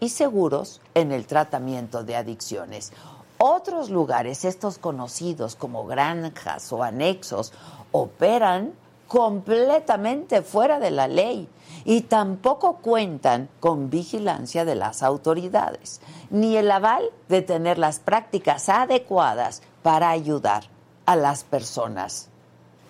[0.00, 2.92] y seguros en el tratamiento de adicciones.
[3.38, 7.52] Otros lugares, estos conocidos como granjas o anexos,
[7.92, 8.72] operan
[9.08, 11.48] completamente fuera de la ley
[11.84, 18.68] y tampoco cuentan con vigilancia de las autoridades, ni el aval de tener las prácticas
[18.68, 20.64] adecuadas para ayudar
[21.06, 22.28] a las personas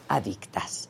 [0.09, 0.89] adictas.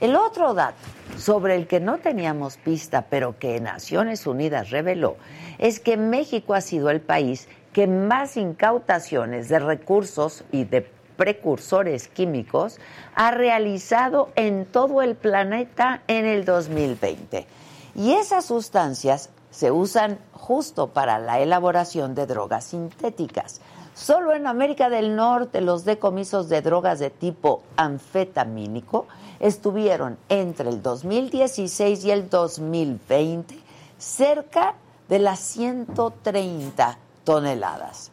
[0.00, 0.76] El otro dato
[1.18, 5.16] sobre el que no teníamos pista, pero que Naciones Unidas reveló,
[5.58, 12.08] es que México ha sido el país que más incautaciones de recursos y de precursores
[12.08, 12.78] químicos
[13.14, 17.46] ha realizado en todo el planeta en el 2020.
[17.94, 23.60] Y esas sustancias se usan justo para la elaboración de drogas sintéticas.
[23.94, 29.06] Solo en América del Norte los decomisos de drogas de tipo anfetamínico
[29.38, 33.56] estuvieron entre el 2016 y el 2020
[33.96, 34.74] cerca
[35.08, 38.10] de las 130 toneladas.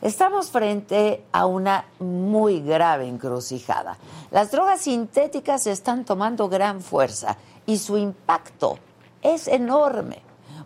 [0.00, 3.96] Estamos frente a una muy grave encrucijada.
[4.32, 8.78] Las drogas sintéticas están tomando gran fuerza y su impacto
[9.22, 10.22] es enorme.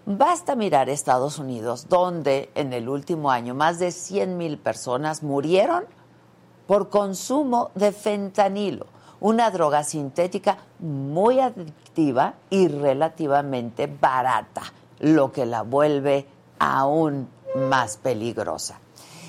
[0.07, 5.85] Basta mirar Estados Unidos, donde en el último año más de 100 mil personas murieron
[6.67, 8.87] por consumo de fentanilo,
[9.21, 14.63] una droga sintética muy adictiva y relativamente barata
[14.99, 16.27] lo que la vuelve
[16.59, 18.81] aún más peligrosa.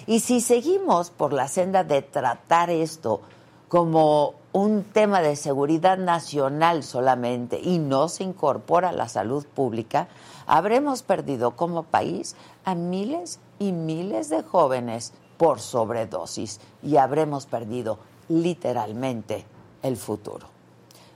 [0.06, 3.22] Y si seguimos por la senda de tratar esto
[3.68, 10.08] como un tema de seguridad nacional solamente y no se incorpora la salud pública,
[10.46, 18.00] habremos perdido como país a miles y miles de jóvenes por sobredosis y habremos perdido
[18.30, 19.46] literalmente
[19.84, 20.48] el futuro.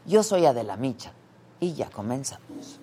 [0.05, 1.13] Yo soy Adela Micha
[1.59, 2.80] y ya comenzamos.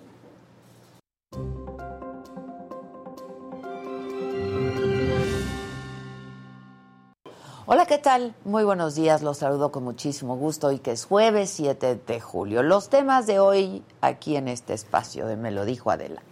[7.71, 8.33] Hola, ¿qué tal?
[8.45, 12.63] Muy buenos días, los saludo con muchísimo gusto y que es jueves 7 de julio.
[12.63, 16.23] Los temas de hoy aquí en este espacio de Me lo dijo Adela.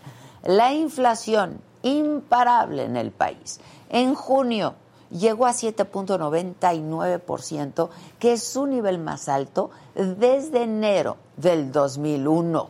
[0.43, 3.59] La inflación imparable en el país.
[3.91, 4.73] En junio
[5.11, 12.67] llegó a 7.99%, que es su nivel más alto desde enero del 2001.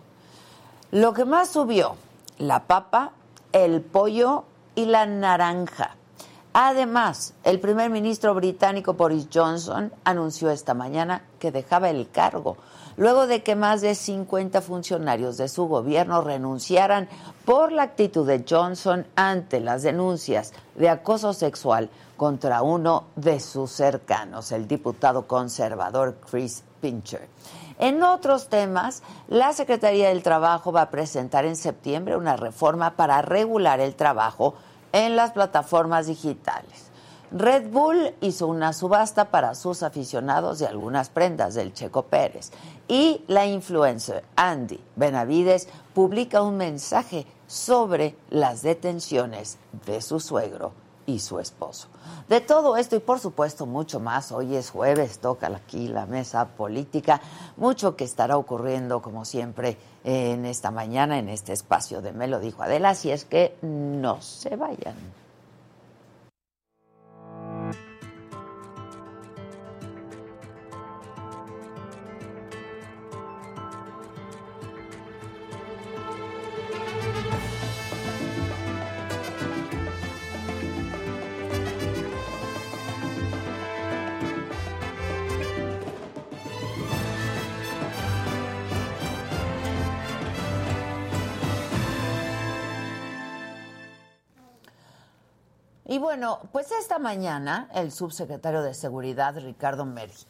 [0.92, 1.96] Lo que más subió,
[2.38, 3.14] la papa,
[3.52, 5.96] el pollo y la naranja.
[6.53, 12.58] Además, el primer ministro británico Boris Johnson anunció esta mañana que dejaba el cargo
[12.98, 17.08] luego de que más de 50 funcionarios de su gobierno renunciaran
[17.46, 23.72] por la actitud de Johnson ante las denuncias de acoso sexual contra uno de sus
[23.72, 27.30] cercanos, el diputado conservador Chris Pincher.
[27.80, 33.22] En otros temas, la Secretaría del Trabajo va a presentar en septiembre una reforma para
[33.22, 34.56] regular el trabajo
[34.94, 36.88] en las plataformas digitales.
[37.30, 42.52] Red Bull hizo una subasta para sus aficionados de algunas prendas del Checo Pérez
[42.88, 50.72] y la influencer Andy Benavides publica un mensaje sobre las detenciones de su suegro
[51.07, 51.88] y su esposo.
[52.30, 56.45] De todo esto y por supuesto mucho más, hoy es jueves, toca aquí la mesa
[56.45, 57.21] política,
[57.56, 62.39] mucho que estará ocurriendo como siempre en esta mañana en este espacio de Me lo
[62.39, 64.95] dijo Adela, si es que no se vayan.
[95.98, 99.84] Y bueno, pues esta mañana el subsecretario de Seguridad, Ricardo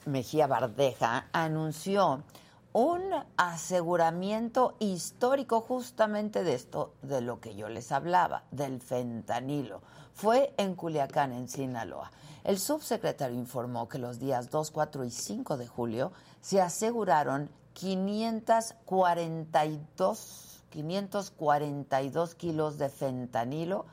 [0.05, 2.23] Mejía Bardeja, anunció
[2.71, 3.01] un
[3.35, 9.81] aseguramiento histórico justamente de esto, de lo que yo les hablaba, del fentanilo.
[10.13, 12.13] Fue en Culiacán, en Sinaloa.
[12.45, 20.63] El subsecretario informó que los días 2, 4 y 5 de julio se aseguraron 542,
[20.69, 23.85] 542 kilos de fentanilo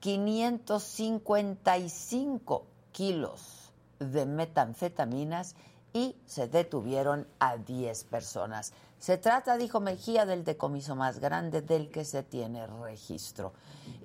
[0.00, 5.56] 555 kilos de metanfetaminas
[5.92, 8.72] y se detuvieron a 10 personas.
[8.98, 13.52] Se trata, dijo Mejía, del decomiso más grande del que se tiene registro.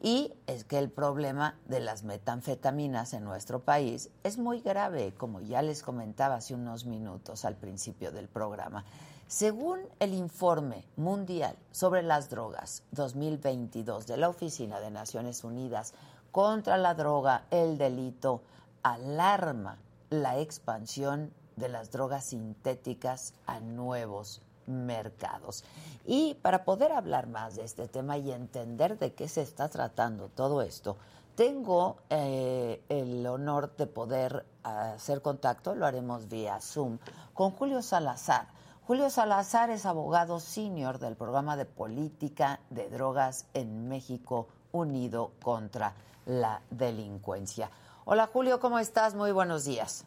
[0.02, 5.40] Y es que el problema de las metanfetaminas en nuestro país es muy grave, como
[5.40, 8.84] ya les comentaba hace unos minutos al principio del programa.
[9.28, 15.94] Según el informe mundial sobre las drogas 2022 de la Oficina de Naciones Unidas
[16.34, 18.44] contra la droga, el delito,
[18.84, 19.78] alarma
[20.10, 25.64] la expansión de las drogas sintéticas a nuevos mercados.
[26.06, 30.30] Y para poder hablar más de este tema y entender de qué se está tratando
[30.30, 30.98] todo esto,
[31.36, 37.00] tengo eh, el honor de poder hacer contacto, lo haremos vía Zoom,
[37.34, 38.48] con Julio Salazar
[38.92, 45.94] Julio Salazar es abogado senior del programa de política de drogas en México Unido contra
[46.26, 47.70] la Delincuencia.
[48.04, 49.16] Hola Julio, ¿cómo estás?
[49.16, 50.06] Muy buenos días.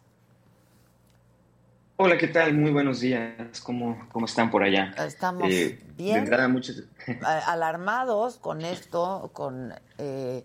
[1.97, 2.55] Hola, ¿qué tal?
[2.55, 3.61] Muy buenos días.
[3.61, 4.93] ¿Cómo, cómo están por allá?
[4.99, 6.29] Estamos eh, bien.
[7.23, 10.45] Alarmados con esto, con eh,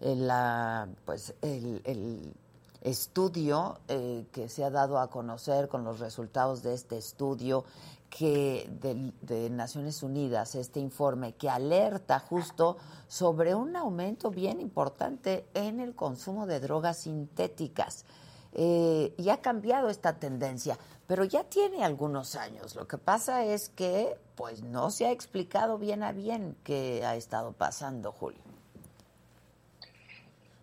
[0.00, 2.34] la, pues, el, el
[2.82, 7.64] estudio eh, que se ha dado a conocer con los resultados de este estudio
[8.10, 15.80] que de, Naciones Unidas, este informe que alerta justo sobre un aumento bien importante en
[15.80, 18.06] el consumo de drogas sintéticas.
[18.54, 22.74] Eh, y ha cambiado esta tendencia, pero ya tiene algunos años.
[22.76, 27.16] Lo que pasa es que pues no se ha explicado bien a bien qué ha
[27.16, 28.40] estado pasando, Julio.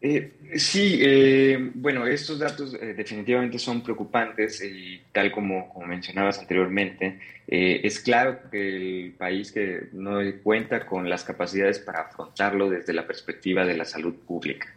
[0.02, 8.00] Eh, sí, eh, bueno, estos datos definitivamente son preocupantes y tal como, mencionabas anteriormente, es
[8.00, 13.66] claro que el país que no cuenta con las capacidades para afrontarlo desde la perspectiva
[13.66, 14.68] de la salud pública.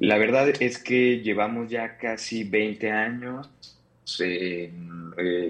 [0.00, 3.48] La verdad es que llevamos ya casi 20 años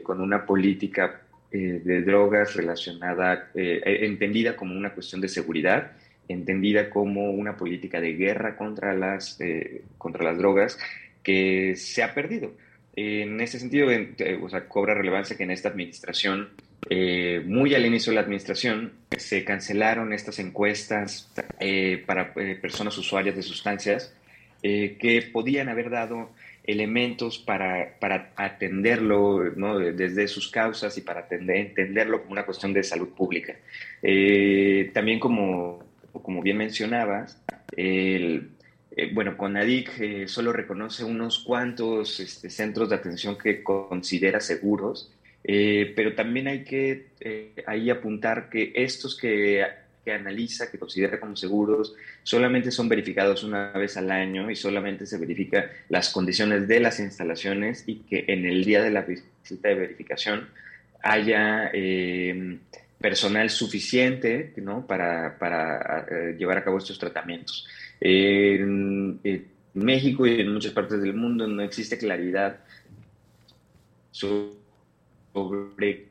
[0.03, 5.93] con una política de drogas relacionada, entendida como una cuestión de seguridad
[6.33, 10.79] entendida como una política de guerra contra las, eh, contra las drogas
[11.23, 12.53] que se ha perdido.
[12.97, 16.51] En ese sentido, eh, o sea, cobra relevancia que en esta administración,
[16.89, 21.31] eh, muy al inicio de la administración, se cancelaron estas encuestas
[22.07, 24.15] para personas usuarias de sustancias
[24.63, 26.31] que podían haber dado
[26.65, 29.41] elementos para, para atenderlo
[29.93, 33.57] desde sus causas y para entenderlo como una cuestión de salud pública.
[34.93, 37.39] también como como bien mencionabas,
[37.77, 45.13] eh, bueno, CONADIC eh, solo reconoce unos cuantos este, centros de atención que considera seguros,
[45.45, 47.07] eh, pero también hay que
[47.67, 49.65] ahí apuntar que estos que,
[50.05, 55.07] que, analiza, que considera como seguros, solamente son verificados una vez al año y solamente
[55.07, 59.69] se verifica las condiciones de las instalaciones y que en el día de la visita
[59.69, 60.49] de verificación
[61.03, 61.71] haya
[63.01, 64.87] personal suficiente ¿no?
[64.87, 67.67] para, para eh, llevar a cabo estos tratamientos.
[68.01, 69.21] En,
[69.73, 72.59] México y en muchas partes del mundo no existe claridad
[74.11, 76.09] sobre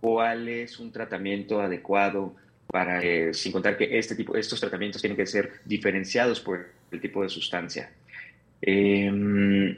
[0.00, 2.34] cuál es un tratamiento adecuado
[2.70, 7.00] para, eh, sin contar que este tipo, estos tratamientos tienen que ser diferenciados por el
[7.00, 7.90] tipo de sustancia.
[8.60, 9.76] Em,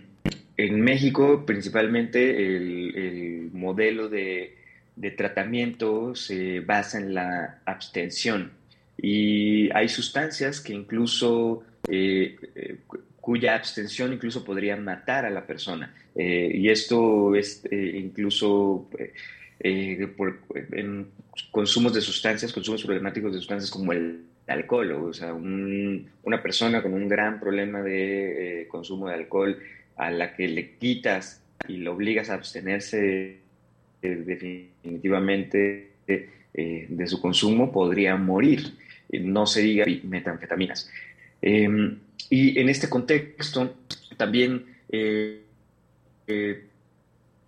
[0.56, 4.60] en México, principalmente, el modelo de
[5.00, 8.52] de tratamiento se basa en la abstención
[8.98, 12.76] y hay sustancias que incluso eh, eh,
[13.18, 18.90] cuya abstención incluso podría matar a la persona y esto es incluso
[20.16, 20.40] por,
[21.50, 26.92] consumos de sustancias, consumos problemáticos de sustancias como el alcohol, o sea, una persona con
[26.92, 29.58] un gran problema de consumo de alcohol
[29.96, 33.38] a la que le quitas y le obligas a abstenerse
[34.02, 35.90] definitivamente
[36.52, 38.72] eh, de su consumo podría morir,
[39.12, 40.90] no se diga metanfetaminas.
[41.40, 43.76] Em, y en este contexto
[44.16, 45.42] también eh,
[46.26, 46.64] eh,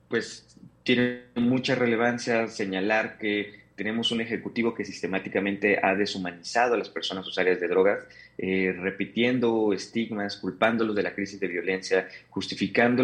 [0.09, 6.88] pues tiene mucha relevancia señalar que tenemos un ejecutivo que sistemáticamente ha deshumanizado a las
[6.88, 8.05] personas usuarias de drogas,
[8.38, 13.02] eh, repitiendo estigmas, culpándolos de la crisis de violencia, justificando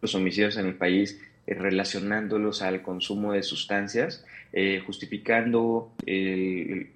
[0.00, 6.86] los homicidios en el país, eh, relacionándolos al consumo de sustancias, eh, justificando que,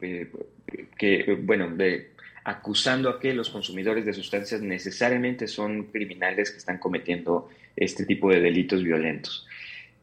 [1.43, 2.13] bueno, de,
[2.45, 8.31] acusando a que los consumidores de sustancias necesariamente son criminales que están cometiendo este tipo
[8.31, 9.47] de delitos violentos.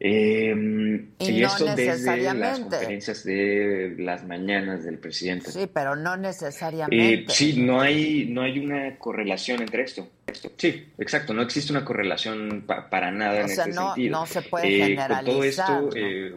[0.02, 5.52] Eh, y, esto desde las conferencias de las mañanas del presidente.
[5.52, 7.14] Sí, pero no necesariamente.
[7.14, 10.08] Eh, sí, no hay, no hay una correlación entre esto.
[10.56, 14.10] Sí, exacto, no existe una correlación para nada en ese sentido.
[14.10, 15.20] No se puede generalizar.
[15.20, 16.34] Eh, todo esto, eh,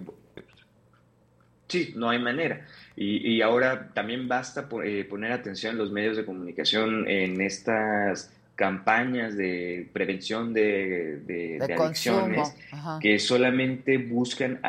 [1.69, 2.67] sí, no hay manera.
[2.97, 8.29] Y, y ahora también basta eh, poner atención en los medios de comunicación en estas
[8.55, 12.53] campañas de prevención de, de, adicciones
[13.01, 14.59] que solamente buscan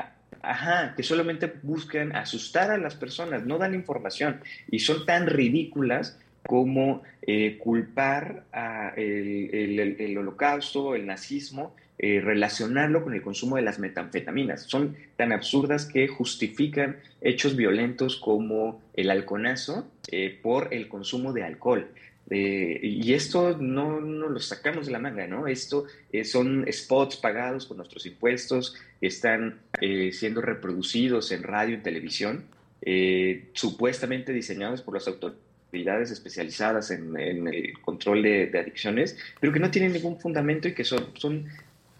[0.44, 6.18] ajá, que solamente buscan asustar a las personas, no dan información y son tan ridículas
[6.46, 13.78] como eh, culpar a el, holocausto, el nazismo, eh, relacionarlo con el consumo de las
[13.78, 14.62] metanfetaminas.
[14.64, 21.44] Son tan absurdas que justifican hechos violentos como el halconazo eh, por el consumo de
[21.44, 21.88] alcohol.
[22.30, 25.46] Eh, y esto no, no, lo sacamos de la manga, ¿no?
[25.46, 31.80] Esto eh, son spots pagados con nuestros impuestos están eh, siendo reproducidos en radio y
[31.80, 32.44] televisión,
[33.54, 39.94] supuestamente diseñados por las autoridades especializadas en, el control de, adicciones, pero que no tienen
[39.94, 41.46] ningún fundamento y que son, son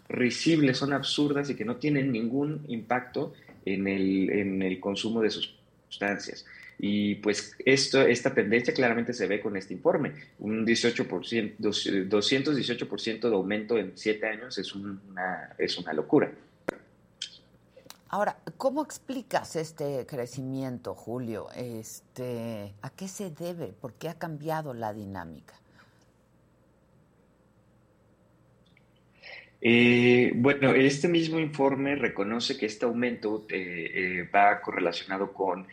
[0.09, 3.33] risibles, son absurdas y que no tienen ningún impacto
[3.65, 6.45] en el, en el consumo de sustancias.
[6.77, 10.13] Y pues esto, esta tendencia claramente se ve con este informe.
[10.39, 16.31] Un 18%, 218% de aumento en siete años es una, es una locura.
[18.09, 21.47] Ahora, ¿cómo explicas este crecimiento, Julio?
[21.55, 23.67] Este, ¿A qué se debe?
[23.67, 25.55] ¿Por qué ha cambiado la dinámica?
[29.67, 35.65] Eh, bueno, este mismo informe reconoce que este aumento eh, eh, va correlacionado con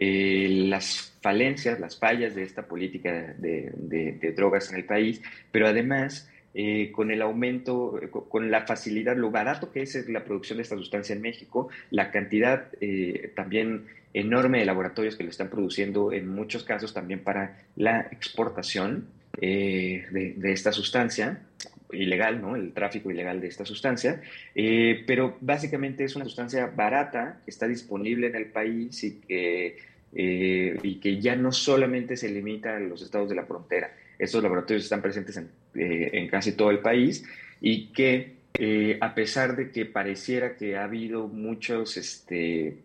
[0.00, 6.30] eh, las falencias, las fallas de esta política de, drogas en el país, pero además
[6.54, 10.76] eh, con el aumento, con la facilidad, lo barato que es la producción de esta
[10.76, 16.28] sustancia en México, la cantidad eh, también enorme de laboratorios que lo están produciendo, en
[16.28, 19.08] muchos casos también para la exportación
[19.40, 21.42] de, esta sustancia,
[21.92, 22.56] ilegal, ¿no?
[22.56, 24.20] El tráfico ilegal de esta sustancia,
[24.54, 29.76] pero básicamente es una sustancia barata que está disponible en el país y que
[30.14, 33.94] eh, y que ya no solamente se limita a los estados de la frontera.
[34.18, 37.24] Estos laboratorios están presentes en, eh, casi todo el país
[37.60, 42.78] y que eh, a pesar de que pareciera que ha habido muchos, este,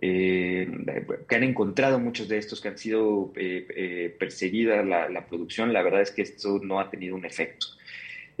[0.00, 3.32] que han encontrado muchos de estos que han sido
[4.18, 7.66] perseguida la, producción, la verdad es que esto no ha tenido un efecto.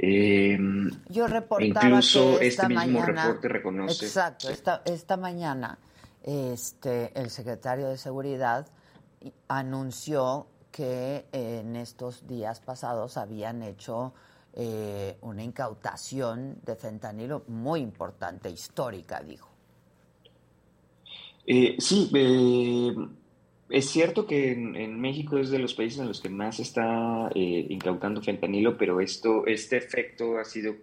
[0.02, 4.06] Yo reportaba incluso que esta este mismo reporte reconoce.
[4.06, 5.78] Exacto, esta, esta mañana
[6.22, 8.66] este, el secretario de Seguridad
[9.48, 14.14] anunció que en estos días pasados habían hecho
[14.54, 19.48] eh, una incautación de fentanilo muy importante, histórica, dijo.
[21.46, 22.94] Eh, sí, eh,
[23.70, 28.22] es cierto que en, México es de los países en los que más está incautando
[28.22, 30.76] fentanilo, pero esto, este efecto ha sido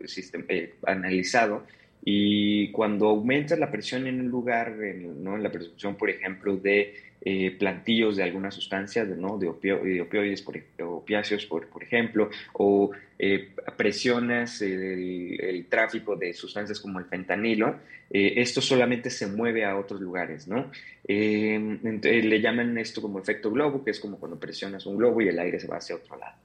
[0.86, 1.64] analizado
[2.04, 5.36] y cuando aumenta la presión en un lugar, en, ¿no?
[5.36, 9.38] en la percepción, por ejemplo, de eh, plantillos de alguna sustancia, ¿no?
[9.38, 17.06] de, opioides, por, opiáceos, por, ejemplo, o eh, presionas el, tráfico de sustancias como el
[17.06, 20.72] fentanilo, eh, esto solamente se mueve a otros lugares, ¿no?
[21.08, 25.40] le llaman esto como efecto globo, que es como cuando presionas un globo y el
[25.40, 26.38] aire se va hacia otro lado.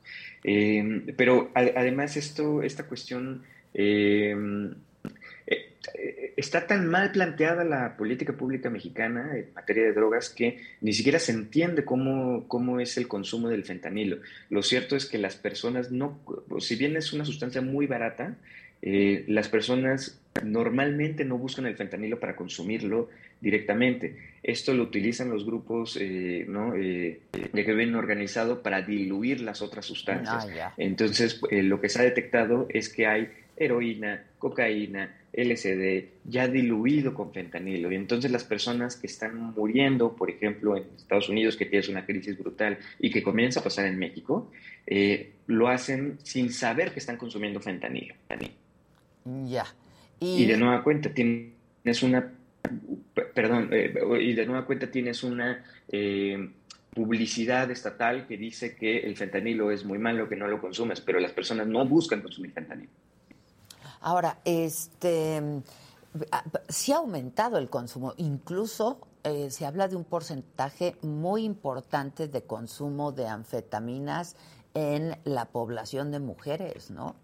[1.17, 3.43] pero además esto, esta cuestión
[3.75, 4.35] eh,
[6.37, 11.19] está tan mal planteada la política pública mexicana en materia de drogas que ni siquiera
[11.19, 14.19] se entiende cómo, cómo es el consumo del fentanilo.
[14.51, 16.21] Lo cierto es que las personas no,
[16.59, 18.37] si bien es una sustancia muy barata,
[18.81, 23.11] eh, las personas normalmente no buscan el fentanilo para consumirlo
[23.41, 24.17] directamente.
[24.43, 26.73] Esto lo utilizan los grupos eh, ¿no?
[26.73, 27.21] de
[27.53, 30.49] crimen organizado para diluir las otras sustancias.
[30.61, 37.15] Ah, Entonces, lo que se ha detectado es que hay heroína, cocaína, LSD ya diluido
[37.15, 37.91] con fentanilo.
[37.91, 42.05] Y entonces las personas que están muriendo, por ejemplo, en Estados Unidos, que tienes una
[42.05, 44.51] crisis brutal y que comienza a pasar en México,
[44.87, 48.15] eh, lo hacen sin saber que están consumiendo fentanilo.
[49.47, 49.65] Ya.
[50.21, 52.33] Y, de nueva cuenta, tienes una
[53.35, 53.71] perdón,
[54.21, 55.65] y de nueva cuenta tienes una
[56.95, 61.21] publicidad estatal que dice que el fentanilo es muy malo, que no lo consumes, pero
[61.21, 62.91] las personas no buscan consumir fentanilo.
[64.03, 65.41] Ahora, este,
[66.69, 72.43] sí ha aumentado el consumo, incluso eh, se habla de un porcentaje muy importante de
[72.43, 74.37] consumo de anfetaminas
[74.75, 77.15] en la población de mujeres, ¿no?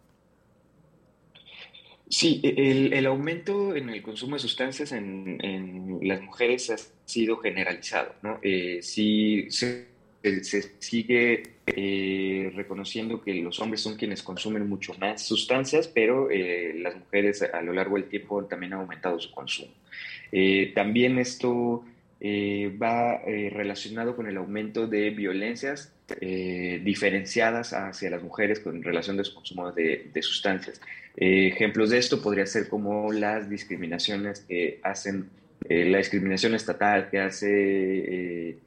[2.08, 8.14] Sí, e, el, aumento en el consumo de sustancias en, las mujeres ha sido generalizado,
[8.22, 8.38] ¿no?
[8.42, 9.88] Eh, sí, se,
[10.78, 16.96] sigue eh, reconociendo que los hombres son quienes consumen mucho más sustancias, pero eh, las
[16.96, 19.72] mujeres a lo largo del tiempo también han aumentado su consumo.
[20.74, 21.84] también esto
[22.20, 29.34] va relacionado con el aumento de violencias diferenciadas hacia las mujeres con relación a su
[29.34, 30.80] consumo de sustancias.
[31.20, 35.28] Eh, ejemplos de esto podría ser como las discriminaciones que hacen,
[35.68, 38.58] eh, la discriminación estatal que hace eh,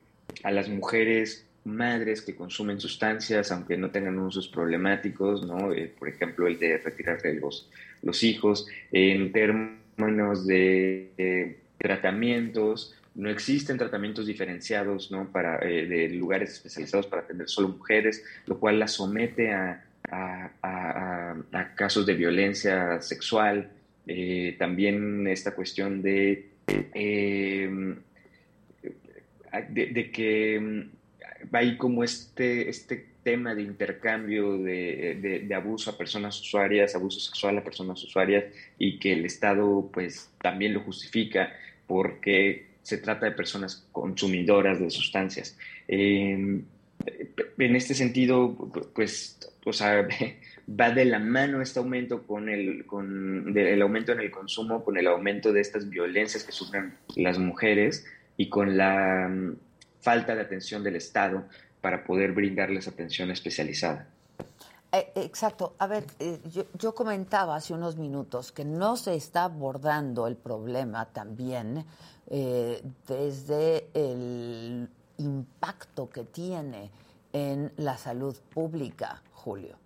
[0.44, 5.70] a las mujeres madres que consumen sustancias, aunque no tengan usos problemáticos, ¿no?
[6.00, 7.70] por ejemplo, el de retirarse los,
[8.02, 15.32] los hijos, en términos de tratamientos, no existen tratamientos diferenciados ¿no?
[15.32, 21.36] para, de lugares especializados para atender solo mujeres, lo cual las somete a a,
[21.76, 23.70] casos de violencia sexual,
[24.08, 26.50] eh, también esta cuestión de,
[29.70, 36.40] de, que mm, ahí como este, este tema de intercambio de, de, abuso a personas
[36.40, 38.46] usuarias, abuso sexual a personas usuarias
[38.78, 41.54] y que el Estado pues también lo justifica
[41.88, 45.58] porque se trata de personas consumidoras de sustancias.
[45.88, 46.64] Em,
[47.58, 48.56] en este sentido,
[48.96, 50.08] pues, o sea,
[50.80, 54.98] va de la mano este aumento con el, con el aumento en el consumo, con
[54.98, 58.06] el aumento de estas violencias que sufren las mujeres
[58.38, 59.56] y con la mm,
[60.00, 61.46] falta de atención del Estado
[61.82, 64.08] para poder brindarles atención especializada.
[64.92, 65.76] Eh, exacto.
[65.80, 70.36] A ver, eh, yo, yo, comentaba hace unos minutos que no se está abordando el
[70.36, 71.86] problema también
[72.30, 76.90] eh, desde el impacto que tiene
[77.34, 79.78] en la salud pública, Julio.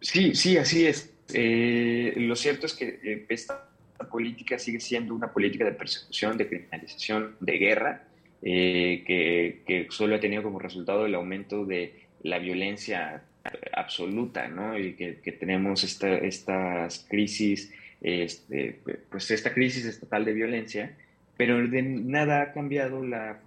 [0.00, 1.10] Sí, sí, así es.
[1.32, 3.68] Eh, lo cierto es que eh, esta
[4.08, 8.04] política sigue siendo una política de persecución, de criminalización, de guerra,
[8.42, 13.22] eh, que, solo ha tenido como resultado el aumento de la violencia
[13.72, 14.78] absoluta, ¿no?
[14.78, 20.96] Y que, tenemos esta, estas crisis, este, pues esta crisis estatal de violencia,
[21.36, 23.40] pero de nada ha cambiado la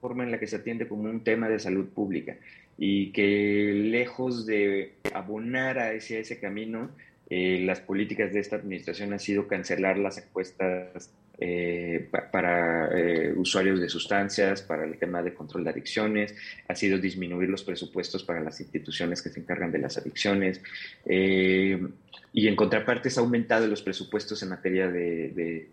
[0.00, 2.36] forma en la que se atiende como un tema de salud pública
[2.76, 6.90] y que lejos de abonar a ese, ese camino,
[7.30, 13.80] eh, las políticas de esta administración han sido cancelar las encuestas eh, para eh, usuarios
[13.80, 16.34] de sustancias, para el tema de control de adicciones,
[16.68, 20.60] ha sido disminuir los presupuestos para las instituciones que se encargan de las adicciones
[21.06, 25.70] y en contraparte se ha aumentado los presupuestos en materia de,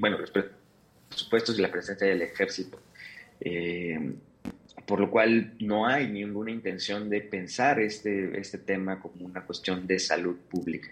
[0.00, 2.80] bueno, los presupuestos y la presencia del ejército
[4.86, 9.86] por lo cual no hay ninguna intención de pensar este, este tema como una cuestión
[9.86, 10.90] de salud pública.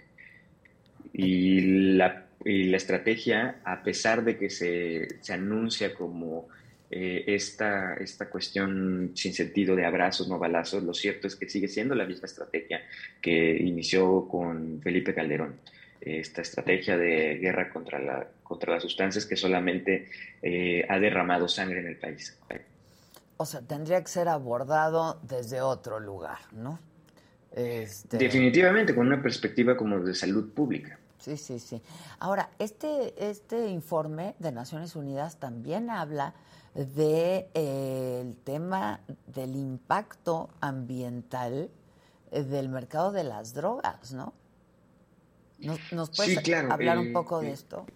[1.13, 6.49] Y la, la estrategia, a pesar de que se, se anuncia como
[6.91, 11.69] eh, esta, esta cuestión sin sentido de abrazos, no balazos, lo cierto es que sigue
[11.69, 12.83] siendo la misma estrategia
[13.21, 15.55] que inició con Felipe Calderón.
[16.01, 20.09] Esta estrategia de guerra contra, la, contra las sustancias que solamente
[20.43, 22.37] eh, ha derramado sangre en el país
[23.37, 26.79] o sea, tendría que ser abordado desde otro lugar, ¿no?
[27.53, 28.19] Este...
[28.19, 30.99] Definitivamente, con una perspectiva como de salud pública.
[31.19, 31.81] Sí, sí, sí.
[32.19, 36.35] Ahora, este, este informe de Naciones Unidas también habla
[36.75, 41.71] del de, eh, tema del impacto ambiental
[42.31, 44.35] eh, del mercado de las drogas, ¿no?
[45.61, 46.37] ¿Nos, puedes
[46.71, 47.87] hablar un eh, poco de esto?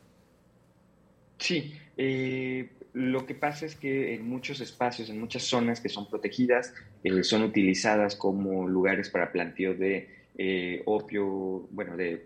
[1.38, 6.11] Sí, eh, lo que pasa es que en muchos espacios, en muchas zonas que son
[6.11, 12.25] protegidas, eh, son utilizadas como lugares para planteo de eh, opio, bueno, de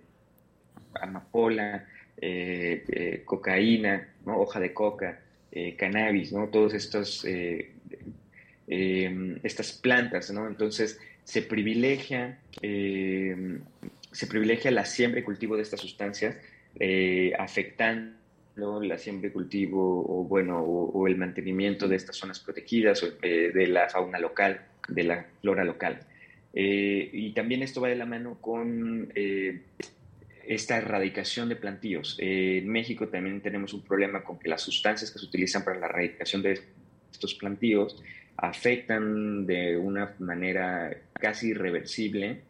[0.94, 5.20] amapola, eh, cocaína, hoja de coca,
[5.76, 6.48] cannabis, ¿no?
[6.48, 7.26] Todos estos,
[8.66, 10.48] em, estas plantas, ¿no?
[10.48, 13.60] Entonces se privilegia, em,
[14.10, 16.36] se privilegia la siembra y cultivo de estas sustancias,
[17.38, 18.21] afectando
[18.56, 23.66] la siembra y cultivo o, bueno, o, el mantenimiento de estas zonas protegidas, eh, de
[23.66, 26.00] la fauna local, de la flora local.
[26.52, 29.62] Eh, y también esto va de la mano con eh,
[30.46, 32.16] esta erradicación de plantíos.
[32.18, 35.86] en México también tenemos un problema con que las sustancias que se utilizan para la
[35.86, 36.60] erradicación de
[37.10, 38.02] estos plantíos
[38.36, 42.40] afectan de una manera casi irreversible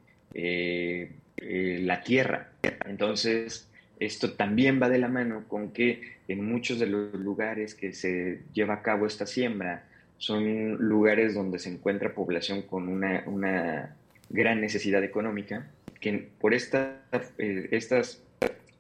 [1.37, 2.53] la tierra.
[2.87, 3.72] Entonces,
[4.07, 8.41] esto también va de la mano con que en muchos de los lugares que se
[8.53, 9.85] lleva a cabo esta siembra
[10.19, 13.97] son lugares donde se encuentra población con una, una
[14.31, 15.67] gran necesidad económica,
[16.01, 18.23] que por eh, estas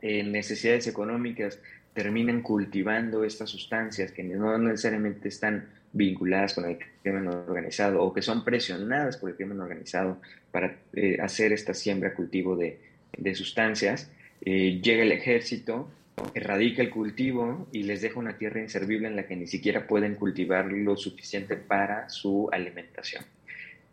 [0.00, 1.58] necesidades económicas
[1.94, 8.22] terminan cultivando estas sustancias que no necesariamente están vinculadas con el crimen organizado o que
[8.22, 10.18] son presionadas por el crimen organizado
[10.50, 12.78] para eh, hacer esta siembra, cultivo de,
[13.16, 14.10] de sustancias.
[14.44, 15.88] Eh, llega el ejército,
[16.34, 20.16] erradica el cultivo y les deja una tierra inservible en la que ni siquiera pueden
[20.16, 23.24] cultivar lo suficiente para su alimentación.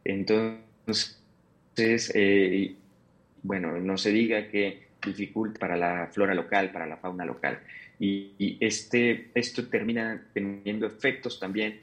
[0.03, 1.21] Entonces,
[2.15, 2.75] eh,
[3.43, 7.59] bueno, no se diga que dificulta para la flora local, para la fauna local.
[7.99, 11.81] Y, este, esto termina teniendo efectos también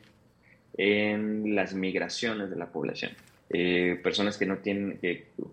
[0.77, 3.13] en las migraciones de la población.
[3.49, 4.99] Eh, personas que no tienen,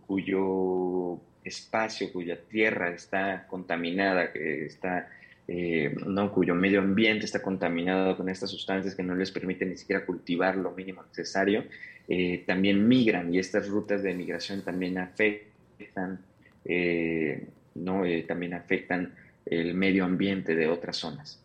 [0.07, 5.09] cuyo espacio, cuya tierra está contaminada, que está,
[5.47, 9.77] eh, no, cuyo medio ambiente está contaminado con estas sustancias que no les permiten ni
[9.77, 11.65] siquiera cultivar lo mínimo necesario,
[12.07, 16.19] eh, también migran y estas rutas de migración también afectan,
[17.75, 19.13] no, también afectan
[19.45, 21.39] el medio ambiente de otras zonas.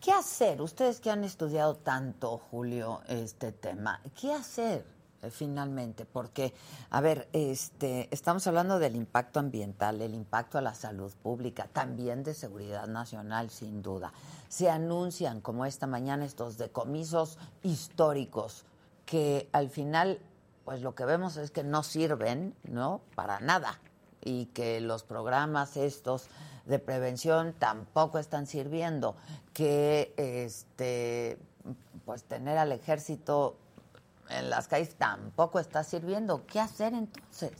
[0.00, 0.62] ¿Qué hacer?
[0.62, 4.95] Ustedes que han estudiado tanto, Julio, este tema, ¿qué hacer eh,
[5.30, 6.04] finalmente?
[6.04, 6.54] Porque,
[6.90, 12.22] a ver, este, estamos hablando del impacto ambiental, el impacto a la salud pública, también
[12.24, 14.12] de seguridad nacional, sin duda.
[14.48, 18.64] Se anuncian, como esta mañana, estos decomisos históricos
[19.04, 20.18] que al final,
[20.64, 23.00] pues lo que vemos es que no sirven, ¿no?
[23.14, 23.78] Para nada.
[24.22, 26.28] Y que los programas estos
[26.66, 29.14] de prevención tampoco están sirviendo,
[29.52, 31.38] que este
[32.04, 33.56] pues tener al ejército
[34.30, 36.44] en las calles tampoco está sirviendo.
[36.46, 37.52] ¿Qué hacer entonces?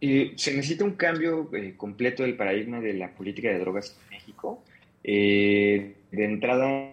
[0.00, 4.62] se necesita un cambio eh, completo del paradigma de la política de drogas en México.
[5.02, 6.92] Eh, de entrada,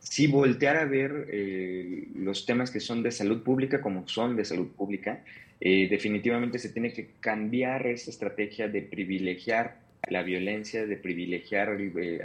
[0.00, 4.44] sí voltear a ver eh, los temas que son de salud pública como son de
[4.44, 5.22] salud pública
[5.60, 12.20] eh, definitivamente se tiene que cambiar esa estrategia de privilegiar la violencia, de privilegiar eh,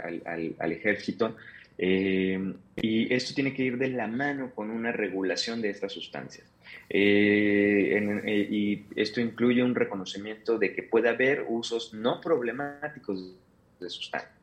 [0.58, 1.36] al, ejército.
[1.82, 2.38] Eh,
[2.76, 6.46] y esto tiene que ir de la mano con una regulación de estas sustancias.
[6.90, 13.34] y esto incluye un reconocimiento de que puede haber usos no problemáticos
[13.80, 14.40] de sustancias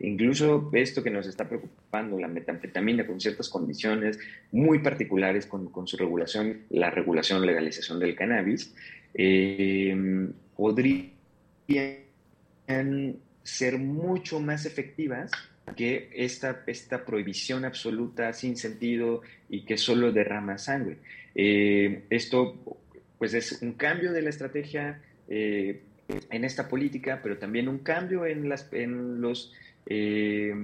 [0.00, 4.18] Incluso esto que nos está preocupando, la metanfetamina con ciertas condiciones
[4.52, 8.74] muy particulares con, su regulación, la regulación, legalización del cannabis,
[9.14, 11.12] eh, podrían
[13.42, 15.30] ser mucho más efectivas
[15.76, 20.98] que esta, esta prohibición absoluta sin sentido y que solo derrama sangre.
[21.34, 22.78] Eh, esto
[23.18, 25.80] pues es un cambio de la estrategia eh,
[26.30, 29.52] en esta política, pero también un cambio en, las, en los
[29.86, 30.54] eh,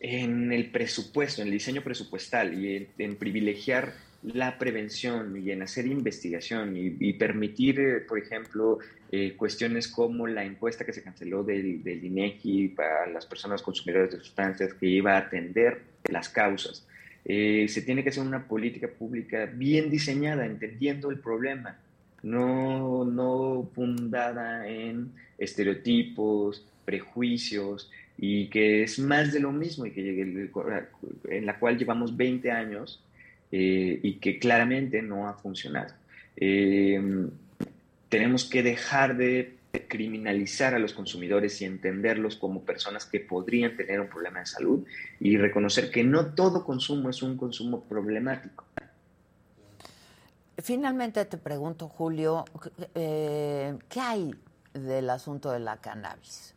[0.00, 5.86] en el presupuesto, en el diseño presupuestal y en, privilegiar la prevención y en hacer
[5.86, 8.78] investigación y, permitir, eh, por ejemplo,
[9.10, 14.18] eh, cuestiones como la encuesta que se canceló del, del, para las personas consumidoras de
[14.18, 16.86] sustancias que iba a atender las causas.
[17.24, 21.78] se tiene que hacer una política pública bien diseñada, entendiendo el problema,
[22.22, 30.20] no, no fundada en estereotipos, prejuicios, y que es más de lo mismo y que
[31.28, 33.02] en la cual llevamos 20 años
[33.52, 35.94] eh, y que claramente no ha funcionado.
[36.36, 37.30] Em,
[38.08, 44.00] tenemos que dejar de criminalizar a los consumidores y entenderlos como personas que podrían tener
[44.00, 44.86] un problema de salud
[45.20, 48.64] y reconocer que no todo consumo es un consumo problemático.
[50.58, 52.44] Finalmente te pregunto, Julio,
[52.94, 54.34] eh, ¿qué hay
[54.74, 56.51] del asunto de la cannabis?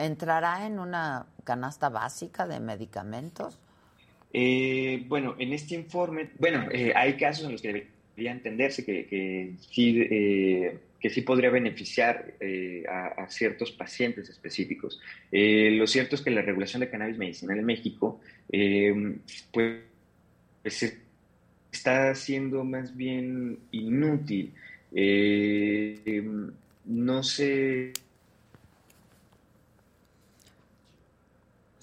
[0.00, 3.58] ¿Entrará en una canasta básica de medicamentos?
[4.32, 7.86] Eh, bueno, en este informe, bueno, eh, hay casos en los que
[8.16, 12.34] debería entenderse que, que sí, eh, que sí podría beneficiar
[12.88, 15.00] a, ciertos pacientes específicos.
[15.30, 18.20] lo cierto es que la regulación de cannabis medicinal en México,
[19.52, 19.82] pues,
[21.72, 24.52] está siendo más bien inútil.
[26.84, 27.92] no se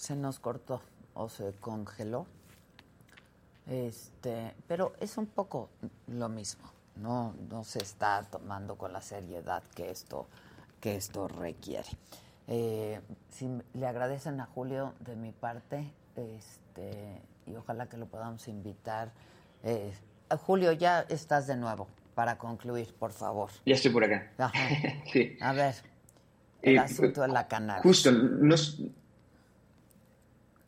[0.08, 0.82] se nos cortó
[1.15, 2.26] o se congeló.
[3.67, 5.70] Este, pero es un poco
[6.08, 6.63] lo mismo.
[6.96, 10.28] No, no se está tomando con la seriedad que esto,
[10.80, 11.89] que esto requiere.
[12.48, 18.48] Eh, si le agradecen a Julio de mi parte, este, y ojalá que lo podamos
[18.48, 19.12] invitar.
[19.63, 19.91] Eh,
[20.46, 23.50] Julio, ya estás de nuevo para concluir, por favor.
[23.65, 24.32] Ya estoy por acá.
[25.12, 25.38] sí.
[25.41, 25.76] A ver,
[26.62, 27.84] el eh, asunto de la cannabis.
[27.84, 28.56] Justo, no,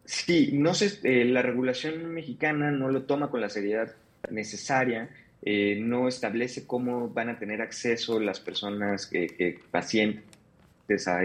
[0.10, 3.96] sí, no sé, eh, la regulación mexicana no lo toma con la seriedad
[4.30, 5.10] necesaria,
[5.42, 11.24] eh, no establece cómo van a tener acceso las personas, que, pacientes a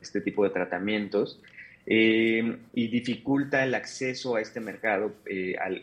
[0.00, 1.40] este tipo de tratamientos.
[1.84, 5.16] y dificulta el acceso a este mercado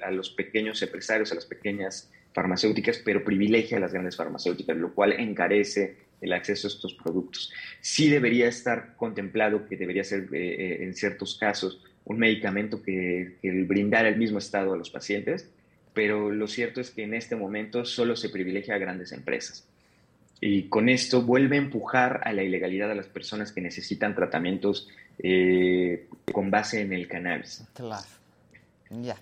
[0.02, 4.94] a, los pequeños empresarios, a las pequeñas farmacéuticas, pero privilegia a las grandes farmacéuticas, lo
[4.94, 7.52] cual encarece el acceso a estos productos.
[7.82, 13.38] Sí debería estar contemplado que debería ser eh, eh, en ciertos casos un medicamento que,
[13.68, 15.48] brindara el mismo estado a los pacientes,
[15.94, 19.66] pero lo cierto es que en este momento solo se privilegia a grandes empresas.
[20.42, 24.90] Y con esto vuelve a empujar a la ilegalidad a las personas que necesitan tratamientos
[25.20, 27.64] eh, con base en el cannabis.
[27.74, 28.08] Claro.
[28.90, 29.18] Ya.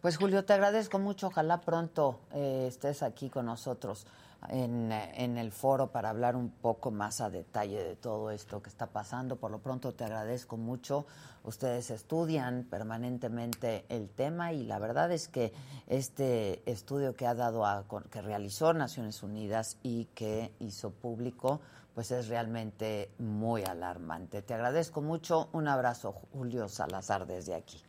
[0.00, 1.28] Pues Julio, te agradezco mucho.
[1.28, 4.06] Ojalá pronto eh, estés aquí con nosotros
[4.48, 8.68] en, en, el foro para hablar un poco más a detalle de todo esto que
[8.68, 9.36] está pasando.
[9.36, 11.06] Por lo pronto te agradezco mucho.
[11.44, 15.52] Ustedes estudian permanentemente el tema y la verdad es que
[15.86, 21.60] este estudio que ha dado a, que realizó Naciones Unidas y que hizo público,
[21.94, 24.42] pues es realmente muy alarmante.
[24.42, 25.48] Te agradezco mucho.
[25.52, 27.82] Un abrazo, Julio Salazar, desde aquí.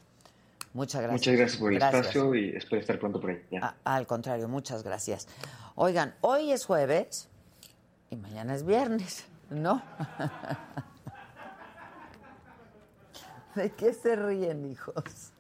[0.74, 1.22] Muchas gracias.
[1.22, 3.42] Muchas gracias por el espacio y espero estar pronto por ahí.
[3.86, 5.30] al contrario, muchas gracias.
[5.78, 7.28] Oigan, hoy es jueves
[8.10, 9.82] y mañana es viernes, ¿no?
[13.56, 15.34] ¿De qué se ríen, hijos?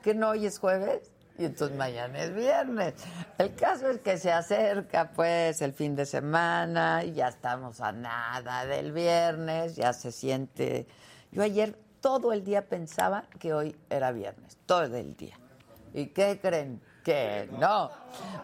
[0.00, 1.10] ¿Que no hoy es jueves?
[1.38, 2.94] Y entonces mañana es viernes.
[3.38, 7.90] El caso es que se acerca pues el fin de semana y ya estamos a
[7.90, 10.86] nada del viernes, ya se siente...
[11.32, 15.36] Yo ayer todo el día pensaba que hoy era viernes, todo el día.
[15.94, 16.80] ¿Y qué creen?
[17.04, 17.90] Que no.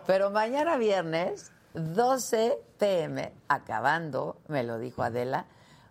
[0.07, 5.47] Pero mañana viernes, 12 pm, acabando, me lo dijo Adela,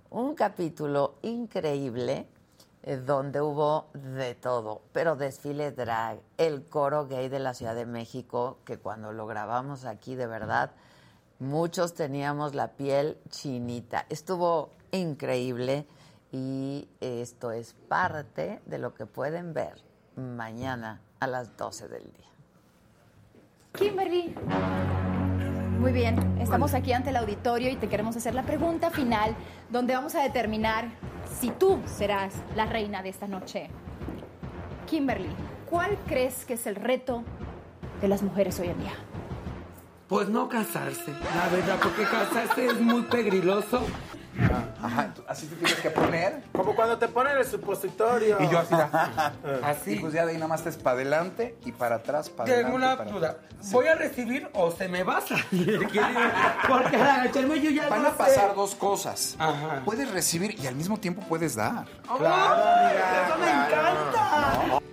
[0.09, 2.27] un capítulo increíble
[2.83, 7.85] eh, donde hubo de todo, pero desfile drag, el coro gay de la Ciudad de
[7.85, 10.71] México, que cuando lo grabamos aquí de verdad,
[11.39, 14.05] muchos teníamos la piel chinita.
[14.09, 15.85] Estuvo increíble
[16.31, 19.81] y esto es parte de lo que pueden ver
[20.15, 22.36] mañana a las 12 del día.
[23.77, 24.33] Kimberly.
[25.79, 29.35] Muy bien, estamos aquí ante el auditorio y te queremos hacer la pregunta final
[29.69, 30.89] donde vamos a determinar
[31.39, 33.69] si tú serás la reina de esta noche.
[34.87, 35.29] Kimberly,
[35.69, 37.23] ¿cuál crees que es el reto
[38.01, 38.93] de las mujeres hoy en día?
[40.07, 43.81] Pues no casarse, la verdad, porque casarse es muy peligroso
[44.81, 46.43] Ajá, así te tienes que poner.
[46.51, 48.37] Como cuando te ponen el supositorio.
[48.39, 48.75] Y yo así.
[49.63, 49.93] así.
[49.93, 52.53] Y pues ya de ahí nada más te es para adelante y para atrás, para
[52.53, 53.37] Tengo una duda.
[53.71, 55.79] ¿Voy a recibir o se me va a salir?
[56.67, 59.35] Porque al agacharme yo ya Van no a pasar dos cosas.
[59.39, 59.81] Ajá.
[59.83, 61.85] Puedes recibir y al mismo tiempo puedes dar.
[62.17, 63.27] claro, amiga.
[63.27, 64.79] ¡Eso me encanta!
[64.81, 64.86] Me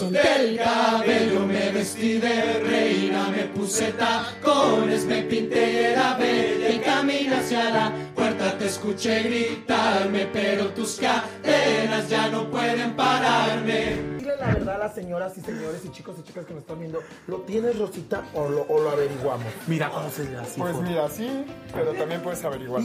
[0.00, 6.70] solté el cabello, me vestí de reina, me puse tacones, me pinté y era bella
[6.70, 14.19] y camino hacia la puerta te escuché gritarme, pero tus cadenas ya no pueden pararme.
[14.30, 16.78] Dile la verdad a las señoras y señores y chicos y chicas que me están
[16.78, 19.52] viendo, ¿lo tienes Rosita o lo, o lo averiguamos?
[19.66, 20.60] Mira cómo se así.
[20.60, 22.82] Pues mira, sí, pero también puedes averiguar.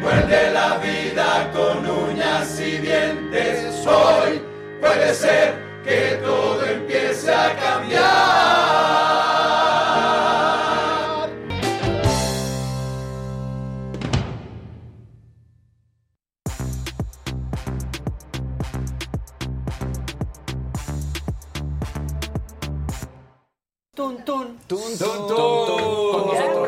[0.00, 3.86] Muerde la vida con uñas y dientes.
[3.86, 4.42] Hoy
[4.80, 8.71] puede ser que todo empiece a cambiar.
[23.94, 24.58] Tun, tun.
[24.68, 26.61] Tun, tun, tun.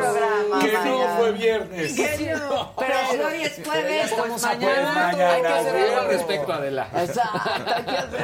[1.25, 1.95] Fue viernes.
[1.95, 4.11] Pero si hoy es jueves,
[4.41, 6.89] mañana, mañana, hay que hacer algo al respecto, Adela.
[6.95, 7.39] Exacto.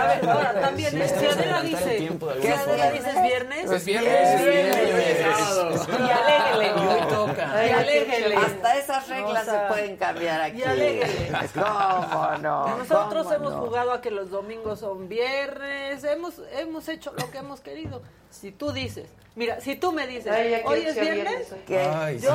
[0.02, 1.98] A ver, ahora también, si Adela dice,
[2.42, 4.30] si Adela dice es viernes, Es viernes.
[4.30, 5.88] es viernes.
[5.88, 6.68] Y aléguele.
[6.68, 7.66] Y hoy toca.
[7.68, 8.36] Y aléguele.
[8.36, 10.60] Hasta esas reglas se pueden cambiar aquí.
[10.60, 11.32] y aléguele.
[11.54, 12.78] ¿Cómo no?
[12.78, 17.38] Nosotros ¿Cómo hemos jugado a que los domingos son viernes, hemos, hemos hecho lo que
[17.40, 18.02] hemos querido.
[18.30, 21.60] Si tú dices, mira, si tú me dices, Ay, hoy es viernes, viernes hoy.
[21.68, 21.80] ¿Qué?
[21.80, 22.34] Ay, yo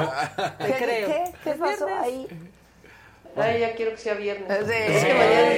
[0.58, 1.08] te ¿Qué, creo.
[1.08, 2.04] ¿Qué, qué Es pasó viernes.
[2.06, 2.28] ahí?
[3.38, 4.48] Ay, ya quiero que sea viernes.
[4.66, 5.50] Sí, Es que mañana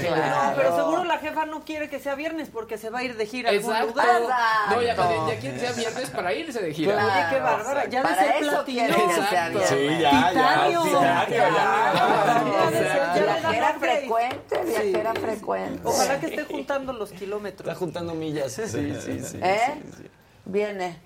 [0.00, 0.50] sí, claro.
[0.50, 3.16] No, pero seguro la jefa no quiere que sea viernes porque se va a ir
[3.16, 3.92] de gira a algún Exacto.
[3.92, 4.22] lugar.
[4.70, 6.94] No, ya, ya quiere que sea viernes para irse de gira.
[6.94, 7.12] Claro.
[7.12, 7.84] Oye, qué bárbara.
[7.88, 8.84] Ya de Para ser eso platino.
[8.96, 9.60] Exacto.
[9.64, 10.82] Sí, ya, ya, Titanio.
[10.82, 11.94] titanio, ya.
[11.94, 15.20] Ya de ser- ya Viajera frecuente, viajera Sí.
[15.20, 15.80] frecuente.
[15.84, 17.60] Ojalá que esté juntando los kilómetros.
[17.68, 18.50] Está juntando millas.
[18.52, 19.38] Sí, sí, sí.
[19.40, 19.60] ¿Eh?
[19.84, 20.10] sí, sí.
[20.46, 20.98] Viene.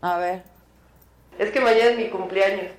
[0.00, 0.53] A ver.
[1.38, 2.72] Es que mañana es mi cumpleaños.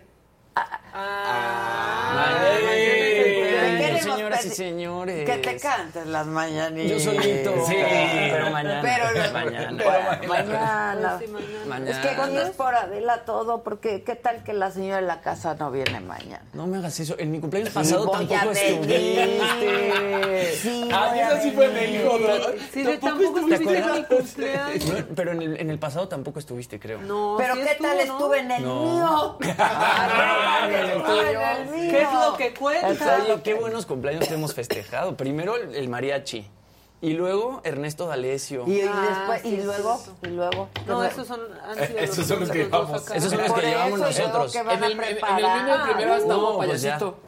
[2.63, 3.25] Te
[3.96, 5.26] queremos señoras y señores.
[5.30, 6.92] Que te cantes las mañanitas.
[7.04, 7.54] Yo solito.
[7.68, 7.76] Sí,
[8.32, 8.82] pero mañana.
[8.82, 9.72] Pero mañana.
[10.28, 11.20] Mañana.
[11.20, 11.66] Sí, mañana.
[11.68, 11.92] Mañana.
[11.92, 15.22] Es que cuando es por Adela todo, porque qué tal que la señora de la
[15.22, 16.44] casa no viene mañana.
[16.54, 17.16] No me hagas eso.
[17.18, 19.40] En mi cumpleaños pasado voy a tampoco estuviste.
[20.62, 21.68] Sí, Ah, voy a eso sí fue.
[21.70, 22.28] México, ¿no?
[22.74, 24.86] Sí, de tampoco ¿Te estuviste en mi cumpleaños.
[24.86, 27.02] No, pero en el, en el pasado tampoco estuviste, creo.
[27.02, 29.38] No, Pero sí qué tal estuve en el mío.
[29.58, 31.92] Ah, no, estuve en el mío.
[31.92, 33.18] ¿Qué es lo que cuenta?
[33.44, 35.15] Qué buenos cumpleaños te hemos festejado.
[35.17, 36.50] Primero el, el mariachi.
[37.02, 38.63] Y luego Ernesto D'Alessio.
[38.65, 40.12] Y, y Ah, después, sí, y sí, luego, sí.
[40.24, 40.69] y luego.
[40.88, 43.12] No, esos son, han sido Esos son los que llevamos.
[43.12, 44.52] Esos son los Por que llevamos nosotros.
[44.54, 45.06] que van En a el, mío
[45.88, 46.91] primero hasta No, hubo pues ya.
[46.98, 47.19] payasito.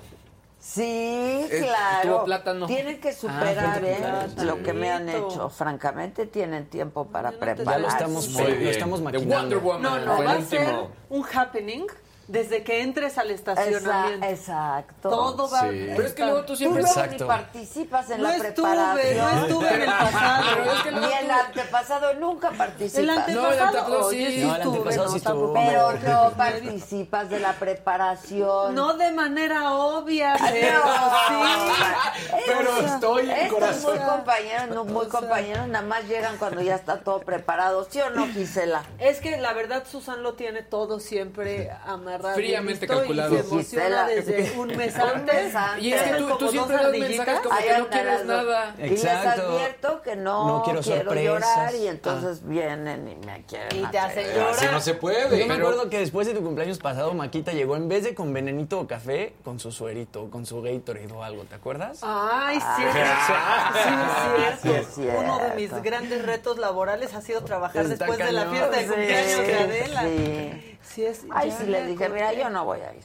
[0.60, 2.24] Sí, tuvo claro.
[2.26, 2.66] plátano.
[2.66, 4.46] Tienen que Ah, superar fue ¿eh?
[4.46, 5.50] lo que me han hecho.
[5.50, 7.76] Francamente, tienen tiempo para no te- preparar.
[7.76, 9.38] Ya lo estamos, lo estamos The maquinando.
[9.38, 9.82] Wonder Woman.
[10.06, 10.76] No, no, va a ser
[11.10, 11.86] un happening
[12.28, 14.26] desde que entres al Esa- estacionamiento.
[14.28, 15.10] exacto.
[15.10, 15.68] Todo va Sí.
[15.96, 16.82] Pero es que luego tú Tú siempre...
[16.84, 19.18] luego ni participas en No la estuve, preparación.
[19.18, 20.44] no estuve en el pasado.
[20.58, 22.98] Pero es que Ni el tú- antepasado nunca participas.
[23.00, 24.18] El No, el antepasado, antepasado sí.
[24.18, 25.94] sí No, el estuve, antepasado no, sí tampoco estuvo.
[25.98, 28.76] Pero no participas de la preparación.
[28.76, 30.82] No de manera obvia, pero
[31.28, 32.42] sí.
[32.46, 33.98] Pero estoy en Estos corazón.
[33.98, 37.88] muy compañeros, no muy compañeros, nada más llegan cuando ya está todo preparado.
[37.90, 38.84] ¿Sí o no, Gisela?
[39.00, 41.72] Es que la verdad Susan lo tiene todo siempre
[42.36, 43.34] Fríamente listo, calculado.
[43.36, 44.08] Y se emociona Gisela.
[44.08, 45.54] desde un mes antes.
[45.80, 48.76] Y es que tú, tú siempre das mensajes como que no quieres nada.
[48.78, 49.42] Y les Exacto.
[49.50, 51.24] advierto que no, No quiero sorpresas.
[51.24, 54.50] llorar y entonces vienen y me quieren Y te hacen llorar.
[54.52, 55.38] Así no se puede.
[55.40, 58.34] Yo me acuerdo que después de tu cumpleaños pasado, Maquita llegó en vez de con
[58.34, 62.00] venenito o café, con su suerito, con su Gatorade o algo, ¿te acuerdas?
[62.02, 62.84] Ay, sí,
[63.30, 65.20] Ah, sí, es sí es cierto.
[65.20, 65.82] Uno de mis cierto.
[65.84, 69.56] grandes retos laborales ha sido trabajar Está después de la fiesta de Sí, cumpleaños de
[69.56, 70.02] Adela.
[70.04, 70.74] sí.
[70.88, 73.02] Sí es, Ay, ya sí le dije, mira, yo no voy a ir.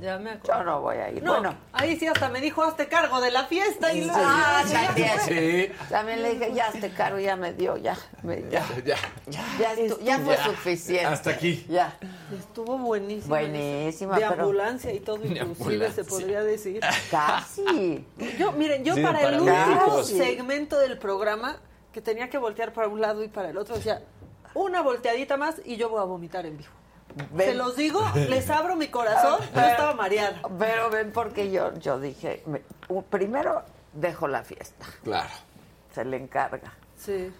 [0.00, 0.58] Ya me acuerdo.
[0.58, 1.22] Yo no voy a ir.
[1.22, 3.92] No, Bueno, ahí sí hasta me dijo, hazte cargo de la fiesta.
[3.92, 5.10] Y luego- Ah, ya también.
[5.24, 5.72] Sí.
[5.88, 8.96] También le dije, ya este caro ya me dio, ya, me- ya, Ya.
[9.58, 11.06] ya, estu- ya fue suficiente.
[11.06, 11.64] Hasta aquí.
[11.68, 11.96] Ya.
[12.36, 13.28] Estuvo buenísima.
[13.38, 16.80] Buenísima, De pero- ambulancia y todo, inclusive se podría decir.
[17.10, 18.04] Casi.
[18.36, 21.56] Yo, miren, yo Sí, para el último segmento del programa,
[21.92, 24.02] que tenía que voltear para un lado y para el otro, decía,
[24.54, 26.70] una volteadita más y yo voy a vomitar en vivo.
[27.32, 27.48] Ven.
[27.50, 30.40] Se los digo, les abro mi corazón, yo estaba mareada.
[30.58, 32.62] Pero ven porque yo, yo dije, me-
[33.10, 35.30] primero dejo la fiesta, Claro.
[35.94, 36.72] se le encarga.
[36.96, 37.32] Sí.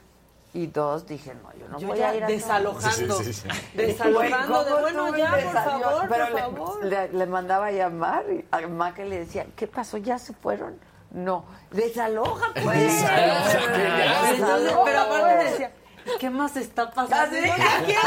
[0.53, 3.19] Y dos, dije, no, yo no Yo voy ya a ir desalojando.
[3.19, 3.77] Sí, sí, sí, sí.
[3.77, 6.85] Desalojando de, ¿Cómo bueno, ya, por favor, Pero por le, favor.
[6.85, 9.97] Le, le mandaba a llamar y a Ma que le decía, ¿qué pasó?
[9.97, 10.79] ¿Ya se fueron?
[11.11, 13.03] No, desaloja pues.
[13.03, 14.85] Entonces, Desaloja.
[14.85, 15.73] pero aparte decía,
[16.21, 17.37] ¿qué más está pasando?
[17.37, 17.55] Quiero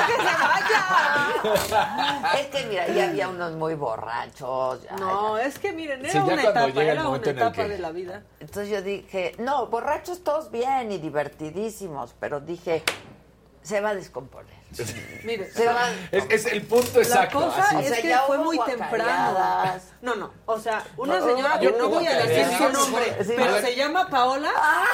[0.07, 0.83] que se vaya.
[2.39, 4.83] Es que mira, ya había unos muy borrachos.
[4.83, 7.91] ya, No, es que miren, era Sí, una etapa, era una etapa que- de la
[7.91, 8.23] vida.
[8.39, 12.83] Entonces yo dije, no, borrachos todos bien y divertidísimos, pero dije,
[13.61, 14.56] se va a descomponer.
[15.23, 15.89] Mire, Se va.
[16.11, 17.39] Es, es el punto La exacto.
[17.39, 17.75] cosa así.
[17.75, 19.37] O es sea, que ya fue muy temprano.
[20.01, 20.31] No, no.
[20.45, 23.33] O sea, una No, señora que no no voy a decir su nombre, Sí.
[23.35, 24.51] pero se llama Paola,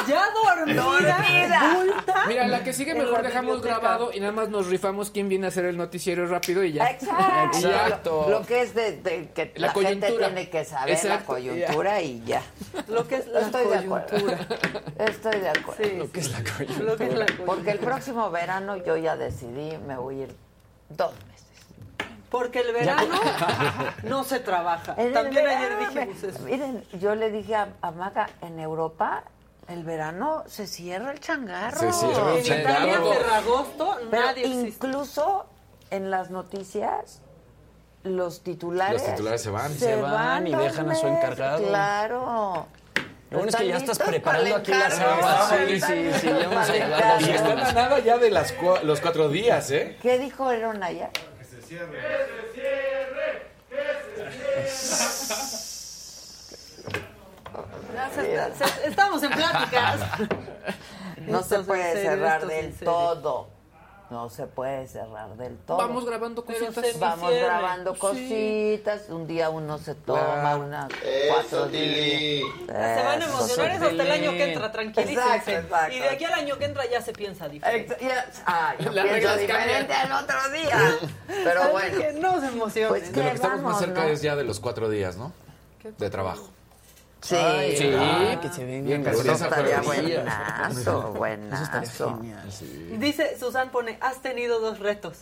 [0.07, 1.73] ya dormida, Dormida.
[1.75, 2.23] bulta.
[2.27, 5.47] Mira, la que sigue mejor la dejamos grabado y nada más nos rifamos quién viene
[5.47, 6.89] a hacer el noticiero rápido y ya.
[6.89, 7.57] Exacto.
[7.57, 8.25] Exacto.
[8.29, 11.17] Lo, lo que es de, de que La la, gente tiene que saber Exacto.
[11.19, 12.41] la coyuntura y ya.
[12.87, 14.07] Lo que es la Estoy de acuerdo.
[14.09, 14.47] coyuntura.
[14.99, 15.83] Estoy de acuerdo.
[15.83, 16.85] Sí, Lo que es la coyuntura.
[16.91, 17.45] lo que es la coyuntura.
[17.45, 20.35] Porque el próximo verano yo ya decidí, me voy a ir
[20.89, 21.43] dos meses.
[22.29, 23.13] Porque el verano
[24.03, 24.95] no se trabaja.
[24.97, 26.39] En También ayer dijimos me- eso.
[26.43, 29.23] Miren, yo le dije a, a Maga, en Europa
[29.67, 31.79] el verano se cierra el changarro.
[31.79, 32.71] Se cierra el En changarro.
[32.87, 33.13] Italia, Todo.
[33.13, 34.67] Ferragosto, Pero nadie existe.
[34.87, 35.45] incluso
[35.91, 37.21] en las noticias
[38.03, 39.71] los titulares Los titulares se van.
[39.73, 41.65] Se van y dos dejan a su encargado.
[41.67, 42.65] Claro.
[43.33, 45.15] Lo bueno es que ya estás preparando aquí la encargo?
[45.23, 45.67] cena.
[45.67, 48.55] Sí, ¿Están sí, sí, ya vamos a llegar Y están a nada ya de las
[48.55, 49.97] cua- los cuatro días, ¿eh?
[50.03, 51.09] ¿Qué dijeron allá?
[57.93, 59.99] Ya se- se- estamos en pláticas.
[61.27, 62.93] No Esto se es puede en serio, cerrar esto es en del serio.
[62.93, 63.49] todo.
[64.13, 65.77] No se puede cerrar del todo.
[65.77, 66.99] Vamos grabando cositas.
[66.99, 67.45] Vamos Cierre.
[67.47, 67.99] grabando Sí.
[67.99, 69.09] cositas.
[69.09, 70.59] Un día uno se toma Claro.
[70.65, 72.43] unas Eso, cuatro días.
[72.67, 73.85] Se van a emocionar es sí.
[73.85, 75.21] hasta el año que entra, tranquilícense.
[75.21, 75.93] Exacto, exacto.
[75.95, 77.97] Y de aquí al año que entra ya se piensa diferente.
[77.99, 80.97] Ya- Ah, yo Las pienso diferente al otro día.
[81.43, 81.97] Pero bueno.
[81.97, 82.89] que no se emocionen.
[82.89, 84.09] Pues De lo que estamos vamos, más cerca ¿no?
[84.09, 85.33] es ya de los cuatro días, ¿no?
[85.97, 86.47] De trabajo.
[87.23, 87.89] Sí, Ay, Sí.
[87.97, 92.17] ah, que se vengan Bien, Eso estaría fue- buenazo, Eso estaría buenazo.
[92.17, 92.99] genial.
[92.99, 95.19] Dice Susan pone, has tenido dos retos.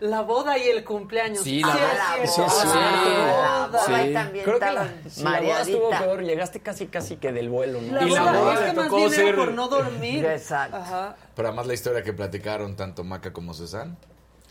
[0.00, 1.40] La boda y el cumpleaños.
[1.42, 1.94] Sí, la boda.
[1.94, 2.42] la cierto.
[2.42, 2.78] boda, Sí, sí.
[2.78, 3.92] la boda, Sí.
[3.92, 6.22] ahí también Creo que la, sí, la boda estuvo peor.
[6.22, 7.94] Llegaste casi, casi que del vuelo, ¿no?
[7.94, 10.24] La Y la boda, boda es le que más era ser- por no dormir.
[10.26, 10.76] Exacto.
[10.76, 11.16] Ajá.
[11.36, 13.96] Pero además la historia que platicaron tanto Maca como Susan,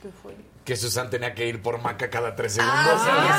[0.01, 0.33] ¿Qué fue?
[0.65, 2.93] Que Susan tenía que ir por Maca cada tres Ah,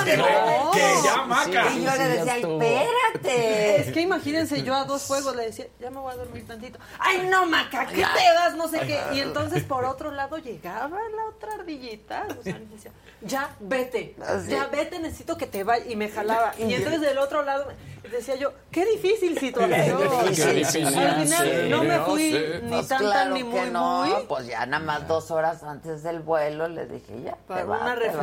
[0.05, 0.19] segundos.
[0.19, 0.71] no.
[0.73, 1.71] que- que ya Maca.
[1.73, 3.81] Y yo le decía, espérate.
[3.83, 6.79] Es que imagínense, yo a dos juegos le decía, ya me voy a dormir tantito.
[6.99, 7.87] ¡Ay, no, Maca!
[7.87, 8.03] ¿Qué te
[8.35, 8.57] das?
[8.57, 9.01] No sé qué.
[9.13, 12.27] Y entonces, por otro lado, llegaba la otra ardillita.
[12.45, 12.91] Me decía,
[13.21, 14.17] ya, vete.
[14.49, 15.89] Ya, vete, necesito que te vayas.
[15.89, 16.53] Y me jalaba.
[16.59, 17.67] Y entonces, del otro lado,
[18.11, 19.99] decía yo, qué difícil situación.
[20.35, 20.87] Qué difícil.
[20.87, 24.27] Al final, no me fui ni Pues tan, tan, ni que muy, no, muy.
[24.27, 27.81] pues ya nada más dos horas antes del vuelo le dije ya, Para te vas,
[27.83, 28.17] una te bañas,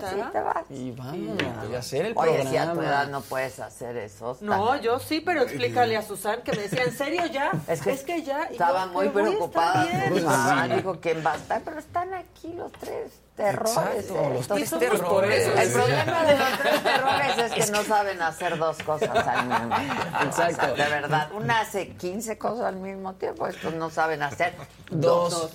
[0.00, 0.10] refrescadita.
[0.10, 0.64] sí te vas.
[0.70, 1.38] Y vamos
[1.74, 2.50] a hacer el Oye, programa.
[2.50, 4.36] si a tu edad no puedes hacer eso.
[4.40, 7.50] No, está- yo sí, pero explícale a Susan que me decía, ¿en serio ya?
[7.68, 8.48] Es que, ya.
[8.50, 9.84] Y estaba yo, muy "Pero voy a preocupada.
[9.84, 10.24] estar bien".
[10.28, 13.76] Ah, dijo quién va a estar, pero están aquí los tres terrores.
[13.76, 14.30] Exacto, ¿eh?
[14.32, 15.46] los Entonces, tres terrores.
[15.56, 19.76] El problema de los tres terrores es que no saben hacer dos cosas al mismo
[19.76, 20.02] tiempo.
[20.22, 20.72] Exacto.
[20.72, 24.54] O sea, de verdad, una hace 15 cosas al mismo tiempo, estos no saben hacer
[24.90, 25.50] Dos.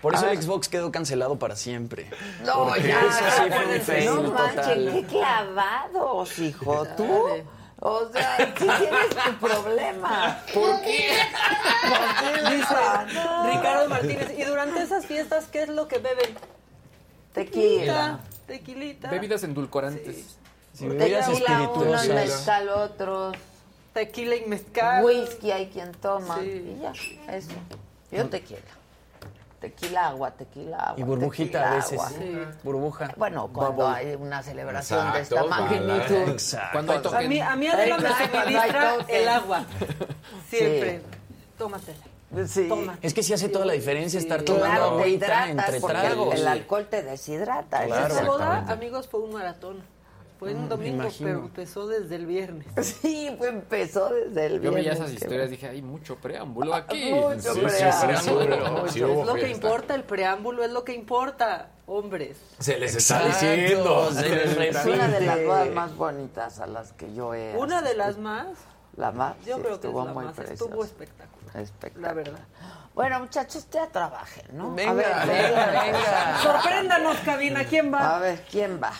[0.00, 0.42] Por eso el.
[0.42, 2.08] Xbox quedó cancelado para siempre.
[2.44, 4.90] No, Porque ya, eso sí fue un fail no manches, total.
[4.92, 7.26] qué clavados, hijo, tú.
[7.82, 10.42] O sea, si tienes tu problema.
[10.52, 11.10] ¿Por qué?
[12.50, 12.74] Dice
[13.46, 16.36] Ricardo Martínez, y durante esas fiestas, ¿qué es lo que beben?
[17.32, 18.20] Tequila.
[18.46, 19.10] Tequilita.
[19.10, 20.36] Bebidas endulcorantes.
[20.72, 23.36] Sí, bebidas Tequila unos, mezcal otros.
[23.92, 25.04] Tequila y mezcal.
[25.04, 26.38] Whisky hay quien toma.
[26.40, 26.76] Sí.
[26.76, 26.92] Y ya,
[27.34, 27.50] eso.
[28.10, 28.60] Yo tequila.
[29.60, 30.98] Tequila agua, tequila agua.
[31.00, 31.92] Y burbujita tequila a veces.
[31.92, 32.08] agua.
[32.08, 32.38] sí.
[32.62, 33.12] Burbuja.
[33.16, 33.96] Bueno, cuando Bubble.
[33.96, 36.28] hay una celebración Exacto, de esta magnitud.
[36.32, 36.68] Exacto.
[36.72, 37.28] Cuando hay A toque.
[37.28, 39.64] mí, a mí Adela me suministra el agua.
[40.48, 41.02] Siempre.
[41.58, 41.98] Tómatela.
[42.46, 42.68] Sí.
[42.68, 42.98] Toma.
[43.02, 45.96] Es que sí hace toda la diferencia estar tomando Claro, te agüita hidratas entre porque
[45.98, 46.34] tragos.
[46.34, 47.84] el, el alcohol te deshidrata.
[47.86, 48.14] Claro.
[48.14, 49.82] Esa boda, amigos, fue un maratón.
[50.38, 52.66] Fue un me domingo, pero empezó desde el viernes.
[53.02, 57.12] Sí, pues empezó desde el Yo veía viernes, esas historias dije, hay mucho preámbulo aquí.
[57.12, 58.88] Mucho Sí, sí, preámbulo.
[58.88, 62.38] Sí es lo que importa, el preámbulo es lo que importa, hombres.
[62.58, 64.10] Se les está Exacto, diciendo.
[64.14, 67.82] se les Es una de las bodas más bonitas a las que yo he Una
[67.82, 68.46] de las más,
[68.96, 70.64] La más, yo sí, creo que es estuvo la muy más, preciosa.
[70.64, 72.10] estuvo espectacular, Espectacular.
[72.10, 72.40] la verdad.
[72.94, 74.74] Bueno, muchachos, ya trabajen, ¿no?
[74.74, 76.38] Venga, a ver, venga, venga.
[76.42, 78.16] Sorpréndanos, cabina, ¿quién va?
[78.16, 78.92] A ver, ¿quién va?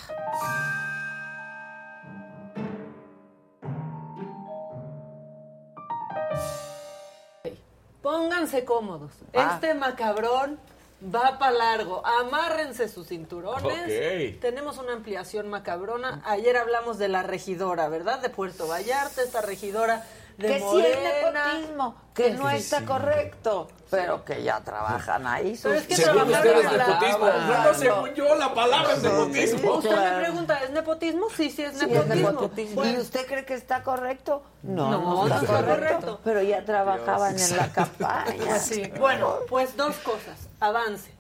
[8.03, 9.13] Pónganse cómodos.
[9.35, 9.53] Ah.
[9.55, 10.59] Este macabrón
[11.03, 12.05] va para largo.
[12.07, 14.41] Amárrense sus cinturones.
[14.41, 16.23] Tenemos una ampliación macabrona.
[16.25, 18.21] Ayer hablamos de la regidora, ¿verdad?
[18.21, 20.05] De Puerto Vallarta, esta regidora
[20.41, 25.59] de que sí es nepotismo, que no está correcto, pero que ya trabajan ahí.
[25.63, 27.27] Pero es que Según trabajaron ustedes, en la- nepotismo.
[27.27, 29.75] No, según yo, la palabra es nepotismo.
[29.75, 31.27] Usted me pregunta, ¿es nepotismo?
[31.37, 32.85] Sí, sí, es Sí, es nepotismo.
[32.85, 34.43] ¿Y usted cree que está correcto?
[34.63, 35.77] No, No, no, está, no está correcto.
[35.77, 36.21] correcto.
[36.25, 38.59] Pero ya trabajaban en la campaña.
[38.59, 38.91] Sí.
[38.99, 40.39] Bueno, pues dos cosas.
[40.61, 41.11] Avance.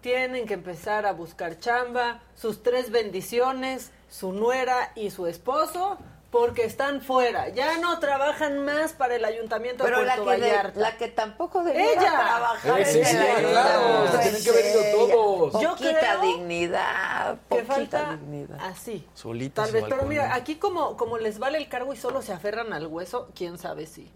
[0.00, 5.98] Tienen que empezar a buscar chamba, sus tres bendiciones, su nuera y su esposo,
[6.30, 7.48] porque están fuera.
[7.48, 10.80] Ya no trabajan más para el ayuntamiento Pero de la Puerto que, de- Vallarta.
[10.80, 12.00] la que tampoco debía Ella.
[12.00, 15.62] trabajar Eh, sí, en sí, el claro, tienen que haber ido todos.
[15.62, 18.58] Yo Poquita creo dignidad, que poquita falta dignidad.
[18.60, 19.06] así.
[19.14, 22.32] Solitas Tal vez, pero mira, aquí como, como les vale el cargo y solo se
[22.32, 24.08] aferran al hueso, quién sabe si,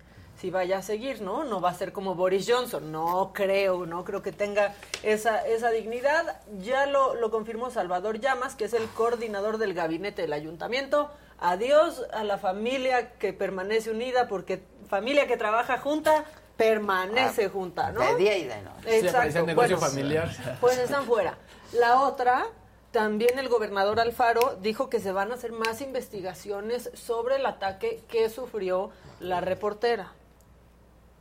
[0.44, 1.42] si vaya a seguir, ¿no?
[1.44, 5.70] No va a ser como Boris Johnson, no creo, no creo que tenga esa, esa
[5.70, 6.38] dignidad.
[6.58, 11.10] Ya lo, lo confirmó Salvador Llamas, que es el coordinador del gabinete del ayuntamiento.
[11.38, 16.26] Adiós a la familia que permanece unida, porque familia que trabaja junta
[16.58, 18.02] permanece junta, ¿no?
[18.02, 19.00] De día y de noche.
[19.00, 19.46] Sí, Exacto.
[19.46, 20.28] negocio Bueno, familiar.
[20.60, 21.38] pues están fuera.
[21.72, 22.44] La otra,
[22.90, 28.02] también el gobernador Alfaro dijo que se van a hacer más investigaciones sobre el ataque
[28.08, 28.90] que sufrió
[29.20, 30.12] la reportera.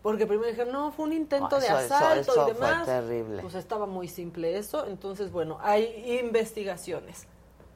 [0.03, 2.67] Porque primero dijeron, no, fue un intento Ah, de eso- eso- asalto eso y fue
[2.67, 2.85] demás.
[2.85, 3.41] terrible.
[3.41, 4.85] Pues estaba muy simple eso.
[4.85, 7.25] Entonces, bueno, hay investigaciones.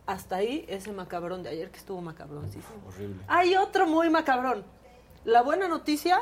[0.05, 2.75] Hasta ahí ese macabrón de ayer que estuvo macabroncísimo.
[2.88, 3.23] Horrible.
[3.28, 4.63] Hay otro muy macabrón.
[5.25, 6.19] La buena noticia,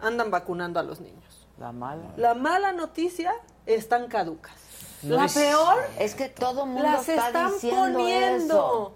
[0.00, 1.46] andan vacunando a los niños.
[1.58, 2.12] La mala.
[2.16, 3.32] La mala noticia,
[3.66, 4.54] están caducas.
[5.02, 8.94] No la es- peor es que todo mundo las está están diciendo poniendo.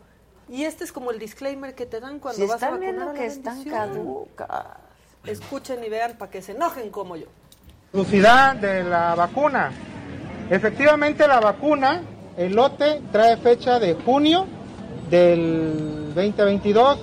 [0.49, 2.81] Y este es como el disclaimer que te dan cuando Si vas a están vacunar
[2.95, 4.67] viendo a la que están caducas.
[5.27, 7.27] Escuchen y vean para que se enojen como yo.
[7.93, 9.71] Velocidad de la vacuna.
[10.51, 12.03] Efectivamente la vacuna,
[12.37, 14.47] el lote trae fecha de junio
[15.11, 16.99] del 2022,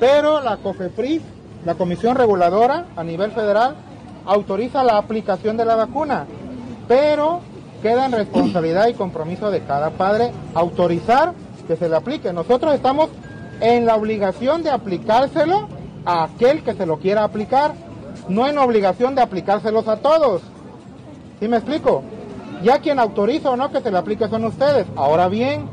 [0.00, 1.22] pero la COFEPRIS,
[1.64, 3.76] la Comisión Reguladora a nivel federal,
[4.24, 6.26] autoriza la aplicación de la vacuna,
[6.88, 7.40] pero
[7.82, 11.32] queda en responsabilidad y compromiso de cada padre autorizar
[11.66, 12.32] que se le aplique.
[12.32, 13.10] Nosotros estamos
[13.60, 15.68] en la obligación de aplicárselo
[16.06, 17.74] a aquel que se lo quiera aplicar,
[18.28, 20.42] no en obligación de aplicárselos a todos.
[21.40, 22.02] ¿Sí me explico?
[22.62, 24.86] Ya quien autoriza o no que se le aplique son ustedes.
[24.96, 25.68] Ahora bien,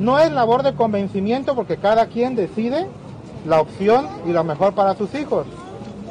[0.00, 2.88] no es labor de convencimiento porque cada quien decide
[3.46, 5.46] la opción y lo mejor para sus hijos.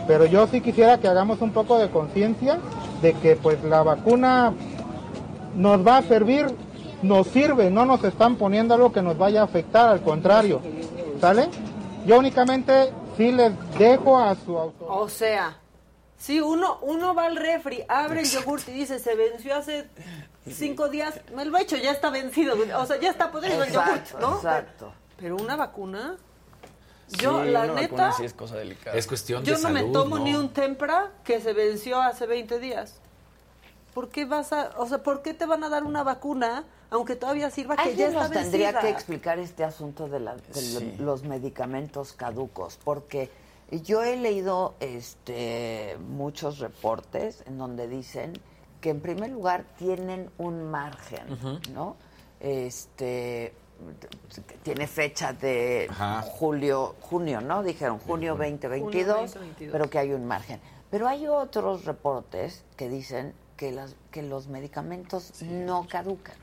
[0.08, 2.60] Pero yo sí quisiera que hagamos un poco de conciencia
[3.02, 4.54] de que pues la vacuna
[5.56, 6.48] nos va a servir,
[7.02, 10.62] nos sirve, no nos están poniendo algo que nos vaya a afectar, al contrario.
[11.20, 11.50] ¿Sale?
[12.06, 14.86] Yo únicamente sí les dejo a su auto.
[14.88, 15.58] O sea,
[16.18, 19.90] si uno, uno va al refri, abre el yogur y dice, se venció hace
[20.50, 22.56] cinco días, me lo he hecho, ya está vencido.
[22.78, 24.36] O sea, ya está podrido el yogur, Exacto, ¿no?
[24.38, 24.94] exacto.
[25.18, 26.16] Pero una vacuna,
[27.10, 28.96] yo, Sí, la una neta, vacuna sí es cosa delicada.
[28.96, 30.24] Es cuestión yo de no me tomo ¿no?
[30.24, 33.02] ni un tempra que se venció hace 20 días.
[33.94, 37.16] ¿Por qué vas a, o sea, por qué te van a dar una vacuna aunque
[37.16, 38.82] todavía sirva que ya está nos tendría vencida?
[38.82, 40.96] que explicar este asunto de, la- de Sí.
[41.00, 43.30] los medicamentos caducos, porque
[43.84, 48.34] yo he leído este, muchos reportes en donde dicen
[48.82, 51.60] que en primer lugar tienen un margen.
[51.74, 51.96] ¿no?
[52.40, 53.54] Este
[54.48, 56.22] que tiene fecha de Ajá.
[56.24, 57.64] julio, junio, ¿no?
[57.64, 59.72] Dijeron junio 2022, Junio 2022.
[59.72, 60.60] pero que hay un margen.
[60.92, 66.36] Pero hay otros reportes que dicen que, las, que los medicamentos no caducan.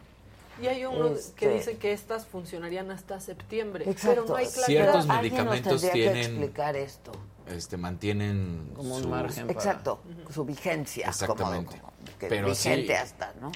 [0.63, 4.09] Y hay uno Este- que dice que estas funcionarían hasta septiembre, Exacto.
[4.09, 4.67] pero no hay claridad.
[4.67, 7.13] Ciertos Alguien nos medicamentos tendría que tienen- explicar esto.
[7.47, 9.47] Este, mantienen Como un su- margen.
[9.47, 10.01] para- Exacto,
[10.33, 11.09] su vigencia.
[11.09, 11.79] Exactamente.
[11.79, 13.53] Como, que Pero vigente sí, hasta, ¿no?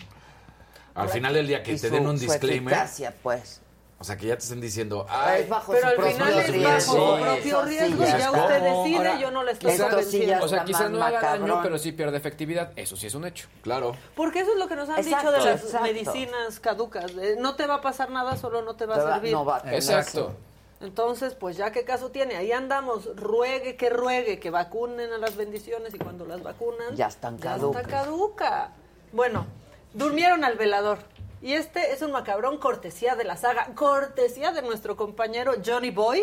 [0.95, 3.61] Al final del día que Y te su- den un su disclaimer, eficacia, pues.
[4.01, 6.39] O sea, que ya te estén diciendo, ay, Es bajo Pero su al propio final
[6.39, 6.69] es riesgo.
[6.95, 9.71] bajo su propio sí riesgo y ya ya usted decide, Ahora, yo no le estoy
[10.05, 12.73] sí ya O sea, quizás no haga daño, pero sí pierde efectividad.
[12.77, 13.47] Eso sí es un hecho.
[13.63, 13.93] claro.
[14.17, 15.87] Porque eso es lo que nos han Exacto, dicho de las exacto.
[15.87, 17.13] medicinas caducas.
[17.39, 19.33] no te va a pasar nada, solo no te va Te a va- servir.
[19.33, 20.35] no va a tener Exacto.
[20.81, 22.37] Entonces, pues ya qué caso tiene.
[22.37, 26.97] Ahí andamos, ruegue que ruegue, que vacunen a las bendiciones y cuando las vacunan...
[26.97, 27.83] Ya están Ya caducas.
[27.83, 28.71] está caduca.
[29.13, 29.47] Bueno,
[29.93, 31.01] durmieron al velador.
[31.43, 36.23] Y este es un macabrón cortesía de la saga, cortesía de nuestro compañero Johnny Boy,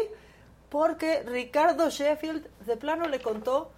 [0.69, 3.71] porque Ricardo Sheffield de plano le contó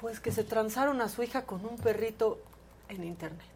[0.00, 2.38] pues que se transaron a su hija con un perrito
[2.88, 3.46] en internet.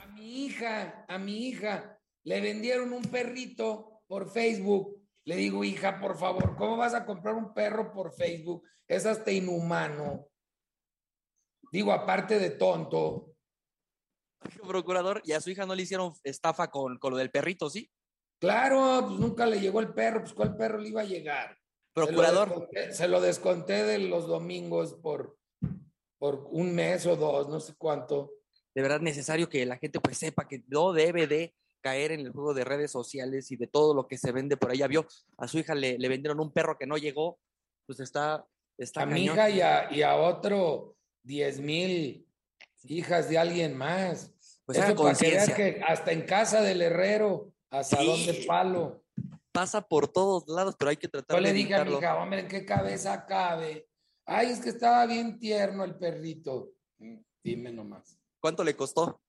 [0.00, 4.96] A mi hija, a mi hija, le vendieron un perrito por Facebook.
[5.24, 8.62] Le digo, hija, por favor, ¿cómo vas a comprar un perro por Facebook?
[8.86, 10.26] Es hasta inhumano.
[11.72, 13.31] Digo, aparte de tonto.
[14.66, 17.90] Procurador, y a su hija no le hicieron estafa con, con lo del perrito, ¿sí?
[18.40, 21.56] Claro, pues nunca le llegó el perro, pues ¿cuál perro le iba a llegar?
[21.94, 22.48] Procurador.
[22.48, 25.38] Se lo desconté, se lo desconté de los domingos por,
[26.18, 28.32] por un mes o dos, no sé cuánto.
[28.74, 32.32] De verdad necesario que la gente pues sepa que no debe de caer en el
[32.32, 34.74] juego de redes sociales y de todo lo que se vende por.
[34.74, 37.38] Ya vio, a su hija le, le vendieron un perro que no llegó,
[37.86, 38.46] pues está,
[38.78, 42.26] está a mi hija y a, y a otro 10 mil
[42.84, 44.32] hijas de alguien más.
[44.64, 45.18] Pues Eso para que veas
[45.48, 45.56] conciencia.
[45.56, 48.06] que hasta en casa del herrero, hasta Sí.
[48.06, 49.04] donde palo.
[49.50, 52.16] Pasa por todos lados, pero hay que tratar Yo de le dije a mi hija,
[52.16, 53.88] hombre, ¿en qué cabeza cabe?
[54.24, 56.72] Ay, es que estaba bien tierno el perrito.
[56.98, 58.16] Mm, Dime nomás.
[58.40, 59.20] ¿Cuánto le costó?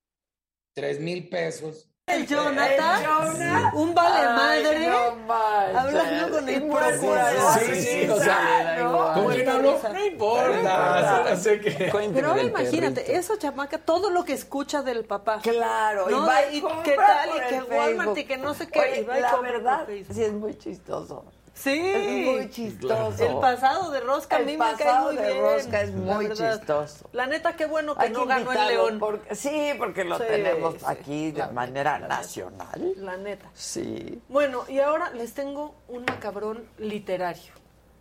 [0.76, 1.90] Tres mil pesos.
[2.06, 3.72] El Jonathan, El Jonah.
[3.76, 5.34] un vale Ay, madre, no
[5.80, 7.60] hablando con el procurador.
[7.60, 9.14] Sí, sí, o sea, ¿no?
[9.14, 9.80] ¿Con quién habló?
[9.82, 11.24] No importa.
[11.24, 11.92] solo sé que...
[12.14, 13.20] Pero imagínate, perrito.
[13.20, 15.40] esa chamaca, todo lo que escucha del papá.
[15.42, 16.24] Claro, ¿no?
[16.24, 18.80] y va y y qué tal, y que Walmart, y que no sé qué.
[18.82, 21.24] Oye, y va y la por verdad, sí es muy chistoso.
[21.54, 21.80] Sí.
[21.80, 23.24] Es muy chistoso.
[23.26, 25.42] El pasado de Rosca a El mí me cae pasado muy de bien.
[25.44, 27.10] Rosca es muy chistoso.
[27.12, 29.00] La neta, qué bueno que Hay no que ganó el León.
[29.00, 32.94] porque- sí, porque lo Sí, tenemos sí, aquí de la manera nacional.
[32.98, 33.50] La neta.
[33.54, 34.20] Sí.
[34.30, 37.54] Bueno, y ahora les tengo un macabrón literario.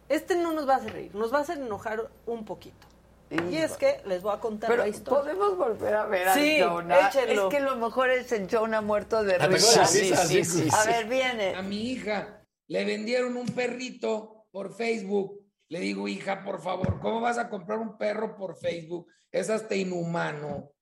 [0.08, 2.86] Este no nos va a hacer reír, nos va a hacer enojar un poquito.
[3.50, 5.22] Y es que les voy a contar Pero la historia.
[5.32, 7.08] podemos volver a ver Sí, a Jonah.
[7.08, 7.48] échenlo.
[7.48, 9.86] Es que lo mejor es el Jonah muerto de Ah, risa.
[9.86, 11.54] sí, sí, sí, sí, A ver, viene.
[11.54, 12.40] A mi hija
[12.72, 15.38] le vendieron un perrito por Facebook.
[15.68, 19.08] Le digo, hija, por favor, ¿cómo vas a comprar un perro por Facebook?
[19.30, 20.72] Es hasta inhumano.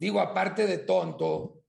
[0.00, 1.60] Digo, aparte de tonto.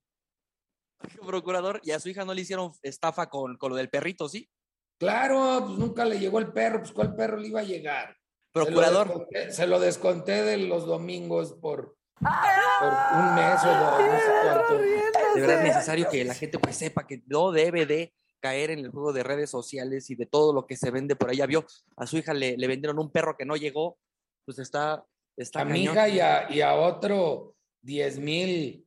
[1.26, 4.50] Procurador, y a su hija no le hicieron estafa con, con lo del perrito, ¿sí?
[4.98, 8.16] Claro, pues nunca le llegó el perro, pues ¿cuál perro le iba a llegar?
[8.54, 9.08] Procurador.
[9.08, 14.00] Se lo desconté, se lo desconté de los domingos por, por un mes o dos.
[14.00, 14.78] no sé cuánto.
[14.78, 18.80] De verdad es necesario que la gente pues sepa que no debe de caer en
[18.80, 21.38] el juego de redes sociales y de todo lo que se vende por ahí.
[21.38, 21.66] Ya vio,
[21.96, 23.98] a su hija le, le vendieron un perro que no llegó,
[24.46, 25.06] pues está...
[25.36, 28.86] está A mi hija y a, y a otro 10 mil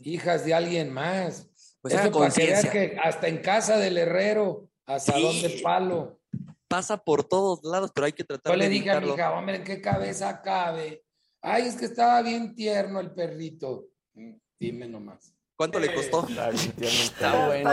[0.00, 1.48] hijas de alguien más.
[1.80, 5.22] Pues Eso para que hasta en casa del herrero, hasta Sí.
[5.22, 6.18] donde palo.
[6.66, 9.14] Pasa por todos lados, pero hay que tratar Yo le de dije a mi evitarlo.
[9.14, 11.04] hija, hombre, ¿en qué cabeza cabe?
[11.42, 13.86] Ay, es que estaba bien tierno el perrito.
[14.14, 15.33] Mm, Dime nomás.
[15.64, 16.26] ¿Cuánto le costó?
[16.28, 17.64] Está Oye,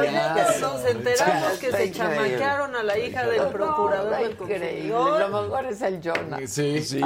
[0.62, 5.20] nos enteramos que se chamaquearon a la hija del procurador del consumidor.
[5.30, 6.38] Lo mejor es el Jonah.
[6.48, 7.02] Sí, sí.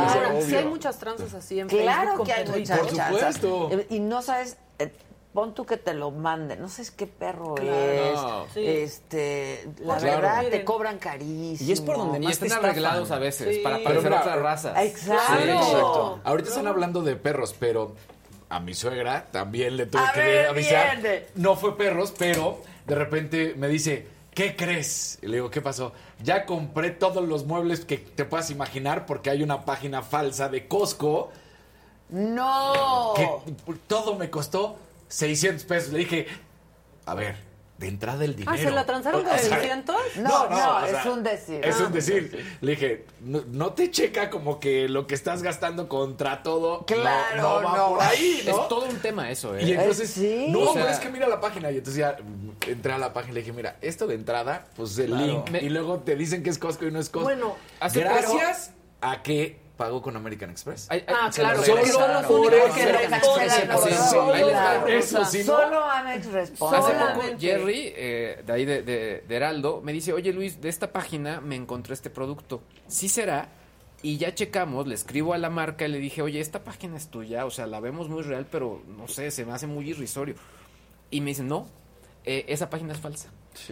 [0.48, 3.70] Sí hay muchas tranzas así en Claro que hay muchas supuesto.
[3.72, 4.92] Eh, Y no sabes, eh,
[5.34, 8.46] pon tú que te lo manden, no sabes qué perro Claro.
[8.46, 8.54] es.
[8.54, 8.66] Sí.
[8.66, 10.22] Este, la Claro.
[10.22, 11.68] verdad te cobran carísimo.
[11.68, 13.62] Y es por donde Y más están arreglados a veces Sí.
[13.64, 14.84] para parecer otra raza.
[14.84, 15.34] Exacto.
[15.42, 16.20] Sí, exacto.
[16.24, 17.96] Ahorita están hablando de perros, pero
[18.50, 21.02] a mi suegra también le tuve A que ver, avisar.
[21.02, 21.26] viene.
[21.36, 25.18] No fue perros, pero de repente me dice, ¿qué crees?
[25.22, 25.94] Y le digo, ¿qué pasó?
[26.24, 30.68] Ya compré todos los muebles que te puedas imaginar porque hay una página falsa de
[30.68, 31.32] Costco
[32.10, 33.14] No.
[33.16, 33.28] que
[33.88, 34.78] todo me costó
[35.08, 35.92] 600 pesos.
[35.94, 36.28] Le dije,
[37.06, 37.36] a ver,
[37.78, 38.52] de entrada el dinero.
[38.54, 39.96] Ah, ¿se la transaron con O sea, 600?
[40.18, 41.60] No, no, o es sea, un decir.
[41.66, 42.58] Es un decir.
[42.62, 46.80] Le dije, no, no te checa como que lo que estás gastando contra todo.
[46.80, 47.90] no- Claro, no, va no.
[47.90, 48.52] por ahí, ¿no?
[48.62, 49.64] Es todo un tema eso, ¿eh?
[49.66, 50.46] Y entonces, sí.
[50.50, 51.70] no, O sea- es que mira la página.
[51.72, 52.16] Y entonces ya
[52.66, 55.26] entré a la página y le dije, mira, esto de entrada, pues el Claro.
[55.26, 55.50] link.
[55.50, 57.26] Me- Y luego te dicen que es Costco y no es Costco.
[57.28, 57.58] Bueno,
[57.94, 58.72] gracias
[59.02, 60.88] a que pagó con American Express.
[60.90, 62.08] Ay, ay, Ah, se claro, lo porque regresaron.
[62.08, 62.54] son los Por
[64.92, 65.26] eso.
[65.26, 66.78] Solo Amex responde.
[66.78, 67.40] Hace poco.
[67.40, 71.42] Jerry, eh, de ahí de, de- de Heraldo, me dice, oye Luis, de esta página
[71.42, 72.62] me encontré este producto.
[72.88, 73.50] Sí será.
[74.02, 77.08] Y ya checamos, le escribo a la marca y le dije, oye, esta página es
[77.08, 80.36] tuya, o sea, la vemos muy real, pero no sé, se me hace muy irrisorio.
[81.10, 81.68] Y me dicen, no,
[82.24, 83.30] eh, esa página es falsa.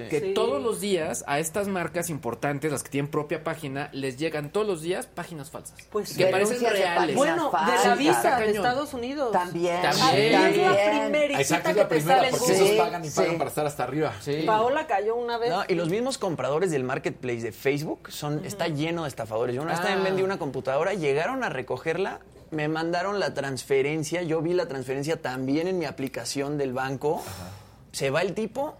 [0.09, 0.33] Que Sí.
[0.33, 4.65] todos los días a estas marcas importantes, las que tienen propia página, les llegan todos
[4.65, 5.77] los días páginas falsas.
[5.91, 6.95] Pues que parecen reales.
[6.95, 8.51] páginas Bueno, de la visa de.
[8.51, 9.31] Estados Unidos.
[9.31, 9.81] También.
[9.81, 10.35] También.
[10.35, 11.01] Ahí es la También.
[11.11, 14.13] primerita Exacto, es la primera, porque esos pagan y pagan para estar hasta arriba.
[14.21, 14.43] Sí.
[14.45, 15.49] Paola cayó una vez.
[15.49, 19.55] No, y los mismos compradores del marketplace de Facebook son, está lleno de estafadores.
[19.55, 20.03] Yo una vez también Ah.
[20.05, 22.19] vendí una computadora, llegaron a recogerla,
[22.51, 27.23] me mandaron la transferencia, yo vi la transferencia también en mi aplicación del banco,
[27.91, 28.75] se va el tipo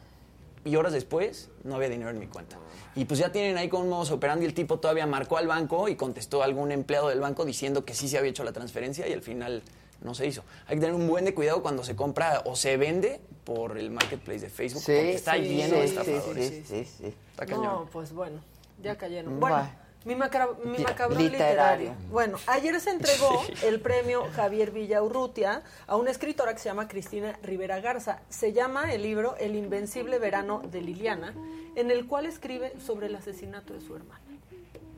[0.66, 2.58] y horas después no había dinero en mi cuenta.
[2.96, 5.88] Y pues ya tienen ahí con modos operando y el tipo todavía marcó al banco
[5.90, 9.08] y contestó a algún empleado del banco diciendo que sí se había hecho la transferencia
[9.08, 9.64] y al final
[10.02, 10.44] no se hizo.
[10.68, 13.90] Hay que tener un buen de cuidado cuando se compra o se vende por el
[13.90, 16.50] marketplace de Facebook Sí, porque está sí, lleno de estafadores.
[16.50, 17.14] sí, sí, sí.
[17.32, 17.64] Está cañón.
[17.64, 18.40] No, pues bueno,
[18.82, 19.40] ya cayeron.
[19.40, 19.56] Bueno.
[19.58, 19.72] Bueno,
[20.06, 21.30] mi, Li- macabrón literario.
[21.32, 21.96] literario.
[22.10, 27.38] Bueno, ayer se entregó el premio Javier Villaurrutia a una escritora que se llama Cristina
[27.44, 28.20] Rivera Garza.
[28.30, 31.34] Se llama el libro El invencible verano de Liliana,
[31.76, 34.22] en el cual escribe sobre el asesinato de su hermana.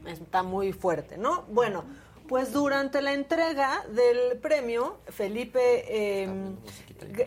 [0.08, 1.44] Está muy fuerte, ¿no?
[1.50, 1.84] Bueno,
[2.28, 6.28] pues durante la entrega del premio, Felipe, eh,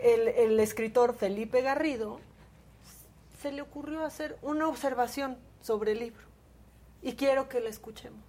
[0.03, 2.21] el, el escritor Felipe Garrido,
[3.41, 6.28] se le ocurrió hacer una observación sobre el libro.
[7.03, 8.25] Y quiero que la escuchemos.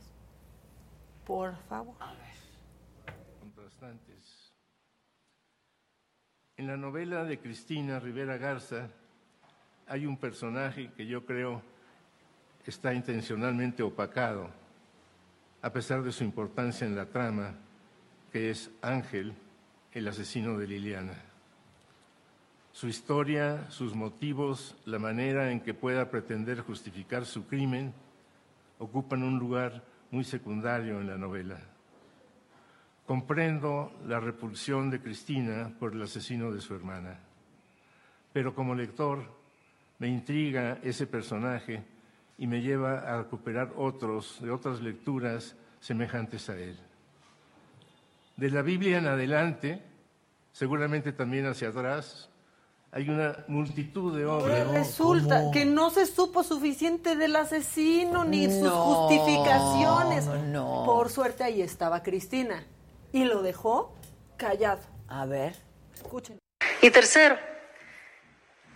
[1.26, 1.96] Por favor.
[3.40, 4.54] contrastantes.
[6.58, 8.90] En la novela de Cristina Rivera Garza
[9.88, 11.62] hay un personaje que yo creo
[12.70, 14.50] está intencionalmente opacado,
[15.62, 17.56] a pesar de su importancia en la trama,
[18.32, 19.34] que es Ángel,
[19.92, 21.18] el asesino de Liliana.
[22.72, 27.94] Su historia, sus motivos, la manera en que pueda pretender justificar su crimen,
[28.80, 31.60] ocupan un lugar muy secundario en la novela.
[33.06, 37.20] Comprendo la repulsión de Cristina por el asesino de su hermana,
[38.34, 39.24] pero como lector
[40.00, 41.84] me intriga ese personaje
[42.38, 46.78] y me lleva a recuperar otros de otras lecturas semejantes a él.
[48.38, 49.82] De la Biblia en adelante,
[50.54, 52.30] seguramente también hacia atrás,
[52.92, 54.68] hay una multitud de Ahora obras.
[54.72, 60.26] resulta que no se supo suficiente del asesino ni sus No, justificaciones.
[60.26, 60.84] no.
[60.86, 62.66] Por suerte ahí estaba Cristina.
[63.12, 63.96] Y lo dejó
[64.38, 64.82] callado.
[65.08, 65.56] A ver.
[65.96, 66.38] Escuchen.
[66.82, 67.38] Y tercero,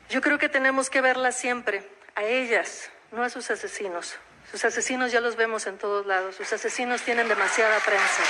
[0.10, 4.16] yo creo que tenemos que verlas siempre, a ellas, no a sus asesinos.
[4.52, 8.24] Sus asesinos ya los vemos en todos lados, sus asesinos tienen demasiada prensa.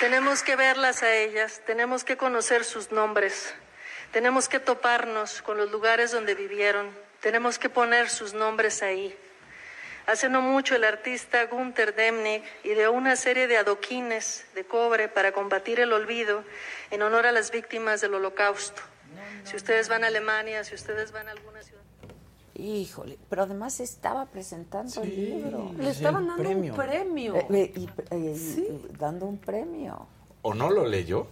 [0.00, 3.52] Tenemos que verlas a ellas, tenemos que conocer sus nombres,
[4.12, 6.88] tenemos que toparnos con los lugares donde vivieron,
[7.20, 9.18] tenemos que poner sus nombres ahí.
[10.06, 15.32] Hace no mucho el artista Gunther Demnig ideó una serie de adoquines de cobre para
[15.32, 16.44] combatir el olvido
[16.92, 18.80] en honor a las víctimas del holocausto.
[19.42, 21.77] Si ustedes van a Alemania, si ustedes van a alguna ciudad...
[22.58, 25.72] Híjole, pero además estaba presentando el libro.
[25.78, 27.36] Le estaban dando un premio.
[27.36, 30.06] Eh, eh, y, eh, dando un premio.
[30.42, 31.28] ¿O no lo leyó?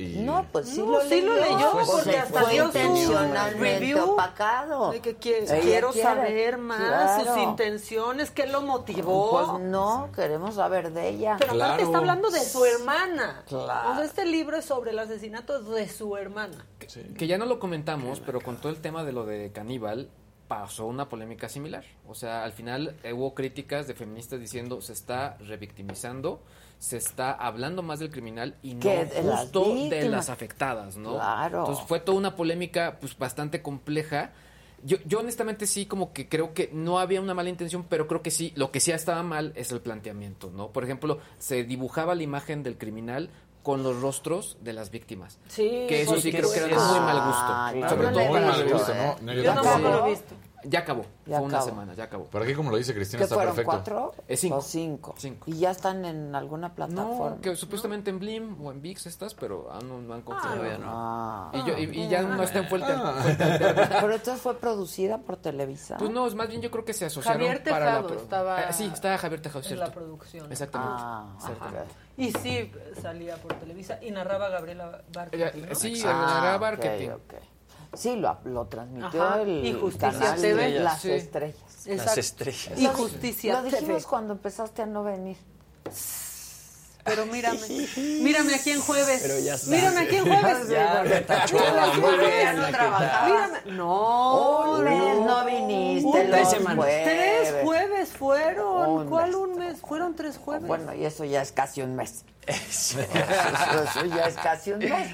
[0.00, 0.16] Y...
[0.20, 1.26] No, pues sí No, lo sí leyó.
[1.26, 4.90] lo leyó, Pues porque hasta fue dio su intencionalmente review opacado.
[4.92, 6.78] De que qui- Ella quiero quiere, saber más
[7.22, 7.24] claro.
[7.34, 9.30] sus intenciones, qué lo motivó.
[9.30, 11.36] Pues no, queremos saber de ella.
[11.38, 13.44] Pero aparte está hablando de su hermana.
[13.46, 13.92] Claro.
[13.92, 16.66] O sea, este libro es sobre el asesinato de su hermana.
[17.16, 20.10] Que ya no lo comentamos, pero con todo el tema de lo de caníbal
[20.48, 21.84] pasó una polémica similar.
[22.08, 26.42] O sea, al final eh, hubo críticas de feministas diciendo se está revictimizando,
[26.80, 31.14] se está hablando más del criminal y no de las justo de las afectadas, ¿no?
[31.16, 31.60] Claro.
[31.60, 34.32] Entonces fue toda una polémica pues bastante compleja.
[34.82, 38.22] Yo, yo honestamente sí como que creo que no había una mala intención, pero creo
[38.22, 40.68] que sí, lo que sí estaba mal es el planteamiento, ¿no?
[40.68, 43.28] Por ejemplo, se dibujaba la imagen del criminal
[43.62, 45.38] con los rostros de las víctimas.
[45.48, 46.80] Sí, Que eso sí creo que era de sí.
[46.80, 47.44] muy mal gusto.
[47.46, 47.72] Ah.
[47.90, 48.94] Sobre No todo mal gusto.
[49.20, 49.32] ¿no?
[49.34, 50.34] Yo tampoco lo he visto.
[50.64, 51.04] Ya acabó.
[51.26, 51.70] Ya Fue una acabó.
[51.70, 52.28] semana, ya acabó.
[52.30, 53.70] Pero aquí, como lo dice Cristina, ¿Qué está fueron perfecto.
[53.94, 54.14] cuatro?
[54.28, 54.56] Es cinco.
[54.58, 54.62] O
[55.16, 55.44] cinco.
[55.46, 57.36] Y ya están en alguna plataforma.
[57.36, 60.56] No, que supuestamente en Blim o en VIX estás, pero aún no, no han confirmado.
[60.60, 60.86] Todavía no.
[60.92, 61.50] Ah.
[61.54, 62.88] y, yo- y- y ya no está en fuente.
[62.90, 63.14] Ah.
[64.00, 65.96] Pero entonces fue producida por Televisa.
[65.98, 68.16] Pues no, es más bien yo creo que se asociaron Javier para la Tejado pro-
[68.20, 69.84] estaba Eh, sí, estaba Javier Tejado, en cierto.
[69.86, 70.52] la producción.
[70.52, 70.94] Exactamente.
[70.98, 71.84] Ah, ajá.
[72.16, 75.74] Y sí, salía por Televisa y narraba Gabriela Barketti, ¿no?
[75.74, 77.08] Sí, Ah, era ok, marketing.
[77.92, 80.70] Sí, lo, lo transmitió Ajá, el y Justicia canal TV.
[80.80, 81.10] Las Sí.
[81.10, 81.86] Estrellas.
[81.86, 82.20] Exacto.
[82.20, 82.72] estrellas.
[82.78, 84.04] Y Justicia Lo dijimos TV.
[84.04, 85.36] cuando empezaste a no venir.
[87.02, 87.58] Pero mírame,
[87.96, 89.20] mírame aquí en jueves.
[89.22, 89.70] Pero ya está.
[89.70, 90.68] Mírame aquí en jueves.
[90.68, 91.02] Ya,
[91.98, 92.66] Muy bien, no.
[93.26, 93.58] Mírame.
[93.72, 96.30] No, Un mes no viniste, Un.
[96.80, 98.88] Tres jueves fueron.
[98.90, 99.36] Un ¿Cuál mes.
[99.36, 99.80] un mes?
[99.80, 100.68] Fueron tres jueves.
[100.68, 102.24] Bueno, y eso ya es casi un mes.
[102.46, 105.08] Eso, eso ya es casi un mes.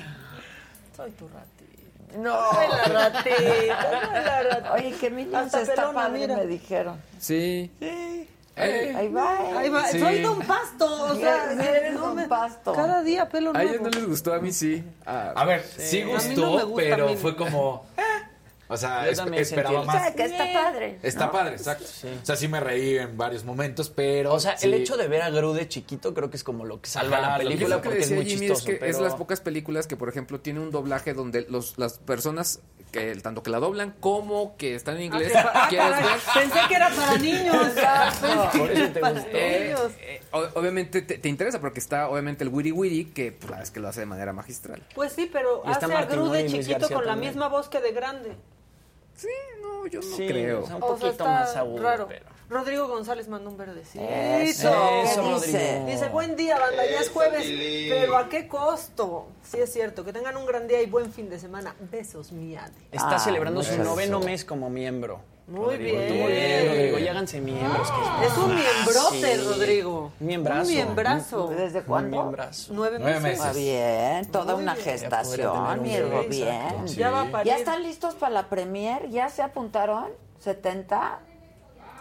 [0.96, 1.55] Soy tu ratita.
[2.18, 2.36] No.
[2.52, 3.36] Soy la ratita.
[3.36, 4.72] soy la ratita.
[4.74, 6.36] Oye, que Minions Hasta está pelona, padre, mira.
[6.36, 7.00] me dijeron.
[7.18, 7.70] Sí.
[8.58, 9.34] Ahí va.
[9.50, 9.52] ¿eh?
[9.58, 9.86] Ahí va.
[9.86, 10.00] Sí.
[10.00, 10.86] Soy Don Pasto.
[11.04, 12.72] O sea, Sí, eres no Don me- Pasto.
[12.72, 13.90] Cada día pelo A ellos nuevo.
[13.90, 14.82] no les gustó, a mí sí.
[15.04, 17.84] Ah, A ver, sí, A mí gustó, no me gusta, a pero mí- fue como...
[18.68, 20.02] O sea, es- esperaba sentí O más.
[20.02, 20.98] sea, que está padre.
[21.02, 21.32] Está ¿no?
[21.32, 21.84] padre, exacto.
[22.22, 24.32] O sea, sí me reí en varios momentos, pero...
[24.32, 26.64] O sea, sí- el hecho de ver a Gru de chiquito creo que es como
[26.64, 28.70] lo que salva Ajá, la película Yo lo que porque es decía muy Jimmy chistoso.
[28.72, 31.98] es que es las pocas películas que, por ejemplo, tiene un doblaje donde los, las
[31.98, 32.60] personas
[32.92, 36.20] que tanto que la doblan como que están en inglés Ah, quieres caray, ver.
[36.34, 37.74] Pensé que era para niños.
[37.74, 39.28] ya, pensé por eso te para gustó.
[39.32, 39.74] Eh,
[40.32, 43.62] o- obviamente te, te interesa porque está obviamente el Wiri Wiri que pues, la verdad
[43.64, 44.82] es que lo hace de manera magistral.
[44.94, 46.32] Pues sí, pero hace a Gru ¿no?
[46.32, 48.36] de chiquito García con la misma voz que de grande.
[49.16, 49.28] Sí,
[49.62, 50.62] no, yo no Sí, creo.
[50.62, 52.06] o sea, un O sea, poquito está más agudo, raro.
[52.08, 52.35] pero...
[52.48, 54.04] Rodrigo González mandó un verdecito.
[54.04, 54.68] Eso,
[55.02, 55.40] Eso, ¿qué Rodrigo.
[55.40, 55.84] dice?
[55.86, 57.44] Dice, buen día, banda, ya es jueves,
[57.88, 59.26] pero ¿a qué costo?
[59.42, 61.74] Sí es cierto, que tengan un gran día y buen fin de semana.
[61.90, 62.72] Besos, miade.
[62.92, 65.20] Está Ah, celebrando su noveno mes como miembro.
[65.48, 65.98] Muy Rodrigo.
[65.98, 66.20] bien.
[66.22, 66.98] Muy bien, Rodrigo.
[66.98, 67.88] Y háganse miembros.
[68.24, 69.44] Es un miembrote, Sí.
[69.44, 70.12] Rodrigo.
[70.18, 70.60] Miembrazo.
[70.68, 71.48] Un miembrazo.
[71.48, 72.16] ¿Desde Un cuándo?
[72.22, 72.72] miembrazo.
[72.74, 73.40] Nueve Nueve meses.
[73.40, 73.62] Ah, meses.
[73.62, 74.84] bien, toda Muy una bien.
[74.86, 75.88] gestación, mi
[76.28, 76.86] bien.
[76.96, 77.46] Ya va a parir.
[77.52, 79.08] ¿Ya están listos para la premier?
[79.10, 80.06] ¿Ya se apuntaron?
[80.44, 81.18] ¿70?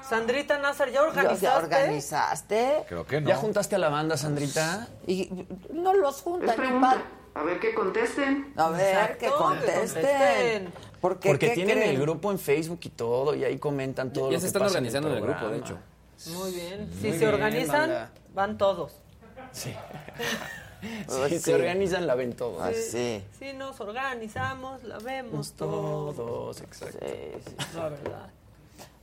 [0.10, 1.66] Sandrita Nazar, ¿ya ¿Ya organizaste?
[1.66, 2.84] organizaste?
[2.88, 3.30] Creo que no.
[3.30, 4.88] ¿Ya juntaste a la banda, Sandrita?
[5.08, 5.30] Y
[5.72, 6.84] no los juntan
[7.34, 8.54] A ver que contesten.
[8.56, 10.02] A ver, Exacto, que que contesten.
[10.04, 10.74] contesten.
[11.02, 11.96] Porque, Porque ¿qué tienen creen?
[11.96, 14.62] el grupo en Facebook y todo, y ahí comentan todo Ya lo se que están
[14.62, 15.78] pasa organizando en el grupo, de hecho.
[16.28, 16.90] Muy bien.
[16.94, 18.12] Si Muy se bien, organizan, banda.
[18.34, 18.94] van todos.
[19.52, 19.74] Sí.
[21.08, 21.46] Pues Si sí.
[21.46, 22.62] se organizan, la ven todos.
[22.62, 23.24] Ah, sí.
[23.40, 26.16] Si nos organizamos, la vemos todos.
[26.16, 27.00] Todos, exacto.
[27.02, 27.56] Sí, sí.
[27.76, 28.30] La verdad.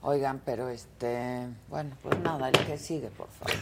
[0.03, 3.55] Oigan, pero este, bueno, pues nada, el que sigue, por favor.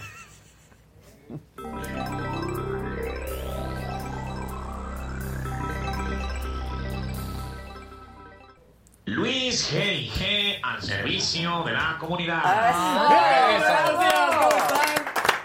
[9.05, 10.61] Luis G.I.G.
[10.63, 12.43] al servicio de la comunidad.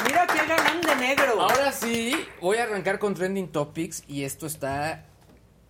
[0.06, 1.42] Mira qué galán de negro.
[1.42, 5.04] Ahora sí, voy a arrancar con Trending Topics y esto está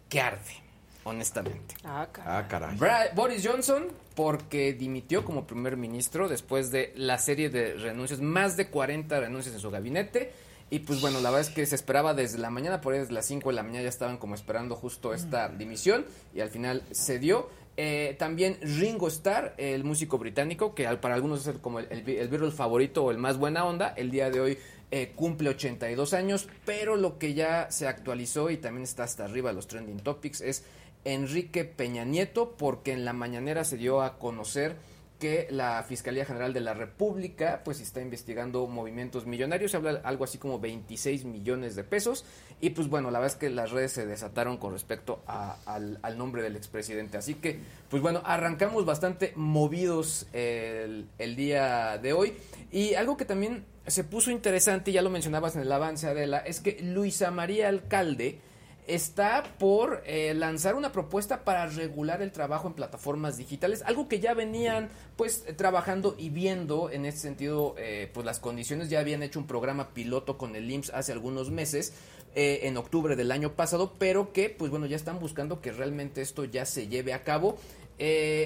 [0.09, 0.61] que arde,
[1.03, 1.75] honestamente.
[1.83, 2.37] Ah, caray.
[2.37, 3.09] Ah, caray.
[3.15, 8.67] Boris Johnson, porque dimitió como primer ministro después de la serie de renuncias, más de
[8.69, 10.31] 40 renuncias en su gabinete.
[10.71, 13.13] Y pues bueno, la verdad es que se esperaba desde la mañana, por ahí desde
[13.13, 16.81] las 5 de la mañana ya estaban como esperando justo esta dimisión y al final
[16.91, 17.49] se dio.
[17.77, 21.87] Eh, también Ringo Starr, el músico británico, que al- para algunos es el- como el,
[21.91, 24.57] el, el Beatle favorito o el más buena onda, el día de hoy
[24.91, 29.49] eh, cumple 82 años, pero lo que ya se actualizó y también está hasta arriba
[29.49, 30.63] de los trending topics es
[31.05, 34.75] Enrique Peña Nieto, porque en la mañanera se dio a conocer
[35.19, 40.25] que la Fiscalía General de la República pues está investigando movimientos millonarios, se habla algo
[40.25, 42.25] así como 26 millones de pesos.
[42.59, 46.41] Y pues bueno, la verdad es que las redes se desataron con respecto al nombre
[46.41, 52.33] del expresidente, así que pues bueno, arrancamos bastante movidos el, el día de hoy.
[52.71, 56.59] Y algo que también se puso interesante, ya lo mencionabas en el avance Adela, es
[56.59, 58.39] que Luisa María Alcalde
[58.87, 64.19] está por eh, lanzar una propuesta para regular el trabajo en plataformas digitales, algo que
[64.19, 69.23] ya venían pues trabajando y viendo en ese sentido eh, pues las condiciones, ya habían
[69.23, 71.93] hecho un programa piloto con el IMSS hace algunos meses,
[72.35, 76.21] eh, en octubre del año pasado, pero que pues bueno ya están buscando que realmente
[76.21, 77.57] esto ya se lleve a cabo.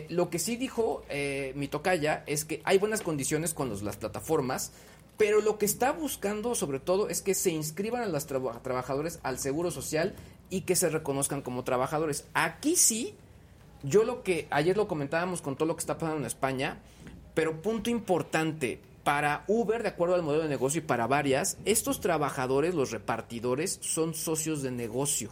[0.09, 1.03] Lo que sí dijo
[1.55, 4.73] mi tocaya es que hay buenas condiciones con las plataformas,
[5.19, 9.19] pero lo que está buscando sobre todo es que se inscriban a los traba- trabajadores
[9.21, 10.15] al Seguro Social
[10.49, 12.25] y que se reconozcan como trabajadores.
[12.33, 13.15] Aquí sí,
[13.83, 16.79] yo lo que ayer lo comentábamos con todo lo que está pasando en España,
[17.33, 21.99] pero punto importante, para Uber, de acuerdo al modelo de negocio y para varias, estos
[21.99, 25.31] trabajadores, los repartidores, son socios de negocio.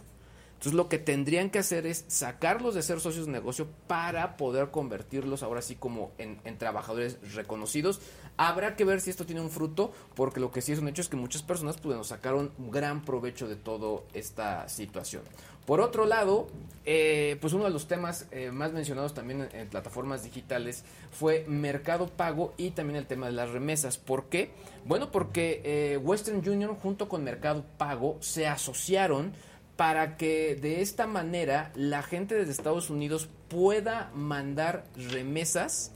[0.54, 4.70] Entonces lo que tendrían que hacer es sacarlos de ser socios de negocio para poder
[4.70, 8.00] convertirlos ahora sí como en trabajadores reconocidos.
[8.38, 11.02] Habrá que ver si esto tiene un fruto, porque lo que sí es un hecho
[11.02, 15.22] es que muchas personas pues, bueno, sacaron gran provecho de toda esta situación.
[15.66, 16.46] Por otro lado,
[16.86, 21.44] eh, pues uno de los temas eh, más mencionados también en, en plataformas digitales fue
[21.46, 23.98] Mercado Pago y también el tema de las remesas.
[23.98, 24.52] ¿Por qué?
[24.86, 29.34] Bueno, porque eh, Western Union junto con Mercado Pago se asociaron
[29.76, 35.92] para que de esta manera la gente desde Estados Unidos pueda mandar remesas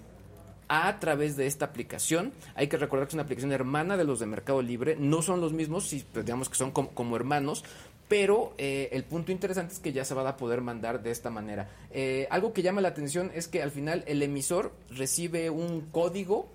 [0.74, 2.32] a través de esta aplicación.
[2.54, 4.96] Hay que recordar que es una aplicación hermana de los de Mercado Libre.
[4.98, 7.62] No son los mismos, sí, pues digamos que son como, hermanos.
[8.08, 11.28] Pero eh, el punto interesante es que ya se va a poder mandar de esta
[11.28, 11.68] manera.
[11.90, 16.48] Eh, algo que llama la atención es que al final el emisor recibe un código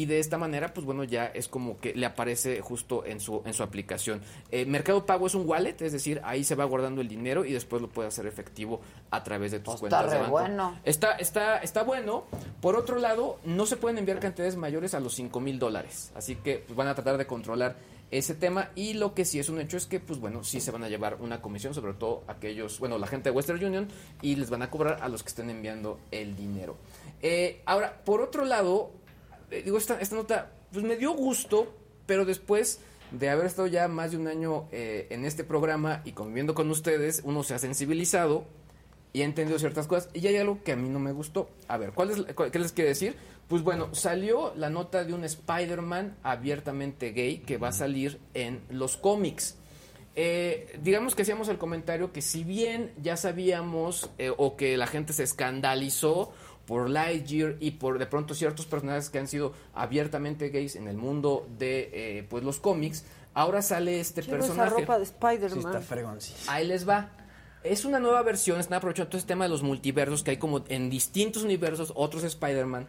[0.00, 3.42] y de esta manera, pues bueno, ya es como que le aparece justo en su,
[3.44, 4.22] en su aplicación.
[4.50, 7.52] Eh, Mercado Pago es un wallet, es decir, ahí se va guardando el dinero y
[7.52, 8.80] después lo puede hacer efectivo
[9.10, 10.32] a través de tus Pues está cuentas de re banco.
[10.32, 10.80] bueno.
[10.84, 12.24] Está, está, está bueno.
[12.62, 16.12] Por otro lado, no se pueden enviar cantidades mayores a los 5 mil dólares.
[16.14, 17.76] Así que pues, van a tratar de controlar
[18.10, 18.70] ese tema.
[18.74, 20.88] Y lo que sí es un hecho es que, pues bueno, sí se van a
[20.88, 23.88] llevar una comisión, sobre todo aquellos, bueno, la gente de Western Union,
[24.22, 26.76] y les van a cobrar a los que estén enviando el dinero.
[27.22, 28.92] Eh, ahora, por otro lado,
[29.50, 31.72] digo, esta, esta nota, pues me dio gusto,
[32.06, 32.80] pero después
[33.10, 36.70] de haber estado ya más de un año eh, en este programa y conviviendo con
[36.70, 38.44] ustedes, uno se ha sensibilizado
[39.12, 40.08] y ha entendido ciertas cosas.
[40.14, 41.50] Y hay algo que a mí no me gustó.
[41.66, 43.16] A ver, ¿cuál es, cuál- ¿qué les quiero decir?
[43.48, 48.60] Pues bueno, salió la nota de un Spider-Man abiertamente gay que va a salir en
[48.70, 49.56] los cómics.
[50.14, 54.86] Eh, digamos que hacíamos el comentario que si bien ya sabíamos eh, o que la
[54.86, 56.32] gente se escandalizó
[56.70, 60.96] por Lightyear y por de pronto ciertos personajes que han sido abiertamente gays en el
[60.96, 63.04] mundo de eh, pues los cómics,
[63.34, 64.80] ahora sale este Quiero esa personaje.
[64.82, 65.50] ropa de Spider-Man.
[65.50, 66.52] Sí, está fregoncísimo.
[66.52, 67.10] Ahí les va.
[67.64, 70.62] Es una nueva versión, están aprovechando todo este tema de los multiversos, que hay como
[70.68, 72.86] en distintos universos otros Spider-Man,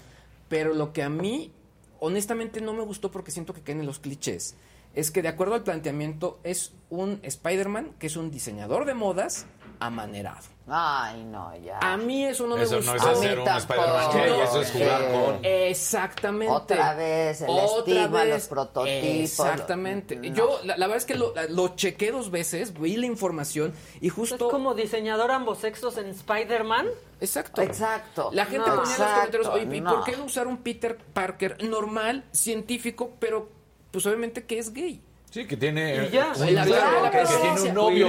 [0.47, 1.51] pero lo que a mí
[1.99, 4.53] honestamente no me gustó porque siento que caen en los clichés,
[4.93, 9.47] es que de acuerdo al planteamiento es un Spider-Man que es un diseñador de modas
[9.81, 10.49] amanerado.
[10.73, 11.79] Ay, no, ya.
[11.81, 13.11] A mí eso no Eso me no gustó.
[13.11, 13.57] es hacer A mí un.
[13.57, 15.39] Spider-Man eso es jugar con...
[15.43, 16.53] Exactamente.
[16.53, 18.89] Otra vez, el estigma, los prototipos.
[19.03, 20.15] Exactamente.
[20.15, 20.33] No.
[20.35, 24.09] Yo, la, la verdad es que lo, lo chequé dos veces, vi la información y
[24.09, 24.35] justo...
[24.35, 26.87] Es como diseñador ambos sexos en Spider-Man.
[27.19, 27.61] Exacto.
[27.63, 28.29] Exacto.
[28.31, 28.77] La gente No.
[28.77, 29.95] ponía en los comentarios, oye, ¿y no.
[29.95, 33.49] por qué no usar un Peter Parker normal, científico, pero
[33.91, 35.01] pues obviamente que es gay?
[35.31, 36.05] Sí, que tiene...
[36.07, 38.07] Y ya, un- la- claro, la- que tiene un novio.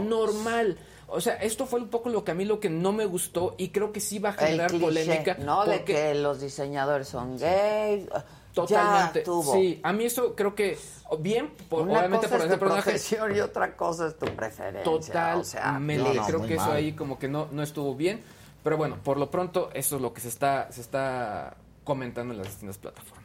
[0.00, 0.78] Normal.
[1.08, 3.54] O sea, esto fue un poco lo que a mí lo que no me gustó
[3.58, 5.36] y creo que sí va a generar cliché, polémica.
[5.40, 5.64] ¿no?
[5.66, 8.06] De que los diseñadores son gays.
[8.54, 9.20] Totalmente.
[9.20, 9.52] Ya tuvo.
[9.54, 10.78] Sí, a mí eso creo que
[11.18, 12.90] bien, por, Una obviamente cosa por es ese tu personaje.
[12.90, 14.82] profesión y otra cosa es tu preferencia.
[14.84, 16.08] Totalmente.
[16.10, 18.22] O sea, creo muy que eso ahí como que no, no estuvo bien.
[18.62, 22.38] Pero bueno, por lo pronto, eso es lo que se está, se está comentando en
[22.38, 23.20] las distintas plataformas.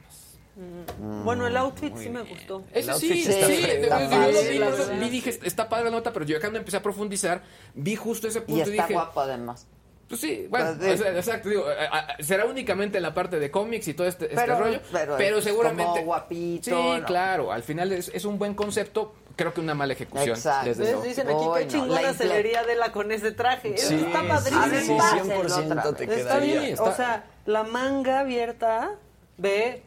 [0.55, 1.23] Mm.
[1.25, 2.63] Bueno, el outfit sí me gustó.
[2.71, 5.01] Ese sí, sí, está sí, de- de- padre, vi, la por eso verdad.
[5.03, 7.41] vi, dije, está padre la nota, pero yo cuando empecé a profundizar,
[7.73, 9.67] vi justo ese Y punto y, está dije, guapo además.
[10.07, 11.01] pues sí, bueno, Pues sí.
[11.01, 11.65] o sea, exacto, digo,
[12.19, 15.37] será únicamente en la parte de cómics y todo este, este Pero- rollo, pero pero,
[15.39, 15.91] es seguramente...
[15.91, 17.05] como guapito, Sí, ¿no?
[17.05, 20.37] claro, al final es, es un buen concepto, creo que una mala ejecución.
[20.37, 20.69] Exacto.
[20.69, 21.01] desde.
[21.01, 23.77] Dicen aquí qué no, chingona la se infle- vería Adela con ese traje.
[23.77, 24.63] Sí, está padrísimo.
[24.69, 26.03] sí, sí, Pásenlo 100% otra te.
[26.05, 26.81] Está quedaría.
[26.81, 28.91] o sea, la manga abierta
[29.37, 29.83] de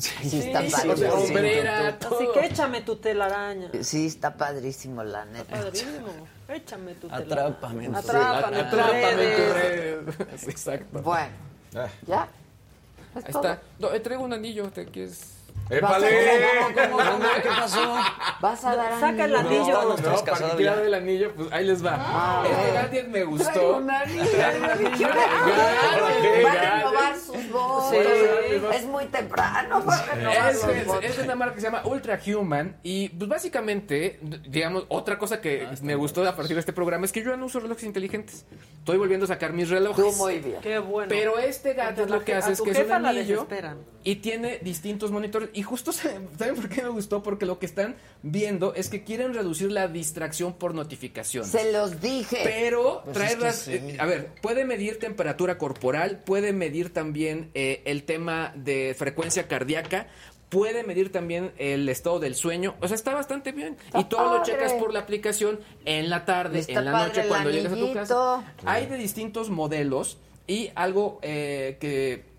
[0.00, 1.12] Sí, está Sí, padrísimo.
[1.14, 3.70] hombrera, Así que échame tu telaraña.
[3.82, 5.56] Sí, está padrísimo, la neta.
[5.56, 6.08] Padrísimo.
[6.48, 7.32] Échame tu telaraña.
[7.34, 10.16] Atrápame en tu- Atrápame, en tu Atrápame en tu redes.
[10.18, 10.26] red.
[10.48, 11.02] Exacto.
[11.02, 11.30] Bueno,
[12.06, 12.28] ¿ya?
[13.14, 13.60] Ahí está.
[13.78, 15.20] No, eh, traigo un anillo, ¿te quieres?
[15.70, 16.40] ¡Épale!
[16.74, 17.24] ¿Cómo, cómo, cómo?
[17.42, 17.96] ¿Qué pasó?
[18.40, 19.72] ¿Vas a dar Saca el anillo?
[19.72, 21.96] No, no, para tirar del anillo, pues ahí les va.
[21.98, 23.76] Ah, este gadget me gustó.
[23.76, 24.24] un anillo.
[24.30, 25.08] Traigo un anillo.
[26.42, 27.90] Van a renovar sus votos.
[27.90, 27.96] Sí.
[28.74, 31.04] Es muy temprano para renovar Es, sus es- votos.
[31.04, 34.18] es de una marca que se llama Ultra Human y pues básicamente,
[34.48, 37.36] digamos, otra cosa que me gustó a partir de este programa es que yo ya
[37.36, 38.44] no uso relojes inteligentes.
[38.78, 40.04] Estoy volviendo a sacar mis relojes.
[40.04, 40.60] Tú muy bien.
[40.62, 41.08] Qué bueno.
[41.08, 43.46] Pero este gadget lo que hace es que es un anillo
[44.02, 45.50] y tiene distintos monitores.
[45.60, 47.22] Y justo, ¿saben por qué me gustó?
[47.22, 51.50] Porque lo que están viendo es que quieren reducir la distracción por notificaciones.
[51.50, 52.38] Se los dije.
[52.44, 53.72] Pero Pues traer es que las- sí.
[53.74, 59.48] eh, a ver, puede medir temperatura corporal, puede medir también eh, el tema de frecuencia
[59.48, 60.06] cardíaca,
[60.48, 62.74] puede medir también el estado del sueño.
[62.80, 63.76] O sea, está bastante bien.
[63.94, 67.50] y todo lo checas por la aplicación en la tarde, Está en la noche, cuando
[67.50, 68.54] llegas a tu casa.
[68.64, 72.29] Hay de distintos modelos y algo eh, que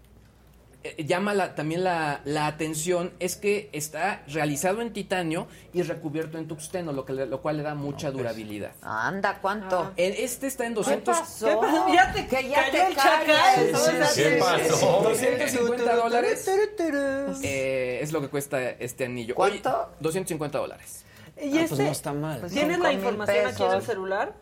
[0.84, 6.38] eh, llama la- también la, la atención es que está realizado en titanio y recubierto
[6.38, 8.72] en tuxteno, lo, que le- lo cual le da mucha durabilidad.
[8.82, 9.92] Anda, ¿cuánto?
[9.96, 11.16] En- Este está en 200.
[11.16, 11.46] ¿Qué pasó?
[11.48, 11.94] ¿Qué pasó?
[11.94, 14.08] Ya te Que ya cayó te el chacal.
[14.08, 14.76] Sí, ¿qué pasó?
[14.76, 15.26] sí.
[15.26, 16.50] 250 dólares.
[17.44, 19.36] Eh, es lo que cuesta este anillo.
[19.36, 19.70] ¿Cuánto?
[19.70, 21.06] Oye, 250 dólares.
[21.42, 22.40] Y Ah, este, pues no está mal.
[22.40, 24.34] Pues ¿Tienes la información aquí en el celular?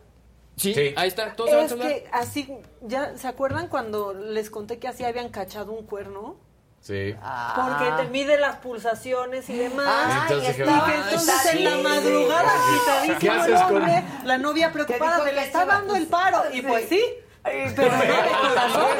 [0.60, 1.34] Sí, ahí está.
[1.34, 2.52] Todo se va al Es que así,
[2.82, 6.36] ya, ¿se acuerdan cuando les conté que así habían cachado un cuerno?
[6.80, 7.14] Sí.
[7.56, 9.86] Porque te mide las pulsaciones y demás.
[9.86, 10.06] Ah.
[10.28, 13.76] Ay, Entonces, y estaba- que entonces está en la madrugada, ¿Qué agitadísimo el haces con-
[13.76, 16.42] hombre, la novia preocupada, que le está dando el paro.
[16.54, 17.02] Y pues sí,
[17.42, 18.96] pero no de corazón.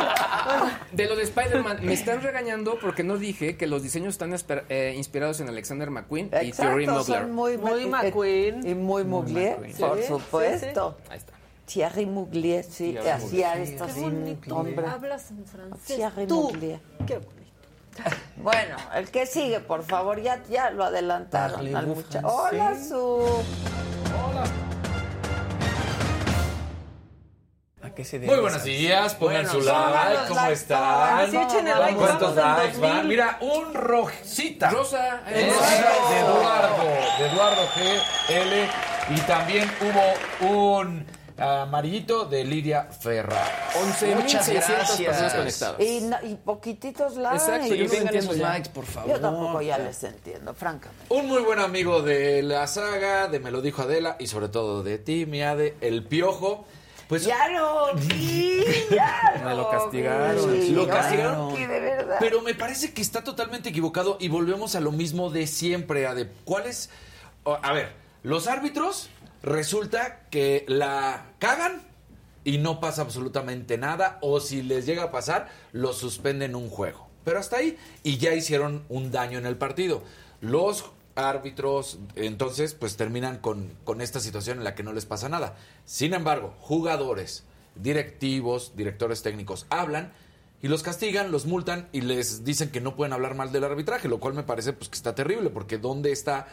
[0.93, 4.65] De lo de Spider-Man, me están regañando porque no dije que los diseños están esper-
[4.69, 7.05] eh, inspirados en Alexander McQueen y Thierry Mugler.
[7.05, 8.67] son muy, Muy McQueen.
[8.69, 10.99] Y muy Mugler, por Sí, supuesto.
[11.09, 11.33] Ahí está.
[11.73, 13.77] Thierry Mugler, sí, Thierry hacía Mugler.
[13.79, 14.57] Qué bonito.
[14.57, 14.87] hombre.
[14.89, 15.97] Hablas en francés.
[15.97, 16.43] Thierry Tú.
[16.53, 16.81] Mugler.
[17.07, 17.41] Qué bonito.
[18.37, 22.27] Bueno, el que sigue, por favor, ya, ya lo adelantaron al muchacho.
[22.27, 23.23] Hola, su.
[27.83, 31.19] ¿A qué se debe Muy buenos días, pongan su like, ¿cómo likes, están?
[31.19, 33.09] Así echen el like, ¿Cuántos likes van?
[33.09, 33.09] 2000.
[33.09, 34.71] Mira, un rojita.
[34.71, 35.53] Rosa, Eh, eh,
[36.11, 36.85] de Eduardo,
[37.19, 39.15] de Eduardo GL.
[39.15, 41.05] Y también hubo un
[41.41, 43.43] amarillito de Lidia Ferra.
[43.75, 45.81] 11.600 personas conectadas.
[45.81, 47.37] Y, no- y poquititos likes.
[47.37, 48.49] Exacto, yo Y vengan entiendo esos ya.
[48.51, 49.11] likes, por favor.
[49.11, 51.07] Yo tampoco ya les entiendo, francamente.
[51.09, 54.83] Un muy buen amigo de la saga, de Me lo dijo Adela y sobre todo
[54.83, 56.67] de ti, mi Ade, El Piojo.
[57.09, 60.69] Pues Ya lo vi, ya Me lo castigaron, vi.
[60.71, 61.57] Lo castigaron.
[61.57, 62.17] que de verdad.
[62.21, 66.31] Pero me parece que está totalmente equivocado y volvemos a lo mismo de siempre, Ade.
[66.45, 66.89] ¿Cuál es?
[67.43, 67.91] o- A ver,
[68.23, 69.09] los árbitros
[69.43, 71.83] resulta que la cagan
[72.45, 77.09] y no pasa absolutamente nada o si les llega a pasar, los suspenden un juego.
[77.25, 80.03] Pero hasta ahí y ya hicieron un daño en el partido.
[80.41, 85.29] Los árbitros entonces pues terminan con, con esta situación en la que no les pasa
[85.29, 85.57] nada.
[85.85, 90.13] Sin embargo, jugadores, directivos, directores técnicos hablan
[90.63, 94.09] y los castigan, los multan y les dicen que no pueden hablar mal del arbitraje,
[94.09, 96.49] lo cual me parece pues que está terrible, porque ¿dónde está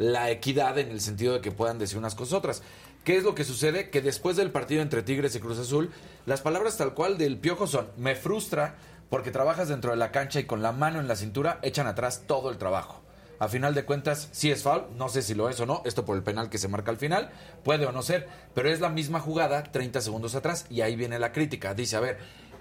[0.00, 2.62] la equidad en el sentido de que puedan decir unas cosas otras?
[3.04, 3.90] ¿Qué es lo que sucede?
[3.90, 5.90] Que después del partido entre Tigres y Cruz Azul,
[6.24, 8.76] las palabras tal cual del Piojo son, me frustra
[9.10, 12.22] porque trabajas dentro de la cancha y con la mano en la cintura echan atrás
[12.26, 13.02] todo el trabajo.
[13.38, 16.06] A final de cuentas, sí es foul, no sé si lo es o no, esto
[16.06, 17.30] por el penal que se marca al final,
[17.62, 21.18] puede o no ser, pero es la misma jugada 30 segundos atrás y ahí viene
[21.18, 21.74] la crítica.
[21.74, 22.18] Dice, a ver,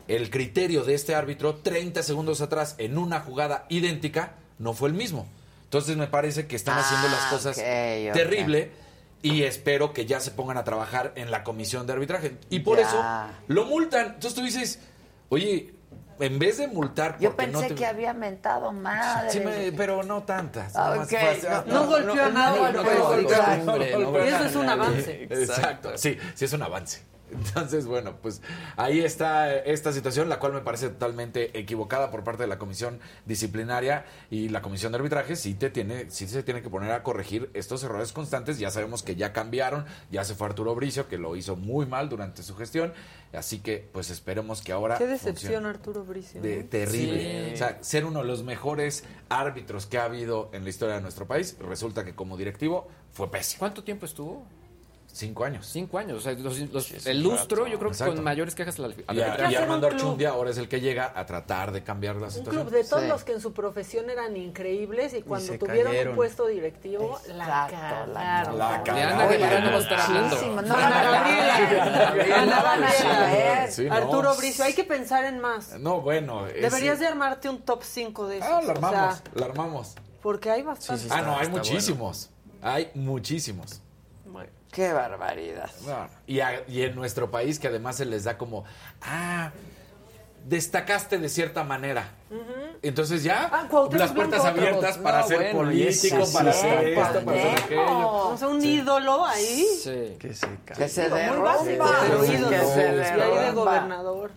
[0.09, 4.95] el criterio de este árbitro 30 segundos atrás en una jugada idéntica no fue el
[4.95, 5.25] mismo.
[5.69, 7.63] Entonces me parece que están haciendo las Ah, cosas ok,
[8.09, 8.13] ok.
[8.13, 8.71] terrible
[9.21, 12.37] y espero que ya se pongan a trabajar en la comisión de arbitraje.
[12.49, 12.87] Y por Ya.
[12.87, 13.03] eso
[13.47, 14.07] lo multan.
[14.07, 14.79] Entonces tú dices,
[15.29, 15.75] oye,
[16.19, 19.29] en vez de multar Yo pensé no te- que había mentado madre.
[19.29, 20.75] Sí, me- pero no tantas.
[20.75, 23.07] Ah, nada no- ah, No golpeó a nadie, no golpeó,
[24.07, 24.25] golpeó.
[24.25, 25.23] Y eso es un avance.
[25.29, 27.01] Exacto, sí, sí es un avance.
[27.31, 28.41] Entonces, bueno, pues
[28.77, 32.99] ahí está esta situación, la cual me parece totalmente equivocada por parte de la comisión
[33.25, 35.35] disciplinaria y la comisión de arbitraje.
[35.35, 38.59] Sí, te tiene, sí se tiene que poner a corregir estos errores constantes.
[38.59, 42.09] Ya sabemos que ya cambiaron, ya se fue Arturo Bricio, que lo hizo muy mal
[42.09, 42.93] durante su gestión.
[43.33, 44.97] Así que, pues esperemos que ahora.
[44.97, 45.67] Qué decepción, funcione.
[45.67, 46.41] Arturo Bricio.
[46.41, 46.69] De, ¿no?
[46.69, 47.47] terrible.
[47.47, 47.53] Sí.
[47.53, 51.01] O sea, ser uno de los mejores árbitros que ha habido en la historia de
[51.01, 53.59] nuestro país, resulta que como directivo fue pésimo.
[53.59, 54.45] ¿Cuánto tiempo estuvo?
[55.11, 55.65] Cinco años.
[55.65, 56.17] Cinco años.
[56.17, 57.71] O sea, los- los- es el un lustro, rato.
[57.71, 58.15] yo creo que Exacto.
[58.15, 59.93] con mayores quejas a la, a Y, la Armando un.
[59.93, 62.63] Archundia ahora es el que llega a tratar de cambiar la Un situación.
[62.67, 66.11] club de todos los que en su profesión eran increíbles y cuando tuvieron cayeron.
[66.11, 68.57] un puesto directivo, la Exacto, cagaron.
[68.57, 70.37] La De Ana Gabriela no estar hablando.
[70.73, 71.25] Ana.
[73.91, 75.79] Arturo Bricio, hay que pensar en más.
[75.79, 76.45] No, bueno.
[76.45, 78.49] Deberías de armarte un top 5 de esos.
[78.49, 79.95] Ah, sea, armamos, lo armamos.
[80.21, 81.11] porque hay bastantes.
[81.11, 82.29] ah, no, hay muchísimos.
[82.61, 83.81] Hay muchísimos.
[84.71, 85.69] Qué barbaridad.
[86.27, 88.65] Y, a- y en nuestro país que además se les da como,
[89.01, 89.51] ah,
[90.45, 92.11] destacaste de cierta manera.
[92.81, 94.59] Entonces ya, Ah, las puertas Blanco.
[94.59, 98.07] abiertas para No, ser bueno, político, sí, para sí, hacer sí, esto, para hacer aquello.
[98.29, 99.65] O sea, un ídolo ahí.
[99.83, 100.15] Sí.
[100.19, 100.47] Que se
[100.77, 101.57] Que se derrumba.
[101.57, 103.51] Que se Y ahí de derrumba.
[103.51, 104.31] gobernador.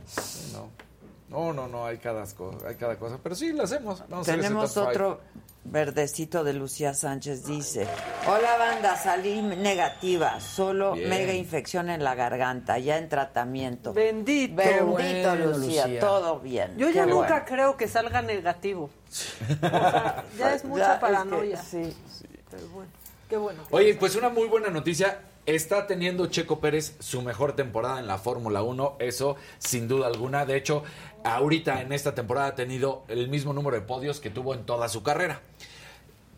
[1.28, 3.18] No, no, no, hay cada, co- hay cada cosa.
[3.22, 4.02] Pero sí, lo hacemos.
[4.24, 5.20] Tenemos otro
[5.64, 7.86] verdecito de Lucía Sánchez, dice.
[8.26, 11.08] Hola banda, salí negativa, solo Bien.
[11.08, 13.92] mega infección en la garganta, ya en tratamiento.
[13.92, 14.56] Bendito.
[14.56, 16.00] Bendito bueno, Lucía, Lucía.
[16.00, 16.76] todo bien.
[16.76, 17.44] Yo ya Qué nunca bueno.
[17.46, 18.90] creo que salga negativo.
[19.12, 21.56] O sea, ya es Ya, mucha es que paranoia.
[21.62, 21.96] sí.
[22.50, 22.90] Pero bueno,
[23.28, 23.62] qué bueno.
[23.68, 25.20] que Oye, pues una muy buena noticia.
[25.44, 30.46] Está teniendo Checo Pérez su mejor temporada en la Fórmula 1, eso sin duda alguna.
[30.46, 30.84] De hecho,
[31.24, 34.88] ahorita en esta temporada ha tenido el mismo número de podios que tuvo en toda
[34.88, 35.40] su carrera.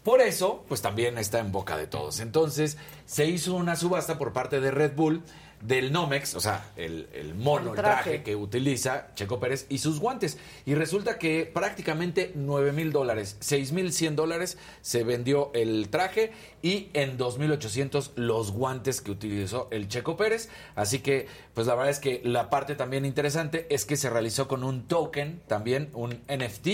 [0.03, 2.21] Por eso, pues también está en boca de todos.
[2.21, 2.77] Entonces,
[3.07, 5.23] se hizo una subasta por parte de Red Bull
[5.65, 8.03] del Nomex, o sea, el, el mono, El el traje.
[8.11, 8.23] traje.
[8.23, 10.37] que utiliza Checo Pérez y sus guantes.
[10.67, 16.33] Y resulta que prácticamente 9 mil dólares, 6 mil 100 dólares se vendió el traje
[16.61, 20.51] y en 2.800 los guantes que utilizó el Checo Pérez.
[20.75, 24.47] Así que, pues la verdad es que la parte también interesante es que se realizó
[24.49, 26.69] con un token, también un NFT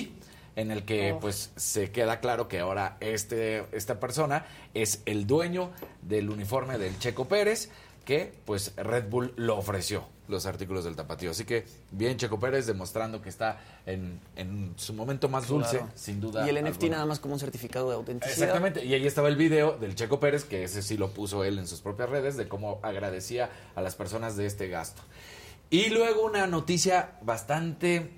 [0.57, 5.71] en el que pues se queda claro que ahora este, esta persona es el dueño
[6.03, 7.71] del uniforme del Checo Pérez,
[8.11, 11.31] que pues Red Bull lo ofreció, los artículos del tapatío.
[11.31, 15.93] Así que bien Checo Pérez demostrando que está en, en su momento más dulce, Claro.
[15.95, 16.45] sin duda.
[16.45, 16.91] Y el NFT alguna.
[16.97, 18.33] nada más como un certificado de autenticidad.
[18.37, 21.57] Exactamente, y ahí estaba el video del Checo Pérez, que ese sí lo puso él
[21.61, 25.03] en sus propias redes, de cómo agradecía a las personas de este gasto.
[25.71, 28.11] Y luego una noticia bastante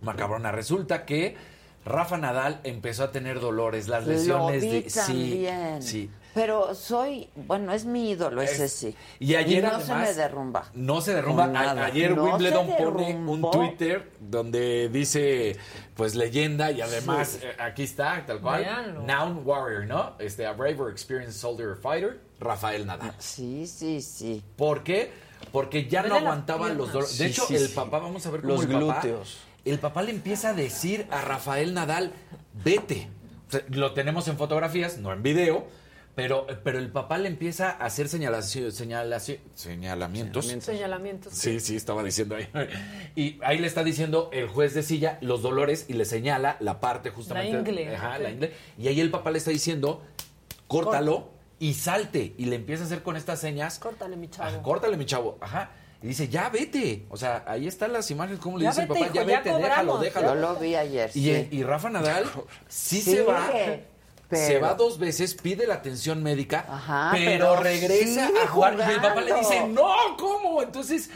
[0.00, 0.50] macabrona.
[0.50, 1.36] Resulta que
[1.84, 4.90] Rafa Nadal empezó a tener dolores, las lesiones Lo vi de...
[4.90, 5.82] también.
[5.82, 6.10] Sí, sí.
[6.36, 8.94] Pero soy, bueno, es mi ídolo, ese Es- sí.
[9.18, 10.64] Y ayer no además, se me derrumba.
[10.74, 11.44] No se derrumba.
[11.44, 11.84] A- nada.
[11.86, 13.50] ayer No Wimbledon pone un.
[13.50, 15.56] Twitter donde dice,
[15.96, 17.46] pues leyenda y además Sí.
[17.46, 18.60] eh, aquí está, tal cual.
[18.62, 19.02] Véanlo.
[19.02, 20.12] Noun Warrior, ¿no?
[20.20, 23.14] Este, a brave or experienced soldier fighter, Rafael Nadal.
[23.18, 24.44] Sí, sí, sí.
[24.56, 25.10] ¿Por qué?
[25.52, 26.76] Porque ya no las aguantaba piernas.
[26.78, 27.18] los dolores.
[27.18, 27.74] De Sí, hecho, sí, el sí.
[27.74, 29.38] papá, vamos a ver cómo Los el papá- glúteos.
[29.64, 32.12] el papá le empieza a decir a Rafael Nadal,
[32.62, 33.08] vete.
[33.48, 35.66] O sea, lo tenemos en fotografías, no en video,
[36.16, 40.46] pero, pero el papá le empieza a hacer señalaci- señalaci- señalamientos.
[40.46, 41.34] Señalamientos.
[41.34, 42.48] Sí, sí, estaba diciendo ahí.
[43.14, 46.80] Y ahí le está diciendo el juez de silla los dolores y le señala la
[46.80, 47.52] parte justamente.
[47.52, 48.52] La ingle, Ajá, la ingle.
[48.78, 50.02] Y ahí el papá le está diciendo,
[50.66, 52.34] córtalo y salte.
[52.38, 53.78] Y le empieza a hacer con estas señas.
[53.78, 54.48] Córtale, mi chavo.
[54.48, 55.36] Ajá, córtale, mi chavo.
[55.40, 55.70] Ajá.
[56.02, 57.04] Y dice, ya vete.
[57.10, 59.20] O sea, ahí están las imágenes, como le Ya dice vete, el papá, hijo, ya
[59.20, 60.28] ya vete, déjalo, cobramos, déjalo.
[60.28, 61.10] Yo lo vi ayer.
[61.14, 61.48] Y, sí.
[61.50, 62.24] y Rafa Nadal
[62.68, 63.50] sí se va.
[64.28, 68.76] Pero- Se va dos veces, pide la atención médica, Ajá, pero, pero regresa a jugar.
[68.78, 70.62] Y el papá le dice, no, ¿cómo?
[70.62, 71.10] Entonces,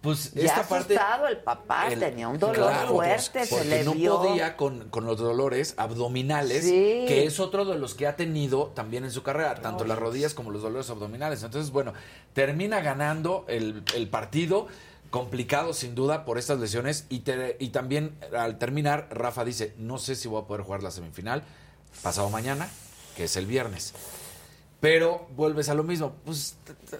[0.00, 0.98] pues Ya esta parte...
[1.30, 4.18] el papá, el- tenía un dolor Claro, fuerte, pues, se le no vio.
[4.20, 7.04] podía con, con los dolores abdominales, Sí.
[7.08, 10.34] que es otro de los que ha tenido también en su carrera, tanto las rodillas
[10.34, 11.42] como los dolores abdominales.
[11.42, 11.94] Entonces, bueno,
[12.34, 14.66] termina ganando el, el partido,
[15.08, 19.96] complicado sin duda por estas lesiones, y, te- y también al terminar, Rafa dice, no
[19.96, 21.44] sé si voy a poder jugar la semifinal
[22.02, 22.68] pasado mañana,
[23.16, 23.92] que es el viernes.
[24.80, 26.14] Pero vuelves a lo mismo.
[26.26, 26.56] Pues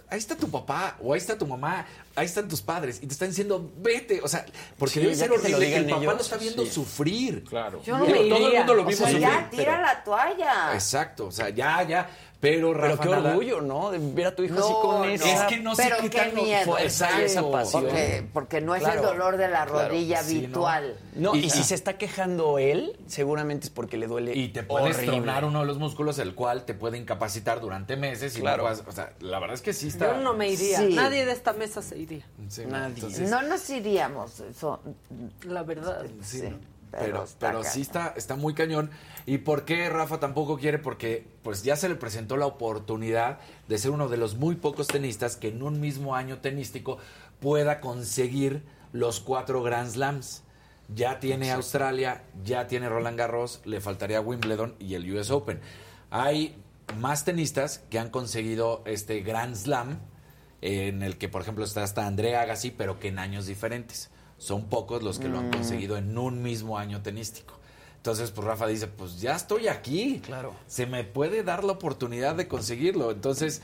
[0.09, 1.85] ahí está tu papá o ahí está tu mamá,
[2.17, 4.23] ahí están tus padres y te están diciendo, vete.
[4.23, 4.47] O sea,
[4.79, 6.71] porque Sí, debe ser horrible que el papá lo está viendo sí.
[6.71, 7.45] sufrir.
[7.45, 7.83] Claro.
[7.85, 9.21] Yo no Digo, me todo el mundo lo O vimos sea, sufrir.
[9.29, 10.73] ya tira pero- la toalla.
[10.75, 12.09] Exacto, o sea, ya, ya.
[12.45, 13.91] Pero Pero Rafa qué Nadal- orgullo, ¿no?
[13.91, 15.05] De ver a tu hijo No, así con no.
[15.07, 16.79] esa Es que no sé Pero qué qué tan miedo.
[16.79, 17.09] esa
[17.51, 17.83] pasión.
[17.85, 19.89] Porque, porque no es Claro, el dolor de la claro.
[19.89, 20.45] rodilla Sí, ¿no?
[20.45, 20.97] habitual.
[21.17, 24.63] No, y, Y- si se está quejando él, seguramente es porque le duele Y te
[24.63, 25.17] puedes horrible.
[25.17, 28.37] tronar uno de los músculos, el cual te puede incapacitar durante meses.
[28.37, 28.59] Y Claro.
[28.59, 30.15] no puedas- o sea, la verdad es que sí está.
[30.17, 30.79] Yo no me iría.
[30.79, 30.95] Sí.
[30.95, 32.25] Nadie de esta mesa se iría.
[32.49, 32.95] Sí, Nadie.
[32.95, 34.41] entonces- No nos iríamos.
[34.41, 34.81] Eso,
[35.45, 36.05] La verdad.
[36.23, 36.74] Sí, sí, ¿no?
[36.99, 38.91] Pero pero, está pero sí está, está muy cañón.
[39.27, 40.79] ¿Y por qué Rafa tampoco quiere?
[40.79, 43.39] Porque pues ya se le presentó la oportunidad
[43.69, 46.99] de ser uno de los muy pocos tenistas que en un mismo año tenístico
[47.41, 48.63] pueda conseguir
[48.93, 50.43] los cuatro Grand Slams.
[50.95, 55.61] Ya tiene Australia, ya tiene Roland Garros, le faltaría Wimbledon y el US Open.
[56.11, 56.57] Hay
[56.99, 59.99] más tenistas que han conseguido este Grand Slam
[60.61, 64.11] en el que, por ejemplo, está hasta Andrea Agassi, pero que en años diferentes.
[64.39, 65.53] Son pocos los que lo han Mm.
[65.53, 67.55] conseguido en un mismo año tenístico.
[67.97, 70.21] Entonces, pues Rafa dice, pues ya estoy aquí.
[70.25, 70.55] Claro.
[70.67, 73.11] Se me puede dar la oportunidad de conseguirlo.
[73.11, 73.63] Entonces,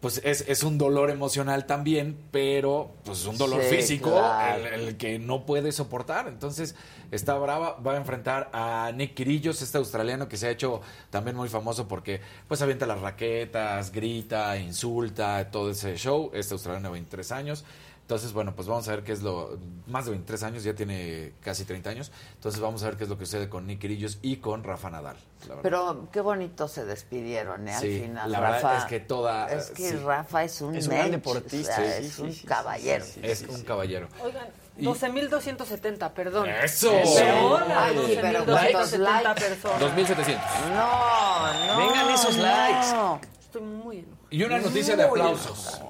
[0.00, 4.66] pues es, es un dolor emocional también, pero pues un dolor Sí, físico claro.
[4.66, 6.28] el, el que no puede soportar.
[6.28, 6.74] Entonces,
[7.10, 10.80] está brava, va a enfrentar a Nick Quirillos, este australiano que se ha hecho
[11.10, 16.30] también muy famoso porque pues avienta las raquetas, grita, insulta, todo ese show.
[16.34, 17.64] Este australiano de 23 años.
[18.04, 19.58] Entonces, bueno, pues vamos a ver qué es lo...
[19.86, 22.12] Más de 23 años, ya tiene casi 30 años.
[22.34, 23.82] Entonces vamos a ver qué es lo que sucede con Nick
[24.20, 25.16] y con Rafa Nadal.
[25.48, 25.62] la verdad.
[25.62, 27.74] Pero qué bonito se despidieron, ¿eh?
[27.74, 28.78] Al Sí, final, la verdad Rafa.
[28.78, 29.96] es que toda- Es que sí.
[29.96, 31.72] Rafa es un Es un gran deportista.
[31.72, 33.04] o sea, Sí, es sí, un sí, sí, caballero.
[33.22, 34.08] es un caballero.
[34.22, 36.46] Oigan, Y- 12.270, perdón.
[36.50, 36.90] ¡Eso!
[36.92, 39.80] Perdón, Ay, sí, pero 12.270 ¿cuántos personas.
[39.80, 40.44] 2700.
[40.76, 41.78] No, no.
[41.78, 42.42] Vengan esos no.
[42.42, 43.26] likes.
[43.40, 44.26] Estoy muy enojada.
[44.30, 45.80] Y una noticia de aplausos.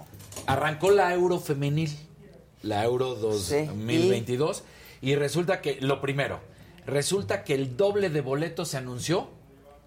[0.46, 1.90] Arrancó la Euro femenil,
[2.62, 4.62] la Euro 2022,
[5.00, 6.40] y resulta que, lo primero,
[6.86, 9.28] resulta que el doble de boletos se anunció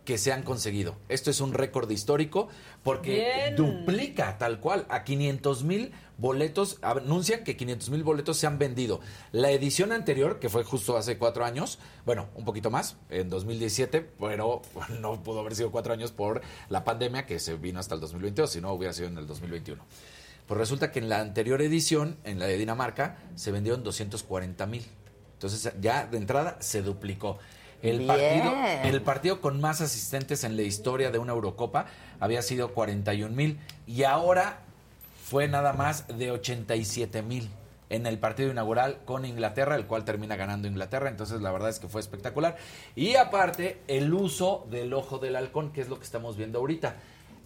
[0.04, 0.96] que se han conseguido.
[1.10, 2.48] Esto es un récord histórico
[2.82, 3.56] porque Bien.
[3.58, 9.02] duplica tal cual a 500 mil boletos, anuncian que 500 mil boletos se han vendido.
[9.34, 14.10] La edición anterior, que fue justo hace cuatro años, bueno, un poquito más, en 2017,
[14.20, 14.62] pero
[15.02, 18.50] no pudo haber sido cuatro años por la pandemia que se vino hasta el 2022,
[18.50, 19.84] si no hubiera sido en el 2021.
[20.48, 24.86] Pues resulta que en la anterior edición, en la de Dinamarca, se vendieron 240 mil.
[25.34, 27.38] Entonces ya de entrada se duplicó.
[27.82, 28.08] El Bien.
[28.08, 28.56] partido,
[28.86, 31.86] el partido con más asistentes en la historia de una Eurocopa
[32.20, 34.62] había sido 41 mil y ahora
[35.24, 37.50] fue nada más de 87 mil
[37.90, 41.10] en el partido inaugural con Inglaterra, el cual termina ganando Inglaterra.
[41.10, 42.58] Entonces la verdad es que fue espectacular.
[42.96, 46.96] Y aparte el uso del ojo del halcón, que es lo que estamos viendo ahorita.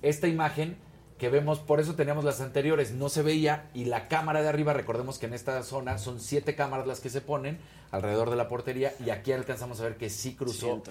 [0.02, 0.78] Esta imagen
[1.22, 4.73] que vemos, por eso teníamos las anteriores, no se veía y la cámara de arriba,
[4.73, 7.60] recordemos que en esta zona son siete cámaras las que se ponen
[7.91, 10.81] alrededor de la portería y aquí alcanzamos a ver que sí cruzó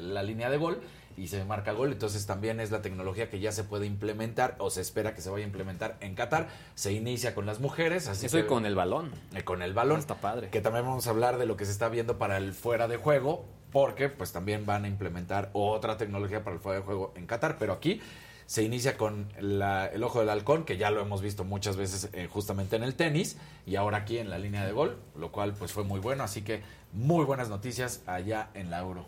[0.00, 0.80] la línea de gol
[1.18, 4.70] y se marca gol, entonces también es la tecnología que ya se puede implementar o
[4.70, 8.24] se espera que se vaya a implementar en Qatar, se inicia con las mujeres, así
[8.24, 9.12] Eso y con el balón.
[9.34, 10.00] eh, con el balón.
[10.00, 10.48] Está padre.
[10.48, 12.96] Que también vamos a hablar de lo que se está viendo para el fuera de
[12.96, 17.26] juego, porque pues también van a implementar otra tecnología para el fuera de juego en
[17.26, 18.00] Qatar, pero aquí
[18.46, 22.08] se inicia con la- el ojo del halcón, que ya lo hemos visto muchas veces
[22.12, 23.36] eh, justamente en el tenis,
[23.66, 26.42] y ahora aquí en la línea de gol, lo cual pues fue muy bueno, así
[26.42, 26.62] que
[26.92, 29.04] muy buenas noticias allá en la Euro,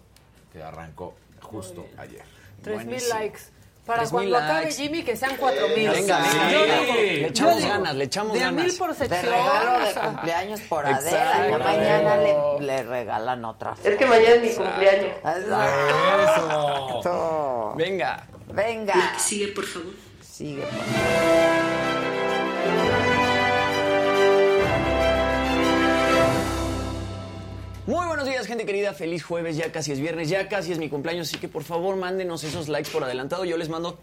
[0.53, 2.23] que arrancó justo ayer.
[2.65, 3.41] 3.000 likes.
[3.87, 4.83] Para 3,000 cuando acabe likes.
[4.83, 5.91] Jimmy, que sean 4.000.
[5.93, 8.65] Venga, venga, Yo digo- Le yo echamos digo, ganas, le echamos de ganas.
[8.67, 9.33] mil por De sección.
[9.33, 10.03] regalo de o sea.
[10.03, 10.85] cumpleaños por.
[10.85, 11.59] Adela.
[11.59, 13.75] Mañana le, le regalan otra.
[13.83, 15.13] Es que mañana es mi cumpleaños.
[16.29, 17.75] Exacto.
[17.77, 18.27] Venga.
[18.55, 18.97] Venga.
[18.97, 19.93] La que sigue, por favor.
[20.23, 22.09] Sigue, por favor.
[27.87, 28.93] Muy buenos días, gente querida.
[28.93, 29.57] Feliz jueves.
[29.57, 31.29] Ya casi es viernes, ya casi es mi cumpleaños.
[31.29, 33.45] Así que por favor, mándenos esos likes por adelantado.
[33.45, 33.99] Yo les mando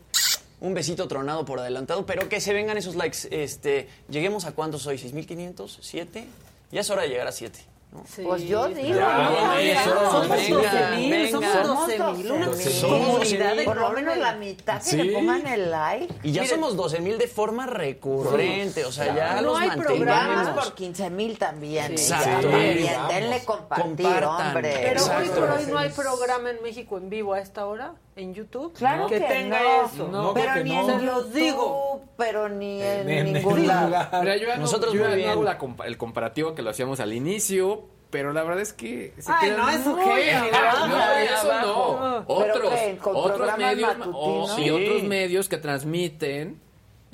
[0.59, 3.27] un besito tronado por adelantado, pero que se vengan esos likes.
[3.29, 5.79] Este, lleguemos a cuántos hoy, ¿6.500?
[5.81, 6.25] ¿7?
[6.71, 7.74] Ya es hora de llegar a 7.
[8.23, 11.31] Pues yo digo, Ya, no, eso, Somos venga, 12.000, venga.
[11.63, 12.81] somos 12.000, una 12,000.
[12.89, 14.97] comunidad Por lo menos la mitad que Sí.
[14.97, 16.13] le pongan el like.
[16.23, 19.69] Y ya Miren, somos 12 mil de forma recurrente, o sea, ya no los hay
[19.71, 20.65] programas mantenemos.
[20.65, 21.97] por 15 mil también.
[21.97, 22.11] Sí.
[22.13, 22.49] Exacto.
[22.49, 22.87] también.
[22.93, 23.13] Vamos.
[23.13, 24.47] Denle compartir, Compartan.
[24.47, 24.73] hombre.
[24.81, 28.33] Pero hoy por hoy no hay programa en México en vivo a esta hora, en
[28.33, 28.73] YouTube.
[28.73, 29.85] Claro que, tenga no.
[29.87, 30.07] eso.
[30.07, 30.89] No, pero que ni no.
[30.89, 32.01] en los digo.
[32.17, 33.87] pero ni en, en ningún ningún lado.
[33.87, 34.09] lugar.
[34.21, 35.29] Mira, yo Nosotros yo muy bien.
[35.29, 39.13] hago la compa- el comparativo que lo hacíamos al inicio, pero la verdad es que
[39.17, 40.87] se Ay, no, eso qué, abajo.
[40.87, 41.99] No, eso abajo.
[41.99, 42.25] no.
[42.27, 44.69] ¿Pero Otros, qué, otros medios, oh, sí, Sí.
[44.69, 46.61] otros medios que transmiten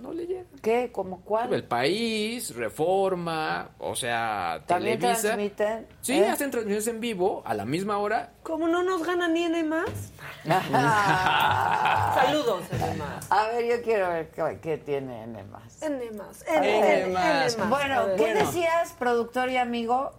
[0.02, 0.46] no le llegan.
[0.62, 0.92] ¿Qué?
[0.92, 1.54] ¿Cómo cuál?
[1.54, 5.22] El País, Reforma, o sea, ¿También Televisa.
[5.22, 5.88] transmiten?
[6.02, 6.28] Sí, ¿Eh?
[6.28, 8.34] hacen transmisiones en vivo a la misma hora.
[8.44, 9.90] Como no nos gana ni N más.
[12.16, 13.32] Saludos, N más.
[13.32, 15.82] A ver, yo quiero ver qué, qué tiene N más.
[15.82, 16.44] N más.
[17.70, 18.06] Bueno.
[18.18, 20.12] ¿qué decías, productor y amigo?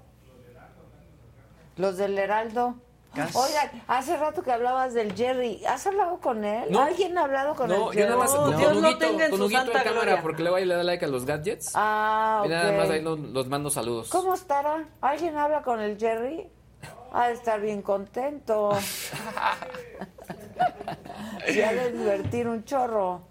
[1.76, 2.76] Los del Heraldo.
[3.14, 5.62] Oiga, hace rato que hablabas del Jerry.
[5.66, 6.64] ¿Has hablado con él?
[6.70, 6.80] No.
[6.80, 8.04] ¿Alguien ha hablado con No, el yo Jerry?
[8.06, 10.22] nada más con, Dios Huguito, tenga en con su Huguito santa en cámara, gloria.
[10.22, 11.72] porque luego ahí le da like a los gadgets.
[11.74, 12.92] Ah, Y nada más ok.
[12.92, 14.08] ahí los, los mando saludos.
[14.08, 14.84] ¿Cómo estará?
[15.02, 16.48] ¿Alguien habla con el Jerry?
[17.12, 18.70] Ha de estar bien contento.
[21.46, 23.22] Se ha de divertir un chorro.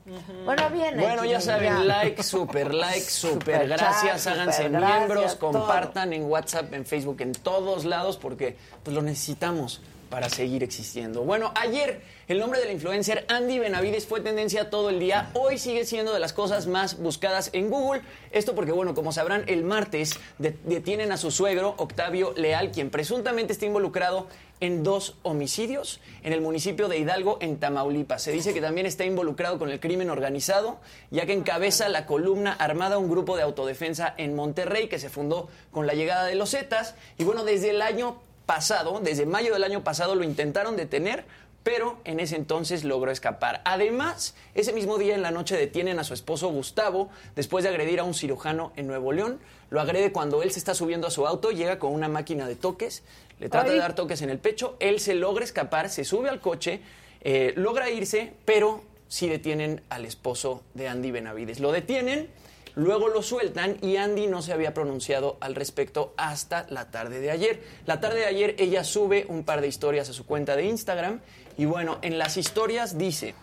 [0.46, 0.98] Bueno, bien.
[1.00, 5.52] Bueno, ya saben, like, super like, super Super gracias, chat, háganse super gracias, miembros, todo.
[5.52, 9.82] compartan en WhatsApp, en Facebook, en todos lados, porque pues lo necesitamos.
[10.12, 11.24] Para seguir existiendo.
[11.24, 15.32] Bueno, ayer el nombre del influencer Andy Benavides fue tendencia todo el día.
[15.34, 18.04] Hoy sigue siendo de las cosas más buscadas en Google.
[18.32, 22.92] Esto porque, bueno, como sabrán, el martes de- detienen a su suegro, Octavio Leal, quien
[22.92, 24.28] presuntamente está involucrado
[24.60, 28.22] en dos homicidios en el municipio de Hidalgo, en Tamaulipas.
[28.22, 30.78] Se dice que también está involucrado con el crimen organizado,
[31.10, 35.48] ya que encabeza la columna armada un grupo de autodefensa en Monterrey que se fundó
[35.72, 36.94] con la llegada de los Zetas.
[37.18, 41.26] Y bueno, desde el año pasado, desde mayo del año pasado, lo intentaron detener,
[41.64, 43.62] pero en ese entonces logró escapar.
[43.66, 48.00] Además, ese mismo día en la noche detienen a su esposo Gustavo después de agredir
[48.00, 49.40] a un cirujano en Nuevo León.
[49.70, 52.56] Lo agrede cuando él se está subiendo a su auto, llega con una máquina de
[52.56, 53.04] toques,
[53.40, 53.76] le trata Ay.
[53.76, 56.82] de dar toques en el pecho, él se logra escapar, se sube al coche,
[57.22, 61.60] eh, logra irse, pero sí detienen al esposo de Andy Benavides.
[61.60, 62.30] Lo detienen,
[62.76, 67.32] luego lo sueltan y Andy no se había pronunciado al respecto hasta la tarde de
[67.32, 67.62] ayer.
[67.86, 71.22] La tarde de ayer ella sube un par de historias a su cuenta de Instagram
[71.58, 73.36] y bueno, en las historias dice...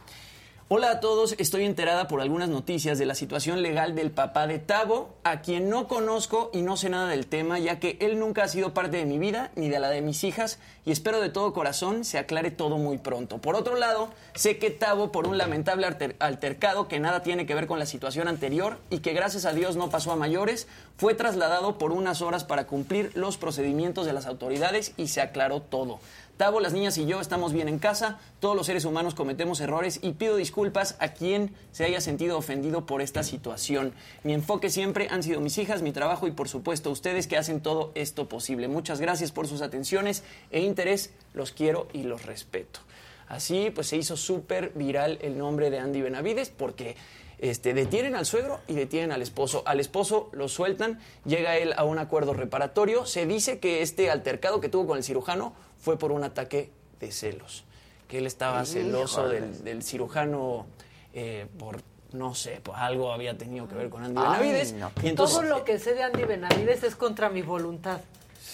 [0.71, 4.59] Hola a todos, estoy enterada por algunas noticias de la situación legal del papá de
[4.59, 8.45] Tavo, a quien no conozco y no sé nada del tema, ya que él nunca
[8.45, 11.31] ha sido parte de mi vida ni de la de mis hijas, y espero de
[11.31, 13.39] todo corazón se aclare todo muy pronto.
[13.39, 17.55] Por otro lado, sé que Tavo, por un lamentable alter- altercado que nada tiene que
[17.55, 20.69] ver con la situación anterior y que gracias a Dios no pasó a mayores,
[20.99, 25.63] fue trasladado por unas horas para cumplir los procedimientos de las autoridades y se aclaró
[25.63, 25.99] todo.
[26.39, 29.99] Tavo, las niñas y yo estamos bien en casa, todos los seres humanos cometemos errores
[30.03, 33.93] y pido disculpas a quien se haya sentido ofendido por esta situación.
[34.23, 37.61] Mi enfoque siempre han sido mis hijas, mi trabajo y por supuesto ustedes que hacen
[37.61, 38.69] todo esto posible.
[38.69, 42.79] Muchas gracias por sus atenciones e interés, los quiero y los respeto.
[43.27, 46.95] Así pues se hizo súper viral el nombre de Andy Benavides porque
[47.39, 49.63] este, detienen al suegro y detienen al esposo.
[49.67, 53.07] Al esposo lo sueltan, llega él a un acuerdo reparatorio.
[53.07, 56.71] Se dice que este altercado que tuvo con el cirujano fue por un ataque
[57.01, 57.65] de celos,
[58.09, 60.67] que él estaba celoso del, del cirujano
[61.15, 61.81] eh, por,
[62.13, 64.73] no sé, por algo había tenido que ver con Andy Ay, Benavides.
[64.73, 64.91] no.
[65.03, 68.01] Y entonces, Todo lo que sé de Andy Benavides es contra mi voluntad.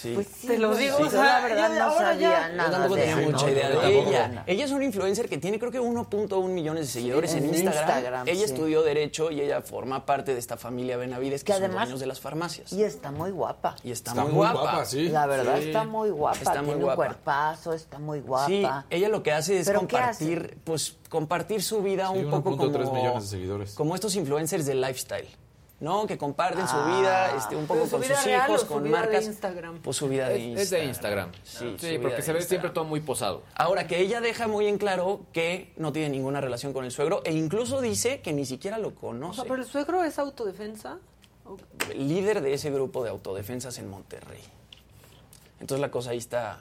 [0.05, 0.11] Sí.
[0.15, 2.29] Pues sí, Te lo pues digo, sí, o yo sea, la verdad yo no sabía
[2.29, 3.31] ya- nada Yo tampoco de tenía eso.
[3.31, 4.43] mucha No, idea de ella.
[4.45, 7.89] Ella es una influencer que tiene creo que 1.1 millones de seguidores en en, Instagram.
[7.89, 8.53] Instagram, Ella sí.
[8.53, 11.99] estudió Derecho y ella forma parte de esta familia Benavides que, Que son además- dueños
[11.99, 12.71] de las farmacias.
[12.71, 13.75] Y está muy guapa.
[13.83, 14.61] Y está, Está muy muy guapa.
[14.61, 15.09] guapa, sí.
[15.09, 15.67] La verdad Sí.
[15.67, 16.37] está muy guapa.
[16.37, 16.91] Está muy Tiene guapa.
[17.01, 18.45] un cuerpazo, está muy guapa.
[18.47, 22.29] Sí, ella lo que hace es ¿Pero qué compartir, pues, compartir su vida Sí, un
[22.29, 23.73] poco 1.3 como, millones de seguidores.
[23.73, 25.27] como estos influencers de lifestyle.
[25.81, 26.07] ¿No?
[26.07, 26.97] Que comparten su Ah.
[26.97, 29.25] vida este, un poco su con sus real o hijos, su con marcas.
[29.25, 29.79] Instagram.
[29.81, 30.61] Pues su vida de Instagram.
[30.63, 31.31] es de Instagram.
[31.43, 33.43] Sí, Sí, su porque se ve siempre todo muy posado.
[33.55, 37.21] Ahora, que ella deja muy en claro que no tiene ninguna relación con el suegro
[37.25, 39.35] e incluso dice que ni siquiera lo O conoce.
[39.41, 40.97] sea, pero el suegro es autodefensa.
[41.93, 44.41] Líder de ese grupo de autodefensas en Monterrey.
[45.59, 46.59] Entonces la cosa ahí está,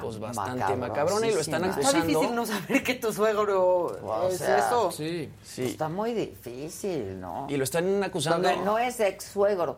[0.00, 1.98] pues bastante macabrona y lo están Está acusando.
[1.98, 4.92] Está difícil no saber que tu suegro O es sea, eso.
[4.92, 5.28] Sí.
[5.44, 5.64] Sí.
[5.64, 7.46] Está muy difícil, ¿no?
[7.48, 8.48] Y lo están acusando.
[8.48, 9.76] Porque no es ex suegro.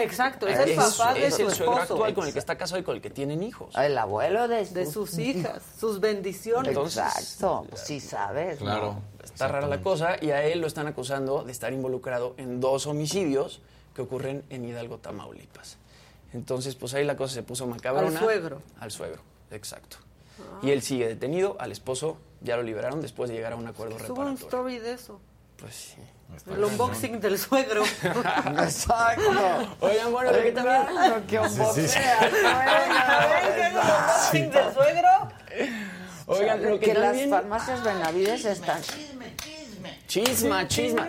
[0.00, 1.94] Exacto, es el papá de es su el suegro esposo.
[1.94, 3.72] actual con el que está casado y con el que tienen hijos.
[3.76, 6.76] El abuelo de, De sus hijas, sus bendiciones.
[6.76, 8.60] Exacto, pues sí sabes.
[8.60, 9.00] ¿no?
[9.22, 12.88] Está rara la cosa y a él lo están acusando de estar involucrado en dos
[12.88, 13.62] homicidios
[13.94, 15.78] que ocurren en Hidalgo, Tamaulipas.
[16.32, 18.18] Entonces, pues ahí la cosa se puso macabrona.
[18.18, 18.62] Al suegro.
[18.78, 19.96] Al suegro, exacto.
[20.62, 23.94] Y él sigue detenido, al esposo ya lo liberaron después de llegar a un acuerdo
[23.94, 24.34] un reparatorio.
[24.34, 25.20] story de eso.
[25.56, 26.00] Pues sí.
[26.50, 27.82] El unboxing del suegro.
[28.62, 29.76] Exacto.
[29.80, 30.86] Oigan, bueno, lo que también...
[30.86, 31.98] Claro, que un Sí, sí.
[33.58, 35.08] el unboxing del suegro.
[36.26, 37.30] Oigan, lo que, que las también...
[37.30, 38.80] farmacias Benavides están...
[40.06, 41.08] Chisma, chisma.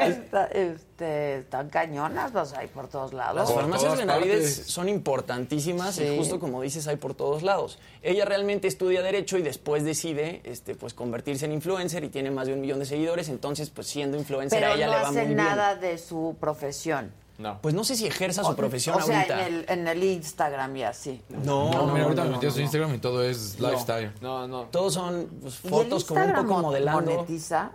[0.00, 3.36] Está- este, están cañonas, las hay por todos lados.
[3.36, 4.66] Las farmacias Benavides partes.
[4.72, 6.04] son importantísimas Sí.
[6.04, 7.78] y justo como dices hay por todos lados.
[8.02, 12.46] Ella realmente estudia derecho y después decide este, pues convertirse en influencer y tiene más
[12.46, 15.10] de un millón de seguidores, entonces pues siendo influencer Pero a ella no le va
[15.10, 15.36] muy hace bien.
[15.36, 17.12] nada de su profesión.
[17.38, 17.58] No.
[17.60, 19.46] Pues no sé si ejerza su profesión o sea, ahorita.
[19.48, 21.20] En, el, en el Instagram y así.
[21.28, 22.62] No, No, no, mira, ahorita no, me metí a su no.
[22.62, 24.12] Instagram y todo es lifestyle.
[24.20, 24.64] No, no.
[24.64, 27.10] Todos son pues, ¿Y el fotos como un poco mo- modelando.
[27.10, 27.72] monetiza?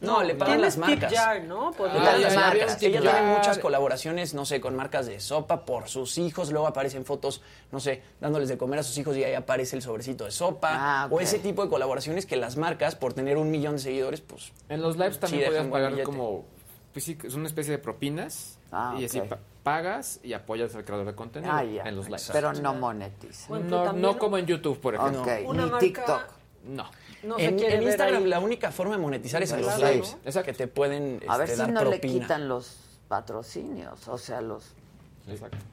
[0.00, 1.12] No, le pagan las marcas.
[1.12, 1.70] jar, ¿no?
[1.70, 2.82] Le Ah, pagan ya, las ya, marcas.
[2.82, 6.50] Ella tiene muchas colaboraciones, no sé, con marcas de sopa por sus hijos.
[6.52, 7.40] Luego aparecen fotos,
[7.72, 10.68] no sé, dándoles de comer a sus hijos y ahí aparece el sobrecito de sopa.
[10.72, 14.20] Ah, O ese tipo de colaboraciones que las marcas, por tener un millón de seguidores,
[14.20, 14.52] pues.
[14.68, 16.44] En los lives también Sí, podías pagar como.
[16.92, 18.58] Pues sí, es una especie de propinas.
[18.72, 19.28] Ah, y así ok.
[19.28, 22.30] pa- pagas y apoyas al creador de contenido Ah, en los lives.
[22.32, 23.46] Pero no monetiza.
[23.48, 25.22] Bueno, no, no como en YouTube, por ejemplo.
[25.46, 26.22] Una ni marca- TikTok.
[26.64, 26.90] No.
[27.26, 28.28] No se en quiere en ver Instagram ahí.
[28.28, 29.92] la única forma de monetizar es en los Claro.
[29.92, 30.16] lives.
[30.24, 32.22] Esa que te pueden A ver este, si dar no le propina.
[32.22, 32.76] quitan los
[33.08, 34.64] patrocinios, o sea, los...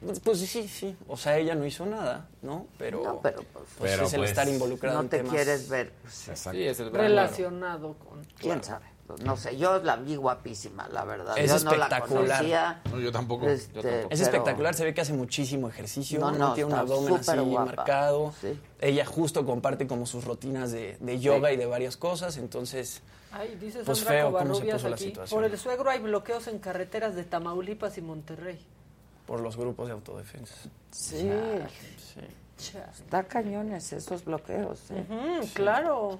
[0.04, 0.96] Pues, pues sí, sí.
[1.06, 2.66] O sea, ella no hizo nada, ¿no?
[2.76, 5.32] Pero, No, pero, pues, pues, Pero, es el pues, estar involucrado no en te temas.
[5.32, 5.92] quieres ver.
[6.02, 6.58] pues, Exacto.
[6.58, 8.24] Sí, es el Relacionado con.
[8.40, 8.86] ¿Quién sabe?
[9.22, 11.36] No sé, yo la vi guapísima, la verdad.
[11.38, 12.26] Es yo no la espectacular.
[12.38, 12.82] conocía.
[12.90, 13.46] No, yo tampoco.
[13.48, 14.06] Este, Yo tampoco.
[14.14, 17.36] Es pero- espectacular, se ve que hace muchísimo ejercicio, No, no, tiene un abdomen así
[17.38, 17.64] guapa.
[17.76, 18.32] marcado.
[18.40, 18.58] Sí.
[18.80, 21.54] Ella justo comparte como sus rutinas de, de yoga Sí.
[21.54, 25.40] y de varias cosas, entonces Ay, dice Pues feo cómo se puso la situación.
[25.40, 28.58] Por el suegro hay bloqueos en carreteras de Tamaulipas y Monterrey.
[29.26, 30.54] por los grupos de autodefensa.
[30.90, 31.28] Sí.
[32.56, 34.80] Está cañones esos bloqueos.
[34.90, 35.04] ¿eh?
[35.54, 36.18] Claro.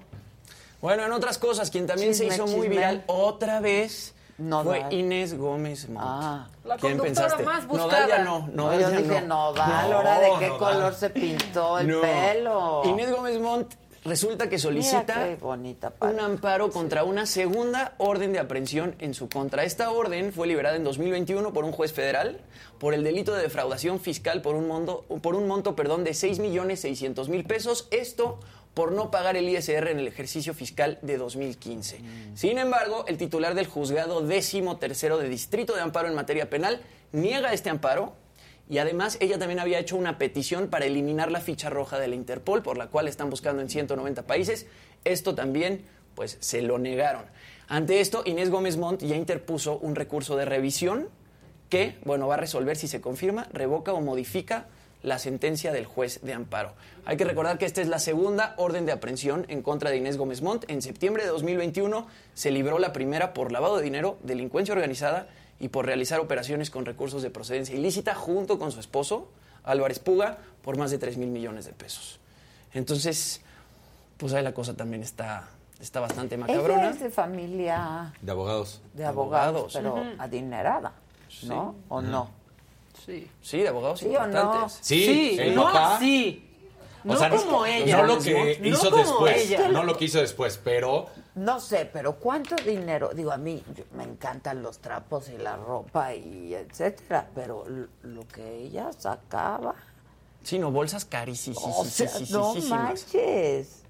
[0.85, 4.81] Bueno, en otras cosas, quien también se Chisme, hizo muy viral otra vez Nodal.
[4.83, 6.05] fue Inés Gómez Montt.
[6.07, 6.47] Ah.
[6.63, 7.43] La ¿Quién conductora pensaste?
[7.43, 8.07] más Nodal buscada.
[8.07, 9.27] ya no, No, Nodal yo ya dije, no.
[9.51, 10.59] Nodal, No, ¿ahora de qué Nodal.
[10.59, 12.01] color se pintó el No.
[12.01, 12.81] pelo?
[12.85, 15.91] Inés Gómez Montt resulta que solicita bonita.
[16.01, 19.63] un amparo contra una segunda orden de aprehensión en su contra.
[19.63, 22.41] Esta orden fue liberada en 2021 por un juez federal
[22.77, 27.47] por el delito de defraudación fiscal por un monto, por un monto perdón, de 6.600.000
[27.47, 27.87] pesos.
[27.89, 28.37] Esto
[28.75, 31.99] por no pagar el ISR en el ejercicio fiscal de 2015.
[32.35, 36.81] Sin embargo, el titular del juzgado décimo tercero de Distrito de Amparo en materia penal
[37.13, 38.13] niega este amparo
[38.69, 42.15] y además ella también había hecho una petición para eliminar la ficha roja de la
[42.15, 44.67] Interpol, por la cual están buscando en 190 países.
[45.05, 47.23] Esto también, pues, se lo negaron.
[47.69, 51.07] Ante esto, Inés Gómez Montt ya interpuso un recurso de revisión
[51.69, 54.67] que, bueno, va a resolver si se confirma, revoca o modifica
[55.05, 56.73] la sentencia del juez de amparo.
[57.05, 60.17] Hay que recordar que esta es la segunda orden de aprehensión en contra de Inés
[60.17, 60.65] Gómez Montt.
[60.67, 65.27] En septiembre de 2021 se libró la primera por lavado de dinero, delincuencia organizada
[65.59, 69.29] y por realizar operaciones con recursos de procedencia ilícita junto con su esposo,
[69.63, 72.19] Álvarez Puga, por más de 3 mil millones de pesos.
[72.73, 73.41] Entonces,
[74.17, 75.47] pues ahí la cosa también está,
[75.79, 76.89] está bastante Ella macabrona.
[76.89, 78.81] es de familia De abogados.
[78.93, 80.05] de abogados, Abogados.
[80.07, 80.93] pero adinerada,
[81.43, 81.75] ¿no?
[81.89, 82.29] ¿O no?
[83.05, 83.29] Sí.
[83.41, 84.25] Sí, de abogados ¿Sí o no?
[84.25, 84.77] importantes.
[84.81, 85.95] Sí, el no papá.
[85.97, 86.41] así.
[87.03, 87.97] O No sea, como ella.
[87.97, 89.37] No lo que No hizo después.
[89.51, 89.67] ella.
[89.69, 93.11] No lo que hizo después, pero No sé, pero ¿cuánto dinero?
[93.13, 93.61] Digo, a mí
[93.95, 97.65] me encantan los trapos y la ropa y etcétera, pero
[98.01, 99.75] lo que ella sacaba,
[100.43, 101.59] Sí, no, bolsas carísimas.
[101.63, 103.83] o sea, no manches.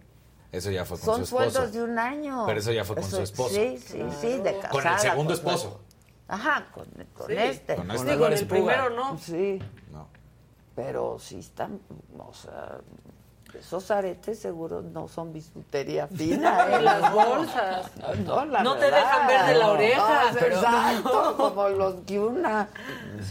[0.52, 1.52] eso ya fue con Son su esposo.
[1.52, 2.44] sueldos de un año.
[2.48, 3.53] Pero eso ya fue con su esposo.
[3.56, 4.69] Sí, sí, sí, de casada.
[4.69, 5.80] Con el segundo con- esposo.
[6.27, 7.34] Ajá, con, con Sí.
[7.38, 7.76] este.
[7.76, 8.18] Con este.
[8.18, 9.18] Con el primero no.
[9.18, 9.60] Sí,
[9.91, 10.07] No.
[10.76, 11.80] pero sí están,
[12.18, 12.80] o sea,
[13.60, 16.68] esos aretes seguro no son bisutería fina.
[16.69, 16.76] ¿eh?
[16.76, 17.91] En las bolsas.
[18.26, 20.23] No, la No te dejan ver de la oreja.
[20.34, 22.68] No, Pero- exacto, como los que una.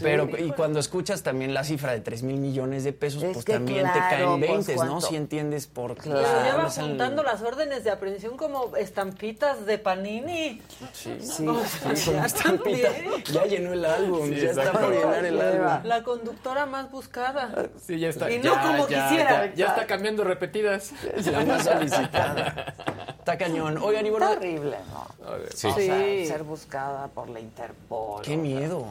[0.01, 0.43] Pero, Sí.
[0.45, 3.85] y cuando escuchas también la cifra de 3 mil millones de pesos, Es pues también
[3.85, 4.77] te claro, caen pues, 20, ¿no?
[4.77, 5.01] ¿cuánto?
[5.07, 6.09] Si entiendes por qué.
[6.09, 10.61] Pero ya va no salen- juntando las órdenes de aprehensión como estampitas de Panini.
[10.91, 11.47] Sí, Sí,
[11.95, 12.89] sí, estampita.
[13.31, 15.85] Ya llenó el álbum, Sí, ya está por llenar el álbum.
[15.85, 17.67] La conductora más buscada.
[17.85, 18.29] Sí, ya está.
[18.31, 19.45] Y no ya, como ya, quisiera.
[19.47, 20.91] Ya, ya está cambiando repetidas.
[21.31, 22.73] La más solicitada.
[23.19, 23.77] Está cañón.
[23.79, 25.07] Oigan, y bueno, Está horrible, ¿no?
[25.53, 25.67] Sí.
[25.67, 28.21] O sea, ser buscada por la Interpol.
[28.21, 28.85] qué miedo.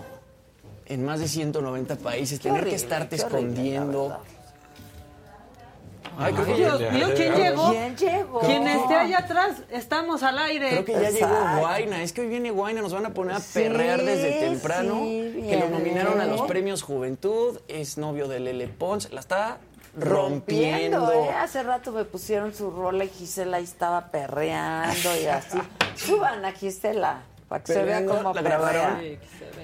[0.86, 4.18] En más de 190 países, qué tener horrible, que estarte escondiendo.
[6.16, 7.70] Ay, creo que Dios ya, mío, ¿quién llegó?
[7.70, 8.40] ¿Quién llegó?
[8.40, 10.68] Quien esté allá atrás, estamos al aire.
[10.68, 11.58] creo que ya llegó.
[11.58, 12.02] Guaina.
[12.02, 15.00] Es que hoy viene Guaina, nos van a poner a Sí, perrear desde temprano.
[15.02, 19.58] sí, que lo nominaron a los premios Juventud, es novio de Lele Pons, la está
[19.96, 21.12] rompiendo.
[21.12, 21.30] ¿eh?
[21.30, 25.58] Hace rato me pusieron su rola y Gisela ahí estaba perreando y así.
[25.96, 29.00] Suban a Gisela para que se vea cómo grabaron.
[29.00, 29.18] Sí.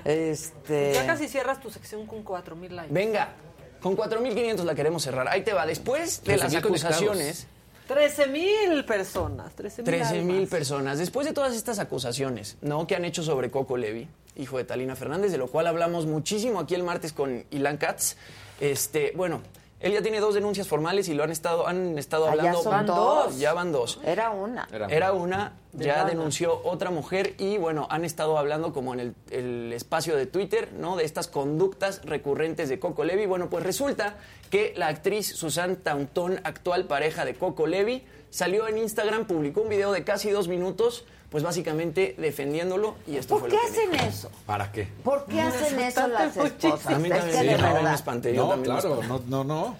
[0.04, 0.94] Este.
[0.94, 2.92] Ya casi cierras tu sección con 4000 likes.
[2.92, 3.28] Venga,
[3.80, 5.28] con 4.500 la queremos cerrar.
[5.28, 5.66] Ahí te va.
[5.66, 6.96] Después de las 13,000 conectados.
[6.96, 7.46] acusaciones,
[7.88, 9.52] 13 mil personas.
[9.54, 10.98] 13 mil 13 mil personas.
[10.98, 12.86] Después de todas estas acusaciones, ¿no?
[12.86, 16.60] Que han hecho sobre Coco Levi, hijo de Talina Fernández, de lo cual hablamos muchísimo
[16.60, 18.14] aquí el martes con Ilan Katz.
[18.60, 19.40] Este, bueno,
[19.80, 22.62] él ya tiene dos denuncias formales y lo han estado, han estado Ah, ya hablando.
[22.62, 23.38] son dos.
[23.38, 23.98] Ya van dos.
[24.04, 24.68] Era una.
[24.90, 29.72] Era una, ya denunció otra mujer y bueno, han estado hablando como en el, el
[29.72, 30.96] espacio de Twitter, ¿no?
[30.96, 33.26] De estas conductas recurrentes de Coco Levi.
[33.26, 34.16] Bueno, pues resulta
[34.50, 39.68] que la actriz Susan Taunton, actual pareja de Coco Levi, salió en Instagram, publicó un
[39.68, 43.80] video de casi dos minutos, pues básicamente defendiéndolo y esto ¿Por fue qué lo que
[43.80, 43.94] dijo.
[43.94, 44.30] hacen eso?
[44.46, 44.88] ¿para qué?
[45.04, 46.86] ¿Por qué hacen eso las esposas?
[46.86, 49.22] A mí Es también que sí, de mí me espanté, yo No, también claro, no,
[49.26, 49.76] no, no.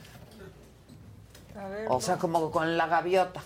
[1.60, 1.86] A ver.
[1.90, 3.42] O sea, como con la gaviota.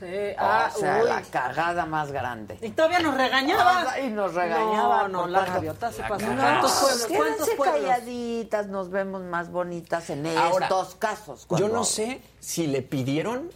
[0.00, 0.06] Sí.
[0.38, 1.08] Ah, o sea, uy.
[1.08, 2.58] la cagada más grande.
[2.60, 3.84] Y todavía nos regañaba.
[3.92, 6.26] Ah, y nos regañaba No, no, la gaviota se pasó.
[6.26, 7.06] No, ¿Cuántos pueblos?
[7.16, 7.80] ¿Cuántos pueblos?
[7.88, 11.46] calladitas, nos vemos más bonitas en Ahora, estos casos.
[11.50, 13.50] Yo no sé si le pidieron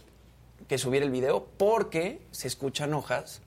[0.69, 3.41] que subiera el video porque se escuchan hojas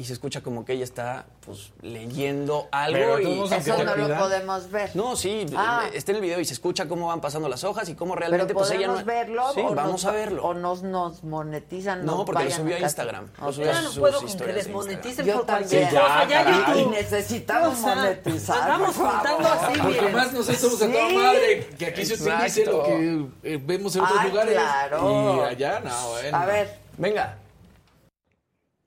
[0.00, 4.16] y se escucha como que ella está pues leyendo algo Pero y Eso no lo
[4.16, 4.94] podemos ver.
[4.94, 5.86] No, sí, Ah.
[5.92, 8.46] está en el video y se escucha cómo van pasando las hojas y cómo realmente
[8.46, 10.44] Pero pues ella podemos no verlo Sí, o vamos nos, a verlo.
[10.44, 12.06] o nos, nos monetizan.
[12.06, 12.78] No, nos porque lo subió a.
[12.78, 13.26] Instagram.
[13.42, 15.68] Lo subió a Ya no sus puedo con que desmoneticen Yo por también.
[15.90, 16.28] cualquier cosa.
[16.28, 16.76] Ya caray.
[16.78, 16.90] YouTube.
[16.92, 18.62] necesitamos O sea, monetizar.
[18.62, 20.12] Andamos por juntando así, Porque miren.
[20.14, 22.70] más nosotros a toda madre, que aquí se utilice Exacto.
[22.70, 24.52] lo que eh, vemos en otros Ay, lugares.
[24.54, 25.36] claro.
[25.38, 26.36] Y allá, no, bueno.
[26.38, 26.78] A ver.
[26.96, 27.36] Venga.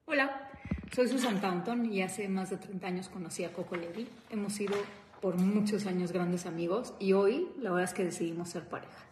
[0.06, 0.50] Hola,
[0.94, 4.10] soy Susan Taunton y hace más de 30 años conocí a Coco Levi.
[4.30, 4.76] Hemos sido
[5.22, 9.06] por muchos años grandes amigos y hoy la verdad es que decidimos ser pareja.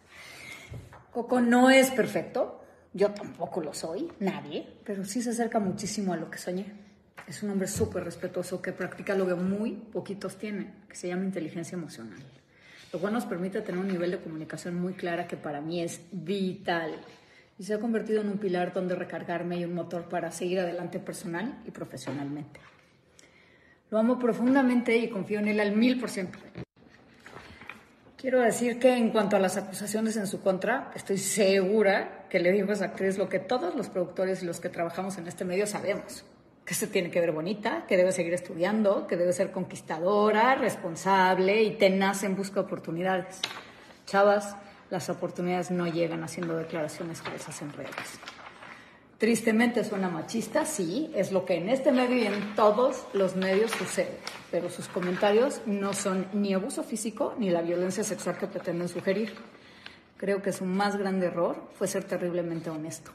[1.10, 2.62] Coco no es perfecto,
[2.92, 6.66] yo tampoco lo soy, nadie, pero sí se acerca muchísimo a lo que soñé.
[7.26, 11.24] Es un hombre súper respetuoso que practica lo que muy poquitos tienen, que se llama
[11.24, 12.22] inteligencia emocional.
[12.92, 16.02] Lo cual nos permite tener un nivel de comunicación muy clara que para mí es
[16.12, 17.00] vital
[17.60, 20.98] y se ha convertido en un pilar donde recargarme y un motor para seguir adelante
[20.98, 22.58] personal y profesionalmente.
[23.90, 26.38] Lo amo profundamente y confío en él al mil por ciento.
[28.16, 32.50] Quiero decir que en cuanto a las acusaciones en su contra, estoy segura que le
[32.50, 35.44] dijo a esa actriz lo que todos los productores y los que trabajamos en este
[35.44, 36.24] medio sabemos.
[36.64, 41.62] Que se tiene que ver bonita, que debe seguir estudiando, que debe ser conquistadora, responsable
[41.62, 43.38] y tenaz en busca de oportunidades.
[44.06, 44.56] Chavas,
[44.90, 48.20] las oportunidades no llegan haciendo declaraciones falsas en redes.
[49.18, 53.70] Tristemente suena machista, sí, es lo que en este medio y en todos los medios
[53.70, 54.16] sucede,
[54.50, 59.34] pero sus comentarios no son ni abuso físico ni la violencia sexual que pretenden sugerir.
[60.16, 63.10] Creo que su más grande error fue ser terriblemente honesto.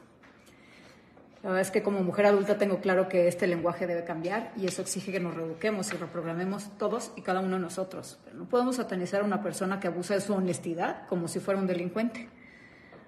[1.46, 4.66] La verdad es que como mujer adulta tengo claro que este lenguaje debe cambiar y
[4.66, 8.18] eso exige que nos reeduquemos y reprogramemos todos y cada uno de nosotros.
[8.24, 11.60] Pero no podemos satanizar a una persona que abusa de su honestidad como si fuera
[11.60, 12.28] un delincuente.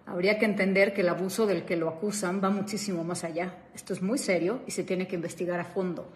[0.07, 3.57] Habría que entender que el abuso del que lo acusan va muchísimo más allá.
[3.75, 6.09] Esto es muy serio y se tiene que investigar a fondo.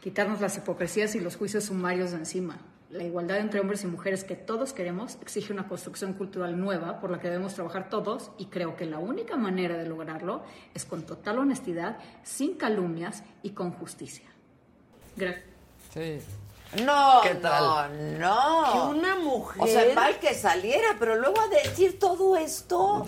[0.00, 2.56] Quitarnos las hipocresías y los juicios sumarios de encima.
[2.90, 7.10] La igualdad entre hombres y mujeres que todos queremos exige una construcción cultural nueva por
[7.10, 10.42] la que debemos trabajar todos y creo que la única manera de lograrlo
[10.74, 14.30] es con total honestidad, sin calumnias y con justicia.
[15.16, 16.47] Gracias.
[16.84, 17.90] No, ¿Qué tal?
[18.18, 18.72] no, no.
[18.72, 23.06] Que una mujer- O sea, mal que saliera, pero luego a decir todo esto,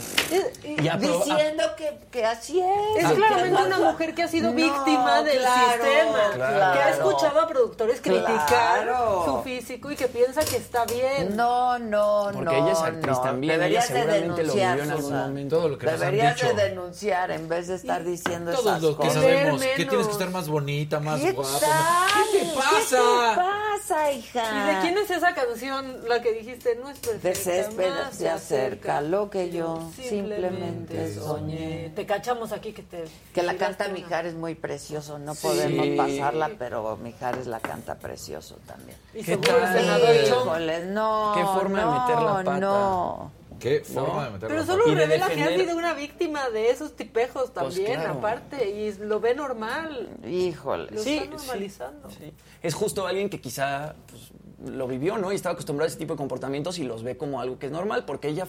[0.64, 3.04] Y a pro- diciendo que, que así es.
[3.04, 6.62] Es claramente no- una mujer que ha sido No, víctima del claro, sistema, que ha
[6.62, 6.90] claro.
[7.10, 8.46] escuchado a productores criticar
[8.84, 9.24] Claro.
[9.26, 11.36] su físico y que piensa que está bien.
[11.36, 12.52] No, no, Porque no.
[12.52, 13.20] ella es actriz no.
[13.22, 15.28] también, Deberías ella de lo vivió en algún Susan.
[15.28, 15.56] momento.
[15.58, 18.82] Todo lo que nos han Deberías de denunciar en vez de estar diciendo Todos esas
[18.82, 19.14] los que cosas.
[19.14, 21.58] sabemos que tienes que estar más bonita, más ¿Qué guapa.
[21.60, 21.70] tal?
[22.32, 22.70] ¿Qué te pasa?
[22.70, 23.49] ¿Qué te pasa,
[24.12, 24.42] hija?
[24.52, 26.76] ¿Y de quién es esa canción, la que dijiste?
[26.76, 27.28] No es perfecta.
[27.28, 31.92] Desespera, más se acerca lo que yo simplemente simplemente soñé.
[31.94, 33.04] Te cachamos aquí que te...
[33.34, 33.94] Que la canta una.
[33.94, 35.46] Mijares muy precioso, no Sí.
[35.46, 38.96] podemos pasarla, pero Mijares la canta precioso también.
[39.14, 39.78] Y ¿Qué seguro el tal?
[39.80, 40.16] senador.
[40.24, 41.32] Híjole, no.
[41.36, 42.58] Qué forma de no, meter la pata.
[42.60, 43.39] No.
[43.60, 44.48] Qué forma de meterlo.
[44.48, 48.18] Pero solo Y de revela que ha sido una víctima de esos tipejos también, claro.
[48.18, 50.08] aparte, y lo ve normal.
[50.26, 50.90] Híjole.
[50.90, 52.10] Lo Sí, está normalizando.
[52.10, 52.32] Sí.
[52.62, 54.32] Es justo alguien que quizá pues,
[54.72, 55.32] lo vivió, ¿no?
[55.32, 57.72] Y estaba acostumbrado a ese tipo de comportamientos y los ve como algo que es
[57.72, 58.46] normal, porque ella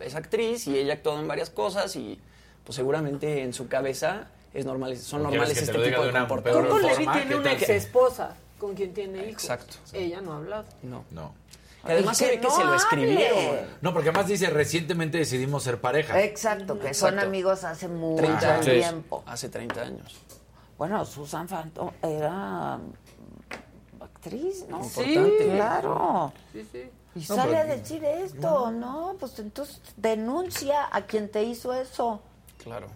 [0.00, 2.20] es actriz y ella ha actuado en varias cosas y
[2.64, 6.68] pues seguramente en su cabeza es normal, son ¿O normales este tipo de comportamientos.
[6.68, 7.12] Coco Levi forma?
[7.12, 9.44] tiene ¿Qué una ex esposa con quien tiene hijos.
[9.44, 9.76] Exacto.
[9.92, 10.64] Ella no ha hablado.
[10.82, 11.04] No.
[11.10, 11.32] No.
[11.92, 13.38] Además se que ve que no se lo escribieron.
[13.38, 13.66] hable.
[13.80, 16.20] No, porque además dice recientemente decidimos ser pareja.
[16.22, 18.64] Exacto, que son amigos hace mucho 30 años.
[18.66, 19.22] tiempo.
[19.26, 20.16] Hace 30 años.
[20.76, 22.78] Bueno, Susan Phantom era
[24.00, 24.82] actriz, ¿no?
[24.84, 25.46] Importante.
[25.54, 26.32] Claro.
[26.52, 26.82] Sí, sí.
[27.14, 29.16] Y No, sale pero- a decir esto, ¿no?
[29.18, 32.20] Pues entonces denuncia a quien te hizo eso.
[32.62, 32.86] Claro.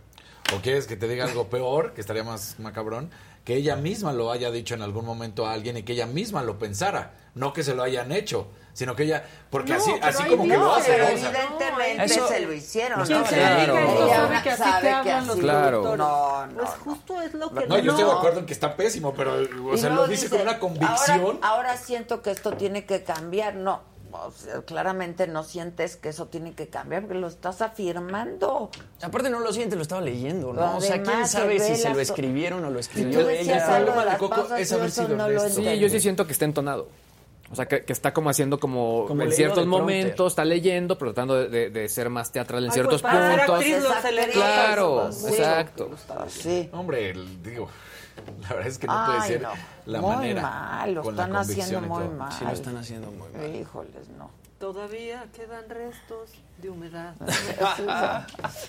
[0.57, 3.11] ¿O quieres que te diga algo peor, que estaría más macabrón?
[3.45, 6.43] Que ella misma lo haya dicho en algún momento a alguien y que ella misma
[6.43, 7.15] lo pensara.
[7.35, 9.25] No que se lo hayan hecho, sino que ella...
[9.51, 11.11] Porque No, así, así como que no, lo hace, pero ¿no?
[11.11, 12.99] Evidentemente Eso- se lo hicieron.
[13.01, 13.07] ¿no?
[13.07, 13.75] se Claro.
[14.09, 15.97] sabe que así sabe que Claro.
[15.97, 18.75] No, no, Pues justo es lo que No, yo estoy de acuerdo en que está
[18.77, 19.35] pésimo, pero
[19.71, 21.21] o sea, lo dice con una convicción.
[21.21, 23.55] Ahora, ahora siento que esto tiene que cambiar.
[23.55, 23.83] No,
[24.13, 28.71] o sea, claramente no sientes que eso tiene que cambiar porque lo estás afirmando.
[29.03, 30.77] Aparte no lo siente, lo estaba leyendo, ¿no?
[30.77, 33.77] o sea, quién sabe si se lo escribieron o lo escribió ella.
[33.77, 35.61] algo de Coco es haber sido no lo honesto.
[35.63, 36.89] Sí, yo sí siento que está entonado.
[37.53, 41.13] O sea, que, que está como haciendo como, Como en ciertos momentos, está leyendo, pero
[41.13, 43.57] tratando de, de- de ser más teatral en Ay, ciertos pues, para ser puntos.
[43.61, 45.91] actriz Claro, exacto.
[46.29, 46.69] Sí.
[46.73, 47.69] Hombre, el- digo,
[48.43, 49.51] la verdad es que no Ay, puede ser no.
[49.87, 50.43] la muy manera.
[50.43, 52.33] mal, lo con la están haciendo muy mal.
[52.33, 53.55] Sí, lo están haciendo muy mal.
[53.57, 54.31] Híjoles, no.
[54.59, 57.15] Todavía quedan restos de humedad.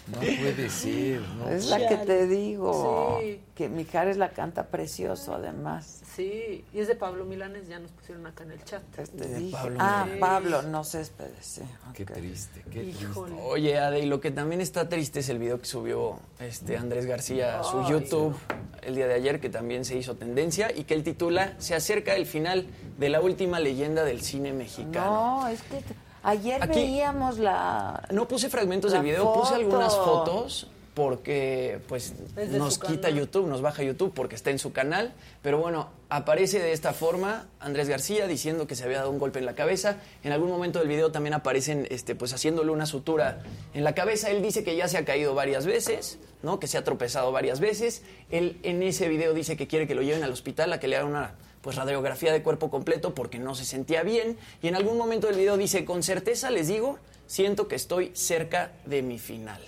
[0.07, 1.49] No puede ser, ¿no?
[1.49, 3.19] Es la que te digo.
[3.21, 3.41] Sí.
[3.55, 6.01] Que Mijares la canta precioso, además.
[6.15, 8.81] Sí, y es de Pablo Milanes, ya nos pusieron acá en el chat.
[8.95, 9.57] Te dije.
[9.79, 11.63] ah, Pablo, no sé, espérese.
[11.93, 13.03] Qué triste, qué triste.
[13.03, 13.35] Híjole.
[13.41, 17.05] Oye, Ade, y lo que también está triste es el video que subió este Andrés
[17.05, 18.35] García a su Ay, YouTube
[18.81, 22.15] el día de ayer, que también se hizo tendencia y que él titula Se acerca
[22.15, 25.41] el final de la última leyenda del cine mexicano.
[25.41, 25.81] No, es que
[26.23, 28.07] ayer Aquí- veíamos la.
[28.11, 32.13] No puse fragmentos del video, puse algunas fotos porque pues
[32.51, 33.19] nos quita canal.
[33.19, 37.47] YouTube, nos baja YouTube porque está en su canal, pero bueno, aparece de esta forma
[37.59, 39.97] Andrés García diciendo que se había dado un golpe en la cabeza.
[40.23, 43.41] En algún momento del video también aparecen este pues haciéndole una sutura
[43.73, 44.29] en la cabeza.
[44.29, 46.59] Él dice que ya se ha caído varias veces, ¿no?
[46.59, 48.03] Que se ha tropezado varias veces.
[48.29, 50.97] Él en ese video dice que quiere que lo lleven al hospital a que le
[50.97, 54.97] hagan una pues radiografía de cuerpo completo porque no se sentía bien y en algún
[54.97, 59.61] momento del video dice, "Con certeza les digo, siento que estoy cerca de mi final."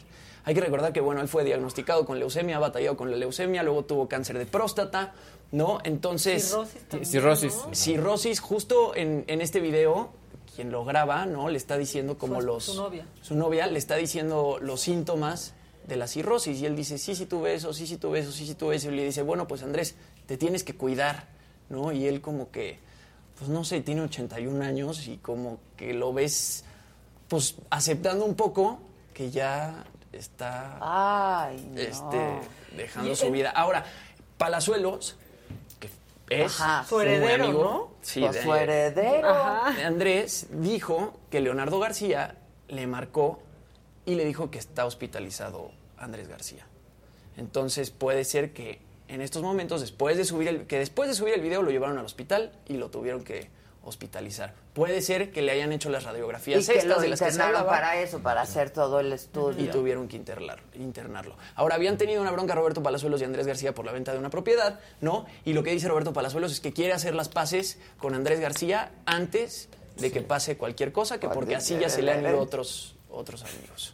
[0.46, 3.64] Hay que recordar que, bueno, él fue diagnosticado con leucemia, ha batallado con la leucemia,
[3.64, 5.14] luego tuvo cáncer de próstata,
[5.52, 5.80] ¿no?
[5.84, 6.46] Entonces...
[6.50, 7.56] Cirrosis también, Cirrosis.
[7.68, 7.74] ¿no?
[7.76, 10.12] Cirrosis, justo en, en este video,
[10.56, 11.50] quien lo graba, ¿no?
[11.50, 12.64] Le está diciendo como Su- los...
[12.66, 13.06] su novia.
[13.22, 15.54] Su novia le está diciendo los síntomas
[15.88, 18.46] de la cirrosis y él dice, sí, sí tuve eso, sí, sí tuve eso, sí,
[18.46, 18.92] sí tuve eso.
[18.92, 19.96] Y le dice, bueno, pues Andrés,
[20.28, 21.28] te tienes que cuidar,
[21.70, 21.92] ¿no?
[21.92, 22.80] Y él como que,
[23.38, 26.64] pues no sé, tiene 81 años y como que lo ves,
[27.28, 28.80] pues aceptando un poco
[29.14, 29.86] que ya
[30.18, 31.80] está Ay, no.
[31.80, 32.40] este,
[32.76, 33.50] dejando Y su vida.
[33.52, 33.86] Ahora,
[34.38, 35.18] Palazuelos,
[35.80, 35.90] que
[36.30, 36.86] es Ajá.
[36.88, 37.92] Su muy heredero, amigo, ¿no?
[38.02, 39.30] Sí, Pues de- su heredero.
[39.30, 39.72] Ajá.
[39.72, 42.36] de Andrés dijo que Leonardo García
[42.68, 43.40] le marcó
[44.06, 46.66] y le dijo que está hospitalizado Andrés García.
[47.38, 51.34] Entonces puede ser que en estos momentos, después de subir el, que después de subir
[51.34, 53.50] el video lo llevaron al hospital y lo tuvieron que
[53.86, 54.53] hospitalizar.
[54.74, 57.32] Puede ser que le hayan hecho las Y radiografías que estas lo de las que
[57.32, 59.72] se hablaba para eso, para hacer todo el y estudio.
[59.72, 61.38] tuvieron que internar- internarlo.
[61.56, 64.30] Ahora, habían tenido una bronca Roberto Palazuelos y Andrés García por la venta de una
[64.30, 65.26] propiedad, ¿no?
[65.45, 68.91] Y lo que dice Roberto Palazuelos es que quiere hacer las paces con Andrés García
[69.06, 72.95] antes de que pase cualquier cosa, que porque así ya se le han ido otros,
[73.10, 73.94] otros amigos.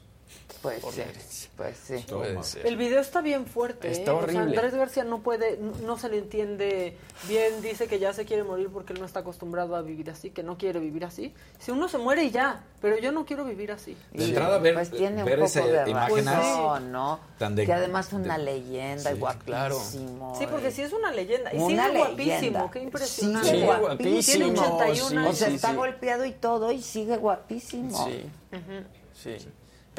[0.61, 1.49] Pues Por sí, la herencia.
[1.57, 2.05] pues sí.
[2.07, 2.67] Puede ser.
[2.67, 3.89] El video está bien fuerte.
[3.91, 4.13] Está ¿eh?
[4.13, 4.41] O sea, horrible.
[4.57, 6.95] Andrés García no puede, no- no se le entiende
[7.27, 7.63] bien.
[7.63, 10.43] Dice que ya se quiere morir porque él no está acostumbrado a vivir así, que
[10.43, 11.33] no quiere vivir así.
[11.57, 13.97] Si uno se muere y ya, pero yo no quiero vivir así.
[14.13, 17.19] De entrada, ver, Pues tiene ver un esa poco de imagen razón, ¿no?
[17.39, 20.35] tan de- que además es de- una leyenda, Sí, guapísimo.
[20.37, 21.51] Sí, porque sí es una leyenda.
[21.55, 22.07] Y Una sigue leyenda.
[22.07, 23.49] guapísimo, qué impresionante.
[23.49, 24.45] Sigue Sí, guapísimo.
[24.45, 25.37] Tiene 81 O años.
[25.39, 28.07] sea, sí, está golpeado y todo y sigue guapísimo.
[28.07, 28.25] Sí,
[29.39, 29.47] sí.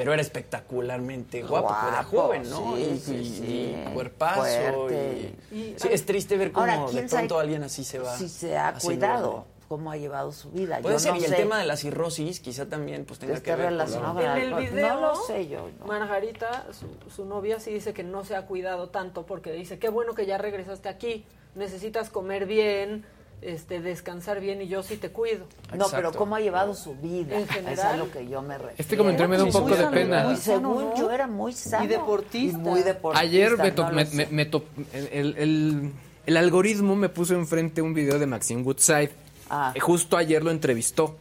[0.02, 2.76] Pero era espectacularmente guapo, Guapo, era joven, ¿no?
[2.76, 3.76] sí, y, sí, y- sí.
[3.88, 4.90] y cuerpazo.
[4.90, 7.98] Y, Y- sí, es triste ver cómo Ahora, de ¿quién pronto sabe alguien así se
[7.98, 8.16] va.
[8.16, 9.48] Si se ha cuidado, grande.
[9.68, 10.78] cómo ha llevado su vida.
[10.82, 11.36] Puede Yo ser, no y el sé.
[11.36, 14.36] tema de la cirrosis quizá también pues tenga Esté que ver con- relacionado En con
[14.36, 14.62] el alcohol.
[14.70, 15.68] video, No lo sé yo.
[15.80, 15.86] no.
[15.86, 19.88] Margarita, su, su novia, sí dice que no se ha cuidado tanto porque dice, qué
[19.88, 21.24] bueno que ya regresaste aquí,
[21.54, 23.04] necesitas comer bien,
[23.42, 25.46] este, descansar bien y yo sí te cuido.
[25.76, 27.36] No, pero cómo ha llevado su vida.
[27.36, 27.98] En Es a general.
[27.98, 28.76] lo que yo me refiero.
[28.78, 30.24] Este comentario me da un poco de sano, pena.
[30.24, 30.96] muy Según sano, ¿no?
[30.96, 31.84] yo era muy sano.
[31.84, 32.58] Y deportista.
[32.58, 33.20] Y muy deportista.
[33.26, 34.16] Ayer me, to- no lo me- sé.
[34.16, 35.92] me- me to- el, el-
[36.24, 39.10] el algoritmo me puso enfrente un video de Maxine Woodside.
[39.50, 39.72] Ah.
[39.74, 41.16] Eh, Justo ayer lo entrevistó.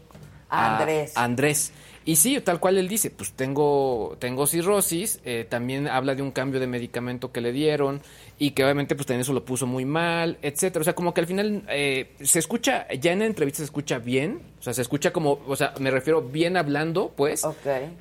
[0.50, 1.16] A Andrés.
[1.18, 1.72] a Andrés.
[2.04, 6.32] Y sí, tal cual él dice, pues tengo, tengo cirrosis, eh, también habla de un
[6.32, 8.02] cambio de medicamento que le dieron
[8.40, 10.82] y que obviamente pues también eso lo puso muy mal, etcétera.
[10.82, 14.00] O sea, como que al final eh, se escucha, ya en la entrevista se escucha
[14.00, 17.56] bien, o sea, se escucha como, o sea, me refiero bien hablando, pues, Ok.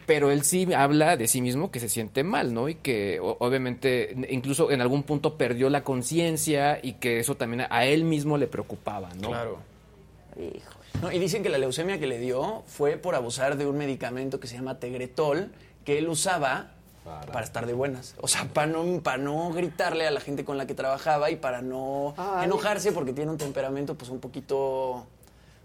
[0.06, 2.70] pero él sí habla de sí mismo que se siente mal, ¿no?
[2.70, 7.66] Y que o- obviamente incluso en algún punto perdió la conciencia y que eso también
[7.68, 9.28] a él mismo le preocupaba, ¿no?
[9.28, 9.58] Claro.
[10.38, 10.79] Hijo.
[11.02, 14.40] No, y dicen que la leucemia que le dio fue por abusar de un medicamento
[14.40, 15.50] que se llama Tegretol,
[15.84, 16.72] que él usaba
[17.32, 18.14] para, estar de buenas.
[18.20, 21.36] O sea, para no, para no gritarle a la gente con la que trabajaba y
[21.36, 22.44] para no Ay.
[22.44, 25.06] enojarse porque tiene un temperamento pues un poquito...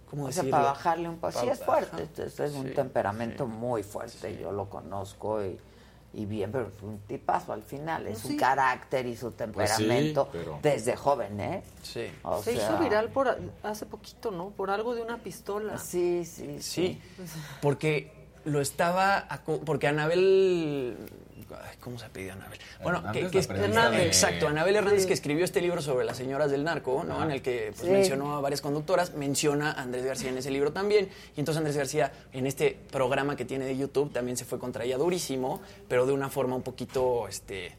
[0.10, 0.52] ¿Cómo O sea, decirlo?
[0.52, 1.40] para bajarle un poco.
[1.40, 2.04] Sí, es fuerte.
[2.04, 4.38] Este es un Sí, temperamento muy fuerte.
[4.40, 5.58] Yo lo conozco y,
[6.16, 8.08] y bien, pero es un tipazo al final.
[8.08, 8.30] Es Sí.
[8.34, 11.64] su carácter y su temperamento pero- desde joven, ¿eh?
[11.84, 12.06] Sí.
[12.24, 14.50] O Se sea, hizo viral por a- hace poquito, ¿no?
[14.52, 15.78] Por algo de una pistola.
[15.78, 17.02] Sí, sí, Sí,
[17.62, 18.12] porque
[18.46, 19.28] lo estaba...
[19.66, 20.98] Porque Anabel...
[21.52, 22.60] ay, ¿Cómo se apellida Anabel?
[22.82, 25.08] Bueno, que, Hernández, que de- exacto, Anabel Hernández Sí.
[25.08, 27.22] que escribió este libro sobre las señoras del narco, ¿no?
[27.24, 27.90] En el que pues, Sí.
[27.90, 31.78] mencionó a varias conductoras, menciona a Andrés García en ese libro también, y entonces Andrés
[31.78, 36.06] García en este programa que tiene de YouTube también se fue contra ella durísimo, pero
[36.06, 37.76] de una forma un poquito, este,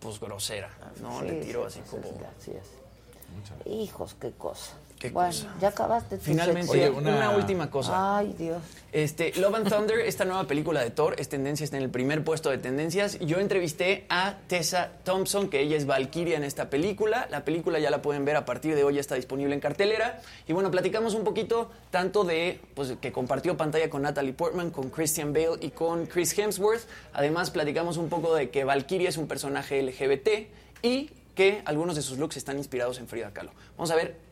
[0.00, 0.70] pues grosera,
[1.00, 1.20] ¿no?
[1.20, 2.02] sí, Le tiró sí, así sí, como...
[2.04, 3.72] sí, así es.
[3.72, 4.72] Hijos, qué cosa.
[4.98, 5.54] Qué bueno, cosa.
[5.60, 7.06] ya acabaste tu Finalmente, sección?
[7.06, 7.30] una...
[7.36, 8.18] última cosa.
[8.18, 8.62] Ay, Dios.
[8.92, 12.24] Este, Love and Thunder, esta nueva película de Thor, es tendencia, está en el primer
[12.24, 13.18] puesto de tendencias.
[13.18, 17.28] Yo entrevisté a Tessa Thompson, que ella es Valkyria en esta película.
[17.30, 20.22] La película ya la pueden ver a partir de hoy, ya está disponible en cartelera.
[20.48, 24.88] Y bueno, platicamos un poquito tanto de pues, que compartió pantalla con Natalie Portman, con
[24.88, 26.86] Christian Bale y con Chris Hemsworth.
[27.12, 30.28] Además, platicamos un poco de que Valkyria es un personaje LGBT
[30.80, 33.50] y que algunos de sus looks están inspirados en Frida Kahlo.
[33.76, 34.25] Vamos a ver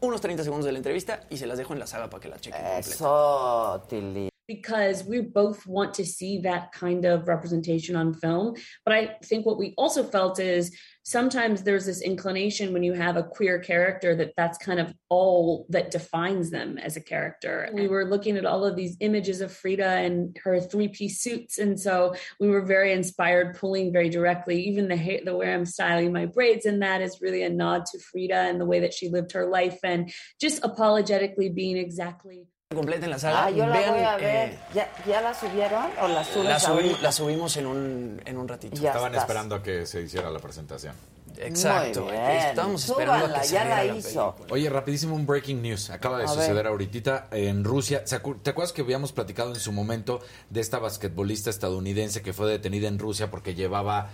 [0.00, 2.28] unos 30 segundos de la entrevista y se las dejo en la saga para que
[2.28, 2.64] la chequen.
[2.78, 4.30] Eso, Tilly.
[4.50, 8.52] because we both want to see that kind of representation on film.
[8.84, 13.16] But I think what we also felt is sometimes there's this inclination when you have
[13.16, 17.68] a queer character that that's kind of all that defines them as a character.
[17.72, 21.58] We were looking at all of these images of Frida and her three piece suits.
[21.58, 24.62] And so we were very inspired, pulling very directly.
[24.68, 27.86] Even the, hair, the way I'm styling my braids And that is really a nod
[27.86, 32.46] to Frida and the way that she lived her life and just apologetically being exactly.
[32.72, 33.46] Completa en la saga.
[33.46, 34.50] Ah, yo la Vean, voy a ver.
[34.50, 38.38] eh, ¿Ya, ¿Ya la subieron o la subes la, subi- la subimos en un, en
[38.38, 38.76] un ratito.
[38.80, 39.24] Ya Estaban estás.
[39.24, 40.94] esperando a que se hiciera la presentación.
[41.36, 42.02] Exacto.
[42.04, 42.22] Muy bien.
[42.30, 44.36] Estábamos esperando a Súbanla, que ya la la hizo.
[44.50, 45.90] Oye, rapidísimo un breaking news.
[45.90, 46.66] Acaba de A suceder ver.
[46.68, 48.02] ahorita en Rusia.
[48.04, 50.20] ¿Se acu- ¿Te acuerdas que habíamos platicado en su momento
[50.50, 54.10] de esta basquetbolista estadounidense que fue detenida en Rusia porque llevaba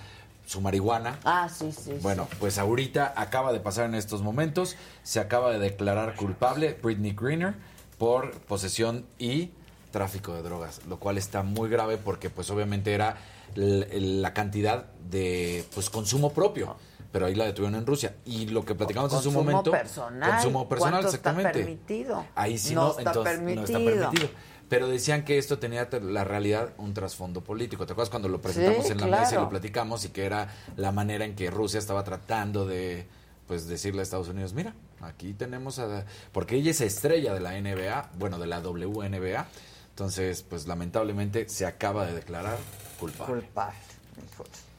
[0.47, 1.19] su marihuana?
[1.25, 1.93] Ah, sí, sí.
[2.01, 4.77] Bueno, pues ahorita acaba de pasar en estos momentos.
[5.03, 7.53] Se acaba de declarar culpable Britney Greener
[7.99, 9.51] por posesión y
[9.91, 13.17] tráfico de drogas, lo cual está muy grave porque pues obviamente era
[13.55, 16.77] la cantidad de pues consumo propio.
[17.13, 18.15] Pero ahí la detuvieron en Rusia.
[18.27, 19.71] Y lo que platicamos en su momento.
[19.71, 20.33] personal.
[20.33, 21.49] Consumo personal, ¿Cuánto exactamente.
[21.61, 22.27] está permitido?
[22.35, 24.01] Ahí sí No no, está entonces no está permitido.
[24.11, 24.29] permitido.
[24.69, 27.87] Pero decían que esto tenía te- la realidad un trasfondo político.
[27.87, 30.49] ¿Te acuerdas cuando lo presentamos Sí, en la mesa y lo platicamos y que era
[30.77, 33.07] la manera en que Rusia estaba tratando de
[33.47, 37.53] pues decirle a Estados Unidos, mira, aquí tenemos a porque ella es estrella de la
[37.61, 39.47] NBA, bueno, de la WNBA.
[39.91, 42.59] Entonces, pues lamentablemente se acaba de declarar
[43.01, 43.35] culpable.
[43.35, 43.79] Culpable.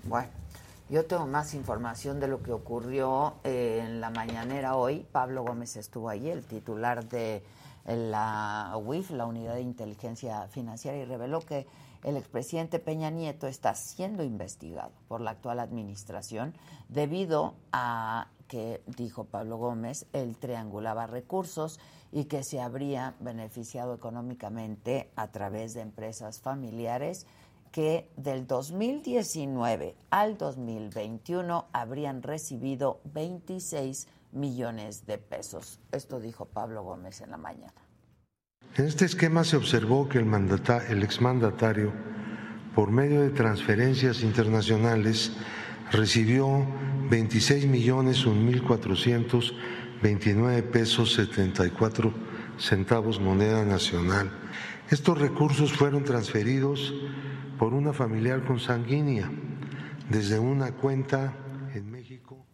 [0.03, 0.30] Bueno,
[0.89, 5.06] yo tengo más información de lo que ocurrió eh, en la mañanera hoy.
[5.11, 7.44] Pablo Gómez estuvo ahí, el titular de
[7.85, 11.65] la UIF, la Unidad de Inteligencia Financiera, y reveló que
[12.03, 16.53] el expresidente Peña Nieto está siendo investigado por la actual administración
[16.89, 21.80] debido a que, dijo Pablo Gómez, él triangulaba recursos
[22.11, 27.28] y que se habría beneficiado económicamente a través de empresas familiares
[27.72, 35.80] que del 2019 al 2021 habrían recibido 26 millones de pesos.
[35.91, 37.74] Esto dijo Pablo Gómez en la mañana.
[38.78, 41.91] En este esquema se observó que el, mandata- el exmandatario,
[42.76, 45.32] por medio de transferencias internacionales,
[45.91, 46.65] recibió
[47.09, 52.11] 26 millones 1.429 pesos 74
[52.57, 54.31] centavos moneda nacional.
[54.89, 56.93] Estos recursos fueron transferidos
[57.59, 59.30] por una familiar consanguínea
[60.09, 61.34] desde una cuenta
[61.73, 62.47] en México.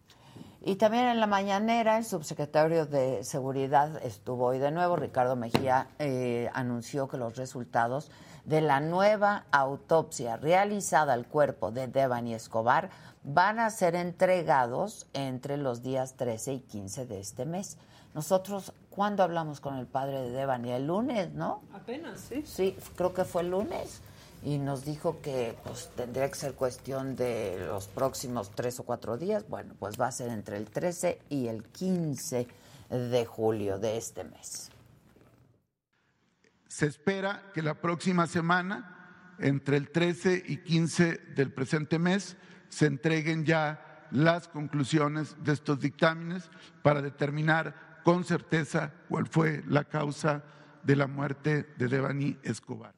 [0.66, 4.96] Y también en la mañanera el subsecretario de Seguridad estuvo hoy de nuevo.
[4.96, 8.10] Ricardo Mejía eh, anunció que los resultados
[8.46, 12.88] de la nueva autopsia realizada al cuerpo de Devani Escobar
[13.24, 17.78] van a ser entregados entre los días 13 y 15 de este mes.
[18.14, 20.70] Nosotros, ¿cuándo hablamos con el padre de Devani?
[20.70, 21.62] El lunes, ¿no?
[21.72, 22.44] Apenas, sí.
[22.46, 24.00] Sí, creo que fue el lunes.
[24.44, 29.16] Y nos dijo que pues, tendría que ser cuestión de los próximos tres o cuatro
[29.16, 29.48] días.
[29.48, 32.46] Bueno, pues va a ser entre el 13 y el 15
[32.90, 34.70] de julio de este mes.
[36.68, 42.36] Se espera que la próxima semana, entre el 13 y 15 del presente mes,
[42.74, 46.50] se entreguen ya las conclusiones de estos dictámenes
[46.82, 50.42] para determinar con certeza cuál fue la causa
[50.82, 52.92] de la muerte de Devani Escobar.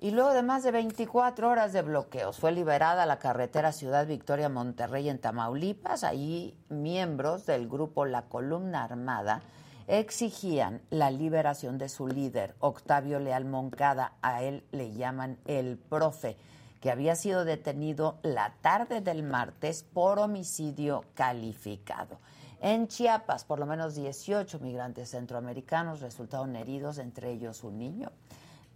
[0.00, 4.48] Y luego de más de 24 horas de bloqueos, fue liberada la carretera Ciudad Victoria
[4.48, 6.02] Monterrey en Tamaulipas.
[6.02, 9.42] Ahí miembros del grupo La Columna Armada
[9.86, 14.14] exigían la liberación de su líder, Octavio Leal Moncada.
[14.22, 16.36] A él le llaman el profe,
[16.80, 22.18] que había sido detenido la tarde del martes por homicidio calificado.
[22.60, 28.10] En Chiapas, por lo menos 18 migrantes centroamericanos resultaron heridos, entre ellos un niño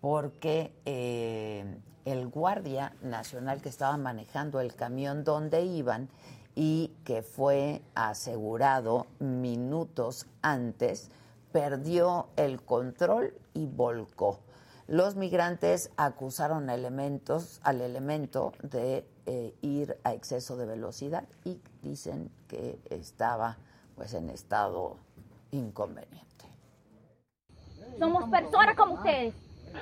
[0.03, 1.65] porque eh,
[2.05, 6.09] el guardia nacional que estaba manejando el camión donde iban
[6.57, 11.09] y que fue asegurado minutos antes,
[11.53, 14.41] perdió el control y volcó.
[14.88, 22.30] Los migrantes acusaron elementos, al elemento de eh, ir a exceso de velocidad y dicen
[22.48, 23.56] que estaba
[23.94, 24.96] pues en estado
[25.52, 26.46] inconveniente.
[27.98, 29.34] Somos personas como ustedes.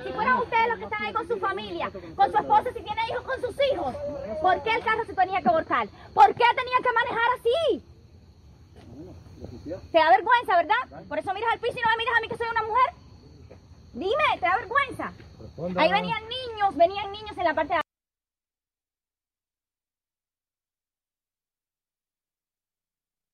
[0.03, 3.01] Si fueran ustedes los que están ahí con su familia, con su esposa, si tiene
[3.09, 3.95] hijos, con sus hijos,
[4.41, 5.87] ¿por qué el carro se tenía que volcar?
[6.13, 7.83] ¿Por qué tenía que manejar así?
[9.91, 11.05] Te da vergüenza, ¿verdad?
[11.07, 13.00] Por eso miras al piso y no me miras a mí que soy una mujer.
[13.93, 15.11] Dime, ¿te da vergüenza?
[15.77, 17.81] Ahí venían niños, venían niños en la parte de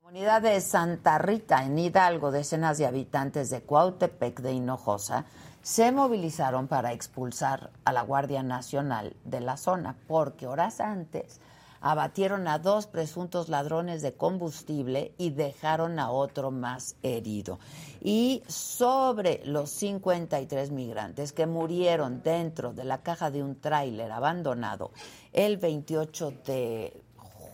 [0.02, 5.26] comunidad de Santa Rita, en Hidalgo, decenas de habitantes de Cuautepec de Hinojosa
[5.62, 11.42] se movilizaron para expulsar a la Guardia Nacional de la zona, porque horas antes
[11.82, 17.60] abatieron a dos presuntos ladrones de combustible y dejaron a otro más herido.
[18.02, 24.92] Y sobre los 53 migrantes que murieron dentro de la caja de un tráiler abandonado
[25.34, 27.04] el 28 de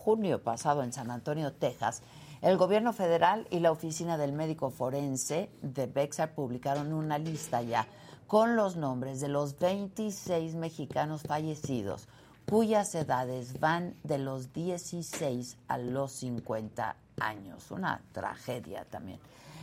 [0.03, 2.01] junio pasado en San Antonio, Texas,
[2.41, 7.87] el gobierno federal y la oficina del médico forense de Bexar publicaron una lista ya
[8.27, 12.09] con los nombres de los 26 mexicanos fallecidos
[12.49, 17.71] cuyas edades van de los 16 a los 50 años.
[17.71, 19.19] Una tragedia también.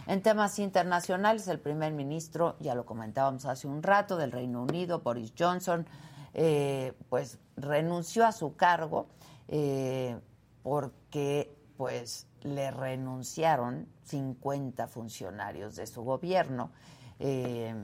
[0.06, 5.00] En temas internacionales, el primer ministro, ya lo comentábamos hace un rato, del Reino Unido,
[5.00, 5.86] Boris Johnson,
[6.34, 9.06] eh, pues renunció a su cargo
[9.48, 10.18] eh,
[10.62, 16.70] porque pues le renunciaron 50 funcionarios de su gobierno.
[17.18, 17.74] Eh,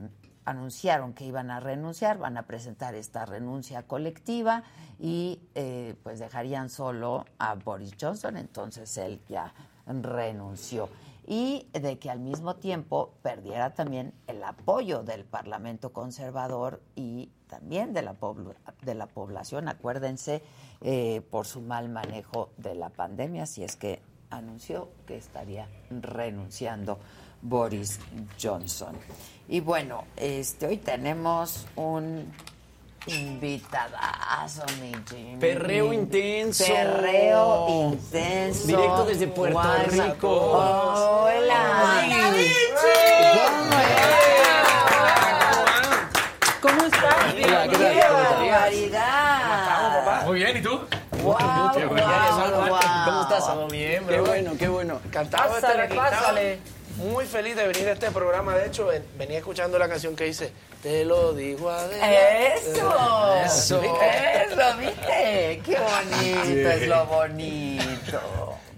[0.47, 4.63] anunciaron que iban a renunciar, van a presentar esta renuncia colectiva
[4.99, 9.53] y eh, pues dejarían solo a Boris Johnson, entonces él ya
[9.87, 10.89] renunció.
[11.29, 17.93] Y de que al mismo tiempo perdiera también el apoyo del Parlamento conservador y también
[17.93, 18.17] de la,
[18.83, 20.43] de la población, acuérdense,
[20.83, 24.01] eh, por su mal manejo de la pandemia, si es que
[24.31, 26.99] anunció que estaría renunciando
[27.43, 27.99] Boris
[28.41, 28.97] Johnson.
[29.49, 32.33] Y bueno, este hoy tenemos un
[33.07, 35.37] invitadazo, mi Jimmy.
[35.39, 36.65] Perreo intenso.
[36.67, 38.67] Perreo intenso.
[38.67, 40.29] Directo desde Puerto Rico.
[40.29, 42.03] Hola.
[46.61, 47.35] ¿Cómo estás?
[47.35, 47.93] Hola, ¿qué tal?
[47.95, 50.27] ¡Qué barbaridad!
[50.27, 50.81] Muy bien, ¿y tú?
[51.23, 51.37] Wow,
[51.75, 52.07] Qué wow, bueno.
[53.05, 53.47] ¿Cómo estás?
[53.47, 55.01] Todo bien, Qué bueno, qué bueno.
[55.05, 56.59] Encantado de Pásale, pásale.
[56.97, 58.55] Muy feliz de venir a este programa.
[58.57, 60.51] De hecho, ven- venía escuchando la canción que dice
[60.83, 61.85] Te lo digo a
[62.55, 63.35] ¡Eso!
[63.45, 63.83] Eso.
[63.83, 65.61] ¡Eso, viste!
[65.65, 68.21] ¡Qué bonito es lo bonito!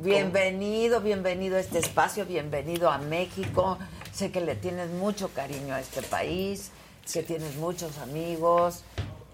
[0.01, 3.79] Bienvenido, bienvenido a este espacio, bienvenido a México.
[4.13, 6.71] Sé que le tienes mucho cariño a este país,
[7.13, 8.83] que tienes muchos amigos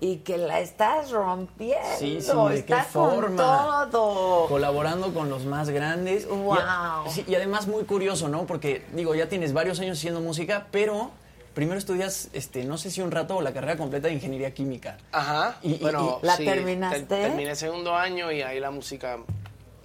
[0.04, 1.78] y que la estás rompiendo.
[1.98, 3.88] Sí, sí, ¿de qué estás con forma?
[3.90, 4.46] todo.
[4.48, 6.28] Colaborando con los más grandes.
[6.28, 6.54] Wow.
[6.54, 8.44] Y, a- sí, y además muy curioso, ¿no?
[8.44, 11.10] Porque, digo, ya tienes varios años haciendo música, pero
[11.54, 14.98] primero estudias, este, no sé si un rato o la carrera completa de ingeniería química.
[15.10, 15.56] Ajá.
[15.62, 17.00] Y- y- bueno, ¿La sí, terminaste?
[17.04, 19.18] ter- terminé el segundo año y ahí la música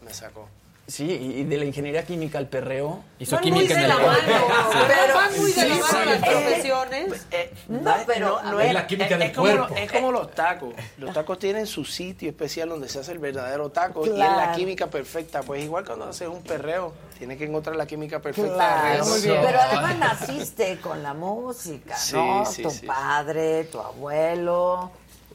[0.03, 0.49] me sacó.
[0.90, 3.03] Sí, y de la ingeniería química al perreo.
[3.20, 4.32] Hizo Van muy química en de el la cuerpo.
[4.49, 6.10] mano, pero van muy de la mano sí.
[6.10, 7.26] las profesiones.
[7.68, 9.68] No, pero no Es es, la química es- del es como cuerpo.
[9.70, 10.74] lo- es como los tacos.
[10.98, 14.52] Los tacos tienen su sitio especial donde se hace el verdadero taco y es la
[14.56, 15.44] química perfecta.
[15.44, 18.56] Pues igual cuando haces un perreo, tienes que encontrar la química perfecta.
[18.56, 22.45] Claro, pero además naciste con la música, Sí, ¿no?
[22.48, 22.88] sí, tu sí.
[22.88, 24.90] padre, tu abuelo.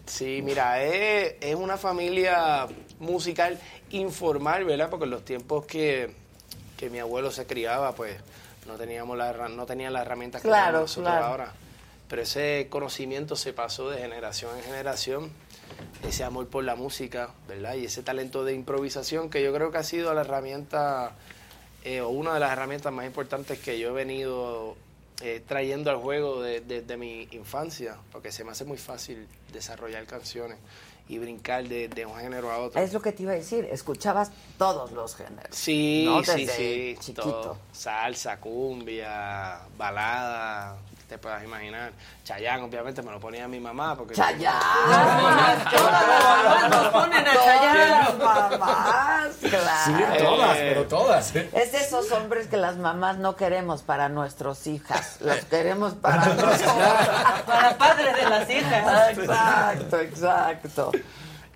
[0.06, 2.66] Sí, mira, es, es una familia
[3.00, 3.58] musical
[3.90, 4.90] informal, ¿verdad?
[4.90, 6.10] Porque en los tiempos que,
[6.76, 8.16] que mi abuelo se criaba, pues
[8.66, 11.26] no teníamos la, no tenía las herramientas que Claro, tenemos nosotros claro.
[11.26, 11.52] ahora.
[12.08, 15.30] Pero ese conocimiento se pasó de generación en generación,
[16.06, 17.74] ese amor por la música, ¿verdad?
[17.74, 21.12] Y ese talento de improvisación que yo creo que ha sido la herramienta,
[21.82, 24.76] eh, o una de las herramientas más importantes que yo he venido
[25.22, 30.04] eh, trayendo al juego de- desde mi infancia, porque se me hace muy fácil desarrollar
[30.06, 30.58] canciones
[31.08, 32.80] y brincar de, de un género a otro.
[32.80, 35.54] Es lo que te iba a decir, escuchabas todos los géneros.
[35.54, 36.24] Sí, ¿no?
[36.24, 37.22] sí, Desde sí, chiquito.
[37.22, 37.56] todo.
[37.72, 40.76] Salsa, cumbia, balada,
[41.14, 41.92] te puedas imaginar.
[42.24, 43.96] Chayán, obviamente, me lo ponía mi mamá.
[43.96, 44.52] porque Chayán.
[45.70, 48.18] Todas las mamás nos ponen a Chayanne.
[48.18, 49.84] Todas las mamás, claro.
[49.84, 51.36] Sí, todas, pero todas.
[51.36, 51.50] ¿eh?
[51.52, 56.26] Es de esos hombres que las mamás no queremos para nuestros hijas, los queremos para
[56.34, 57.08] nosotros.
[57.46, 59.18] Para padres de las hijas.
[59.18, 60.92] Exacto, exacto.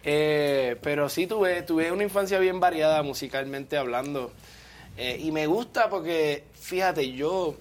[0.05, 4.30] Eh, pero sí tuve, tuve una infancia bien variada musicalmente hablando.
[4.97, 7.56] Eh, y me gusta porque, fíjate, yo,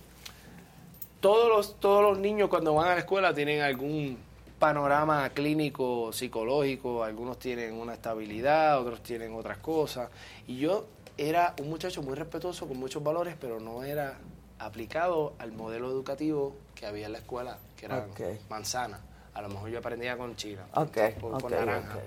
[1.19, 4.17] todos los, todos los niños cuando van a la escuela tienen algún
[4.59, 10.09] panorama clínico, psicológico, algunos tienen una estabilidad, otros tienen otras cosas.
[10.47, 10.85] Y yo
[11.17, 14.17] era un muchacho muy respetuoso, con muchos valores, pero no era
[14.59, 18.07] aplicado al modelo educativo que había en la escuela, que era
[18.49, 18.99] manzana.
[19.33, 21.99] A lo mejor yo aprendía con china, con, naranja.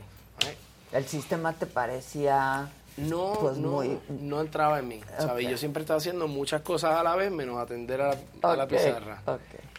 [0.92, 5.00] ¿El sistema te parecía No, pues no, muy no entraba en mí.
[5.18, 5.48] ¿sabes?
[5.48, 8.10] Yo siempre estaba haciendo muchas cosas a la vez, menos atender a,
[8.42, 9.22] a la pizarra.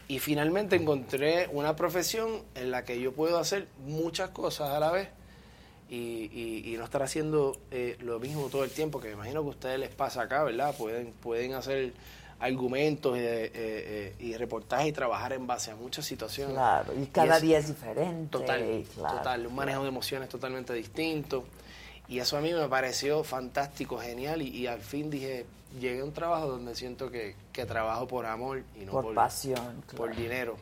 [0.07, 4.91] Y finalmente encontré una profesión en la que yo puedo hacer muchas cosas a la
[4.91, 5.09] vez
[5.89, 9.41] y, y- y no estar haciendo eh, lo mismo todo el tiempo, que me imagino
[9.41, 10.73] que a ustedes les pasa acá, ¿verdad?
[10.77, 11.93] Pueden, pueden hacer
[12.39, 16.55] argumentos eh, eh, eh, y reportajes y trabajar en base a muchas situaciones.
[16.55, 18.29] Claro, y cada día es diferente.
[18.31, 21.45] Total, claro, total, un manejo de emociones totalmente distinto.
[22.11, 24.41] Y eso a mí me pareció fantástico, genial.
[24.41, 25.45] Y, y al fin dije,
[25.79, 29.15] llegué a un trabajo donde siento que, que trabajo por amor y no Por por,
[29.15, 30.57] pasión, por dinero.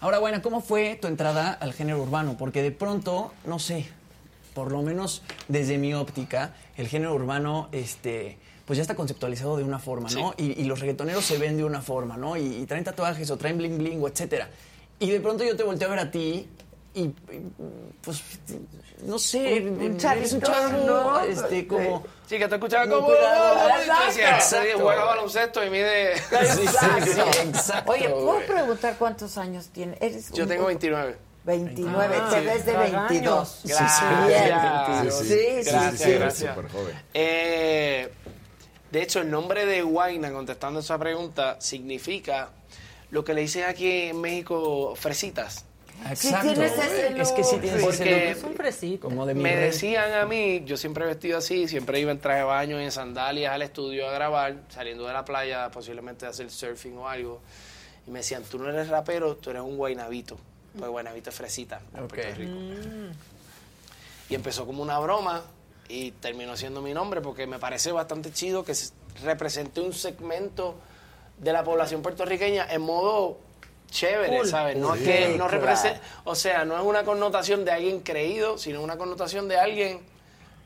[0.00, 2.36] Ahora, bueno, ¿cómo fue tu entrada al género urbano?
[2.36, 3.86] Porque de pronto, no sé,
[4.54, 9.62] por lo menos desde mi óptica, el género urbano, este, pues ya está conceptualizado de
[9.62, 10.34] una forma, ¿no?
[10.36, 12.36] Y, y los reggaetoneros se ven de una forma, ¿no?
[12.36, 14.48] Y, y traen tatuajes o traen bling bling o etcétera.
[14.98, 16.48] Y de pronto yo te volteo a ver a ti
[16.94, 17.14] y, y,
[18.02, 18.22] pues,
[19.04, 21.20] no sé, Un- un eres un chavo, ¿no?
[21.20, 22.04] este, como...
[22.26, 23.06] Sí, que te escuchaba como...
[23.08, 26.12] juega baloncesto y mide...
[27.44, 27.92] Exacto.
[27.92, 29.98] Oye, ¿puedo preguntar cuántos años tienes?
[30.00, 31.16] Eres Yo un- tengo 29.
[31.44, 32.46] 29, Ah, te sí.
[32.46, 33.08] ves de Tragaños.
[33.10, 33.60] 22.
[33.64, 35.14] Gracias.
[35.14, 35.64] Sí, Sí, sí.
[35.64, 36.12] sí, Gracias, sí.
[36.12, 36.54] gracias.
[36.54, 37.02] Súper joven.
[37.14, 38.12] Eh,
[38.92, 42.50] de hecho, el nombre de Guaina, contestando esa pregunta, significa
[43.10, 45.64] lo que le dicen aquí en México, fresitas.
[46.10, 46.52] Exacto.
[46.52, 47.90] tienes ese Es que sí tienes look.
[47.90, 48.36] ese Porque look.
[48.38, 49.08] Es un fresito.
[49.08, 49.64] Como de mi Me rey.
[49.66, 52.84] decían a mí, yo siempre he vestido así, siempre iba en traje de baño y
[52.84, 57.08] en sandalias al estudio a grabar, saliendo de la playa, posiblemente a hacer surfing o
[57.08, 57.40] algo.
[58.06, 60.36] Y me decían, tú no eres rapero, tú eres un guainabito.
[60.78, 62.54] Pues guainabito es fresita en Puerto Rico.
[64.28, 65.42] Y empezó como una broma
[65.88, 68.92] y terminó siendo mi nombre porque me parece bastante chido que se-
[69.24, 70.74] represente un segmento
[71.38, 73.38] de la población puertorriqueña en modo
[73.92, 74.48] chévere, Cool.
[74.48, 74.76] ¿sabes?
[74.76, 75.50] No es que no claro.
[75.50, 80.00] representa, o sea, no es una connotación de alguien creído, sino una connotación de alguien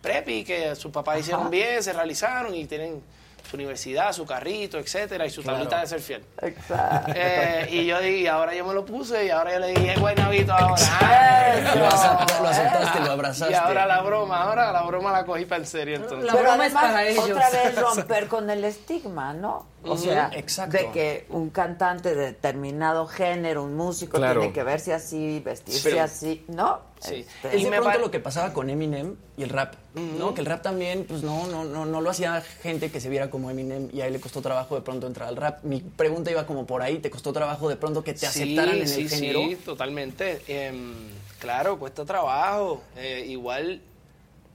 [0.00, 3.02] prepi que sus papás hicieron bien, se realizaron y tienen
[3.50, 5.58] su universidad, su carrito, etcétera, y su Claro.
[5.58, 6.24] tablita de ser fiel.
[6.42, 7.12] Exacto.
[7.14, 10.00] Eh, y yo dije, ahora yo me lo puse y ahora yo le dije, es
[10.00, 10.82] guaynabito ahora.
[11.76, 13.52] Lo acepta- lo aceptaste, lo abrazaste.
[13.52, 16.28] Y ahora la broma, ahora la broma la cogí para en serio entonces.
[16.32, 16.72] Pero además,
[17.18, 19.66] otra vez romper con el estigma, ¿no?
[19.92, 20.76] O sea, exacto.
[20.76, 24.40] de que un cantante de determinado género, un músico, Claro.
[24.40, 26.80] tiene que verse así, vestirse Pero- así, ¿no?
[27.00, 27.16] Sí.
[27.42, 30.32] Este, Es de pronto lo que pasaba con Eminem y el rap, ¿no?
[30.34, 33.28] Que el rap también, pues no, no, no, no lo hacía gente que se viera
[33.30, 35.62] como Eminem y a él le costó trabajo de pronto entrar al rap.
[35.62, 38.88] Mi pregunta iba como por ahí, ¿te costó trabajo de pronto que te aceptaran en
[38.88, 39.40] sí, el género?
[39.40, 40.42] Sí, totalmente.
[40.48, 40.94] Em,
[41.38, 42.82] claro, cuesta trabajo.
[42.96, 43.82] Eh, igual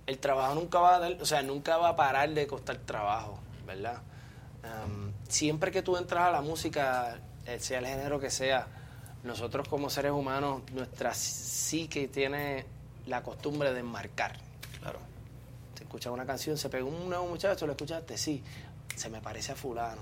[0.07, 3.39] el trabajo nunca va a dar, o sea, nunca va a parar de costar trabajo,
[3.67, 4.01] ¿verdad?
[4.63, 8.67] Em, siempre que tú entras a la música, eh, sea el género que sea,
[9.23, 12.65] nosotros como seres humanos, nuestra psique tiene
[13.07, 14.37] la costumbre de marcar.
[14.79, 14.99] Claro.
[15.75, 18.17] Se escucha una canción, se pegó un nuevo muchacho, ¿lo escuchaste?
[18.17, 18.43] Sí.
[18.95, 20.01] Se me parece a fulano.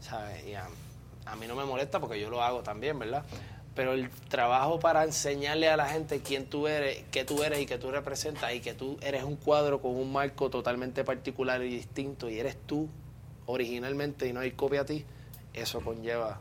[0.00, 0.46] ¿sabes?
[0.46, 0.68] Y a,
[1.24, 3.24] a mí no me molesta porque yo lo hago también, ¿verdad?
[3.74, 7.66] Pero el trabajo para enseñarle a la gente quién tú eres, qué tú eres y
[7.66, 11.70] qué tú representas y que tú eres un cuadro con un marco totalmente particular y
[11.70, 12.88] distinto y eres tú
[13.46, 15.04] originalmente y no hay copia a ti,
[15.52, 16.40] eso conlleva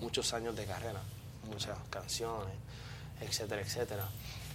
[0.00, 1.00] muchos años de carrera,
[1.48, 2.54] muchas canciones,
[3.20, 4.08] etcétera, etcétera.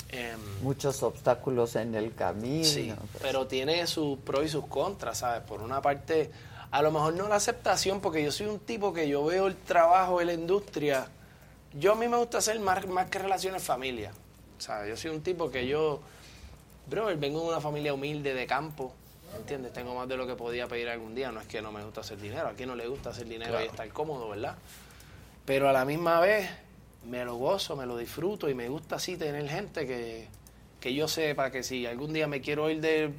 [0.10, 2.64] Em, Muchos obstáculos en el camino.
[2.64, 3.24] Sí, pues.
[3.24, 5.42] pero tiene sus pros y sus contras, ¿sabes?
[5.42, 6.30] Por una parte,
[6.70, 9.56] a lo mejor no la aceptación, porque yo soy un tipo que yo veo el
[9.56, 11.08] trabajo la industria.
[11.74, 14.12] Yo a mí me gusta hacer más, más que relaciones familia,
[14.60, 14.90] ¿sabes?
[14.90, 16.00] Yo soy un tipo que yo,
[16.88, 18.94] bro, vengo de una familia humilde de campo,
[19.36, 19.74] ¿entiendes?
[19.74, 21.32] Tengo más de lo que podía pedir algún día.
[21.32, 23.62] No es que no me gusta hacer dinero, a quien no le gusta hacer dinero
[23.62, 24.56] y estar cómodo, ¿verdad?
[25.46, 26.50] Pero a la misma vez
[27.06, 30.28] me lo gozo, me lo disfruto y me gusta así tener gente que,
[30.80, 33.12] que yo sepa que si algún día me quiero ir de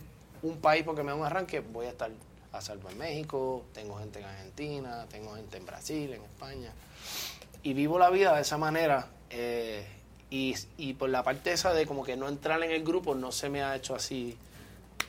[0.42, 2.10] un país porque me da un arranque, voy a estar
[2.52, 6.72] a salvo en México, tengo gente en Argentina, tengo gente en Brasil, en España.
[7.62, 9.08] Y vivo la vida de esa manera.
[9.30, 9.84] eh,
[10.30, 13.30] y, y por la parte esa de como que no entrar en el grupo no
[13.30, 14.36] se me ha hecho así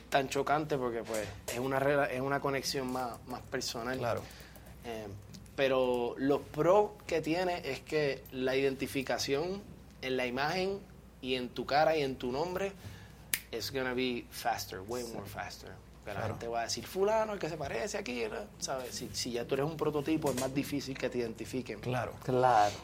[0.08, 3.98] tan chocante porque pues es una es una conexión más, más personal.
[3.98, 4.22] Claro.
[5.56, 9.62] pero los pros que tiene es que la identificación
[10.02, 10.78] en la imagen
[11.22, 12.72] y en tu cara y en tu nombre
[13.50, 15.70] es gonna be faster, way more faster.
[16.04, 16.34] Que la Claro.
[16.34, 18.36] gente va a decir, fulano, el que se parece aquí, ¿no?
[18.60, 18.94] ¿sabes?
[18.94, 21.80] Si, si ya tú eres un prototipo, es más difícil que te identifiquen.
[21.80, 22.12] Claro.
[22.22, 22.74] Claro.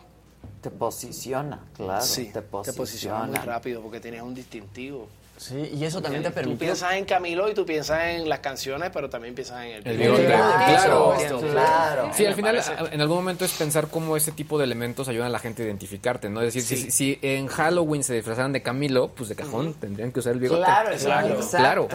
[0.61, 2.05] Te posiciona, claro.
[2.05, 3.27] Sí, te te posiciona posiciona.
[3.27, 5.09] muy rápido porque tienes un distintivo.
[5.43, 6.59] Sí, y eso también te Tú permitió.
[6.59, 9.97] piensas en Camilo y tú piensas en las canciones, pero también piensas en el, El
[9.99, 10.25] bigote.
[10.27, 11.15] Claro,
[11.51, 12.11] claro.
[12.15, 12.61] Sí, al final,
[12.93, 15.67] en algún momento es pensar cómo ese tipo de elementos ayudan a la gente a
[15.67, 16.41] identificarte, ¿no?
[16.43, 16.85] Es decir, Sí.
[16.85, 20.39] si, si en Halloween se disfrazaran de Camilo, pues de cajón tendrían que usar el
[20.41, 20.63] bigote.
[20.65, 21.35] Claro, claro.
[21.35, 21.51] exacto.
[21.51, 21.89] claro.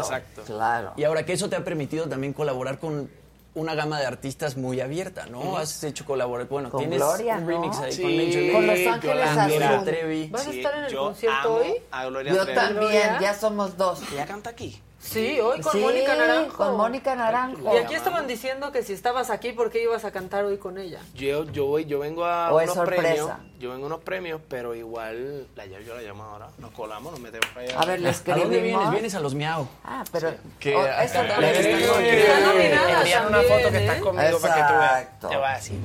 [0.46, 0.94] Claro.
[0.98, 3.10] Y ahora que eso te ha permitido también colaborar con
[3.58, 5.58] una gama de artistas muy abierta, ¿no?
[5.58, 7.48] Has hecho colaborar, bueno, Con tienes Gloria, un ¿no?
[7.50, 9.86] remix ahí Sí, con Major con Los Ángeles Azul.
[9.86, 10.28] Trevi.
[10.28, 11.74] ¿Vas a estar en el yo concierto amo hoy?
[11.92, 12.56] A Gloria Yo Trevi.
[12.60, 14.02] también, ya somos dos.
[14.16, 14.82] ¿Ya canta aquí?
[15.08, 16.58] Sí, hoy con Sí, Mónica Naranjo.
[16.58, 17.74] con Mónica Naranjo.
[17.74, 20.78] Y aquí estaban diciendo que si estabas aquí, ¿por qué ibas a cantar hoy con
[20.78, 21.00] ella?
[21.16, 23.02] Yo, yo voy, yo vengo a ¿O unos sorpresa?
[23.02, 23.32] premios.
[23.60, 26.50] Yo vengo a unos premios, pero igual la yo la llamo ahora.
[26.58, 27.80] Nos colamos, nos metemos para allá.
[27.80, 28.92] A ver, le ¿A dónde vienes?
[28.92, 29.68] Vienes a los miau.
[29.84, 30.86] Ah, pero Que oh.
[30.86, 34.92] Está nominada Envíame una también, foto que estás conmigo para que tú veas.
[35.02, 35.30] Exacto.
[35.30, 35.80] Te va a decir.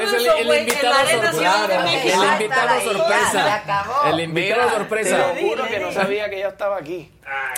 [0.00, 0.40] sorpresa.
[0.40, 3.54] El invitado ahí, ya, se sorpresa.
[3.54, 3.94] acabó.
[4.10, 5.16] El invitado Mira, sorpresa.
[5.16, 7.10] Te lo juro que no sabía que ella estaba aquí.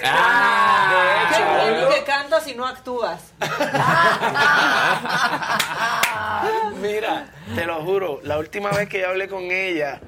[0.05, 3.32] Ah, Qué de hecho, que cantas y no actúas.
[6.80, 10.01] Mira, te lo juro, la última vez que yo hablé con ella,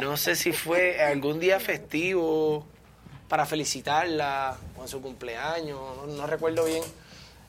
[0.00, 2.64] no sé si fue algún día festivo
[3.28, 6.82] para felicitarla o en su cumpleaños, no, no recuerdo bien.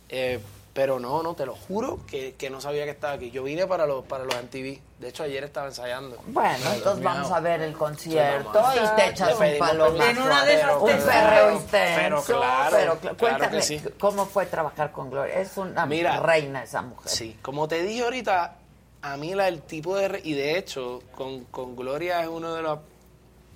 [0.10, 0.40] Eh,
[0.74, 3.30] pero no, no, te lo juro que, que no sabía que estaba aquí.
[3.30, 4.80] Yo vine para los, para los MTV.
[5.00, 6.18] De hecho, ayer estaba ensayando.
[6.28, 10.10] Bueno, entonces vamos a ver el concierto Sí, y te echas un palomazo.
[10.12, 11.74] En una de esas Un te perreo intenso.
[12.02, 13.82] Pero claro, pero cl- claro cuéntame, sí.
[14.00, 15.42] ¿cómo fue trabajar con Gloria?
[15.42, 17.12] Es una Mira, reina esa mujer.
[17.12, 18.56] Sí, como te dije ahorita,
[19.02, 20.22] a mí la, el tipo de...
[20.24, 22.80] Y de hecho, con, con Gloria es uno de los,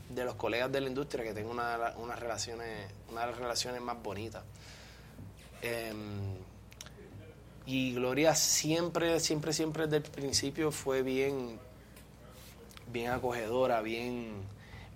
[0.09, 3.81] de los colegas de la industria que tengo una, unas relaciones, una de las relaciones
[3.81, 4.43] más bonitas.
[5.61, 6.35] Em,
[7.65, 11.59] y Gloria siempre, siempre, siempre desde el principio fue bien,
[12.91, 14.34] bien acogedora, bien,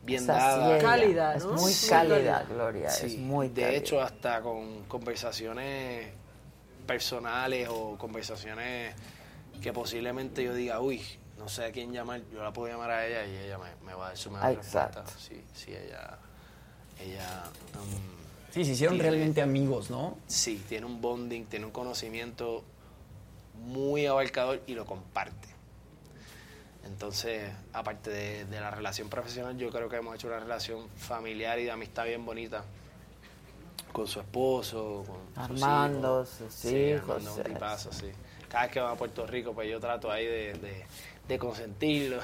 [0.04, 0.78] bien dada.
[0.80, 2.46] Cálida, Es muy Sí, cálida, cálida.
[2.50, 2.90] Gloria.
[2.92, 3.78] Sí, es muy de cálida.
[3.80, 6.10] hecho, hasta con conversaciones
[6.86, 8.94] personales o conversaciones
[9.60, 11.02] que posiblemente yo diga, uy,
[11.38, 13.94] no sé a quién llamar, yo la puedo llamar a ella y ella me, me
[13.94, 15.02] va a dar su mejor Exacto.
[15.04, 15.20] respuesta.
[15.20, 16.18] Sí, sí, ella,
[17.00, 17.44] ella
[17.76, 18.20] um,
[18.52, 20.18] Sí, se hicieron tiene- realmente amigos, ¿no?
[20.28, 22.64] Sí, tiene un bonding, tiene un conocimiento
[23.66, 25.48] muy abarcador y lo comparte.
[26.86, 31.60] Entonces, aparte de, de la relación profesional, yo creo que hemos hecho una relación familiar
[31.60, 32.64] y de amistad bien bonita
[33.92, 36.52] con su esposo, con Armando, sus hijos.
[36.54, 38.12] sus Sí, hijos, Armando un tipazo, sí.
[38.50, 40.86] Cada vez que va a Puerto Rico, pues yo trato ahí de, de-
[41.28, 42.18] de consentirlo.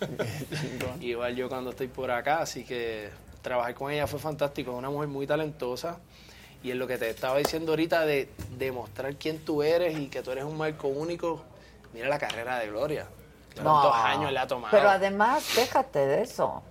[1.00, 3.10] Igual yo cuando estoy por acá, así que
[3.42, 4.70] trabajar con ella fue fantástico.
[4.72, 5.98] Es una mujer muy talentosa.
[6.62, 10.22] Y en lo que te estaba diciendo ahorita de demostrar quién tú eres y que
[10.22, 11.42] tú eres un marco único,
[11.92, 13.06] mira la carrera de Gloria.
[13.54, 14.70] ¿Cuántos años le ha tomado?
[14.74, 16.62] Pero además, déjate de eso.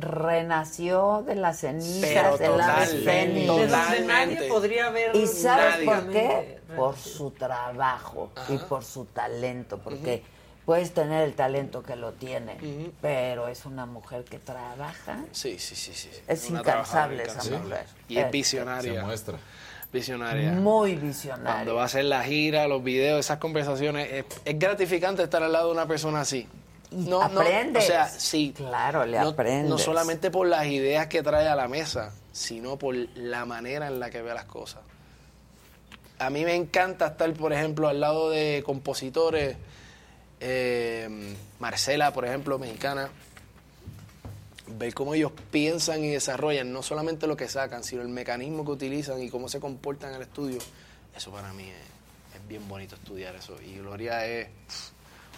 [0.00, 3.04] Renació de las cenizas Pero de la total.
[3.04, 4.06] De donde Totalmente.
[4.06, 5.84] nadie podría ver ¿Y sabes Nadie.
[5.84, 6.58] por qué?
[6.76, 10.22] Por su trabajo y por su talento, porque
[10.64, 12.56] puedes tener el talento que lo tiene,
[13.00, 15.18] pero es una mujer que trabaja.
[15.32, 16.10] Sí, sí, sí, sí.
[16.26, 17.86] Es incansable esa mujer.
[18.08, 19.00] Y es visionaria.
[19.00, 19.38] Se muestra.
[19.92, 20.52] Visionaria.
[20.52, 21.72] Muy Cuando visionaria.
[21.74, 25.66] va a hacer la gira, los videos, esas conversaciones, es, es gratificante estar al lado
[25.66, 26.48] de una persona así.
[26.90, 27.84] Y No, no, aprendes.
[27.84, 28.54] o sea, sí.
[28.56, 29.68] Claro, le no, aprendes.
[29.68, 34.00] no solamente por las ideas que trae a la mesa, sino por la manera en
[34.00, 34.80] la que ve las cosas.
[36.18, 39.56] A mí me encanta estar, por ejemplo, al lado de compositores,
[40.40, 43.10] eh, Marcela, por ejemplo, mexicana,
[44.78, 48.70] ver cómo ellos piensan y desarrollan no solamente lo que sacan, sino el mecanismo que
[48.72, 50.58] utilizan y cómo se comportan en el estudio.
[51.16, 53.56] Eso para mí es, es bien bonito estudiar eso.
[53.60, 54.48] Y Gloria es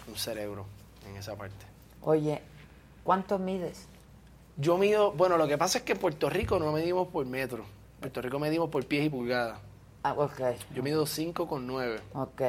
[0.06, 0.66] un cerebro
[1.08, 1.66] en esa parte.
[2.02, 2.42] Oye,
[3.02, 3.86] ¿cuánto mides?
[4.56, 7.64] Yo mido, bueno, lo que pasa es que en Puerto Rico no medimos por metro.
[7.94, 9.58] En Puerto Rico medimos por pies y pulgadas.
[10.04, 10.40] Ah, ok,
[10.74, 11.98] Yo mido 5 con 9.
[12.12, 12.40] ok.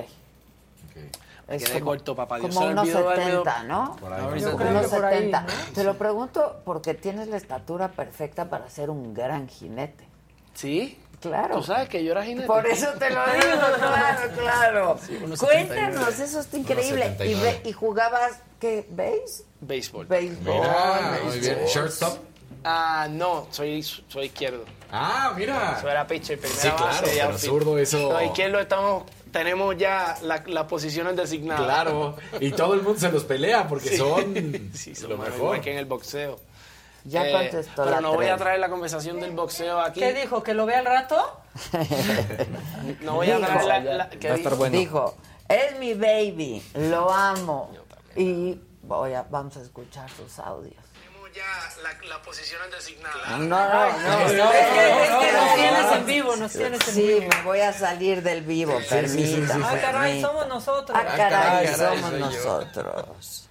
[1.47, 2.37] Me Es quedé como- corto, papá.
[2.39, 2.53] Dios.
[2.55, 3.95] Como unos olvidó darme 70, dos- ¿no?
[3.97, 4.21] Por ahí.
[4.41, 5.41] Yo te creo que por ahí, 70.
[5.41, 5.47] ¿no?
[5.73, 10.05] Te lo pregunto porque tienes la estatura perfecta para ser un gran jinete.
[10.53, 10.99] ¿Sí?
[11.21, 11.55] Claro.
[11.57, 12.47] ¿Tú sabes que yo era jinete?
[12.47, 14.99] Por eso te lo digo, claro, claro.
[15.23, 16.23] unos Cuéntanos, 79.
[16.23, 17.05] eso está increíble.
[17.05, 17.61] Unos ¿Y, 79.
[17.63, 18.85] ve- y jugabas qué?
[18.89, 19.43] ¿Béis?
[19.61, 20.07] Béisbol.
[20.07, 20.55] Béisbol.
[20.55, 21.65] Mira, muy bien.
[21.67, 22.17] Shortstop.
[22.63, 24.65] Ah, no, soy, soy izquierdo.
[24.97, 25.79] Ah, mira.
[25.81, 30.17] Soy era pitcher, primera Sí, claro, base pero zurdo, eso- No, izquierdo estamos, tenemos ya
[30.21, 31.65] la- las posiciones designadas.
[31.65, 32.15] Claro.
[32.39, 33.97] Y todo el mundo se los pelea porque Sí.
[33.97, 34.33] son
[34.73, 35.35] Sí, lo mejor.
[35.35, 36.39] igual que en el boxeo.
[37.07, 39.99] Ya Eh, contestó Pero no voy a traer la conversación del boxeo aquí.
[39.99, 40.41] ¿Qué dijo?
[40.41, 41.41] ¿Que lo vea al rato?
[43.01, 43.79] No voy a traer la...
[43.79, 44.69] la- ¿qué dijo?
[44.69, 45.15] Dijo,
[45.47, 47.71] es mi baby, lo amo.
[48.15, 50.73] Y voy a, vamos a escuchar sus audios.
[52.09, 53.29] Las posiciones designadas.
[53.31, 54.27] No, no, no.
[54.27, 57.27] Es que, es que nos tienes en vivo, nos tienes en Sí, vivo.
[57.29, 59.65] me voy a salir del vivo, Sí, sí, sí, sí, permítame.
[59.65, 60.97] Ah, caray, somos nosotros.
[60.97, 63.49] Ah, caray, Ah, caray, somos nosotros.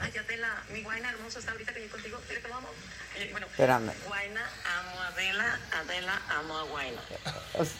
[0.00, 2.18] Ay, Adela, mi guayna hermosa está ahorita que yo contigo.
[2.28, 2.68] Dile que lo amo.
[3.16, 3.92] Eh, bueno, Espérame.
[4.06, 5.58] Guayna, amo a Adela.
[5.80, 7.00] Adela, amo a Guayna.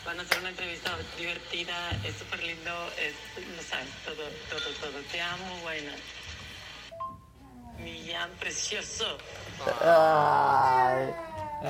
[0.05, 3.13] Van a hacer una entrevista divertida, es súper lindo, es,
[3.55, 4.99] no sabes, todo, todo, todo.
[5.11, 5.93] Te amo, Guayna.
[7.83, 9.05] Mi Jan precioso.
[9.81, 11.09] Ay,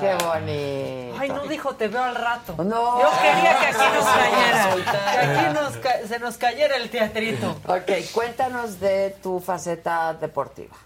[0.00, 1.16] qué bonito.
[1.20, 2.54] Ay, no dijo, te veo al rato.
[2.62, 3.00] No.
[3.00, 4.76] Yo quería que aquí nos cayera.
[5.20, 7.50] Que aquí nos ca- se nos cayera el teatrito.
[7.66, 10.76] Ok, cuéntanos de tu faceta deportiva.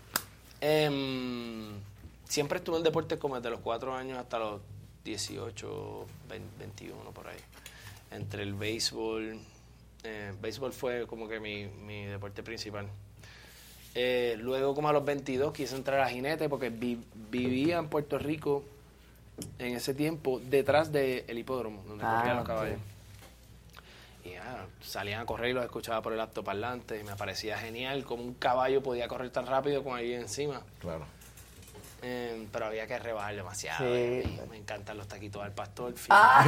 [0.60, 1.74] Em,
[2.28, 4.60] siempre estuve en deporte como desde los 4 años hasta los
[5.04, 7.36] 18, 20, 21, por ahí.
[8.10, 9.38] Entre el béisbol,
[10.04, 12.86] eh, béisbol fue como que mi, mi deporte principal.
[13.94, 17.00] Eh, luego, como a los 22, quise entrar a jinete porque vi-
[17.30, 18.64] vivía en Puerto Rico
[19.58, 22.78] en ese tiempo detrás del hipódromo, donde Ah, corrían los caballos.
[24.24, 28.04] Y ah, salían a correr y los escuchaba por el altoparlante y me parecía genial
[28.04, 30.62] cómo un caballo podía correr tan rápido con alguien encima.
[30.80, 31.04] Claro.
[32.06, 33.78] Eh, pero había que rebajar demasiado.
[33.82, 34.22] Sí.
[34.24, 35.94] y me encantan los taquitos al pastor.
[36.10, 36.44] Ah.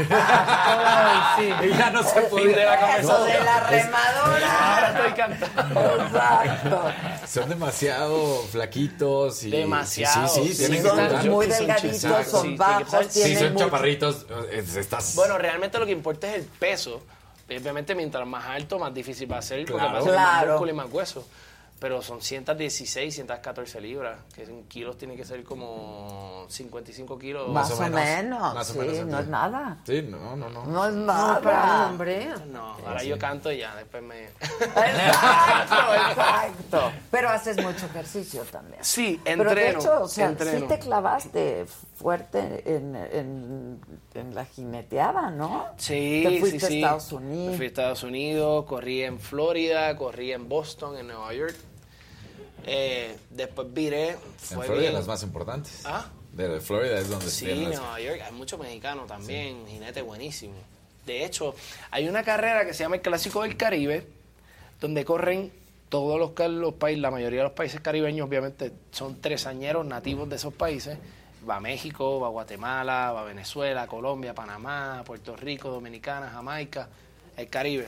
[1.39, 1.67] Ay, sí.
[1.73, 4.75] Y ya no se puede ir de la Eso de la remadora.
[4.75, 6.05] Ahora estoy cantando.
[6.05, 6.93] Exacto.
[7.27, 10.29] Son demasiado flaquitos y Demasiado.
[10.29, 13.39] Sí, sí, Sí, tienen son que muy son delgaditos, son Sí, sí, bajos, Sí, tienen
[13.39, 14.27] son mucho- chaparritos.
[14.51, 15.15] eh, Estás...
[15.15, 17.03] Bueno, realmente lo que importa es el peso.
[17.49, 19.93] Obviamente, mientras más alto, más difícil va a ser, porque Claro.
[19.95, 20.53] va a ser más Claro.
[20.53, 21.27] músculo y más hueso.
[21.79, 27.49] Pero son 116, 114 libras, que en kilos tiene que ser como 55 kilos.
[27.51, 29.79] Más o menos, Más o menos, no es nada.
[29.85, 30.65] Sí, no, no, no.
[30.65, 31.89] No es nada.
[31.91, 32.29] hombre.
[32.51, 34.25] No, ahora yo canto y ya, después me...
[34.87, 36.93] Exacto, exacto.
[37.11, 38.83] Pero haces mucho ejercicio también.
[38.83, 40.67] Sí, Pero de entreno, hecho, o sea, sí entreno.
[40.67, 41.67] te clavaste
[41.97, 43.81] fuerte en, en,
[44.15, 45.67] en la jineteada, ¿no?
[45.77, 46.75] Sí, Te fuiste sí, sí.
[46.75, 47.51] a Estados Unidos.
[47.51, 51.57] Me fui a Estados Unidos, corrí en Florida, corrí en Boston, en Nueva York.
[52.67, 54.11] Eh, después viré.
[54.11, 54.93] En Florida bien.
[54.95, 55.83] las más importantes.
[55.85, 56.11] ¿Ah?
[56.33, 60.55] De Florida es donde Sí, las- Nueva York, hay muchos mexicanos también, jinete buenísimo.
[61.07, 61.55] De hecho,
[61.91, 64.07] hay una carrera que se llama el Clásico del Caribe,
[64.81, 65.53] donde corren
[65.89, 70.37] todos los, los países, la mayoría de los países caribeños, obviamente, son tresañeros nativos de
[70.37, 70.99] esos países.
[71.49, 76.89] Va a México, va a Guatemala, va a Venezuela, Colombia, Panamá, Puerto Rico, Dominicana, Jamaica,
[77.37, 77.87] el Caribe.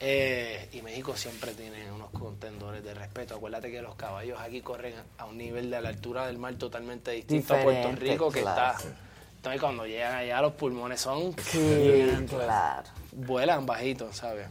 [0.00, 3.34] Eh, y México siempre tiene unos contendores de respeto.
[3.34, 7.10] Acuérdate que los caballos aquí corren a un nivel de la altura del mar totalmente
[7.10, 8.78] distinto a Puerto Rico, que claro.
[8.78, 8.88] está.
[9.36, 11.34] Entonces, cuando llegan allá, los pulmones son.
[11.40, 12.88] Sí, claro.
[13.12, 14.48] Vuelan bajitos, ¿sabes?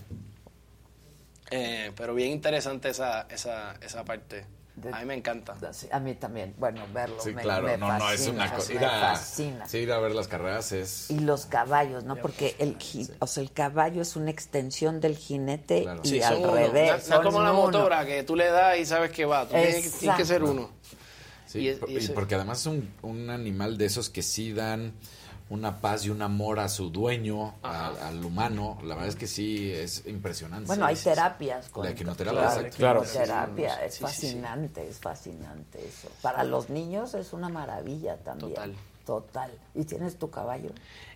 [1.49, 4.45] Eh, pero bien interesante esa, esa, esa parte.
[4.91, 5.55] A mí me encanta.
[5.91, 6.53] A mí también.
[6.57, 8.69] Bueno, verlo Sí, me, claro, me no, no, es una cosa.
[8.69, 9.67] Me ir a- fascina.
[9.67, 11.09] Sí, ir a ver las carreras es.
[11.09, 12.15] Y los caballos, ¿no?
[12.17, 12.77] Porque el,
[13.19, 17.09] o sea, el caballo es una extensión del jinete y Sí, al son revés.
[17.09, 19.45] No, no es como la motora, que tú le das y sabes que va.
[19.45, 20.69] Tú tienes, que- tienes que ser uno.
[21.47, 24.51] Sí, Y es- y y porque además es un, un animal de esos que sí
[24.53, 24.93] dan
[25.49, 28.77] una paz y un amor a su dueño, a- al humano.
[28.83, 30.67] La verdad es que sí, es impresionante.
[30.67, 31.69] Bueno, hay terapias.
[31.69, 34.03] Con, La equinoterapia, claro, equinoterapia, Sí, es sí, sí.
[34.03, 36.09] fascinante, es fascinante eso.
[36.21, 38.53] Para los niños es una maravilla también.
[38.53, 38.75] Total.
[39.05, 39.51] Total.
[39.73, 40.71] ¿Y tienes tu caballo?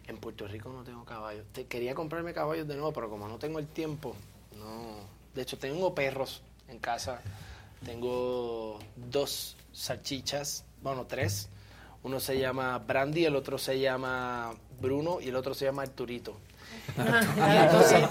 [0.07, 1.45] En Puerto Rico no tengo caballos.
[1.51, 4.15] Te- quería comprarme caballos de nuevo, pero como no tengo el tiempo,
[4.57, 4.95] no.
[5.35, 7.21] De hecho, tengo perros en casa.
[7.85, 11.49] Tengo dos salchichas, bueno, tres.
[12.03, 16.37] Uno se llama Brandy, el otro se llama Bruno y el otro se llama Arturito.
[16.97, 17.01] Y
[17.65, 18.03] entonces,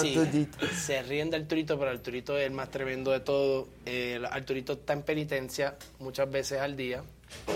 [0.00, 3.68] sí, se ríen de Arturito, pero Arturito es el más tremendo de todo.
[3.84, 7.02] El Arturito está en penitencia muchas veces al día.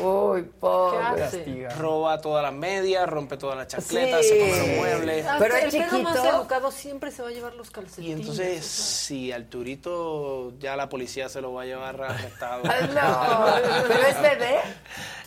[0.03, 1.69] Uy, pobre.
[1.79, 4.29] Roba todas las medias, rompe todas las chancletas, Sí.
[4.29, 5.27] se come los muebles.
[5.27, 6.37] Ah, Pero el perro más chiquito.
[6.37, 8.21] educado siempre se va a llevar los Y calcetines.
[8.21, 12.63] entonces, si Arturito ya la policía se lo va a llevar arrestado.
[12.65, 13.47] Ay, no.
[13.89, 14.57] ¿Pero es bebé?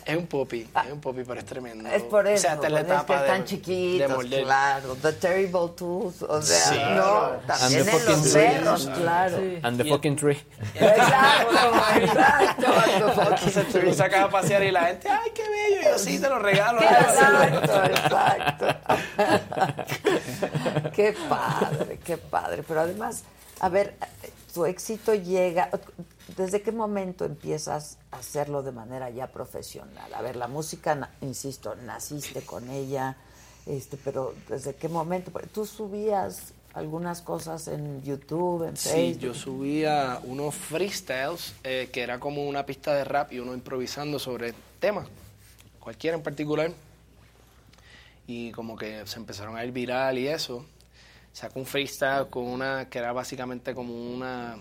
[0.04, 1.88] Es un popi, es un popi, pero es tremendo.
[1.88, 2.34] Es por eso.
[2.36, 4.44] O sea, está en la pues, es que etapa de, están de chiquitos, morder.
[4.44, 4.96] claro.
[5.00, 6.78] The Terrible Twos, o sea, Sí.
[6.94, 8.42] no, And también the en fucking los tree.
[8.50, 9.36] perros, claro.
[9.62, 10.38] And the fucking tree.
[10.74, 11.48] Exacto,
[11.96, 12.66] exacto.
[13.34, 15.80] Entonces tú lo sacas a pasear y la gente, ¡ay, qué bello!
[15.80, 16.80] Y yo sí, te lo regalo.
[16.82, 18.66] Exacto, exacto.
[20.92, 22.64] qué padre, qué padre.
[22.66, 23.22] Pero además,
[23.60, 23.96] a ver,
[24.52, 25.70] tu éxito llega.
[26.36, 30.12] ¿desde qué momento empiezas a hacerlo de manera ya profesional?
[30.12, 33.16] A ver, la música, insisto, naciste con ella,
[33.66, 35.30] este, pero ¿desde qué momento?
[35.30, 39.20] Porque Tú subías algunas cosas en YouTube, en Sí, Facebook.
[39.22, 44.18] yo subía unos freestyles eh, que era como una pista de rap y uno improvisando
[44.18, 45.06] sobre temas,
[45.80, 46.72] cualquiera en particular.
[48.26, 50.64] Y como que se empezaron a ir viral y eso.
[51.32, 54.56] Sacó un freestyle con una que era básicamente como una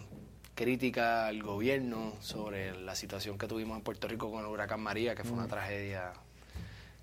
[0.54, 5.16] crítica al gobierno sobre la situación que tuvimos en Puerto Rico con el huracán María,
[5.16, 5.50] que fue una Mm.
[5.50, 6.14] tragedia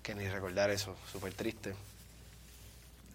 [0.03, 1.73] que ni recordar eso, súper triste.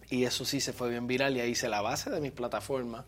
[0.09, 3.05] Y eso sí se fue bien viral y ahí hice la base de mis plataformas,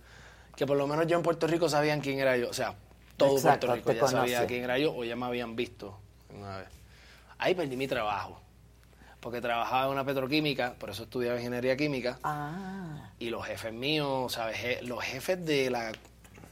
[0.56, 2.50] que por lo menos yo en Puerto Rico sabían quién era yo.
[2.50, 2.76] O sea,
[3.16, 5.98] todo Exacto, Puerto Rico ya sabía quién era yo o ya me habían visto
[6.38, 6.68] una vez.
[7.38, 8.42] Ahí perdí mi trabajo,
[9.22, 14.34] porque trabajaba en una petroquímica, por eso estudiaba ingeniería química, Ah, y los jefes míos,
[14.34, 14.82] ¿sabes?
[14.84, 15.94] Los jefes de la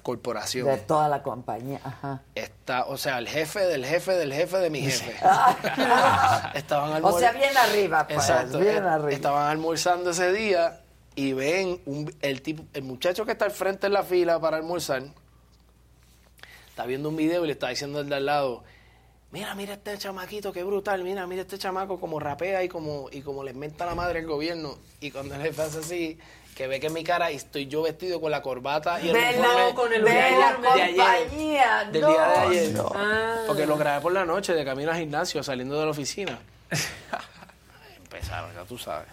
[0.07, 0.65] corporación.
[0.67, 2.21] de toda la compañía, ajá.
[2.33, 5.11] Está, o sea, el jefe del jefe del jefe de mi jefe.
[6.53, 8.59] Estaban O almor- sea, bien arriba, pues, Exacto.
[8.59, 9.11] bien eh, arriba.
[9.11, 10.79] Estaban almorzando ese día
[11.15, 14.55] y ven un- el tipo, el muchacho que está al frente en la fila para
[14.57, 15.03] almorzar,
[16.69, 18.63] está viendo un video y le está diciendo al de al lado,
[19.31, 23.21] mira, mira este chamaquito, qué brutal, mira, mira este chamaco como rapea y como, y
[23.21, 24.77] como les menta la madre al gobierno.
[25.01, 26.17] Y cuando el jefe hace así,
[26.57, 29.13] que ve que en mi cara y estoy yo vestido con la corbata y el
[29.13, 32.71] la- uniforme con el de ayer- de ayer, compañía, del no, día de ayer.
[32.71, 32.91] no.
[32.95, 33.43] Ah.
[33.45, 36.39] Porque lo grabé por la noche de camino al gimnasio, saliendo de la oficina.
[37.97, 39.07] Empezaron, ya tú sabes.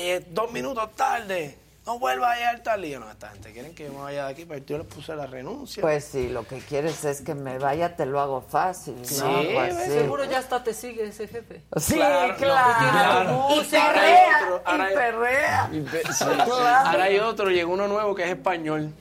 [0.00, 1.56] Y es dos minutos tarde.
[1.86, 2.88] No vuelva a llegar tarde.
[2.88, 4.86] Y yo, no, esta gente quieren que yo me vaya de aquí, pero yo les
[4.88, 5.80] puse la renuncia.
[5.80, 8.96] Pues sí, lo que quieres es que me vaya, te lo hago fácil.
[9.04, 9.34] Sí, ¿no?
[9.54, 9.84] Pues ¿ves?
[9.86, 9.92] sí.
[9.92, 11.62] Seguro ya hasta te sigue ese jefe.
[11.76, 13.24] Sí, Claro, claro.
[13.30, 13.94] no, Y claro.
[13.94, 15.70] perrea, Ahora hay otro, y ahora hay- perrea.
[15.72, 16.54] Y pe- sí, Claro.
[16.88, 18.92] Ahora hay otro, llegó uno nuevo que es español.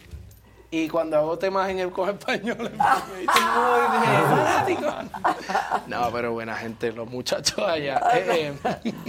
[0.69, 2.71] Y cuando hago temas en el con español.
[5.87, 8.01] No, pero buena gente, los muchachos allá.
[8.13, 8.53] Eh,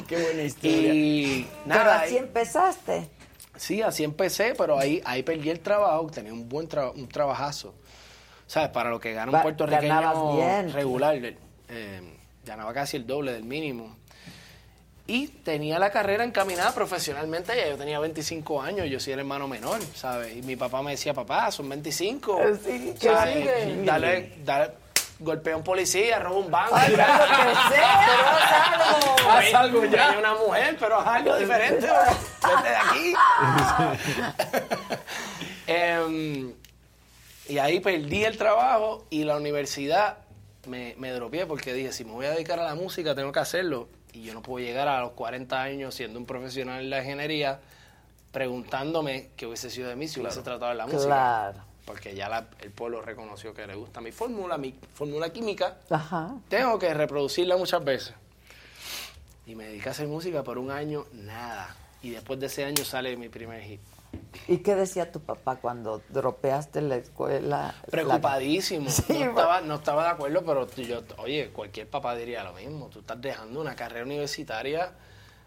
[0.07, 0.95] Qué buena historia.
[0.95, 3.11] y Pero nada, así ahí- empezaste.
[3.59, 7.75] Sí, así empecé, pero ahí, ahí perdí el trabajo, tenía un buen tra- un trabajazo.
[8.47, 8.69] ¿Sabes?
[8.71, 9.89] Para lo que gana un puertorriqueño
[10.37, 10.73] bien.
[10.73, 11.17] regular,
[11.69, 12.01] eh,
[12.45, 13.97] ganaba casi el doble del mínimo.
[15.09, 19.47] Y tenía la carrera encaminada profesionalmente, ya yo tenía 25 años, yo soy el hermano
[19.47, 20.37] menor, ¿sabes?
[20.37, 22.41] Y mi papá me decía, papá, son 25.
[22.43, 23.83] Eh, sí, sigue.
[23.85, 24.71] Dale, dale,
[25.19, 26.75] golpea a un policía, roba un banco.
[26.75, 28.53] Ay, lo que sea, pero haz
[28.83, 29.31] algo.
[29.31, 30.11] Haz algo ya.
[30.11, 31.87] Hay una mujer, pero haz algo diferente.
[31.87, 33.15] Vete de aquí.
[35.69, 36.53] Em,
[37.49, 40.19] y ahí perdí el trabajo y la universidad
[40.69, 43.41] me, me dropeé porque dije, si me voy a dedicar a la música, tengo que
[43.41, 43.89] hacerlo.
[44.13, 47.59] Y yo no puedo llegar a los 40 años siendo un profesional en la ingeniería
[48.31, 51.07] preguntándome qué hubiese sido de mí si hubiese tratado en la música.
[51.07, 51.66] Claro.
[51.87, 55.79] Porque ya la- el pueblo reconoció que le gusta mi fórmula, mi fórmula química.
[55.89, 56.35] Ajá.
[56.49, 58.13] Tengo que reproducirla muchas veces.
[59.47, 61.75] Y me dediqué a hacer música por un año, nada.
[62.03, 63.81] Y después de ese año sale mi primer hit.
[64.49, 67.75] ¿Y qué decía tu papá cuando dropeaste la escuela?
[67.91, 68.91] Preocupadísimo.
[68.91, 72.89] Sí, no, estaba, no estaba de acuerdo, pero yo, oye, cualquier papá diría lo mismo.
[72.89, 74.91] Tú estás dejando una carrera universitaria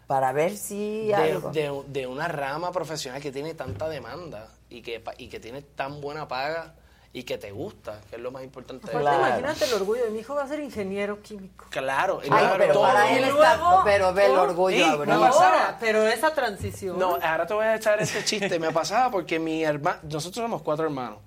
[0.06, 1.50] Para ver si de, algo.
[1.50, 6.00] de- de una rama profesional que tiene tanta demanda y que, y que tiene tan
[6.00, 6.74] buena paga
[7.12, 8.86] y que te gusta, que es lo más importante.
[8.86, 9.26] de Aparte, todo.
[9.28, 11.66] imagínate el orgullo de mi hijo va a ser ingeniero químico.
[11.68, 12.82] Claro, Ay, claro, pero todo.
[12.84, 15.18] para él está- luego- pero ve el orgullo Sí, ahorita.
[15.18, 15.46] me pasaba.
[15.48, 16.96] Ahora, pero esa transición.
[16.98, 18.58] No, ahora te voy a echar este chiste.
[18.60, 21.18] Me pasaba porque mi hermano, nosotros somos cuatro hermanos.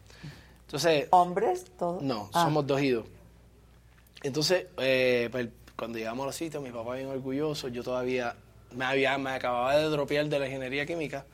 [0.67, 1.65] Entonces, ¿Hombres?
[1.77, 2.01] ¿Todos?
[2.01, 2.45] no, Ah.
[2.45, 3.05] somos dos y dos.
[4.23, 8.35] Entonces, eh, pues, cuando llegamos a los sitios, mi papá bien orgulloso, yo todavía
[8.71, 11.25] me había, me acababa de dropear de la ingeniería química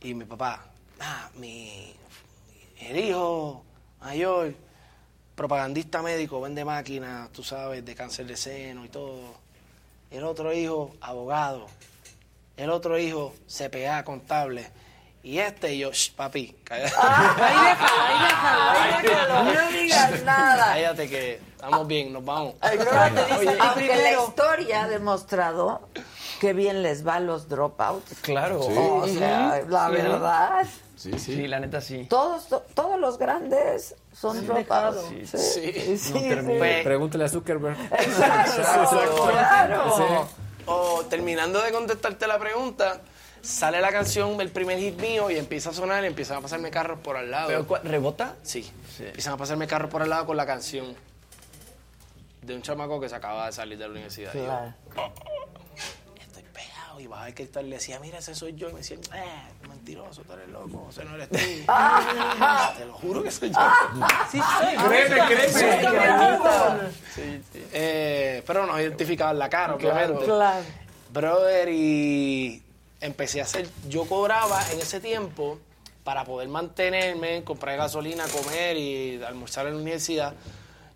[0.00, 0.64] y mi papá,
[1.00, 1.94] ah, mi,
[2.80, 3.64] el hijo
[4.00, 4.54] mayor,
[5.34, 9.34] propagandista médico, vende máquinas, tú sabes, de cáncer de seno y todo.
[10.10, 11.66] El otro hijo, abogado.
[12.56, 14.68] El otro hijo, CPA, contable.
[15.22, 16.94] Y este, y yo, "Shh, papi, cállate.
[16.98, 19.44] Ahí déjalo, ahí déjalo, ahí déjalo.
[19.44, 20.66] No digas nada.
[20.72, 22.54] Cállate que estamos bien, nos vamos.
[22.60, 25.88] Ay, no, Oye, aunque la historia ha demostrado
[26.40, 28.14] que bien les va a los dropouts.
[28.22, 28.60] Claro.
[28.60, 29.92] O sea, la Sí.
[29.92, 30.66] verdad.
[30.96, 31.34] Sí, sí.
[31.36, 32.06] Sí, la neta sí.
[32.08, 35.02] Todos, to- todos los grandes son dropouts.
[35.08, 35.26] Sí.
[35.26, 35.98] Sí, Sí.
[35.98, 36.28] sí, No sí.
[36.28, 36.82] termine.
[36.82, 37.76] Pregúntale a Zuckerberg.
[37.92, 39.96] Exacto, claro.
[39.96, 40.02] Sí.
[40.66, 43.00] O terminando de contestarte la pregunta,
[43.42, 46.70] sale la canción, el primer hit mío, y empieza a sonar y empiezan a pasarme
[46.70, 47.48] carros por al lado.
[47.48, 48.36] ¿Pero cua- rebota?
[48.42, 48.70] Sí.
[48.98, 50.94] Empiezan a pasarme carros por al lado con la canción
[52.42, 54.32] de un chamaco que se acaba de salir de la universidad.
[54.34, 54.74] Yo, Claro.
[57.00, 58.68] Y vas a ver que el tal le decía, mira, ese soy yo.
[58.68, 61.36] Y me decían, eh, mentiroso, tú eres loco, ese no eres tú.
[62.78, 63.58] Te lo juro que soy yo.
[64.30, 64.88] Sí, soy.
[64.88, 65.48] Créeme, créeme.
[67.14, 67.66] Sí, sí.
[67.72, 70.24] Eh, pero no identificaban la cara, obviamente.
[70.24, 70.64] Claro.
[71.12, 72.62] Brother, y
[73.00, 75.58] empecé a hacer, yo cobraba en ese tiempo
[76.04, 80.34] para poder mantenerme, comprar gasolina, comer y almorzar en la universidad.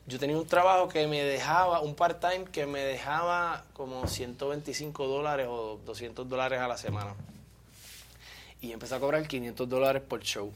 [0.06, 5.47] Yo tenía un trabajo que me dejaba, un part-time que me dejaba como 125 dólares
[5.48, 7.14] o 200 dólares a la semana.
[8.60, 10.52] Y empecé a cobrar 500 dólares por show.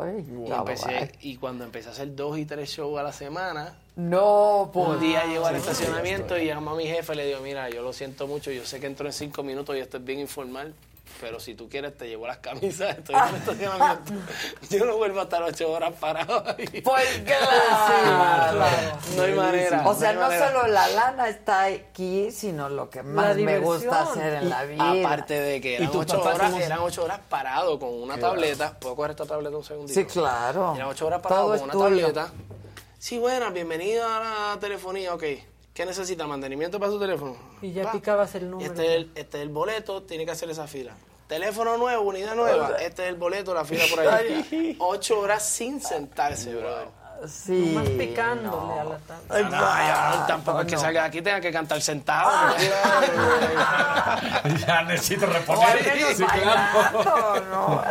[0.00, 3.76] Ay, Y, empecé, y cuando empecé a hacer dos y tres shows a la semana,
[3.96, 4.88] No, pues.
[4.88, 7.82] un día llego al estacionamiento y llamo a mi jefe y le digo, mira, yo
[7.82, 10.74] lo siento mucho, yo sé que entro en cinco minutos y esto es bien informal,
[11.20, 14.12] pero si tú quieres te llevo las camisas, estoy en el estacionamiento.
[14.70, 16.80] Yo no vuelvo a estar ocho horas parado ahí.
[16.82, 18.64] Pues claro.
[19.16, 19.88] No hay manera.
[19.88, 24.34] O sea, no solo la lana está aquí, sino lo que más me gusta hacer
[24.34, 24.90] en la vida.
[24.90, 28.78] Aparte de que eran ocho horas, eran ocho horas parado con una tableta.
[28.78, 29.98] ¿Puedo coger esta tableta un segundito?
[30.00, 30.74] Sí, claro.
[30.74, 32.12] Eran ocho horas parado Todo con una tuyo.
[32.12, 32.32] tableta.
[32.98, 34.20] Sí, buenas, bienvenido a
[34.54, 35.24] la telefonía, ok.
[35.74, 36.24] ¿Qué necesita?
[36.28, 37.36] ¿Mantenimiento para su teléfono?
[37.60, 37.92] Y ya Va.
[37.92, 38.70] picabas el número.
[38.70, 40.94] Este es el, este es el boleto, tiene que hacer esa fila.
[41.26, 42.76] Teléfono nuevo, unidad nueva.
[42.80, 44.22] Este es el boleto, la fila por allá.
[44.78, 46.86] Ocho horas sin sentarse, brother.
[47.26, 47.72] Sí.
[47.74, 48.98] Nomás picándole a la.
[49.28, 52.30] No, ya, no, tampoco es que salga de aquí tenga que cantar sentado.
[54.66, 55.84] ya necesito reponer.
[55.84, 57.44] menos Sí, claro.
[57.50, 57.82] ¿no?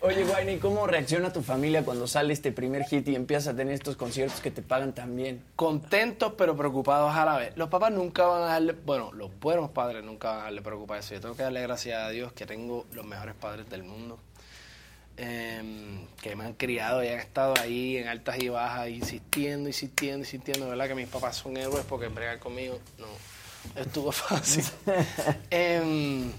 [0.00, 3.74] Oye, Guayni, ¿cómo reacciona tu familia cuando sale este primer hit y empiezas a tener
[3.74, 5.44] estos conciertos que te pagan tan bien?
[5.56, 7.56] Contentos pero preocupados a la vez.
[7.56, 11.18] Los papás nunca van a darle, bueno, los buenos padres nunca van a darle preocupación.
[11.18, 14.18] Yo tengo que darle gracias a Dios que tengo los mejores padres del mundo.
[15.18, 20.20] Em, que me han criado y han estado ahí en altas y bajas, insistiendo, insistiendo,
[20.20, 20.68] insistiendo.
[20.68, 23.06] ¿Verdad que mis papás son héroes porque bregar conmigo no
[23.80, 24.64] estuvo fácil?
[25.50, 26.32] Em,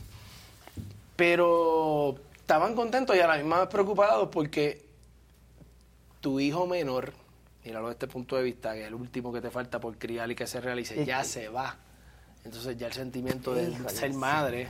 [1.15, 4.85] pero estaban contentos y a la misma vez preocupados porque
[6.22, 7.14] tu hijo menor,
[7.64, 10.31] míralo desde este punto de vista, que es el último que te falta por criar
[10.31, 11.77] y que se realice, ya se va.
[12.45, 14.68] Entonces ya el sentimiento de ser madre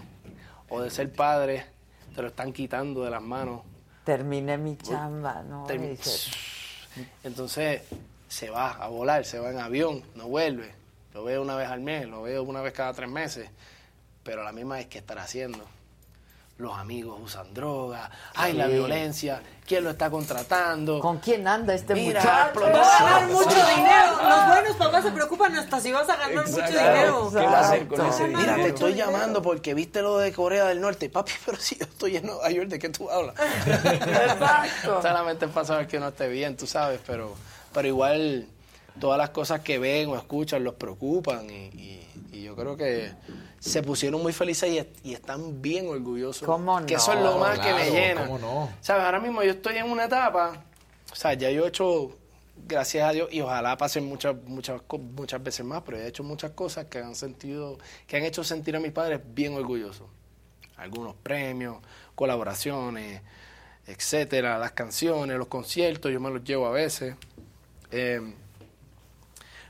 [0.69, 1.65] o de ser padre
[2.15, 3.61] te lo están quitando de las manos.
[4.17, 5.67] Terminé mi chamba, ¿no?
[5.67, 6.31] Termi- Dice,
[7.23, 7.83] Entonces
[8.27, 10.73] se va a volar, se va en avión, no vuelve.
[11.13, 13.49] Lo veo una vez al mes, lo veo una vez cada tres meses.
[14.23, 15.63] Pero la misma vez, ¿qué estará haciendo?
[16.59, 20.99] Los amigos usan droga, hay la violencia, ¿quién lo está contratando?
[20.99, 22.19] ¿Con quién anda este Mira,
[22.51, 22.59] muchacho?
[22.59, 23.75] Va a ganar mucho Sí.
[23.77, 24.29] dinero.
[24.29, 27.31] Los buenos papás se preocupan hasta si vas a ganar mucho dinero.
[27.31, 28.61] ¿Qué va a hacer con ese Mira, dinero?
[28.63, 31.09] te estoy llamando porque viste lo de Corea del Norte.
[31.09, 33.35] Papi, pero si yo estoy en Nueva York, ¿de qué tú hablas?
[33.65, 35.01] Exacto.
[35.01, 37.35] Solamente es para saber que no esté bien, tú sabes, pero,
[37.73, 38.47] pero igual
[38.99, 43.13] todas las cosas que ven o escuchan los preocupan y, y- y yo creo que
[43.59, 46.43] se pusieron muy felices y, est- y están bien orgullosos.
[46.45, 46.99] ¿Cómo Que no?
[46.99, 48.25] eso es lo más que me llena.
[48.25, 48.69] ¿cómo no?
[48.81, 49.03] ¿Sabes?
[49.03, 50.63] Ahora mismo yo estoy en una etapa,
[51.11, 52.17] o sea, ya yo he hecho,
[52.67, 56.23] gracias a Dios, y ojalá pasen muchas, muchas, co- muchas veces más, pero he hecho
[56.23, 57.77] muchas cosas que han sentido,
[58.07, 60.07] que han hecho sentir a mis padres bien orgullosos.
[60.77, 61.77] Algunos premios,
[62.15, 63.21] colaboraciones,
[63.87, 67.15] etcétera, las canciones, los conciertos, yo me los llevo a veces.
[67.91, 68.21] Eh,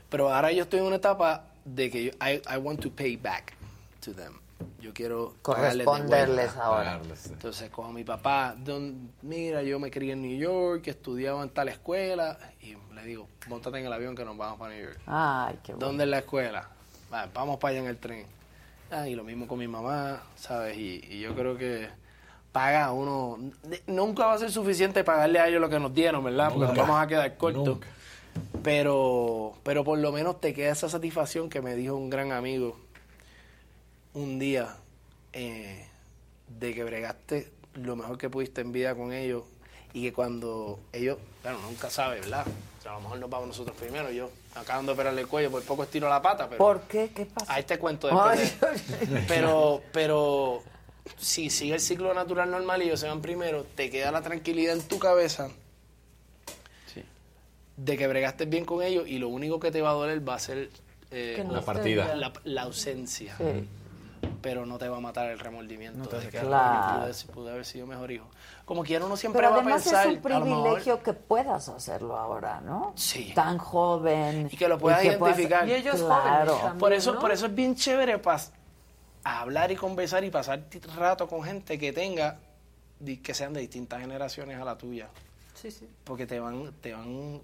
[0.08, 3.16] pero ahora yo estoy en una etapa de que yo, I, I want to pay
[3.16, 3.54] back
[4.00, 4.34] to them.
[4.80, 7.00] Yo quiero Corresponderles ahora.
[7.30, 11.68] Entonces, como mi papá, don, mira, yo me crié en New York, estudiaba en tal
[11.68, 14.98] escuela, y le digo, montate en el avión que nos vamos para New York.
[15.06, 15.86] Ay, qué bueno.
[15.86, 16.68] ¿Dónde es la escuela?
[17.12, 18.26] Va, vamos para allá en el tren.
[18.90, 20.76] Ah, y lo mismo con mi mamá, ¿sabes?
[20.76, 21.88] Y, y yo creo que
[22.52, 23.38] paga uno.
[23.62, 26.50] de- Nunca va a ser suficiente pagarle a ellos lo que nos dieron, ¿verdad?
[26.52, 27.66] Porque nos vamos a quedar cortos.
[27.66, 27.88] Nunca.
[28.62, 32.76] Pero, pero por lo menos te queda esa satisfacción que me dijo un gran amigo
[34.14, 34.76] un día
[35.32, 35.86] eh,
[36.48, 39.44] de que bregaste lo mejor que pudiste en vida con ellos
[39.92, 42.46] y que cuando ellos, bueno, nunca sabe, ¿verdad?
[42.78, 44.10] O sea, a lo mejor nos vamos nosotros primero.
[44.10, 46.58] Yo acaban de operarle el cuello, por poco estiro la pata, pero...
[46.58, 47.10] ¿Por qué?
[47.14, 47.54] ¿Qué pasa?
[47.54, 48.56] Ahí te cuento después.
[48.62, 50.62] Ay, de- pero, pero
[51.18, 54.74] si sigue el ciclo natural normal y ellos se van primero, te queda la tranquilidad
[54.76, 55.50] en tu cabeza
[57.76, 60.34] de que bregaste bien con ellos y lo único que te va a doler va
[60.34, 60.68] a ser
[61.10, 62.14] eh, no La partida.
[62.14, 63.34] La, la ausencia.
[63.38, 63.44] Sí.
[64.42, 67.04] Pero no te va a matar el remordimiento de que Claro.
[67.06, 68.26] pude, pude haber sido mejor hijo.
[68.64, 70.06] Como quiera uno siempre Pero va a además pensar...
[70.06, 72.92] es un mejor- privilegio que puedas hacerlo ahora, ¿no?
[72.96, 73.32] Sí.
[73.34, 74.48] Tan joven.
[74.50, 75.66] y que lo puedas identificar.
[75.96, 76.74] claro.
[76.78, 78.50] por eso, por eso es bien chévere pas-
[79.24, 80.62] hablar y conversar y pasar
[80.96, 82.38] rato con gente que tenga
[83.22, 85.08] que sean de distintas generaciones a la tuya,
[85.54, 85.88] Sí, sí.
[86.04, 87.40] porque te van te van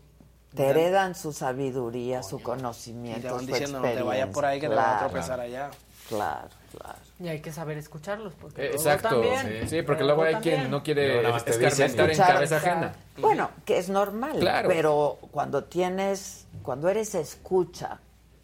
[0.54, 4.44] Te heredan su sabiduría, su y conocimiento, te van su diciendo no te vayas por
[4.44, 5.42] ahí que te vas a tropezar claro.
[5.42, 5.70] allá.
[6.08, 6.98] Claro, claro.
[7.18, 8.34] Y hay que saber escucharlos.
[8.34, 10.56] Porque Eh, luego exacto, también- sí, sí, porque luego hay también.
[10.60, 12.92] quien no quiere dicen, escarmentar en cabeza ajena.
[13.18, 14.68] Bueno, que es normal, Claro.
[14.68, 17.98] pero cuando tienes, cuando eres escucha,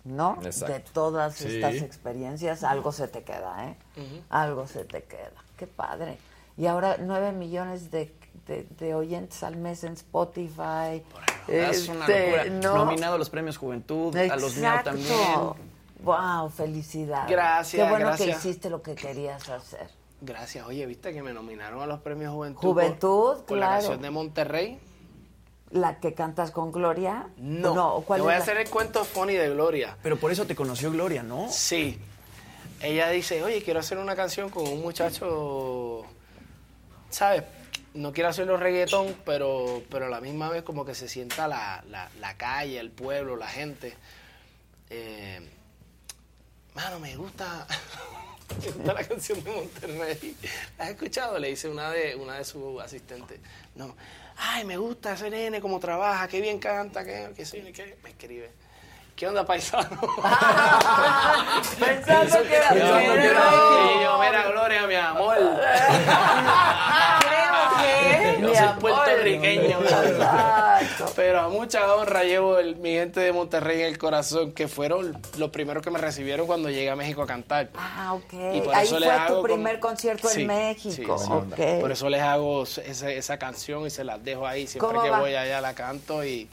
[0.04, 0.38] ¿no?
[0.42, 0.72] Exacto.
[0.72, 1.56] De todas Sí.
[1.56, 3.76] estas experiencias, algo se te queda, ¿eh?
[4.30, 5.30] Algo se te queda.
[5.56, 6.18] Qué padre.
[6.56, 8.12] Y ahora nueve millones de,
[8.46, 11.02] de- de oyentes al mes en Spotify.
[11.46, 12.44] Es una Este, locura.
[12.72, 12.84] ¿no?
[12.86, 14.90] Nominado a los premios Juventud, a los Exacto.
[14.90, 15.71] también.
[16.02, 17.30] Wow, felicidades.
[17.30, 19.88] Gracias, Qué bueno que hiciste lo que querías hacer.
[20.20, 20.66] Gracias.
[20.66, 22.60] Oye, ¿viste que me nominaron a los premios Juventud?
[22.60, 23.80] Juventud, por, por la claro.
[23.82, 24.78] canción de Monterrey.
[25.70, 27.28] ¿La que cantas con Gloria?
[27.38, 29.96] No, ¿cuál te voy es a la- hacer el cuento funny de Gloria.
[30.02, 31.48] Pero por eso te conoció Gloria, ¿no?
[31.50, 31.98] Sí.
[32.80, 36.04] Ella dice, oye, quiero hacer una canción con un muchacho,
[37.10, 37.44] ¿sabes?
[37.94, 41.82] No quiero hacerlo reggaetón, pero, pero a la misma vez como que se sienta la,
[41.88, 43.94] la, la calle, el pueblo, la gente.
[44.90, 45.48] Eh,
[46.74, 47.66] mano, me gusta,
[48.84, 50.36] la canción de Monterrey.
[50.78, 51.38] ¿La has escuchado?
[51.38, 53.40] Le dice una de, una de sus asistentes.
[53.74, 53.94] No,
[54.36, 57.96] ay, me gusta ese nene, cómo trabaja, qué bien canta, qué, qué sí, qué.
[58.02, 58.50] Me escribe.
[59.16, 59.88] ¿Qué onda, paisano?
[61.78, 63.30] Pensando que era Yo, Monterrey.
[63.30, 65.36] y yo, mira, Gloria, mi amor.
[67.78, 69.78] que, Yo soy puertorriqueño.
[71.14, 75.16] Pero a mucha honra llevo el- mi gente de Monterrey en el corazón, que fueron
[75.36, 77.68] los primeros que me recibieron cuando llegué a México a cantar.
[77.76, 78.32] Ah, ok.
[78.54, 81.18] Y por Ahí eso fue les tu hago como- primer concierto Sí, en México.
[81.18, 81.32] sí, sí.
[81.32, 81.80] ok.
[81.80, 84.66] Por eso les hago esa, esa canción y se las dejo ahí.
[84.66, 85.20] Siempre ¿Cómo que va?
[85.20, 86.48] voy allá la canto y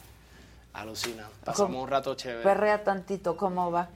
[0.73, 1.27] alucina.
[1.43, 1.83] Pasamos ¿Cómo?
[1.83, 2.43] un rato chévere.
[2.43, 3.89] Perrea tantito, ¿cómo va?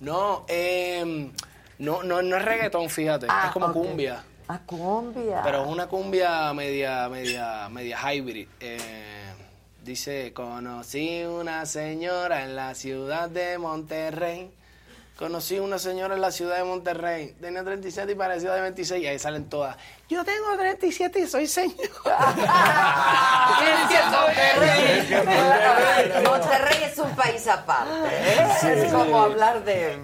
[0.00, 1.30] No, eh,
[1.78, 3.26] no, no, no es reggaetón, fíjate.
[3.28, 4.22] Ah, es como cumbia.
[4.48, 5.40] A cumbia.
[5.42, 8.48] Pero es una cumbia media, media, media hybrid.
[8.60, 8.78] Eh,
[9.82, 14.50] dice, conocí una señora en la ciudad de Monterrey.
[15.16, 17.36] Conocí una señora en la ciudad de Monterrey.
[17.40, 19.02] Tenía 37 y parecía de 26.
[19.02, 19.76] Y ahí salen todas.
[20.08, 21.76] Yo tengo 37 y soy señor.
[23.62, 27.92] Es que Monterrey, Monterrey es un país aparte.
[28.10, 28.48] ¿eh?
[28.60, 28.66] Sí.
[28.68, 29.98] Es como hablar de,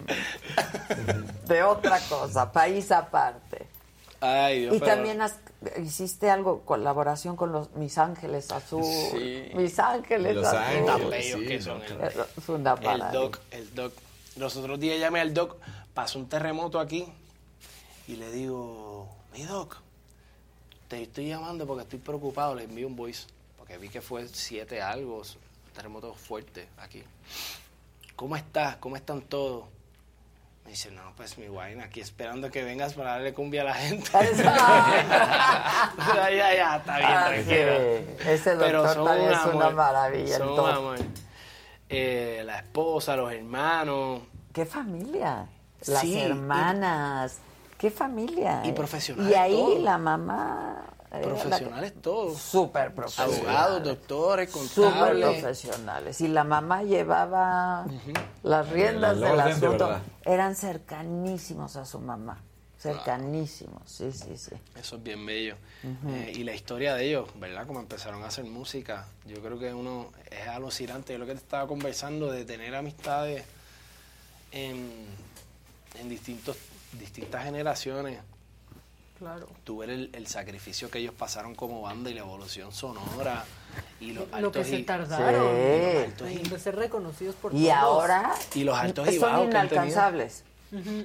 [1.47, 3.67] de otra cosa, país aparte.
[4.21, 5.39] Ay, Dios Y pero- también has-
[5.83, 8.83] hiciste algo, colaboración con los Mis Ángeles Azul.
[8.85, 9.51] Sí.
[9.55, 10.89] Mis Ángeles Los Azul.
[10.89, 13.93] Ángeles, bellos que son, el- El doc, el doc.
[14.39, 15.57] Los otros días llamé al doc,
[15.95, 17.07] pasó un terremoto aquí
[18.07, 19.77] y le digo, mi doc,
[20.87, 24.81] te estoy llamando porque estoy preocupado, le envío un voice, porque vi que fue siete
[24.81, 27.03] algo, un terremoto fuerte aquí.
[28.15, 28.77] ¿Cómo estás?
[28.77, 29.65] ¿Cómo están todos?
[30.65, 33.75] Me dice, no, pues mi vaina, aquí esperando que vengas para darle cumbia a la
[33.75, 34.11] gente.
[34.13, 35.91] ya,
[36.31, 37.73] ya, ya, está bien, Ah, tranquilo.
[37.79, 38.29] sí.
[38.31, 41.28] Ese doctor también es una maravilla, Son.
[41.89, 44.21] Eh, la esposa, los hermanos.
[44.53, 45.47] ¿Qué familia?
[45.87, 47.39] Las Sí, y- hermanas.
[47.79, 48.63] ¿Qué familia?
[48.65, 48.73] Y eh?
[48.73, 50.85] profesionales Y ahí la mamá.
[51.11, 52.37] que- Profesionales todos.
[52.39, 53.39] Súper profesionales.
[53.41, 55.41] Abogados, doctores, Súper contables.
[55.41, 56.21] profesionales.
[56.21, 57.87] Y la mamá llevaba
[58.43, 59.89] las riendas El del asunto.
[60.27, 62.43] Eran cercanísimos a su mamá.
[62.79, 64.53] Cercanísimos, sí, sí, sí.
[64.79, 65.57] Eso es bien bello.
[66.09, 67.67] Eh, y la historia de ellos, ¿verdad?
[67.67, 69.07] Como empezaron a hacer música.
[69.27, 71.13] Yo creo que uno es alucinante.
[71.13, 73.45] Yo lo que te estaba conversando de tener amistades
[74.53, 74.91] en,
[75.99, 76.57] en distintos,
[76.93, 78.21] distintas generaciones.
[79.19, 79.49] Claro.
[79.65, 83.45] Tú ver el, el sacrificio que ellos pasaron como banda y la evolución sonora.
[83.99, 87.65] Y los Lo que se y- tardaron y los altos y- ser reconocidos por Y
[87.65, 87.73] todos.
[87.73, 89.53] ahora Y los altos y son bajos que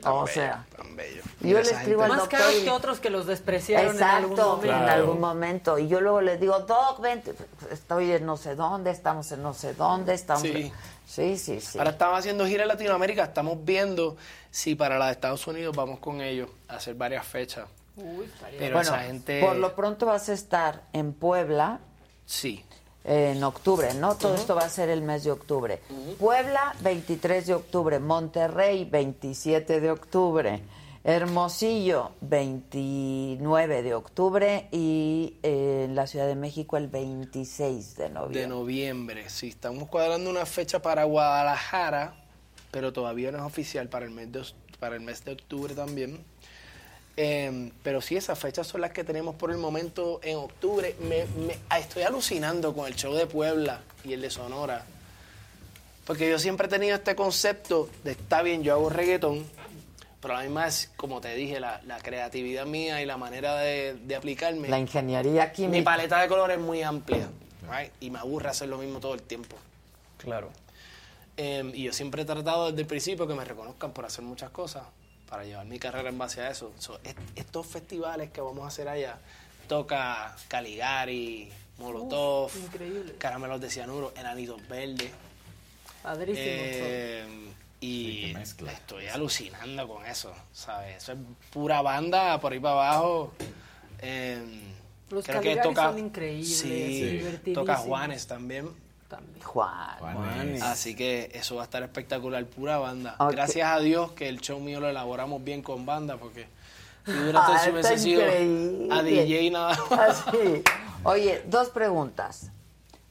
[0.06, 1.22] O sea, Tan bello.
[1.40, 4.32] yo le escribo al Más doctor caros y- que otros que los despreciaron en algún
[4.34, 4.76] Exacto, momento.
[4.84, 5.80] en algún momento.
[5.80, 7.34] Y yo luego le digo, Doc, vente,
[7.72, 10.42] estoy en no sé dónde, estamos en no sé dónde, estamos...
[10.44, 10.72] Sí.
[11.08, 11.62] sí, sí.
[11.62, 11.78] sí.
[11.78, 14.18] Ahora estamos haciendo gira en Latinoamérica, estamos viendo
[14.52, 17.66] si para la de Estados Unidos vamos con ellos a hacer varias fechas.
[17.96, 19.40] Uy, estaría Pero bueno, esa gente...
[19.42, 21.80] por lo pronto vas a estar en Puebla
[22.26, 22.66] Sí.
[23.04, 24.16] En octubre, ¿no?
[24.16, 25.80] Todo esto va a ser el mes de octubre.
[26.20, 28.00] Puebla, 23 de octubre.
[28.00, 30.62] Monterrey, 27 de octubre.
[31.04, 34.68] Hermosillo, 29 de octubre.
[34.72, 38.42] Y eh, en la Ciudad de México, el 26 de noviembre.
[38.42, 39.50] De noviembre, sí.
[39.50, 42.16] Estamos cuadrando una fecha para Guadalajara,
[42.72, 44.46] pero todavía no es oficial para el mes de,
[44.80, 46.24] para el mes de octubre también.
[47.16, 50.96] Eh, pero sí, esas fechas son las que tenemos por el momento en octubre.
[51.02, 54.84] Me, me- ah, estoy alucinando con el show de Puebla y el de Sonora.
[56.06, 59.46] Porque yo siempre he tenido este concepto de, está bien, yo hago reggaetón,
[60.22, 63.56] pero a la misma vez, como te dije, la, la creatividad mía y la manera
[63.58, 64.68] de, de aplicarme.
[64.68, 65.84] La ingeniería Mi química.
[65.86, 67.30] paleta de colores es muy amplia,
[67.72, 67.92] right?
[68.02, 69.56] y me aburre hacer lo mismo todo el tiempo.
[70.18, 70.50] Claro.
[71.38, 74.50] Eh, y yo siempre he tratado desde el principio que me reconozcan por hacer muchas
[74.50, 74.84] cosas,
[75.34, 76.72] para llevar mi carrera en base a eso.
[76.78, 79.18] So, est- estos festivales que vamos a hacer allá,
[79.68, 81.50] toca Caligari,
[81.80, 82.70] Molotov, Uf.
[83.18, 85.10] Caramelos de Cianuro, Enanitos Verdes.
[86.04, 86.46] Padrísimo.
[86.46, 87.26] Eh,
[87.82, 88.36] y
[88.72, 90.98] estoy alucinando con eso, ¿sabes?
[90.98, 91.18] Eso es
[91.52, 93.34] pura banda por ahí para abajo.
[94.04, 94.38] Eh,
[95.10, 98.70] Los creo que toca, son increíbles, sí, toca Juanes también.
[99.44, 99.98] Juan.
[100.00, 100.62] Juanes.
[100.62, 103.16] Así que eso va a estar espectacular, pura banda.
[103.32, 106.48] Gracias a Dios que el show mío lo elaboramos bien con banda, porque
[107.06, 108.88] si hubiera Ah, hubiese sido increíble.
[108.92, 110.28] a DJ nada más.
[110.28, 110.64] Así.
[111.04, 112.50] Oye, dos preguntas.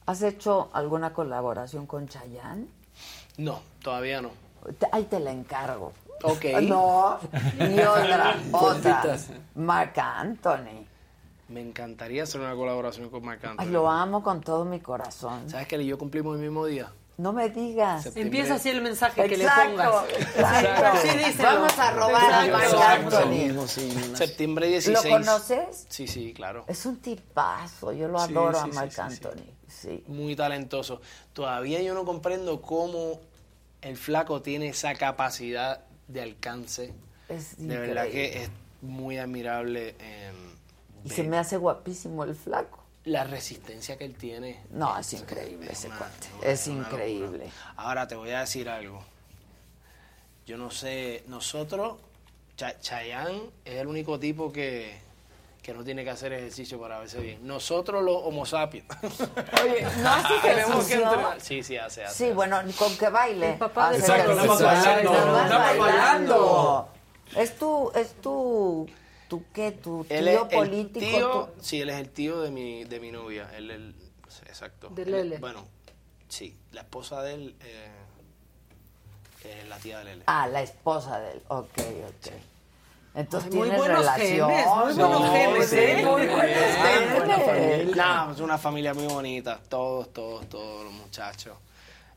[0.05, 2.67] ¿Has hecho alguna colaboración con Chayanne?
[3.37, 4.31] No, todavía no.
[4.91, 5.93] Ahí te la encargo.
[6.23, 6.45] Ok.
[6.63, 7.19] No.
[7.59, 9.17] Y otra, otra.
[9.55, 10.85] Marc Anthony.
[11.49, 13.63] Me encantaría hacer una colaboración con Marc Anthony.
[13.63, 15.49] Ay, lo amo con todo mi corazón.
[15.49, 16.91] ¿Sabes que yo cumplimos el mismo día?
[17.17, 18.03] No me digas.
[18.03, 18.39] Septiembre.
[18.39, 20.09] Empieza así el mensaje que le pongas.
[20.09, 20.99] exacto.
[21.01, 21.43] Sí, díselo.
[21.43, 22.47] Vamos a robar a.
[22.47, 23.67] Marc Anthony.
[24.15, 25.07] Septiembre ¿Lo 16.
[25.13, 25.85] conoces?
[25.89, 26.65] Sí, sí, claro.
[26.67, 27.91] Es un tipazo.
[27.91, 29.01] Yo lo Sí, adoro sí, a sí, Marc sí, sí.
[29.01, 29.43] Anthony.
[29.67, 30.03] Sí.
[30.07, 31.01] Muy talentoso.
[31.33, 33.19] Todavía yo no comprendo cómo
[33.81, 36.93] el flaco tiene esa capacidad de alcance.
[37.29, 38.49] Es De verdad que es
[38.81, 40.31] muy admirable eh,
[41.05, 42.79] Y se me hace guapísimo el flaco.
[43.05, 44.61] la resistencia que él tiene.
[44.71, 46.27] No, es increíble ese cuate.
[46.41, 47.49] Es increíble.
[47.75, 49.03] Ahora te voy a decir algo.
[50.45, 51.95] Yo no sé, nosotros,
[52.57, 54.97] Cha- Chayanne es el único tipo que,
[55.61, 57.45] que no tiene que hacer ejercicio para verse bien.
[57.47, 58.85] Nosotros los homo sapiens.
[59.63, 61.41] Oye, ¿no haces Tenemos que entrenar.
[61.41, 62.27] Sí, sí, hace, hace.
[62.27, 63.51] Sí, bueno, con que baile.
[63.53, 63.99] El papá Hace.
[63.99, 66.89] Exacto, más bailando, más bailando.
[67.35, 68.87] Es tu, es tu,
[69.37, 70.99] tu qué, tu Él tío es político.
[71.05, 73.49] el tío, tu- sí, él es el tío de mi, de mi novia.
[73.55, 73.95] Él,
[74.47, 74.89] exacto.
[74.89, 75.37] De Él- Lele.
[75.39, 75.65] bueno,
[76.27, 77.89] sí, la esposa de él eh,
[79.61, 80.23] es la tía de Lele.
[80.27, 81.41] Ah, la esposa de él.
[81.47, 82.33] Ok, ok.
[83.15, 84.49] Entonces Ay, muy tienes buenos relación.
[84.49, 86.05] genes, muy buenos genes, sí, ¿eh?
[86.05, 87.95] muy buenos genes.
[87.95, 89.59] No, es una familia muy bonita.
[89.69, 91.57] Todos, todos, todos los muchachos.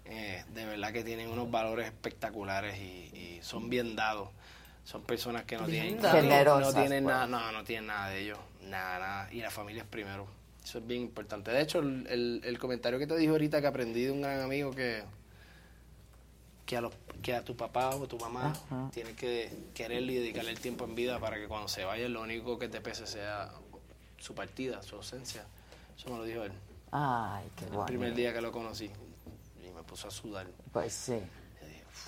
[0.07, 2.83] eh, de verdad que tienen unos valores espectaculares y,
[3.15, 4.29] y son bien dados.
[4.87, 6.01] Son personas que no tienen.
[6.01, 7.15] Generosas, no tienen pues.
[7.15, 9.33] nada, no, no tienen nada de ellos, nada, nada.
[9.33, 10.29] Y la familia es primero.
[10.63, 11.51] Eso es bien importante.
[11.51, 14.41] De hecho, el, el- el comentario que te dijo ahorita que aprendí de un gran
[14.41, 15.03] amigo que
[16.65, 16.93] que a, los,
[17.23, 18.91] que a tu papá o tu mamá Ajá.
[18.93, 22.23] tienes que quererle y dedicarle el tiempo en vida para que cuando se vaya lo
[22.23, 23.53] único que te pese sea
[24.19, 25.45] su partida, su ausencia.
[25.97, 26.51] Eso me lo dijo él.
[26.91, 27.87] Ay, qué El bueno.
[27.87, 28.91] primer día que lo conocí.
[29.65, 30.47] Y me puso a sudar.
[30.73, 31.21] Pues sí.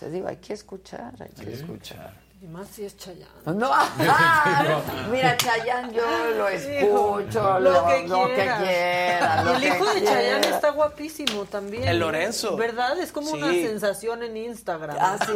[0.00, 2.14] Te digo, hay que escuchar, hay que escuchar.
[2.40, 3.26] Y más si es Chayanne.
[3.46, 6.02] No, ah, mira, Chayanne yo
[6.36, 9.42] lo escucho, lo, lo que lo que quiera.
[9.42, 10.12] Lo el que hijo de quiera.
[10.14, 11.88] Chayanne está guapísimo también.
[11.88, 12.56] El Lorenzo.
[12.56, 12.96] ¿Verdad?
[13.00, 14.96] Es como una sensación en Instagram.
[15.00, 15.32] ¿Ah, sí?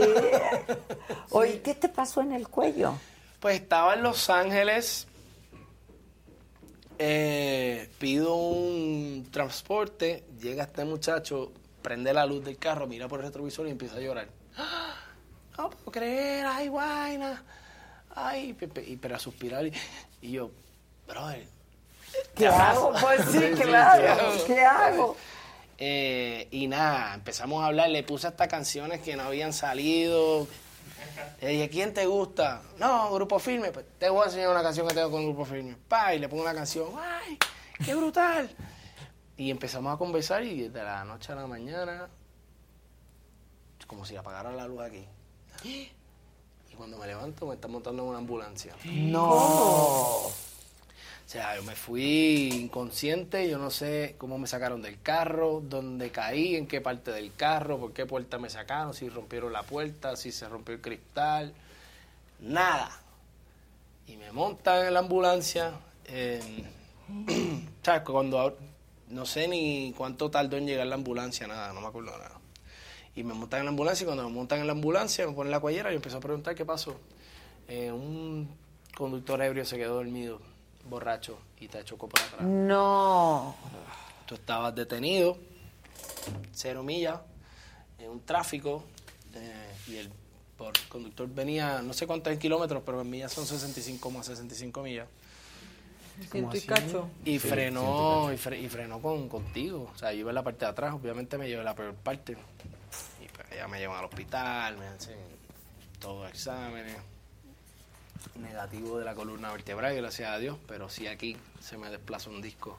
[1.31, 2.94] Oye, ¿qué te pasó en el cuello?
[3.40, 5.08] Pues estaba en Los Ángeles.
[7.00, 10.24] eh, pido un transporte.
[10.40, 11.50] Llega este muchacho,
[11.82, 14.28] prende la luz del carro, mira por el retrovisor y empieza a llorar.
[14.56, 14.94] ¡Ah!
[15.58, 17.42] No puedo creer, ay, vaina.
[18.14, 19.66] Ay, Pepe, y pero a suspirar.
[19.66, 19.72] Y,
[20.20, 20.50] y yo,
[21.06, 21.47] brother.
[22.34, 22.92] ¿Qué hago?
[23.00, 24.12] Pues sí, ¿qué claro.
[24.12, 24.47] hago?
[24.47, 25.16] ¿Qué hago?
[25.78, 30.47] Eh, y nada, empezamos a hablar, le puse hasta canciones que no habían salido.
[31.40, 32.62] Le dije, ¿quién te gusta?
[32.78, 33.72] No, Grupo Firme.
[33.72, 35.76] Pues te voy a enseñar una canción que tengo con Grupo Firme.
[35.89, 36.89] Pa, y le pongo una canción.
[36.97, 37.39] ¡Ay,
[37.84, 38.48] qué brutal!
[39.36, 42.08] Y empezamos a conversar y de la noche a la mañana,
[43.86, 45.05] como si apagaran la luz aquí.
[46.73, 48.74] Y cuando me levanto me están montando en una ambulancia.
[48.84, 50.32] No.
[51.24, 56.10] O sea, yo me fui inconsciente, yo no sé cómo me sacaron del carro, dónde
[56.10, 60.15] caí, en qué parte del carro, por qué puerta me sacaron, si rompieron la puerta,
[60.16, 61.55] si se rompió el cristal,
[62.41, 63.00] nada.
[64.07, 65.73] Y me montan en la ambulancia.
[66.05, 66.41] eh,
[67.81, 68.58] o sea, cuando
[69.08, 72.41] no sé ni cuánto tardó en llegar la ambulancia, nada, no me acuerdo nada.
[73.15, 75.50] Y me montan en la ambulancia y cuando me montan en la ambulancia me ponen
[75.50, 76.97] la cuellera y empiezo a preguntar qué pasó.
[77.68, 78.49] Eh, un
[78.97, 80.41] conductor ebrio se quedó dormido,
[80.89, 82.42] borracho, y te chocó por atrás.
[82.42, 83.55] No.
[84.26, 85.36] Tú estabas detenido,
[86.52, 87.20] cero millas,
[87.99, 88.82] en un tráfico,
[89.34, 90.10] eh, y el
[90.57, 95.07] por- conductor venía, no sé cuántos kilómetros, pero en millas son 65 más 65 millas.
[96.31, 97.09] Ciento y cacho.
[97.25, 99.91] Y Sí, frenó, y, fre- y frenó con, contigo.
[99.94, 102.33] O sea, yo iba en la parte de atrás, obviamente me llevé la peor parte.
[102.33, 105.18] Y pues ya me llevan al hospital, me hacen
[105.99, 106.97] todos exámenes.
[108.36, 112.41] Negativo de la columna vertebral, gracias a Dios, pero sí aquí se me desplazó un
[112.41, 112.78] disco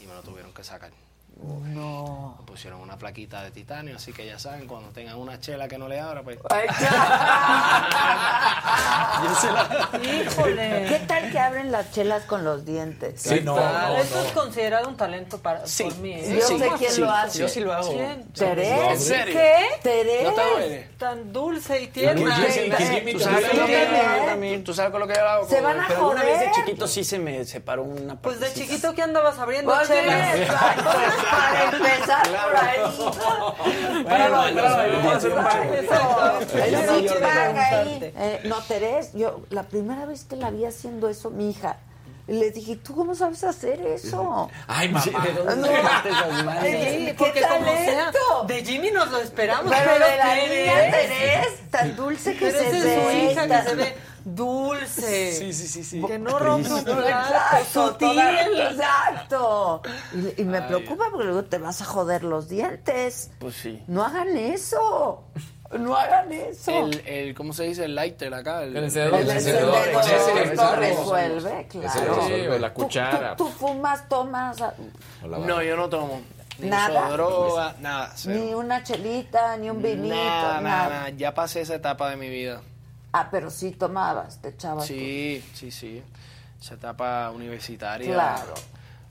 [0.00, 0.90] y me lo tuvieron que sacar.
[1.42, 2.36] No.
[2.40, 5.78] Me pusieron una plaquita de titanio, así que ya saben, cuando tengan una chela que
[5.78, 6.38] no le abra, pues.
[10.02, 10.86] Híjole.
[10.88, 13.22] ¿Qué tal que abren las chelas con los dientes?
[13.22, 13.96] ¿Qué tal?
[13.96, 16.12] Eso es considerado un talento para por mí.
[16.12, 16.38] ¿eh?
[16.40, 17.38] Yo sé quién lo hace.
[17.38, 17.92] Yo sí lo hago.
[17.92, 18.32] ¿Quién?
[18.32, 19.08] ¿Terés?
[19.10, 19.56] ¿Qué?
[19.82, 20.24] ¿Terés?
[20.24, 20.90] ¿No te?
[20.98, 22.36] Tan dulce y tierna.
[23.12, 24.62] ¿Tú sabes con lo que yo hago?
[24.64, 25.48] ¿Tú sabes con lo que yo hago?
[25.48, 26.64] Se van a Pero una vez de joder.
[26.64, 30.38] chiquito sí se me separó una Pues de chiquito que andabas abriendo sí, chelas.
[31.30, 32.78] para empezar por ahí.
[34.04, 34.44] Bueno.
[38.22, 41.76] Eh, no, Terés, yo la primera vez que la vi haciendo eso, mi hija,
[42.26, 44.48] le dije, ¿tú cómo sabes hacer eso?
[44.68, 45.04] Ay, mamá.
[45.04, 45.76] ¿de dónde No.
[45.76, 46.62] sacaste esas manos?
[46.64, 48.12] Sí, ¡Qué porque como sea,
[48.46, 49.72] de Jimmy nos lo esperamos.
[49.76, 50.50] Pero de la Terés.
[50.50, 53.02] niña Terés, tan dulce que Terés se es ve.
[53.02, 55.32] su hija que tan- se ve dulce.
[55.32, 56.02] Sí, sí, sí, sí.
[56.06, 57.00] Que no rompe un plato.
[57.00, 58.60] Exacto, toda- Sutil.
[58.60, 59.82] exacto.
[60.36, 63.30] Y, y me preocupa porque luego te vas a joder los dientes.
[63.38, 63.82] Pues sí.
[63.86, 65.24] No hagan eso.
[65.78, 66.72] No hagan eso.
[66.72, 67.84] El, el, ¿cómo se dice?
[67.84, 68.64] El lighter acá.
[68.64, 69.20] El, El encendedor.
[69.20, 69.76] El El encendedor,
[70.42, 72.22] esto resuelve, claro.
[72.26, 73.36] Sí, o la cuchara.
[73.36, 74.74] Tú, tú fumas, tomas ah,
[75.22, 76.20] No, yo no tomo.
[76.58, 77.06] Ni Nada.
[77.06, 78.12] uso droga, nada.
[78.16, 78.38] cero.
[78.38, 80.60] ni una chelita, ni un vinito, nada.
[80.60, 81.08] nada, nada.
[81.10, 82.60] Ya pasé esa etapa de mi vida.
[83.12, 84.86] Ah, pero sí tomabas, te echabas.
[84.86, 86.02] Sí, sí, sí.
[86.60, 88.12] Esa etapa universitaria.
[88.12, 88.54] Claro.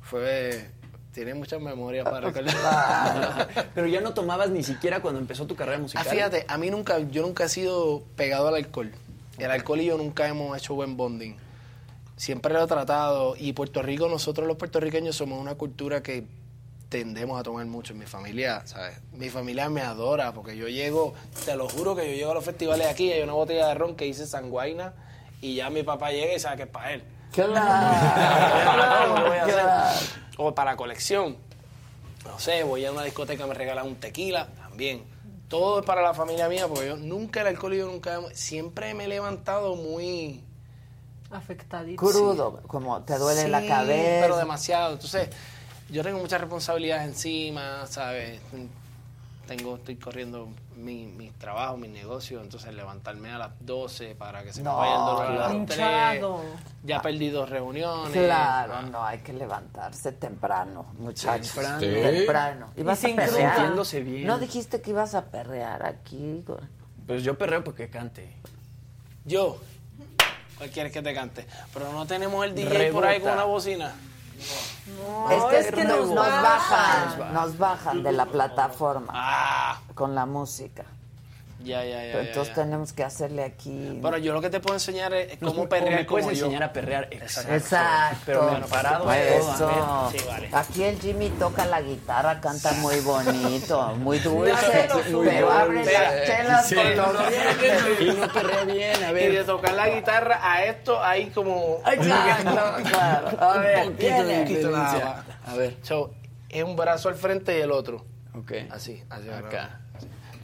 [0.02, 0.70] Fue.
[1.14, 3.72] Tiene muchas memorias para recordar.
[3.76, 6.06] Pero ya no tomabas ni siquiera cuando empezó tu carrera Ah, musical.
[6.06, 8.92] fíjate, a mí nunca, yo nunca he sido pegado al alcohol.
[9.40, 11.36] El alcohol y yo nunca hemos hecho buen bonding.
[12.16, 13.36] Siempre lo he tratado.
[13.38, 16.26] Y Puerto Rico, nosotros los puertorriqueños somos una cultura que
[16.90, 17.94] tendemos a tomar mucho.
[17.96, 18.98] Mi familia, ¿sabes?
[19.14, 21.14] Mi familia me adora porque yo llego,
[21.46, 23.76] te lo juro que yo llego a los festivales aquí y hay una botella de
[23.76, 24.94] ron que dice sanguaina
[25.42, 27.04] y ya mi papá llega y sabe que es para él.
[27.32, 29.54] Claro, ¿Cómo voy a hacer?
[29.56, 30.00] claro.
[30.38, 31.38] O para colección.
[32.26, 35.04] No sé, voy a una discoteca, me regalan un tequila, también.
[35.48, 39.06] Todo es para la familia mía, porque yo nunca el alcohol, yo nunca, siempre me
[39.06, 40.44] he levantado muy
[41.32, 42.02] Afectadito.
[42.04, 44.20] Crudo, como te duele la Sí, cabeza.
[44.22, 44.94] pero demasiado.
[44.94, 45.30] Entonces,
[45.90, 48.40] yo tengo muchas responsabilidades encima, ¿sabes?
[49.48, 54.54] Tengo, estoy corriendo mi, mi trabajo, mi negocio, entonces levantarme a las 12 para que
[54.54, 56.42] se me No, vaya el dolor a las Hinchado.
[56.42, 56.54] 3.
[56.84, 58.12] Ya he perdido reuniones.
[58.14, 58.82] Claro, Ah.
[58.84, 61.52] no, hay que levantarse temprano, muchachos.
[61.52, 61.80] Temprano.
[61.80, 61.86] Sí.
[61.88, 62.68] Temprano.
[62.78, 63.56] Y ¿Ibas a sin perrear?
[63.56, 64.28] Sintiéndose bien.
[64.28, 66.44] ¿No dijiste que ibas a perrear aquí?
[67.08, 68.32] Pues yo perreo porque cante.
[69.26, 69.58] Yo,
[70.60, 71.48] ¿cuál quieres que te cante?
[71.74, 73.34] Pero no tenemos el DJ por ahí con Rebota.
[73.34, 73.96] una bocina.
[74.98, 80.16] No, es que, es que nos, nos bajan, nos bajan de la plataforma Ah, con
[80.16, 80.86] la música.
[81.64, 82.12] Ya, ya, ya.
[82.14, 82.64] Pero ya, entonces ya.
[82.64, 83.98] tenemos que hacerle aquí.
[84.02, 86.46] Bueno, yo lo que te puedo enseñar es cómo o perrear me puedes como yo.
[86.46, 87.08] enseñar a perrear.
[87.12, 87.54] Exacto.
[87.54, 88.20] Exacto.
[88.26, 90.12] Pero me parado Pues todo.
[90.12, 90.50] Sí, vale.
[90.54, 94.88] Aquí el Jimmy toca la guitarra, canta muy bonito, muy dulce,
[95.26, 96.76] pero abre las chelas Sí.
[96.76, 98.02] con los dientes.
[98.02, 99.32] Y no perrea bien, a Y ver.
[99.34, 101.82] de tocar la guitarra a esto, ahí como...
[101.92, 103.38] Exacto, claro.
[103.42, 104.42] A ver, Un poquito de viene.
[104.44, 105.24] poquito nada diferencia.
[105.46, 105.50] más.
[105.54, 105.78] A ver.
[105.82, 106.14] So,
[106.50, 108.06] es un brazo al frente y el otro.
[108.36, 108.54] Ok.
[108.72, 109.30] Así, así.
[109.30, 109.79] Acá.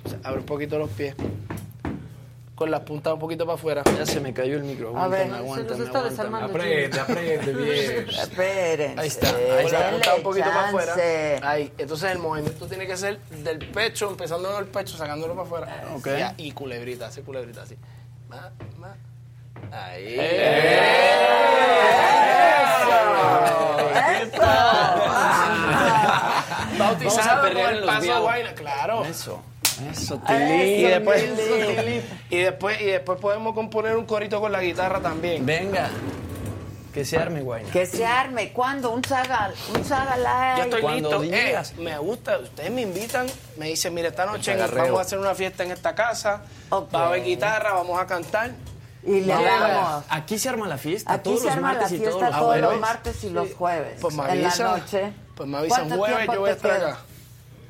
[0.06, 1.16] Entonces, abre un poquito los pies.
[2.54, 3.84] Con las puntas un poquito para afuera.
[3.98, 4.96] Ya se me cayó el micro.
[4.98, 6.48] A ver, Aguántame, Se nos está desarmando.
[6.48, 8.08] Aprende, aprende bien.
[8.08, 9.02] Espérense.
[9.02, 10.96] Ahí está, ahí Con las denle puntas un poquito para afuera.
[11.50, 11.74] Ahí.
[11.78, 15.86] Entonces el movimiento tiene que ser del pecho, empezando en el pecho, sacándolo para afuera.
[15.96, 16.08] Ok.
[16.18, 17.76] Ya, y culebrita, hace culebrita así.
[18.30, 18.96] Más, más.
[19.72, 20.18] Ahí.
[26.78, 29.06] Bautizado Vamos a perrear con el en los paso guayna, claro.
[29.06, 29.42] Eso.
[29.92, 31.24] Eso, Eso, Y después,
[32.30, 35.46] y después, y después podemos componer un corito con la guitarra también.
[35.46, 35.90] Venga.
[36.94, 37.70] Que se arme, guayna.
[37.72, 38.54] Que se arme.
[38.54, 38.92] ¿Cuándo?
[38.92, 40.58] Un saga, un saga live.
[40.60, 41.36] Yo estoy Cuando listo.
[41.36, 41.74] Eh, digas.
[41.76, 42.38] me gusta.
[42.40, 43.28] Ustedes me invitan.
[43.58, 46.44] Me dicen, mire, esta noche vamos a hacer una fiesta en esta casa.
[46.70, 46.96] Ok.
[46.96, 48.52] Va a haber guitarra, vamos a cantar.
[49.04, 50.06] Y le damos.
[50.10, 51.12] Aquí se arma la fiesta.
[51.14, 53.30] Aquí todos se los arma la martes y fiesta todos los todos los martes y
[53.30, 53.98] los jueves.
[54.00, 54.80] Pues me en la avisan.
[54.80, 55.14] noche.
[55.36, 55.80] Pues me avisan.
[55.90, 56.88] ¿Cuánto Jueves yo voy a estar queda?
[56.92, 57.00] acá.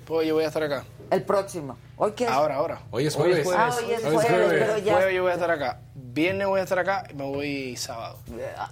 [0.06, 0.84] Pues yo voy a estar acá.
[1.12, 1.78] El próximo.
[1.98, 2.32] ¿Hoy qué es?
[2.32, 2.82] Ahora, ahora.
[2.92, 3.46] Hoy es Hoy es jueves.
[3.46, 3.62] jueves.
[3.62, 4.64] Ah, hoy es Hoy es jueves, jueves.
[4.66, 4.94] pero ya.
[4.96, 5.80] Jueves yo voy a estar acá.
[5.96, 8.20] Viernes voy a estar acá y me voy sábado.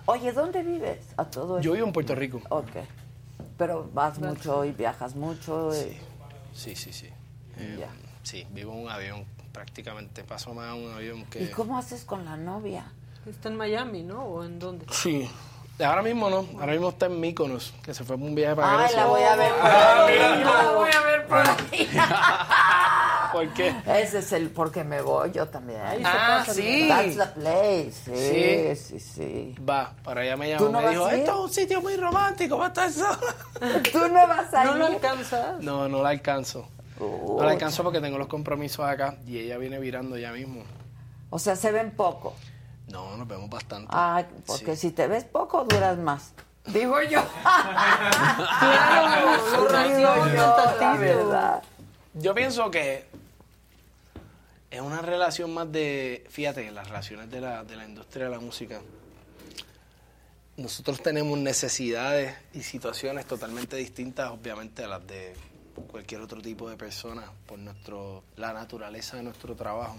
[0.05, 0.99] Oye, ¿dónde vives?
[1.17, 1.65] A todo esto.
[1.65, 2.41] Yo vivo en Puerto Rico.
[2.49, 2.69] Ok.
[3.57, 5.71] Pero vas mucho y viajas mucho.
[5.75, 5.97] y-
[6.53, 7.07] Sí, sí, sí.
[7.57, 7.87] Eh, Ya.
[8.23, 9.25] Sí, vivo en un avión.
[9.51, 11.43] Prácticamente paso más en un avión que...
[11.43, 12.91] ¿Y cómo haces con la novia?
[13.27, 14.23] Está en Miami, ¿no?
[14.23, 14.85] ¿O en dónde?
[14.91, 15.29] Sí.
[15.79, 16.45] Ahora mismo no.
[16.59, 18.97] Ahora mismo está en Míconos, que se fue por un viaje para Ay, Grecia.
[18.99, 20.43] la voy a ver por Ah, ahí.
[20.43, 21.89] La voy a ver por ahí.
[23.33, 23.75] ¿Por qué?
[23.87, 25.79] Ese es el porque me voy yo también.
[26.05, 26.85] Ah, sí.
[26.87, 28.75] That's the place.
[28.75, 29.55] Sí, sí, sí.
[29.67, 31.19] Va, para allá me ¿Tú llamó, no me vas dijo, a ir?
[31.21, 33.07] esto es un sitio muy romántico, va a estar eso.
[33.91, 34.77] ¿Tú no vas a ¿No ir?
[34.77, 35.59] lo alcanzas?
[35.61, 36.67] No, no la alcanzo.
[36.99, 40.61] No la alcanzo porque tengo los compromisos acá y ella viene virando ya mismo.
[41.31, 42.35] O sea, se ven poco.
[42.89, 43.87] No, nos vemos bastante.
[43.91, 46.33] Ay, porque si te ves poco, duras más.
[46.65, 47.23] Digo yo.
[48.59, 51.63] Claro, lo racionan Digo yo, la verdad.
[52.13, 53.05] Yo pienso que
[54.69, 58.39] es una relación más de, fíjate, las relaciones de la, de la industria de la
[58.39, 58.81] música.
[60.57, 65.35] Nosotros tenemos necesidades y situaciones totalmente distintas, obviamente, a las de
[65.91, 69.97] cualquier otro tipo de persona, por nuestro, la naturaleza de nuestro trabajo.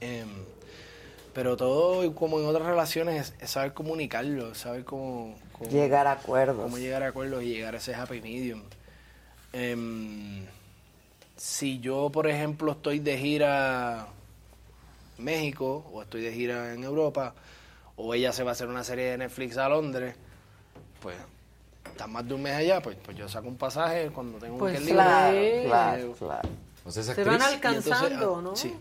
[0.00, 0.28] Em,
[1.34, 6.12] pero todo, como en otras relaciones, es, es saber comunicarlo, saber cómo, cómo- Llegar a
[6.12, 6.62] acuerdos.
[6.62, 8.62] Cómo llegar a acuerdos y llegar a ese happy medium.
[9.52, 10.44] Em,
[11.36, 14.06] si yo, por ejemplo, estoy de gira
[15.18, 17.34] en México o estoy de gira en Europa
[17.96, 20.14] o ella se va a hacer una serie de Netflix a Londres,
[21.00, 21.16] pues
[21.84, 24.78] está más de un mes allá, pues, pues yo saco un pasaje cuando tengo Pues
[24.80, 25.64] un weekend libre.
[25.66, 26.48] claro, Eh, claro.
[26.82, 28.56] Pues es Se van entonces, alcanzando, ah, ¿no?
[28.56, 28.74] Sí.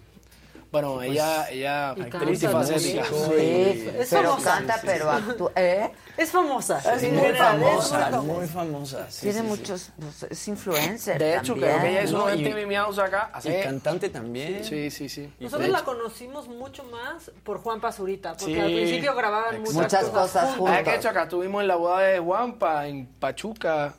[0.72, 2.08] Bueno, Pues, ella, ella y es
[2.44, 4.52] músico Sí, Es pero famosa.
[4.56, 5.18] canta, Sí, sí, pero sí.
[5.30, 5.52] actúa.
[5.58, 5.92] ¿Eh?
[6.16, 6.78] Es famosa.
[6.96, 9.12] Es en muy general, es famosa, muy Muy famosa.
[9.12, 9.48] sí, Tiene sí, sí.
[9.50, 9.90] muchos.
[10.00, 11.20] pues, es influencer.
[11.20, 11.70] De hecho, también.
[11.72, 13.32] creo que ella hizo No, un y- MTV Meows acá.
[13.44, 14.64] Y cantante también.
[14.64, 15.34] Sí, sí, sí.
[15.42, 18.60] Nosotros la conocimos mucho más por Juan Pazurita, porque Sí.
[18.60, 19.82] al principio grababan Exacto.
[19.82, 20.78] muchas, cosas Ah, juntos.
[20.86, 23.94] que hecho acá estuvimos en la boda de Juanpa, en Pachuca.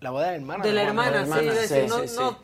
[0.00, 0.64] La boda de la hermana.
[0.64, 1.24] De la hermana,
[1.66, 2.38] sí, no, no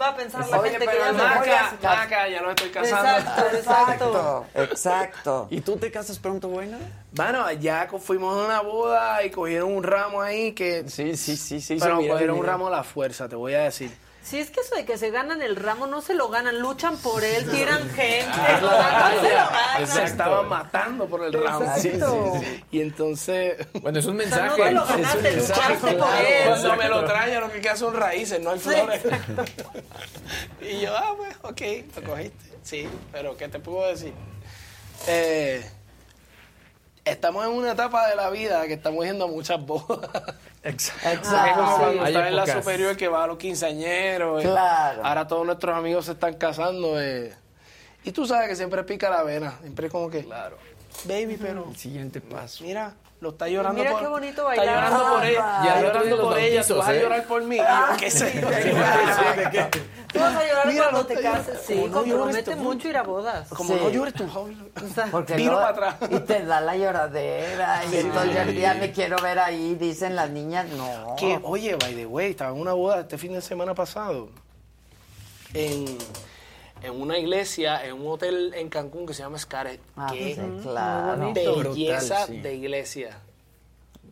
[0.00, 1.98] va a pensar la Oye, gente que Maca, voy a casar.
[1.98, 3.10] Maca, ya no estoy casando.
[3.56, 4.46] Exacto, exacto.
[4.54, 5.48] Exacto.
[5.50, 6.78] ¿Y tú te casas pronto, buena?
[7.12, 10.88] Bueno, ya fuimos a una boda y cogieron un ramo ahí que...
[10.88, 11.76] Sí, sí, sí, sí.
[11.80, 13.90] Pero viral cogieron el un ramo a la fuerza, te voy a decir.
[14.28, 16.96] Sí, es que eso de que se ganan el ramo, no se lo ganan, luchan
[16.96, 19.86] por él, tiran gente, Ah, no se lo ganan.
[19.86, 21.64] Se estaban matando por el ramo.
[21.64, 22.38] Exacto.
[22.40, 22.64] Sí, sí, sí.
[22.72, 23.68] Y entonces...
[23.80, 24.58] Bueno, es un O sea, mensaje.
[24.58, 26.44] no te lo ganaste, luchaste por él.
[26.48, 29.02] Cuando me lo traen, lo que queda son raíces, no hay flores.
[30.60, 32.44] y yo, ah, pues, ok, lo cogiste.
[32.64, 34.12] Sí, pero ¿qué te puedo decir?
[35.06, 35.64] Eh,
[37.06, 40.10] estamos en una etapa de la vida que estamos yendo a muchas bodas.
[40.62, 41.08] Exacto.
[41.10, 44.44] Es como cuando Hay estás en la superior que va a los quinceañeros.
[44.44, 44.48] eh.
[44.48, 45.04] Claro.
[45.04, 47.00] Ahora todos nuestros amigos se están casando.
[47.00, 47.34] eh.
[48.04, 49.54] Y tú sabes que siempre pica la vena.
[49.62, 50.58] Siempre es como que, claro.
[51.04, 52.62] baby, pero El siguiente paso.
[52.64, 52.94] mira,
[53.26, 54.90] lo está llorando Mira por qué bonito Está bailar.
[54.90, 55.40] llorando por ella.
[55.42, 56.64] Ah, Y al Está día llorando por ella.
[56.66, 57.00] Tú vas a ¿eh?
[57.00, 57.56] llorar por mí.
[57.56, 58.30] Y yo, ¿qué sé?
[60.12, 61.60] Tú vas a llorar cuando te cases.
[61.66, 63.48] Sí, compromete te mucho ir a bodas.
[63.48, 64.56] Como no llores tu hobby.
[65.10, 65.96] Porque para atrás.
[66.10, 67.84] Y te da la lloradera.
[67.90, 70.66] Y entonces ya, ya me quiero ver ahí, dicen las niñas.
[70.68, 71.16] No.
[71.18, 74.28] Que, oye, by the way, estaba en una boda este fin de semana pasado.
[75.52, 75.98] En,
[76.82, 79.80] en una iglesia, en un hotel en Cancún que se llama Scaret.
[79.96, 81.32] Ah, Qué sí, claro.
[81.32, 82.40] belleza Brutal, sí.
[82.40, 83.18] de iglesia.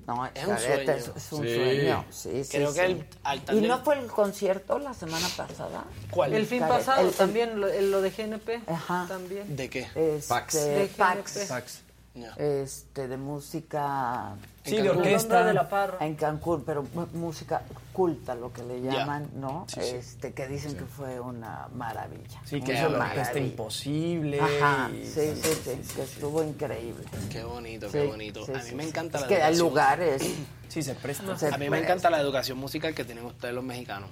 [0.06, 0.92] No, Es un sueño.
[0.92, 1.54] es, es un Sí.
[1.54, 2.04] sueño.
[2.10, 2.76] Sí, sí, Creo sí.
[2.78, 5.84] que el altar ¿Y no fue el concierto la semana pasada?
[6.10, 6.34] ¿Cuál?
[6.34, 8.60] El fin pasado el- también, lo, el- lo de GNP.
[8.66, 9.06] Ajá.
[9.08, 9.56] También.
[9.56, 9.88] ¿De qué?
[9.94, 10.54] Este, Pax.
[10.54, 11.80] De Pax.
[12.14, 12.32] Ya.
[12.36, 15.44] Este, de música Sí, de orquesta.
[15.46, 16.04] de la Parra.
[16.04, 16.84] en Cancún, pero
[17.14, 17.62] música
[17.94, 19.64] culta, lo que le llaman, ¿no?
[19.68, 19.96] Sí, sí.
[19.96, 22.40] Este, que dicen que fue una maravilla.
[22.44, 23.46] Sí, que una orquesta maravilla.
[23.46, 24.40] imposible.
[24.40, 27.04] Ajá, y- sí, sí, sí, que estuvo increíble.
[27.30, 28.44] Qué bonito, qué bonito.
[28.52, 30.22] a mí me encanta Es la que hay lugares.
[30.68, 31.38] Sí, se presta.
[31.38, 34.10] se A mí me encanta la educación musical que tienen ustedes los mexicanos.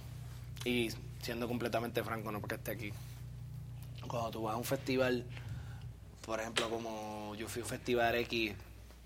[0.64, 2.92] Y siendo completamente franco, no porque esté aquí.
[4.06, 5.24] Cuando tú vas a un festival,
[6.24, 8.54] por ejemplo, como yo fui a un festival X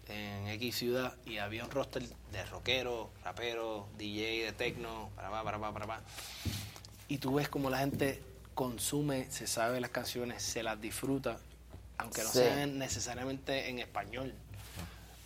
[0.09, 2.03] en X ciudad y había un roster
[2.33, 6.01] de rockeros, raperos, DJ de techno, para pa, para pa, para pa.
[7.09, 8.23] Y tú ves como la gente
[8.55, 11.39] consume, se sabe las canciones, se las disfruta,
[11.99, 12.39] aunque no Sí.
[12.39, 14.33] sean necesariamente en español.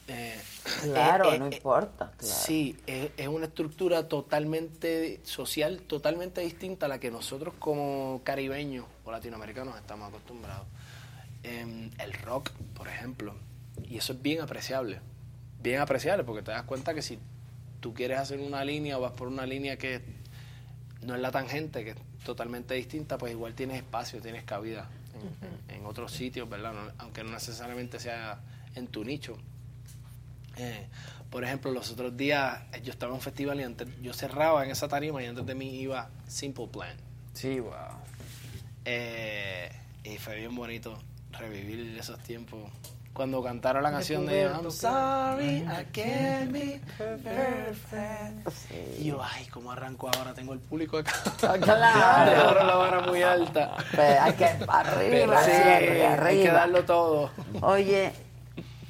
[0.08, 0.40] Eh,
[0.82, 2.12] Claro, eh, no eh, importa.
[2.16, 2.34] Claro.
[2.34, 8.86] Sí, es, es una estructura totalmente social, totalmente distinta a la que nosotros como caribeños
[9.04, 10.66] o latinoamericanos estamos acostumbrados.
[11.44, 13.34] Em, el rock, por ejemplo,
[13.88, 15.00] y eso es bien apreciable,
[15.62, 17.18] bien apreciable porque te das cuenta que si
[17.80, 20.02] tú quieres hacer una línea o vas por una línea que
[21.02, 24.88] no es la tangente, que es totalmente distinta, pues igual tienes espacio, tienes cabida
[25.68, 26.72] en, otros sitios, ¿verdad?
[26.72, 28.40] No- aunque no necesariamente sea
[28.74, 29.36] en tu nicho.
[30.56, 30.86] Eh,
[31.30, 34.64] por ejemplo, los otros días eh, yo estaba en un festival y antes, yo cerraba
[34.64, 36.96] en esa tarima y antes de mí iba Simple Plan.
[37.32, 37.72] Sí, wow.
[38.84, 39.70] Eh,
[40.04, 40.98] y fue bien bonito
[41.32, 42.70] revivir esos tiempos
[43.20, 48.48] cuando cantaron la canción de I'm sorry, I can't be perfect.
[48.98, 50.32] Y yo, ay, ¿cómo arranco ahora?
[50.32, 51.12] Tengo el público acá.
[51.60, 52.40] claro.
[52.48, 53.76] Ahora la vara muy alta.
[53.94, 56.52] Pero hay que arriba, sí, arriba, hay que arriba.
[56.54, 57.30] darlo todo.
[57.60, 58.14] Oye,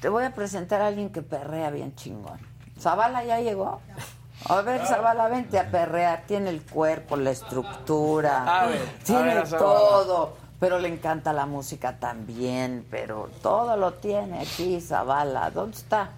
[0.00, 2.38] te voy a presentar a alguien que perrea bien chingón.
[2.78, 3.80] ¿Zavala ya llegó?
[4.48, 6.22] A ver, Zavala, vente a perrear.
[6.28, 8.60] Tiene el cuerpo, la estructura.
[8.60, 9.66] A ver, a tiene ver a Zavala.
[9.74, 10.36] todo.
[10.60, 12.86] Pero le encanta la música también.
[12.90, 15.50] Pero todo lo tiene aquí, Zavala.
[15.50, 16.10] ¿Dónde está?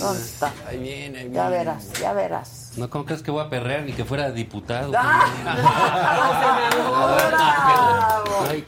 [0.00, 0.50] ¿Dónde está?
[0.66, 1.58] Ahí viene, ahí Ya viene.
[1.64, 2.72] verás, ya verás.
[2.76, 4.92] No, ¿cómo crees que voy a perrear ni que fuera diputado?
[8.48, 8.64] Ay,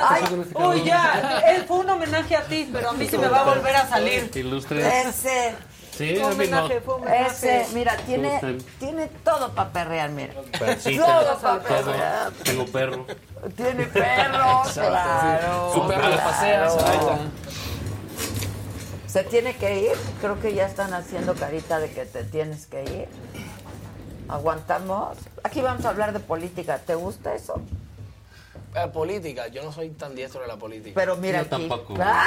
[0.00, 0.22] Ay,
[0.54, 3.44] uy, ya, él fue un homenaje a ti, pero a mí se me va a
[3.44, 4.30] volver a salir.
[4.34, 5.00] Ilustre.
[5.08, 5.54] Ese.
[5.90, 6.28] Sí, Fue no.
[6.28, 7.26] homenaje, fue homenaje.
[7.26, 8.40] Ese, mira, tiene,
[8.78, 10.32] tiene todo para perrear, mira.
[10.34, 12.30] Todo para perrear.
[12.44, 13.04] Tengo perro.
[13.56, 15.70] Tiene perro, Exacto, claro.
[15.72, 15.80] sí.
[15.80, 16.68] Su perro la pasea.
[19.06, 19.92] Se tiene que ir.
[20.20, 23.08] Creo que ya están haciendo carita de que te tienes que ir.
[24.28, 25.16] ¿Aguantamos?
[25.42, 26.78] Aquí vamos a hablar de política.
[26.78, 27.60] ¿Te gusta eso?
[28.74, 30.92] Eh, política, yo no soy tan diestro de la política.
[30.94, 31.68] Pero mira Yo aquí.
[31.68, 31.94] tampoco.
[32.00, 32.26] Ah,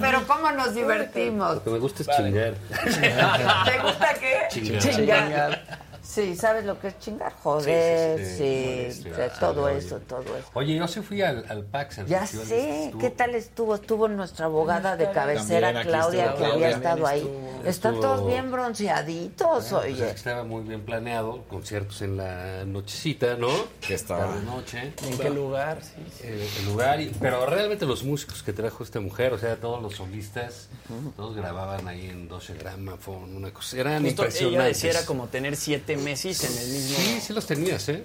[0.00, 1.56] pero cómo nos divertimos.
[1.56, 2.54] Lo que me gusta es chingar.
[3.64, 4.38] ¿Te gusta qué?
[4.50, 4.78] Chingar.
[4.80, 5.62] Chingar.
[6.02, 7.32] Sí, ¿sabes lo que es chingar?
[7.42, 9.78] Joder, Sí, sí, sí, sí, sí, sí, todo oye.
[9.78, 10.48] eso, todo eso.
[10.54, 12.00] Oye, yo sí fui al, al PAX.
[12.00, 13.74] al Ya festival sé, estuvo- ¿qué tal estuvo?
[13.76, 17.20] Estuvo nuestra abogada de cabecera, También Claudia, estuvo que había estado ahí.
[17.20, 20.02] Estuvo- Están estuvo- todos bien bronceaditos, Bueno, pues oye.
[20.06, 23.48] es que estaba muy bien planeado, conciertos en la nochecita, ¿no?
[23.80, 24.26] Que estaba.
[24.26, 24.92] Tarde noche.
[25.04, 25.78] ¿En qué lugar?
[25.82, 26.24] Sí, sí.
[26.24, 29.80] Eh, el lugar, y- pero realmente los músicos que trajo esta mujer, o sea, todos
[29.80, 30.68] los solistas,
[31.16, 34.82] todos grababan ahí en 12 Gramophone, una cosa, eran Justo ella impresionantes.
[34.82, 36.96] decía era como tener siete Messi en el mismo.
[36.96, 38.04] Sí, sí los tenías, ¿eh?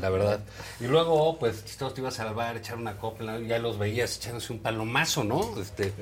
[0.00, 0.40] La verdad.
[0.78, 4.52] Y luego, pues, chistoso, te ibas a salvar, echar una copla, ya los veías echándose
[4.52, 5.60] un palomazo, ¿no?
[5.60, 5.92] Este,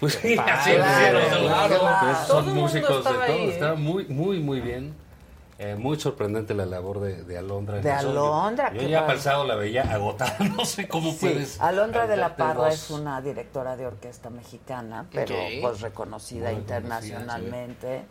[0.00, 1.78] pues sí, padre, así, claro, claro.
[2.00, 3.48] Pues, Todo son músicos de todo, ahí, ¿eh?
[3.54, 4.94] estaba muy, muy, muy bien.
[5.62, 7.76] Eh, muy sorprendente la labor de, de Alondra.
[7.76, 7.90] en De.
[7.92, 11.60] Alondra, Yo qué ya pasado la veía agotada, no sé cómo Sí, puedes.
[11.60, 12.74] Alondra de la Parra dos.
[12.74, 18.02] es una directora de orquesta mexicana, pero pues reconocida Muy reconocida, internacionalmente.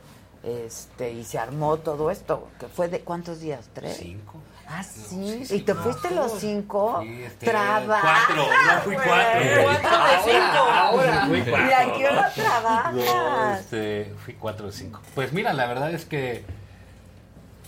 [0.44, 3.70] Este, y se armó todo esto, que fue de ¿cuántos días?
[3.74, 3.98] ¿Tres?
[3.98, 4.36] Cinco.
[4.72, 5.44] Ah, sí.
[5.50, 7.00] ¿Y te fuiste los cinco?
[7.02, 9.08] Sí, este, Trabaja, cuatro, no fui güey.
[9.08, 9.64] cuatro.
[9.64, 10.58] Cuatro de cinco.
[10.72, 11.26] ahora.
[11.26, 11.68] Fui cuatro.
[11.68, 12.94] ¿Y a qué hora trabajas?
[12.94, 15.02] No, este, fui cuatro de cinco.
[15.16, 16.46] Pues mira, la verdad es que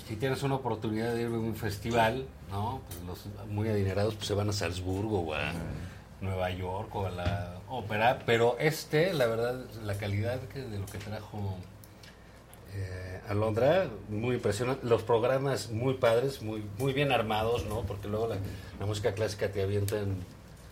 [0.08, 2.82] si tienes una oportunidad de ir a un festival, ¿no?
[2.88, 5.54] Pues los muy adinerados pues, se van a Salzburgo o a
[6.22, 10.86] Nueva York o a la ópera, pero este, la verdad, la calidad que- de lo
[10.86, 11.58] que trajo
[12.74, 14.86] eh, Alondra, muy impresionante.
[14.86, 17.82] Los programas muy padres, muy, muy bien armados, ¿no?
[17.84, 18.38] Porque luego la,
[18.80, 20.18] la música clásica te avientan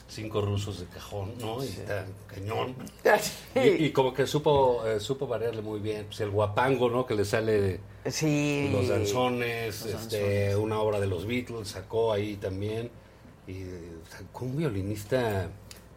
[0.08, 1.64] cinco rusos de cajón, ¿no?
[1.64, 2.76] Y está cañón.
[3.56, 6.06] Y, y como que supo eh, supo variarle muy bien.
[6.06, 7.06] Pues el guapango, ¿no?
[7.06, 8.70] Que le sale Sí.
[8.72, 12.90] los danzones, Los este, una obra de los Beatles, sacó ahí también.
[13.48, 13.64] Y
[14.10, 15.48] sacó un violinista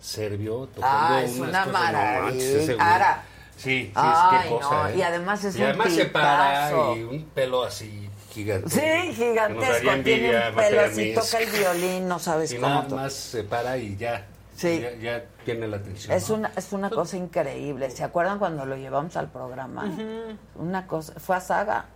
[0.00, 2.72] serbio tocando Ah, es unas una maravilla.
[2.78, 3.24] Ahora.
[3.62, 4.70] Sí, sí, Ay, es qué cosa.
[4.70, 4.97] no, ¿eh?
[4.97, 8.70] y además es y un además se para y un pelo así gigante.
[8.70, 9.91] Sí, que nos gigantesco.
[10.02, 12.68] Tiene un pelo así, toca el violín, no sabes Y cómo.
[12.68, 14.26] nada más se para y ya.
[14.57, 14.81] Sí.
[14.81, 16.12] Ya, ya tiene la atención.
[16.16, 16.36] Es ¿no?
[16.36, 17.91] una, es una cosa increíble.
[17.91, 19.91] ¿Se acuerdan cuando lo llevamos al programa?
[20.57, 21.86] Una cosa, fue a Saga.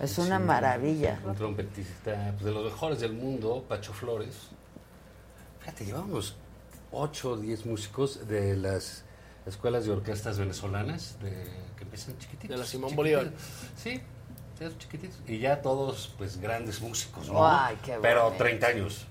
[0.00, 1.20] Es una Sí, maravilla.
[1.24, 4.48] Un trompetista pues, de los mejores del mundo, Pacho Flores.
[5.60, 6.36] Fíjate, llevamos
[6.90, 9.03] 8 o 10 músicos de las
[9.46, 11.30] escuelas de orquestas venezolanas de,
[11.76, 12.48] que empiezan chiquititos.
[12.50, 12.94] De la Simón.
[12.96, 13.30] Bolívar.
[13.76, 14.00] Sí,
[14.58, 15.18] sí, chiquititos.
[15.26, 17.46] Y ya todos, pues, grandes músicos, ¿no?
[17.46, 18.44] Ay, qué Pero bonito.
[18.44, 19.06] 30 años.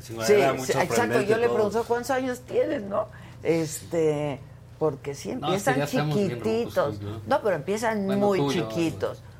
[0.00, 1.20] Sí, Sí, era muy sí, exacto.
[1.22, 3.06] Yo le pregunto cuántos años tienes, ¿no?
[3.44, 4.40] Este,
[4.78, 7.00] porque sí No, es que empiezan rucos, chiquititos.
[7.26, 9.18] No, pero empiezan Bueno, muy tú chiquitos.
[9.18, 9.33] No,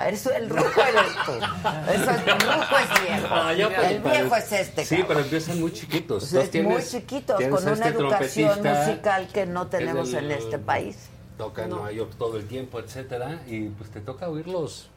[0.00, 1.32] eres el ruco eres tú.
[1.32, 3.26] Eso es, el ruco es viejo.
[3.30, 4.84] Ah, ya, pero- el viejo es este.
[4.84, 5.06] Sí, cabrón.
[5.08, 6.32] pero empiezan muy chiquitos.
[6.32, 11.08] Entonces muy chiquitos, tienes con una este educación musical que no tenemos en este país.
[11.38, 11.76] Toca en No.
[11.76, 14.88] Nueva York todo el tiempo, etcétera, y pues te toca oírlos.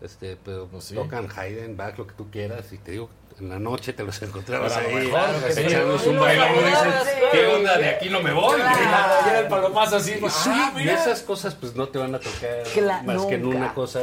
[0.00, 3.58] Este, pero pues, tocan Haydn, Bach, lo que tú quieras, y te digo, en la
[3.58, 5.60] noche te los encontrabas Pero a lo ahí, mejor, sí.
[5.60, 7.78] echándose un y sabes, ¿qué onda?
[7.78, 8.56] De aquí no me voy.
[8.60, 12.18] Claro, ya el palomazo así, Y ah, y esas cosas pues no te van a
[12.18, 14.00] tocar más que en una cosa,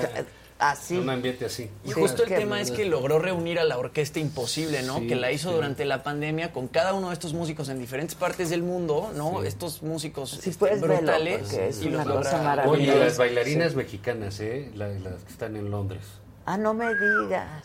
[0.60, 0.95] Así.
[0.95, 1.70] en un ambiente así.
[1.84, 5.00] Y justo el tema es que logró reunir a la Orquesta Imposible, ¿no?
[5.00, 5.56] Sí, que la hizo sí.
[5.56, 9.42] durante la pandemia con cada uno de estos músicos en diferentes partes del mundo, ¿no?
[9.42, 9.48] Sí.
[9.48, 11.40] Estos músicos Sí, este, verlo, brutales.
[11.42, 12.92] porque es y los una cosa logra- maravillosa.
[12.94, 13.78] Oye, las bailarinas Sí.
[13.78, 14.72] mexicanas, ¿eh?
[14.76, 16.03] La- las que están en Londres.
[16.45, 17.64] Ah, no me digas.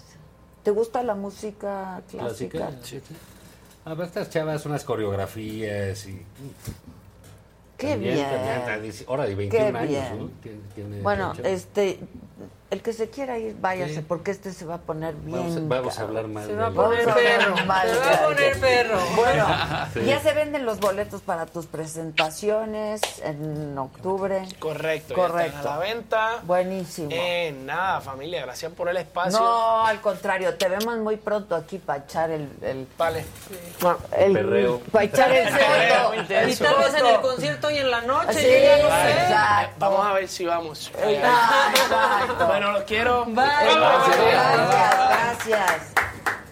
[0.68, 2.66] ¿Te gusta la música clásica?
[2.66, 2.82] clásica.
[2.84, 3.00] Sí.
[3.86, 6.20] A ver, estas chavas, unas coreografías y
[7.78, 8.28] Qué También, bien.
[8.30, 10.18] también, Ahora, y 21 Qué años, bien.
[10.18, 10.30] ¿no?
[10.42, 11.98] Tiene- tiene Bueno, este,
[12.70, 14.05] el que se quiera ir, váyase, Sí.
[14.06, 15.38] porque este se va a poner bien.
[15.38, 16.16] Vamos, a- vamos a cabrón.
[16.18, 16.47] hablar mal.
[16.47, 17.56] Se va a poner perro.
[17.66, 18.98] mal Se va a poner perro.
[19.16, 19.47] Bueno,
[19.94, 20.05] Sí.
[20.05, 24.42] ya se venden los boletos para tus presentaciones en octubre.
[24.58, 25.56] Correcto, ya Correcto.
[25.58, 26.30] están a la venta.
[26.42, 27.08] Buenísimo.
[27.10, 29.38] Eh, nada, familia, gracias por el espacio.
[29.40, 32.50] No, al contrario, te vemos muy pronto aquí para echar el...
[32.62, 33.24] el Vale.
[34.16, 34.80] el Perreo.
[34.92, 36.14] Para echar el Perreo, foto.
[36.14, 36.64] Y intenso.
[36.64, 39.10] tal vez en el concierto y en la noche, Sí, yo ya no sé.
[39.22, 39.74] exacto.
[39.78, 40.92] Vamos a ver si vamos.
[41.24, 42.57] Ah, exacto.
[42.58, 43.24] Bueno, los quiero.
[43.26, 43.34] Bye.
[43.36, 44.08] Vamos.
[44.16, 45.92] Gracias, gracias.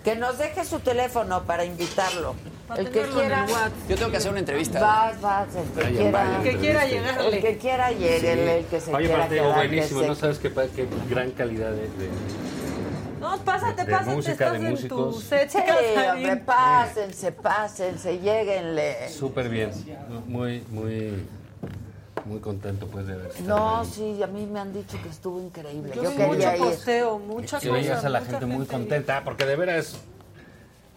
[0.04, 2.36] Que nos deje su teléfono para invitarlo.
[2.68, 3.40] Para El que el quiera.
[3.42, 3.72] WhatsApp.
[3.88, 4.80] Yo tengo que hacer una entrevista.
[4.80, 6.36] Vas, vas, el que Vayan, quiera.
[6.36, 7.36] El que quiera llegarle.
[7.36, 10.38] El que quiera llegue, el que se Oye, quiera quedar, buenísimo, que ¿no se- sabes
[10.38, 12.10] qué, qué gran calidad de, de-
[13.20, 15.24] No, pásate, De pásate, música, estás de en tu músicos.
[15.24, 15.50] set.
[15.50, 19.08] Sí, hombre, pásense, pásense, lleguenle.
[19.08, 19.72] Súper bien,
[20.26, 21.26] muy, muy,
[22.26, 23.30] muy contento pues de ver.
[23.42, 25.92] No, sí, a mí me han dicho que estuvo increíble.
[25.94, 26.58] Yo Yo vi quería mucho ir.
[26.58, 27.80] posteo, mucha que cosa.
[27.80, 29.96] veías a la mucha gente muy contenta, porque de veras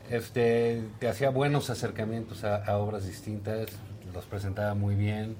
[0.09, 3.67] este, te hacía buenos acercamientos a, a obras distintas,
[4.13, 5.35] los presentaba muy bien.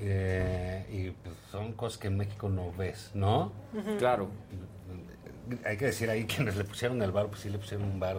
[0.00, 3.50] eh, y pues, son cosas que en México no ves, ¿no?
[3.98, 4.28] Claro.
[5.64, 8.16] Hay que decir ahí quienes le pusieron el bar, pues sí le pusieron un bar.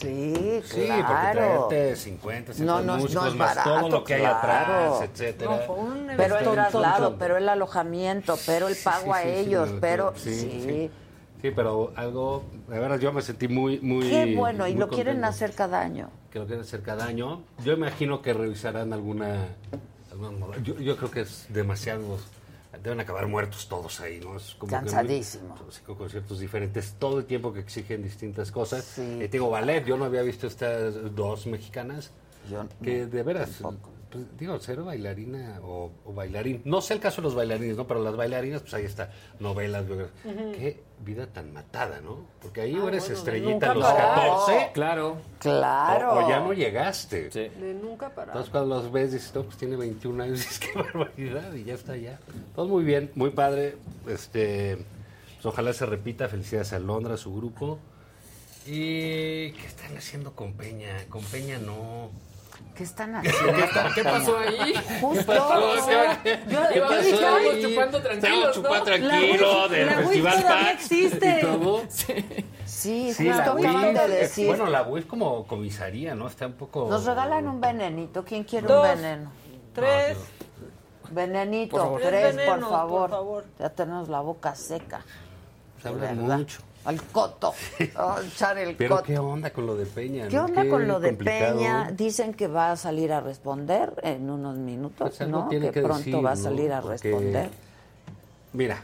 [0.00, 1.06] Sí, Sí, claro.
[1.06, 4.20] porque traerte 50, 60 No, no, músicos, no es más todo barato, lo que hay
[4.20, 4.38] claro.
[4.38, 5.50] atrás, etcétera.
[5.50, 9.28] No, fue un Pero el traslado, pero el alojamiento, pero el pago sí, a sí,
[9.28, 10.62] sí, ellos, sí, pero sí, sí.
[10.66, 10.90] sí.
[11.42, 14.08] Sí, pero algo, de verdad yo me sentí muy, muy...
[14.10, 15.28] Qué bueno, y muy lo quieren contento.
[15.28, 16.10] hacer cada año.
[16.30, 17.42] Que lo quieren hacer cada año.
[17.64, 19.46] Yo imagino que revisarán alguna...
[20.12, 22.18] alguna moda- yo, yo creo que es demasiado...
[22.82, 24.36] Deben acabar muertos todos ahí, ¿no?
[24.36, 25.54] Es como que muy- Cansadísimo.
[25.70, 28.84] cinco conciertos diferentes, todo el tiempo que exigen distintas cosas.
[28.84, 29.02] Sí.
[29.02, 32.10] Eh, te digo, ballet, yo no había visto estas dos mexicanas
[32.50, 33.50] Yo que de veras,
[34.10, 36.62] pues, digo, ser bailarina o, o bailarín.
[36.64, 37.86] No sé el caso de los bailarines, ¿no?
[37.86, 40.24] Pero las bailarinas, pues ahí está, novelas, biografías.
[40.56, 42.26] Qué vida tan matada, ¿no?
[42.42, 44.14] Porque ahí Ah, eres bueno, estrellita a los parar.
[44.14, 45.16] 14, Claro.
[45.38, 46.12] Claro.
[46.12, 47.30] o, o ya no llegaste.
[47.30, 48.28] De nunca parar.
[48.30, 51.74] Entonces cuando los ves dices, no, pues tiene 21 años, dices, qué barbaridad, y ya
[51.74, 52.18] está ya.
[52.54, 53.76] Todo muy bien, muy padre.
[54.08, 54.76] Este,
[55.34, 56.28] pues, ojalá se repita.
[56.28, 57.78] Felicidades a Londra, a su grupo.
[58.66, 61.04] ¿Y qué están haciendo con Peña?
[61.08, 62.10] Con Peña no.
[62.80, 63.52] ¿Qué están haciendo?
[63.94, 64.72] ¿Qué pasó ahí?
[65.02, 65.32] Justo.
[66.24, 67.62] ¿Qué Yo, ¿Qué yo pasó dije, ahí?
[67.62, 71.38] chupando tranquilos, Estamos chupando tranquilo La del la Festival todavía Pax existe.
[71.38, 71.82] y todo.
[72.64, 74.46] sí, Sí, la justo de decir.
[74.46, 76.26] bueno, la es como comisaría, ¿no?
[76.26, 76.88] Está un poco...
[76.88, 78.24] Nos regalan un venenito.
[78.24, 78.82] ¿Quién quiere Dos.
[78.88, 79.30] un veneno?
[79.74, 80.16] Tres.
[81.10, 83.00] Venenito, Por tres, Tres por, favor.
[83.00, 83.44] por favor.
[83.58, 85.04] Ya tenemos la boca seca.
[85.82, 86.62] Se habla mucho.
[86.84, 87.52] Al coto.
[87.96, 89.06] A echar el Pero coto.
[89.06, 90.28] ¿qué onda con lo de Peña?
[90.28, 91.58] ¿Qué onda con lo de complicado.
[91.58, 91.90] Peña?
[91.92, 95.48] Dicen que va a salir a responder en unos minutos, Pues ¿no?
[95.48, 96.42] Que, que pronto decir, va a ¿no?
[96.42, 97.50] salir a Porque- responder.
[98.52, 98.82] Mira,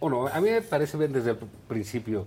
[0.00, 2.24] uno, a mí me parece bien desde el principio.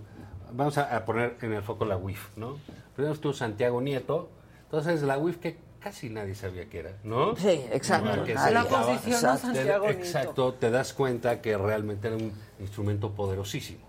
[0.52, 2.58] Vamos a, a poner en el foco la WIF, ¿no?
[2.94, 4.28] Primero estuvo Santiago Nieto,
[4.64, 7.34] entonces la WIF que casi nadie sabía que era, ¿no?
[7.36, 8.10] Sí, exacto.
[8.36, 9.38] ¿A la Exacto.
[9.38, 9.98] Santiago Nieto.
[10.00, 12.30] Exacto, te das cuenta que realmente era un
[12.60, 13.80] instrumento poderosísimo.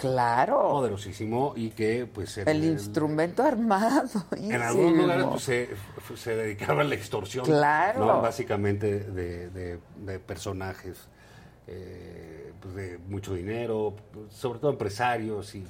[0.00, 0.60] Claro.
[0.70, 4.08] Poderosísimo y que pues en, El instrumento armado.
[4.36, 5.26] en algunos lugares
[6.06, 7.44] pues, se, dedicaba a la extorsión.
[7.44, 8.06] Claro.
[8.06, 8.20] ¿no?
[8.22, 10.96] Básicamente de, de- de personajes
[11.66, 13.94] eh, pues, de mucho dinero,
[14.30, 15.64] sobre todo empresarios y,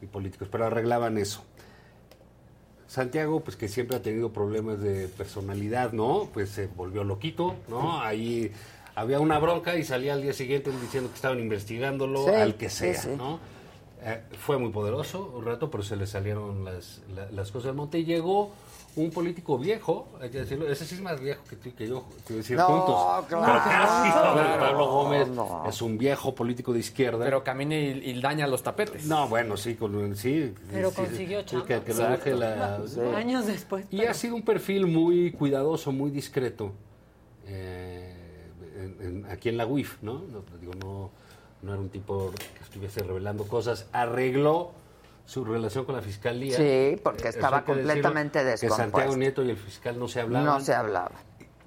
[0.00, 1.42] y políticos, pero arreglaban eso.
[2.86, 6.28] Santiago, pues que siempre ha tenido problemas de personalidad, ¿no?
[6.32, 8.00] Pues se volvió loquito, ¿no?
[8.00, 8.52] Ahí
[8.94, 12.68] había una bronca y salía al día siguiente diciendo que estaban investigándolo Sí, al que
[12.70, 13.08] sí, sea, sí.
[13.16, 13.40] ¿no?
[14.06, 17.74] Eh, fue muy poderoso un rato, pero se le salieron las, la- las cosas del
[17.76, 18.50] monte y llegó
[18.96, 21.88] un político viejo, hay que decirlo, ese sí es más viejo que tú y que
[21.88, 23.26] yo, quiero decir, No, juntos.
[23.28, 24.60] claro.
[24.60, 25.64] Pablo Gómez No.
[25.68, 27.24] es un viejo político de izquierda.
[27.24, 29.06] Pero camina y, y daña los tapetes.
[29.06, 30.54] no, bueno, sí, con, sí.
[30.70, 32.18] Pero sí, consiguió sí, chamba.
[32.18, 32.32] que,
[33.16, 33.86] Años después.
[33.90, 36.70] y pero- ha sido un perfil muy cuidadoso, muy discreto
[37.46, 38.14] eh,
[38.76, 40.20] en- en- aquí en la UIF, ¿no?
[40.30, 41.10] No, digo, no,
[41.64, 43.86] no era un tipo que estuviese revelando cosas.
[43.92, 44.72] Arregló
[45.26, 46.56] su relación con la fiscalía.
[46.56, 48.98] Sí, porque Eh, estaba eso completamente decirlo, Que descompuesto.
[48.98, 50.44] Santiago Nieto y el fiscal no se hablaban.
[50.46, 51.12] No se hablaba.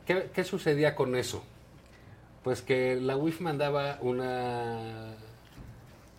[0.06, 1.44] ¿Qué, qué sucedía con eso?
[2.44, 5.16] Pues que la UIF mandaba una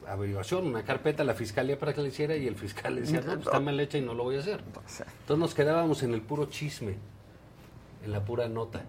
[0.07, 3.21] averiguación, una carpeta a la fiscalía para que la hiciera y el fiscal le decía,
[3.21, 4.61] no, pues está mal hecha y no lo voy a hacer.
[5.21, 6.97] Entonces nos quedábamos en el puro chisme,
[8.05, 8.83] en la pura nota.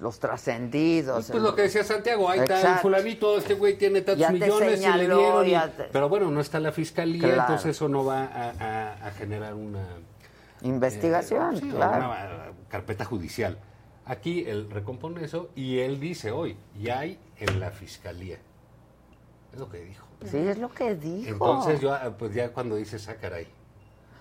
[0.00, 1.30] Los trascendidos.
[1.30, 4.80] Pues lo que decía Santiago, ahí está el fulanito, este güey tiene tantos Ya millones
[4.82, 5.46] y le dieron.
[5.46, 7.40] y- te- Pero bueno, no está la fiscalía, Claro.
[7.42, 9.84] entonces eso no va a, a- a generar una...
[10.62, 12.06] Investigación, eh, sí, claro.
[12.06, 13.58] una carpeta judicial.
[14.06, 18.38] Aquí él recompone eso y él dice hoy, ya hay en la fiscalía.
[19.52, 20.06] Es lo que dijo.
[20.24, 21.28] Sí, es lo que dijo.
[21.28, 23.46] Entonces yo, ah, pues ya cuando dice, ah, caray.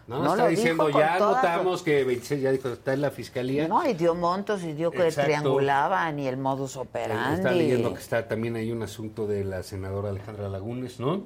[0.08, 3.02] No, No, está lo dijo diciendo, con ya notamos que 26 ya dijo, está en
[3.02, 3.68] la fiscalía.
[3.68, 5.28] No, y dio montos y dio que Exacto.
[5.28, 7.36] triangulaban y el modus operandi.
[7.36, 11.24] Está leyendo que está también hay un asunto de la senadora Alejandra Lagunes, ¿no?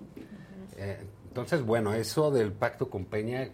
[0.77, 0.99] Eh,
[1.29, 3.49] entonces, bueno, eso del pacto con Peña.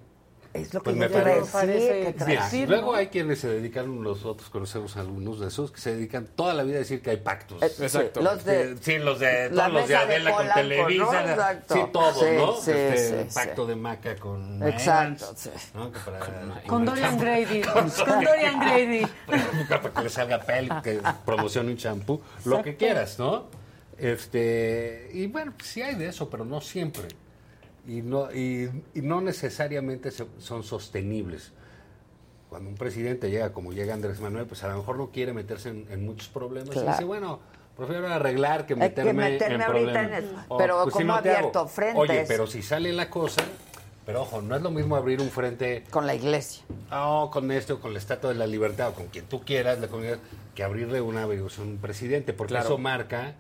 [0.53, 3.39] Es lo pues que me yo te iba a parece- decir, que luego hay quienes
[3.39, 7.01] se dedican, nosotros conocemos algunos de esos, que se dedican toda la vida a decir
[7.01, 7.59] que hay pactos.
[7.63, 8.21] Eh, sí, Exacto.
[8.21, 11.35] los de- sí, los de, todos los de Adela con Televisa.
[11.67, 11.75] ¿no?
[11.75, 12.55] Sí, todos, Sí, ¿no?
[12.61, 13.69] sí, Este, sí, pacto sí.
[13.69, 15.49] de Maca con Exacto, Mayans, sí.
[15.73, 15.91] ¿no?
[15.91, 16.19] Que para-
[16.67, 17.61] Con Dorian Grady.
[17.73, 17.89] Con
[18.23, 19.07] Dorian Grady.
[19.67, 23.47] para que le salga peli, que promocione un champú, lo que quieras, ¿no?
[23.97, 27.07] Este, y bueno, pues sí hay de eso, pero no siempre.
[27.85, 31.51] Y no, y, y no necesariamente se- son sostenibles.
[32.49, 35.69] Cuando un presidente llega como llega Andrés Manuel, pues a lo mejor no quiere meterse
[35.69, 36.75] en, en muchos problemas.
[36.75, 37.39] Y dice, bueno,
[37.75, 40.19] prefiero arreglar que Hay que meterme, meterme en ahorita problemas.
[40.19, 41.99] en el- O, pero pues, si como no abierto frentes.
[41.99, 43.43] Oye, pero si sale la cosa,
[44.05, 46.63] pero ojo, no es lo mismo abrir un frente Con la iglesia.
[46.91, 49.87] Oh, con esto, con la Estatua de la Libertad o con quien tú quieras, la
[49.87, 50.19] comunidad,
[50.55, 52.65] que abrirle una averiguación a un presidente, porque Claro.
[52.67, 53.33] eso marca,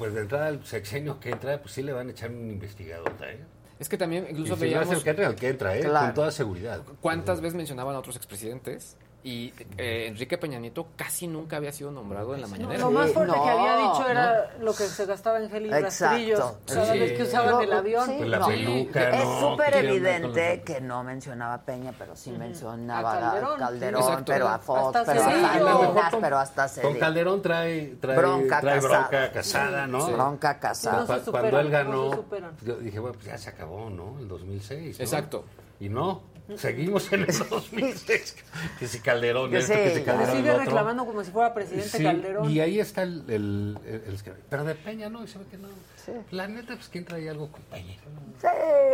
[0.00, 3.12] pues de entrada al sexenio que entra, pues sí le van a echar un investigador.
[3.22, 3.38] ¿eh?
[3.78, 4.94] Es que también Y incluso si no es veíamos...
[4.94, 5.80] el que entra, el que entra, ¿eh?
[5.82, 6.06] Claro.
[6.06, 6.80] con toda seguridad.
[7.02, 8.96] ¿Cuántas veces mencionaban a otros expresidentes?
[9.22, 12.80] Y eh, Enrique Peña Nieto casi nunca había sido nombrado en la mañanera.
[12.80, 14.08] Lo más fuerte no, que había dicho no.
[14.08, 16.04] era lo que se gastaba en gel y Exacto.
[16.06, 16.98] rastrillos cada Sí.
[16.98, 18.06] vez que usaban el avión.
[18.06, 18.46] Sí, la no.
[18.46, 19.40] peluca, Es ¿no?
[19.40, 23.16] súper ¿Qué onda con evidente los- que no mencionaba a Peña, pero sí mencionaba A
[23.16, 23.58] a Calderón.
[23.58, 24.24] Calderón, Exacto.
[24.32, 25.24] pero a Fox, Hasta pero a.
[25.24, 26.94] Salinas, Con- pero hasta Con.
[26.98, 28.98] Calderón trae, trae Bronca trae casada.
[29.08, 30.06] bronca casada, ¿no?
[30.06, 30.12] Sí.
[30.12, 31.00] Bronca casada.
[31.00, 32.24] No superan, Cuando él no ganó,
[32.62, 34.18] yo dije, bueno, pues ya se acabó, ¿no?
[34.18, 34.98] El 2006.
[34.98, 35.04] ¿no?
[35.04, 35.44] Exacto.
[35.78, 36.22] Y no,
[36.58, 38.36] seguimos en el 2006.
[38.78, 40.64] que si Calderón Que esto, sí, que si Calderón sigue otro.
[40.64, 42.50] reclamando como si fuera presidente Sí, Calderón.
[42.50, 44.18] Y ahí está el, el, el- el.
[44.48, 45.68] Pero de Peña no, y se ve que no.
[46.04, 46.12] Sí.
[46.30, 47.94] La neta, pues ¿quién traía algo con Peña?
[48.40, 48.46] Sí,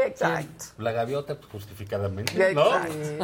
[0.07, 0.65] exacto.
[0.79, 2.53] La gaviota, pues justificadamente.
[2.53, 2.71] ¿no?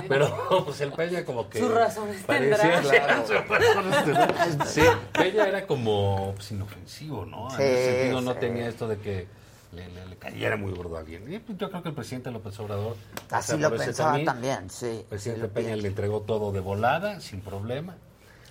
[0.08, 1.58] Pero pues el Peña como que...
[1.58, 3.26] Sus razones parecía- tendrá.
[3.26, 4.66] sus razones tendrá.
[4.66, 7.50] Sí, Peña era como pues, inofensivo, ¿no?
[7.50, 8.38] Sí, en ese sentido no sí.
[8.40, 9.26] tenía esto de que
[9.72, 11.32] le, le- le cayera muy gordo a alguien.
[11.32, 12.96] Y pues, yo creo que el presidente López Obrador...
[13.30, 14.86] Así lo pensaba camino, también, sí.
[14.86, 15.82] El sí presidente Peña pienso.
[15.82, 17.96] le entregó todo de volada, sin problema.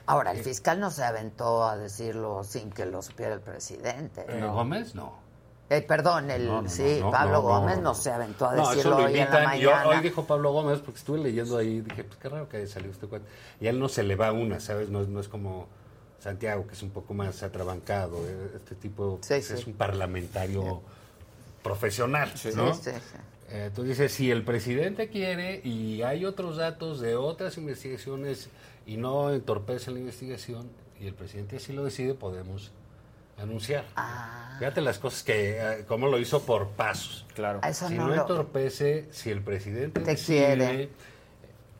[0.07, 4.25] Ahora, el fiscal no se aventó a decirlo sin que lo supiera el presidente.
[4.27, 4.53] Eh, ¿no?
[4.53, 5.19] Gómez, no.
[5.69, 7.93] Eh, perdón, el, No, no, sí, no, Pablo Gómez no.
[7.95, 9.59] se aventó a decirlo lo hoy en la invitan.
[9.59, 9.87] Yo, mañana.
[9.89, 12.91] hoy dijo Pablo Gómez, porque estuve leyendo ahí, dije, pues qué raro que haya salido
[12.91, 13.25] este cuate.
[13.61, 14.89] Y a él no se le va una, ¿sabes?
[14.89, 15.67] No, es- no es como
[16.19, 18.17] Santiago, que es un poco más atrabancado.
[18.27, 19.53] eh, Este tipo Sí, pues, sí.
[19.53, 20.81] es un parlamentario
[21.63, 22.73] profesional, Sí, ¿no?
[22.73, 22.89] sí.
[23.49, 28.49] Eh, Entonces dice, si el presidente quiere y hay otros datos de otras investigaciones
[28.85, 32.71] y no entorpece la investigación y el presidente así lo decide, podemos
[33.37, 33.85] anunciar.
[33.95, 34.55] Ah.
[34.59, 37.25] Fíjate las cosas que, eh, cómo lo hizo por pasos.
[37.33, 37.59] Claro.
[37.67, 40.89] Eso si no no, lo- entorpece, si el presidente Te decide, quiere.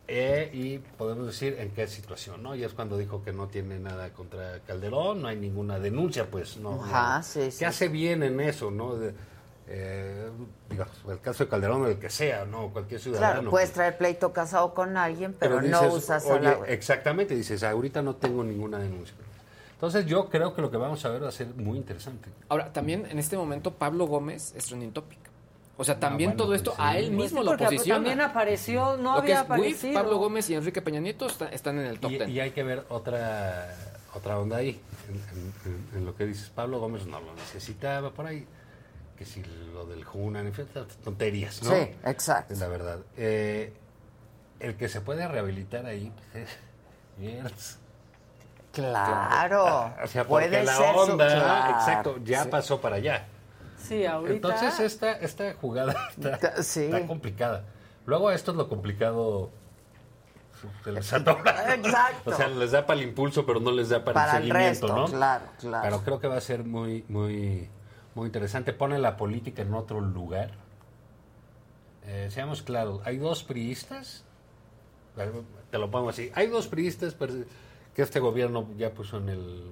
[0.08, 2.54] eh, y podemos decir en qué situación, ¿no?
[2.54, 6.56] Y es cuando dijo que no tiene nada contra Calderón, no hay ninguna denuncia, pues,
[6.58, 6.82] ¿no?
[6.84, 7.22] Ajá, no.
[7.24, 7.64] sí, ¿Qué sí.
[7.64, 8.96] hace bien en eso, no?
[8.96, 9.14] De,
[9.74, 10.28] eh,
[10.68, 12.68] digamos, el caso de Calderón, el que sea, ¿no?
[12.68, 13.32] Cualquier ciudadano.
[13.34, 16.52] Claro, puedes traer pleito casado con alguien, pero, no dices, usas a oye, la...
[16.68, 19.14] Exactamente, dices, ahorita no tengo ninguna denuncia.
[19.74, 22.28] Entonces yo creo que lo que vamos a ver va a ser muy interesante.
[22.48, 25.18] Ahora, también en este momento Pablo Gómez es trending topic.
[25.78, 26.94] O sea, también bueno, todo esto pues sí.
[26.94, 27.94] a él Pues mismo sí, lo posiciona.
[27.96, 29.94] también apareció, no lo que había es aparecido.
[29.94, 32.30] Pablo Gómez y Enrique Peña Nieto está- están en el top Y, ten.
[32.30, 33.74] y hay que ver otra
[34.14, 34.78] otra onda ahí,
[35.08, 36.50] en, en- en- en lo que dices.
[36.54, 38.46] Pablo Gómez no lo necesitaba por ahí,
[39.16, 39.42] que si
[39.72, 40.66] lo del Junan, en fin,
[41.04, 41.70] tonterías, ¿no?
[41.70, 42.52] Sí, exacto.
[42.54, 42.98] Es la verdad.
[43.16, 43.72] Eh,
[44.60, 46.48] el que se puede rehabilitar ahí pues,
[47.20, 47.78] es.
[48.72, 49.92] Claro.
[50.02, 51.74] O sea, porque puede la ser su- onda, claro.
[51.78, 52.48] exacto, ya Sí.
[52.48, 53.26] pasó para allá.
[53.76, 54.32] Sí, ahorita.
[54.34, 56.84] Entonces esta, esta jugada está, Sí.
[56.84, 57.64] está complicada.
[58.06, 59.50] Luego esto es lo complicado.
[60.84, 61.74] Se les atora.
[61.74, 62.30] Exacto.
[62.30, 64.48] O sea, les da para el impulso, pero no les da para, Para el el
[64.52, 65.06] seguimiento, resto, ¿no?
[65.06, 65.82] claro, claro.
[65.84, 67.68] Pero creo que va a ser muy, muy,
[68.14, 68.72] muy interesante.
[68.72, 70.50] Pone la política en otro lugar.
[72.06, 74.24] Eh, seamos claros, hay dos priistas,
[75.70, 77.14] te lo pongo así, hay dos priistas
[77.94, 79.70] que este gobierno ya puso en, el,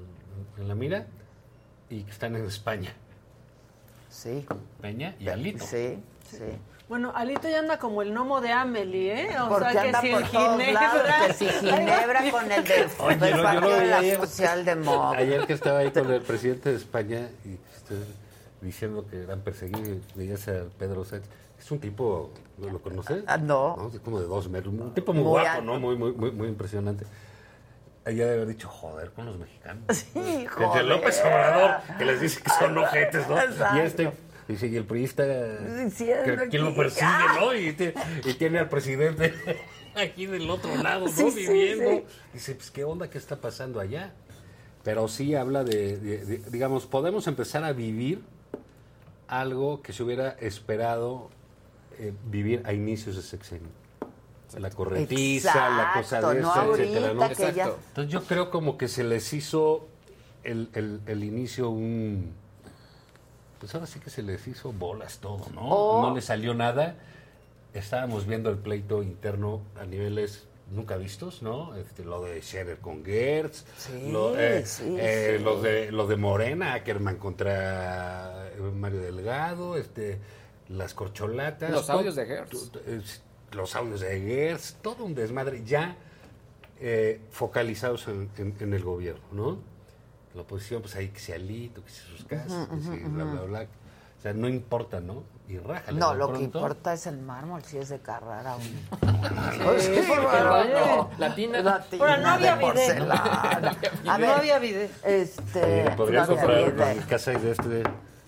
[0.56, 1.06] en la mira
[1.88, 2.92] y que están en España.
[4.08, 4.46] Sí.
[4.80, 5.64] Peña y Alito.
[5.64, 5.98] Sí,
[6.30, 6.38] sí.
[6.88, 9.40] Bueno, Alito ya anda como el gnomo de Amelie, ¿eh?
[9.40, 10.80] O Porque sea, que anda si por el todos Ginebra.
[10.82, 14.16] lados, que si Ginebra con el del, Oye, no, yo partido lo de la ayer.
[14.20, 15.18] socialdemócrata.
[15.18, 17.58] Ayer que estaba ahí con el presidente de España y
[18.60, 21.28] diciendo que eran perseguidos, veías a Pedro Sánchez.
[21.58, 23.22] Es un tipo, ¿no lo conoces?
[23.26, 23.90] Ah, no.
[23.92, 24.72] Es como de dos metros.
[24.74, 25.62] Un tipo muy, Muy guapo, alto.
[25.62, 25.78] ¿no?
[25.80, 27.04] Muy, muy, muy, muy impresionante.
[28.04, 29.84] allá de haber dicho, joder, con los mexicanos.
[29.92, 30.84] Sí, Desde joder.
[30.86, 33.38] López Obrador, que les dice que son ojetes, ¿no?
[33.40, 33.76] Exacto.
[33.76, 34.12] Y este,
[34.48, 35.22] dice, y el priista,
[36.48, 37.06] ¿quién lo que- persigue,
[37.38, 37.54] no?
[37.54, 39.34] Y, te- y tiene al presidente
[39.94, 41.12] aquí del otro lado, ¿no?
[41.12, 41.90] Sí, sí, Viviendo.
[41.90, 42.04] sí.
[42.32, 43.10] Dice, pues, ¿qué onda?
[43.10, 44.12] ¿Qué está pasando allá?
[44.82, 48.22] Pero sí habla de, de- de- digamos, podemos empezar a vivir
[49.30, 51.30] algo que se hubiera esperado
[51.98, 53.68] eh, vivir a inicios de sexenio.
[54.58, 57.78] La corretiza, la cosa de no esa, etcétera, Exacto.
[57.88, 59.86] Entonces yo creo como que se les hizo
[60.42, 62.32] el, el- el inicio un...
[63.60, 65.60] Pues ahora sí que se les hizo bolas todo, ¿no?
[65.68, 66.02] Oh.
[66.08, 66.96] No le salió nada.
[67.74, 71.74] Estábamos viendo el pleito interno a niveles nunca vistos, ¿no?
[71.76, 75.44] Este, lo de Scherer con Gertz, Sí, lo, eh, sí, eh, sí.
[75.44, 80.18] lo de lo de Morena, Ackerman contra eh, Mario Delgado, este,
[80.68, 82.70] las corcholatas, Los todo- audios de Gertz.
[83.52, 85.96] los audios de Gertz, todo un desmadre ya
[86.80, 89.58] eh, focalizados en, en- en el gobierno, ¿no?
[90.34, 93.24] La oposición, pues ahí que sea Alito, que sea sus casas, que sea ujú, bla,
[93.24, 93.32] ujú.
[93.32, 93.62] bla, bla.
[94.18, 95.24] O sea, no importa, ¿no?
[95.50, 95.98] Y rájale.
[95.98, 96.58] No, lo que pronto.
[96.58, 98.60] importa es el mármol, si es de Carrara o
[99.80, 100.96] Sí, Sí, vaya.
[100.96, 101.10] no.
[101.18, 101.60] Latina.
[101.60, 102.72] Latina Ahora, no había de video.
[102.72, 103.76] porcelana.
[104.08, 104.88] A No había video.
[105.02, 106.60] Este, Oye, podrías no comprar
[107.32, 107.82] y de este.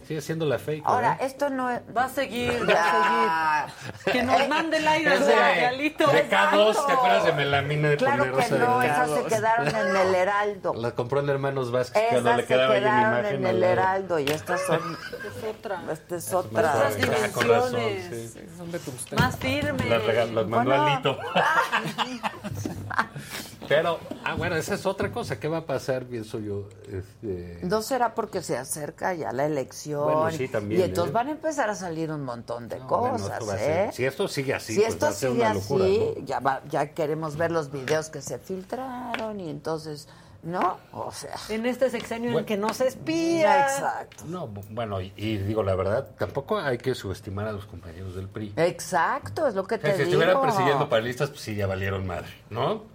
[0.06, 0.82] Sigue siendo la fake.
[0.84, 1.26] Ahora, ¿verdad?
[1.26, 1.80] esto no es...
[1.96, 4.12] Va a seguir, va a seguir.
[4.12, 6.06] Que nos mande el aire de de, Galito.
[6.08, 9.22] de K2, ¿te acuerdas de Melamina de Claro Ponerosa que de no, esas K2?
[9.22, 10.74] se quedaron en el Heraldo.
[10.74, 13.36] La compró en Hermanos Vázquez cuando le se quedaba ahí en quedaron imagen.
[13.36, 13.62] en el.
[13.62, 14.80] Heraldo y estas son...
[15.22, 15.82] Es otra.
[15.92, 16.72] Esta es otra.
[16.72, 17.16] suave.
[17.24, 18.32] Ah, con razón, dimensiones.
[18.32, 18.40] sí.
[18.56, 19.18] Son vetustas.
[19.18, 19.84] Más firme.
[19.84, 20.86] Las, las mandó Bueno.
[20.86, 21.18] Alito.
[23.76, 25.38] Pero, ah, bueno, esa es otra cosa.
[25.40, 26.68] ¿Qué va a pasar, pienso yo?
[26.90, 30.04] Este, No será porque se acerca ya la elección.
[30.04, 31.14] Bueno, sí, también, Y entonces ¿eh?
[31.14, 33.90] van a empezar a salir un montón de no, bueno, cosas, a ¿eh?
[33.92, 35.84] si esto sigue así, si pues esto va a ser sigue una locura.
[35.84, 36.26] así, ¿no?
[36.26, 40.08] ya, va- ya queremos ver los videos que se filtraron y entonces,
[40.42, 40.78] ¿no?
[40.92, 41.34] O sea...
[41.50, 42.46] En este sexenio en Bueno.
[42.46, 43.62] que no se espía.
[43.62, 44.24] Exacto.
[44.26, 48.14] No, bu- bueno, y, y digo la verdad, tampoco hay que subestimar a los compañeros
[48.16, 48.52] del PRI.
[48.56, 50.20] Exacto, es lo que O sea, te si digo.
[50.20, 52.90] estuvieran persiguiendo panelistas, pues sí, ya valieron madre, ¿no?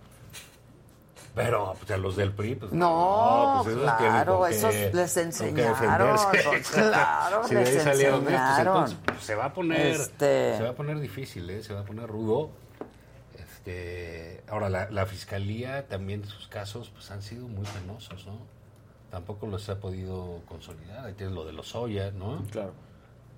[1.38, 6.18] Pero pues, a los del PRI, pues No, pues, esos claro, qué- esos les enseñaron,
[6.32, 8.76] pues, claro, si de ahí les salieron estos, enseñaron.
[8.76, 11.64] entonces pues, se va a poner, Este- se va a poner difícil, ¿eh?
[11.64, 12.50] se va a poner rudo.
[13.38, 18.38] Este, ahora la, la fiscalía también sus casos pues han sido muy penosos, ¿no?
[19.12, 21.06] Tampoco los ha podido consolidar.
[21.06, 22.44] Ahí tienes lo de los Oya, ¿no?
[22.52, 22.74] Claro.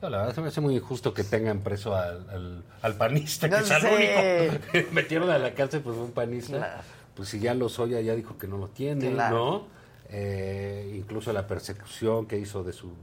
[0.02, 3.50] No, la verdad se me hace muy injusto que tengan preso al, al, al panista,
[3.50, 4.50] que No es al sé.
[4.50, 6.58] único que metieron a la cárcel, pues un panista.
[6.58, 6.82] Claro.
[7.20, 9.36] Pues si ya Lozoya ya dijo que no lo tiene, Claro.
[9.38, 9.64] ¿no?
[10.08, 12.94] Eh, incluso la persecución que hizo de sus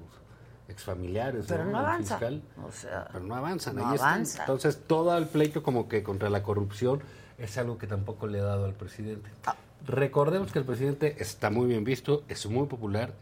[0.68, 2.16] exfamiliares, Pero no avanza.
[2.18, 2.40] fiscal.
[2.66, 4.08] O sea, Pero no avanzan, no ahí están.
[4.08, 4.40] avanza.
[4.40, 7.00] Entonces, todo el pleito como que contra la corrupción
[7.36, 9.28] es algo que tampoco le ha dado al presidente.
[9.44, 9.54] Ah.
[9.86, 13.12] Recordemos que el presidente está muy bien visto, es muy popular.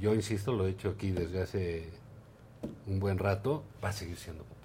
[0.00, 1.90] Yo insisto, lo he dicho aquí desde hace
[2.86, 4.57] un buen rato, va a seguir siendo popular.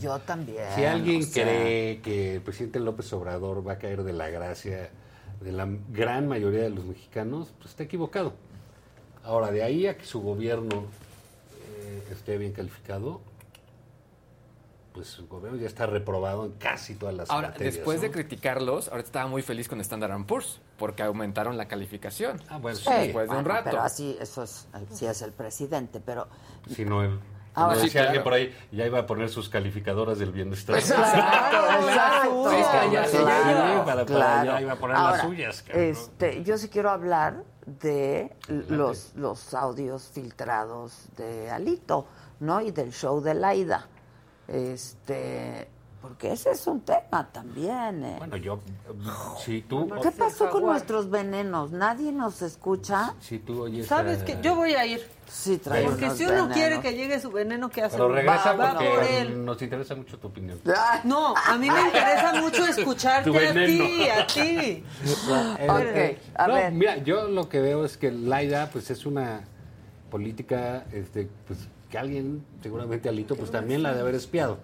[0.00, 0.64] Yo también.
[0.74, 4.28] si alguien o sea, cree que el presidente López Obrador va a caer de la
[4.28, 4.90] gracia
[5.42, 8.34] de la gran mayoría de los mexicanos, pues está equivocado.
[9.24, 10.84] Ahora, de ahí a que su gobierno
[11.68, 13.20] eh, esté bien calificado,
[14.92, 18.88] pues su gobierno ya está reprobado en casi todas las Ahora, materias, después de criticarlos,
[18.88, 22.40] ahorita estaba muy feliz con Standard Poor's porque aumentaron la calificación.
[22.48, 23.70] Ah, bueno, Sí, Después de un bueno, rato.
[23.70, 26.28] Pero así, eso es, sí es el presidente, pero...
[26.68, 27.18] Si no, él.
[27.54, 28.08] Ahora- Como Sí, decía claro.
[28.08, 30.76] alguien por ahí, ya iba a poner sus calificadoras del bienestar.
[30.76, 31.06] Exacto,
[31.88, 32.50] exacto.
[32.50, 34.50] Sí, ya, ya, Sí, Claro, para, para claro.
[34.52, 35.62] allá iba a poner Ahora, las suyas.
[35.62, 35.84] cabrón.
[35.84, 38.34] Este, yo sí quiero hablar de
[38.68, 42.06] los, los audios filtrados de Alito,
[42.40, 42.60] ¿no?
[42.60, 43.86] Y del show de Laida.
[44.48, 45.68] Este,
[46.02, 48.16] porque ese es un tema también, ¿eh?
[48.18, 48.58] Bueno, yo,
[49.44, 51.70] si tú, ¿Qué pasó con nuestros venenos?
[51.70, 53.14] ¿Nadie nos escucha?
[53.20, 54.38] si tú oyes ¿Sabes a- qué?
[54.42, 55.00] Yo voy a ir.
[55.28, 56.52] Sí, trae Porque unos si uno venenos.
[56.56, 57.96] quiere que llegue su veneno, ¿qué hace?
[57.96, 59.44] Pero regresa Va- va por porque él.
[59.44, 60.58] nos interesa mucho tu opinión.
[61.04, 64.42] No, a mí me interesa mucho escucharte a ti, a ti.
[64.58, 64.84] Eh,
[66.18, 66.72] Ok, a no, ver.
[66.72, 69.42] Mira, yo lo que veo es que Laida, pues es una
[70.10, 74.58] política, este, pues que alguien, seguramente Alito, pues también la de haber espiado.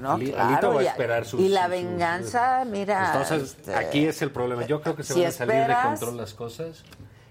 [0.00, 1.40] No, claro, va a y- esperar sus...
[1.40, 4.66] y la sus- venganza, mira, Entonces, este, aquí es el problema.
[4.66, 6.82] Yo creo que se si van a salir de control las cosas.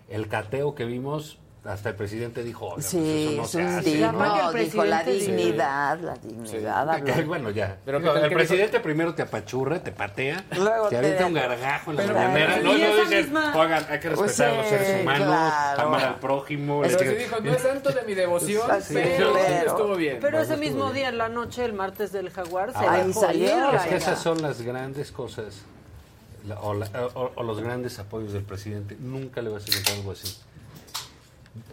[0.08, 3.62] El cateo que vimos, hasta el presidente dijo, "Oiga, pues Sí, eso no es se
[3.62, 4.64] hace".
[4.64, 7.26] dijo la dignidad, la dignidad.
[7.28, 7.78] Bueno, ya.
[7.86, 10.98] Pero Digo, ¿qué tal el que presidente primero te apachurra, te patea, Luego te te
[10.98, 12.04] avienta un gargajo en la.
[12.04, 15.28] Y No, no esa dicen, misma- oigan, hay que Pues respetar a los seres humanos,
[15.28, 15.82] claro.
[15.84, 16.82] amar al prójimo.
[16.82, 20.18] Pero sí dijo, no es santo de mi devoción, Sí, pero, pero- estuvo bien.
[20.20, 23.72] Pero ese mismo día, en la noche, el martes del jaguar, se Ahí salió.
[23.74, 25.62] Es que esas son las grandes cosas
[26.48, 28.98] la- o, la- o- o los grandes apoyos del presidente.
[29.00, 30.36] Nunca le vas a encontrar algo así.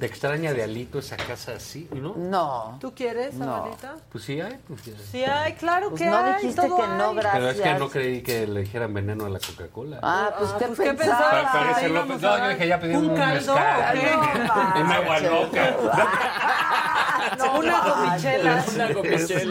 [0.00, 2.14] ¿Te extraña de Alito esa casa así, no?
[2.16, 2.78] No.
[2.80, 3.54] ¿Tú quieres, No.
[3.54, 3.94] Amarita?
[4.10, 4.58] Pues sí hay.
[4.66, 5.04] Pues sí hay.
[5.12, 6.34] Sí hay, claro Pues que no hay.
[6.34, 7.16] dijiste todo que no, hay.
[7.16, 7.78] Pero es que Gracias.
[7.78, 10.00] no creí que le dijeran veneno a la Coca-Cola.
[10.02, 11.52] Ah, pues, ¿qué pues, ¿qué pensabas?
[11.52, 11.90] Te López.
[11.90, 13.98] íbamos No, yo dije, ya pedí un un caldo, mezcal.
[13.98, 14.08] ¿o qué?
[14.80, 15.76] Un agua loca.
[15.80, 17.58] Una.
[17.58, 18.64] Una gomichela.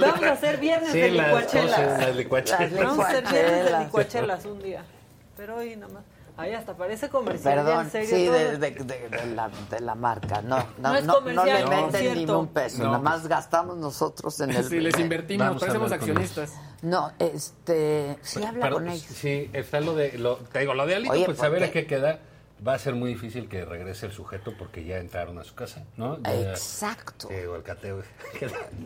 [0.01, 1.79] Vamos a hacer viernes Sí, de las licuachelas.
[2.71, 4.83] las Vamos a hacer viernes de licuachelas un día.
[5.37, 6.03] Pero hoy nada más.
[6.37, 7.55] Ahí hasta parece comercial.
[7.65, 10.41] Perdón, en serio, sí, de, de- de- de la, de la marca.
[10.43, 11.13] No, no, No es no,
[11.45, 12.19] le no, meten cierto.
[12.33, 12.77] ni un peso.
[12.77, 12.83] No.
[12.85, 14.63] Nada más gastamos nosotros en el.
[14.69, 16.53] Sí, les invertimos, Vamos parecemos accionistas.
[16.83, 18.19] No, este.
[18.21, 19.01] Sí, habla Pero, con ellos.
[19.03, 20.17] Sí, está lo de.
[20.19, 22.19] Lo, te digo, lo de Alito, Oye, pues a qué queda.
[22.65, 25.83] Va a ser muy difícil que regrese el sujeto porque ya entraron a su casa,
[25.95, 26.17] ¿no?
[26.23, 27.27] Ya- Exacto.
[27.29, 28.01] Sí, o el cateo.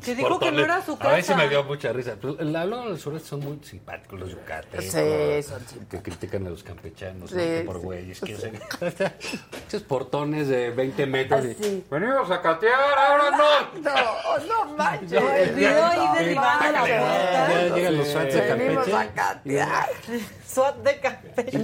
[0.03, 1.37] Que dijo que no era su A veces casa.
[1.37, 2.15] me dio mucha risa.
[2.19, 4.83] Pues, el hablo de los sureños son muy simpáticos, los yucatecos.
[4.85, 7.41] Sí, son Que critican a los campechanos, Sí, ¿no?
[7.41, 7.81] que por sí.
[7.83, 8.19] güeyes.
[8.19, 8.51] que se-
[9.67, 11.45] Esos portones de 20 metros.
[11.45, 11.85] y, Así.
[11.89, 13.79] Venimos a catear, ahora no.
[13.81, 15.13] No, no manches.
[15.13, 17.47] El video ahí derribando la puerta.
[17.69, 18.97] Ya llegan los de Venimos Campeche.
[18.97, 19.89] a catear.
[20.51, 21.63] SWAT de Campeche.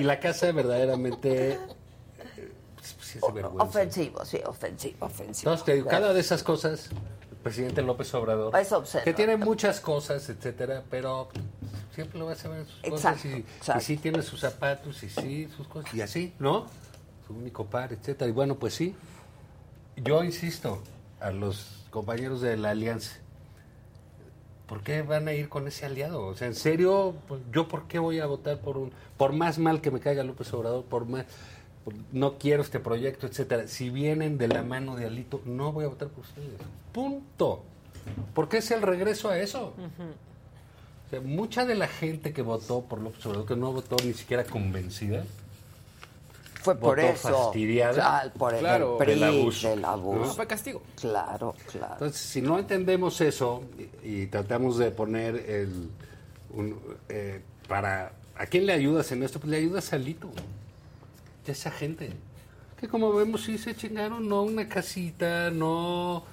[0.00, 3.18] Y la casa verdaderamente eh, pues, sí.
[3.58, 5.50] Ofensivo, sí, ofensivo, ofensivo.
[5.52, 6.90] Entonces, te digo, cada de esas cosas,
[7.30, 9.04] el presidente López Obrador, Es obsceno.
[9.04, 11.28] que tiene muchas cosas, etcétera, pero
[11.94, 13.80] siempre lo vas a ver en sus Exacto, cosas y, exacto.
[13.80, 16.66] y sí tiene sus zapatos y sí sus cosas y así, ¿no?
[17.26, 18.28] Su único par, etcétera.
[18.28, 18.94] Y bueno, pues sí.
[19.96, 20.82] Yo insisto
[21.20, 23.16] a los compañeros de la alianza,
[24.66, 26.26] ¿por qué van a ir con ese aliado?
[26.26, 29.58] O sea, en serio, pues, yo por qué voy a votar por un, por más
[29.58, 31.26] mal que me caiga López Obrador, por más,
[31.84, 33.68] por- no quiero este proyecto, etcétera.
[33.68, 36.48] Si vienen de la mano de Alito, no voy a votar por ustedes.
[36.92, 37.62] Punto.
[38.34, 39.74] Porque es el regreso a eso.
[41.06, 44.14] O sea, mucha de la gente que votó por López Obrador, que no votó ni
[44.14, 45.24] siquiera convencida,
[46.64, 47.28] Fue por eso.
[47.28, 48.96] fastidiada Ah, por el, Claro.
[48.98, 50.26] PRI, del abuso, del abuso.
[50.26, 50.34] ¿no?
[50.34, 50.82] Fue castigo.
[51.00, 51.92] Claro, claro.
[51.94, 53.62] Entonces, si no entendemos eso
[54.02, 55.90] y, y tratamos de poner el
[56.50, 60.30] un, eh, para a quién le ayudas en esto, pues le ayudas a Lito,
[61.46, 62.10] a esa gente
[62.80, 66.24] que como vemos sí se chingaron, no una casita, no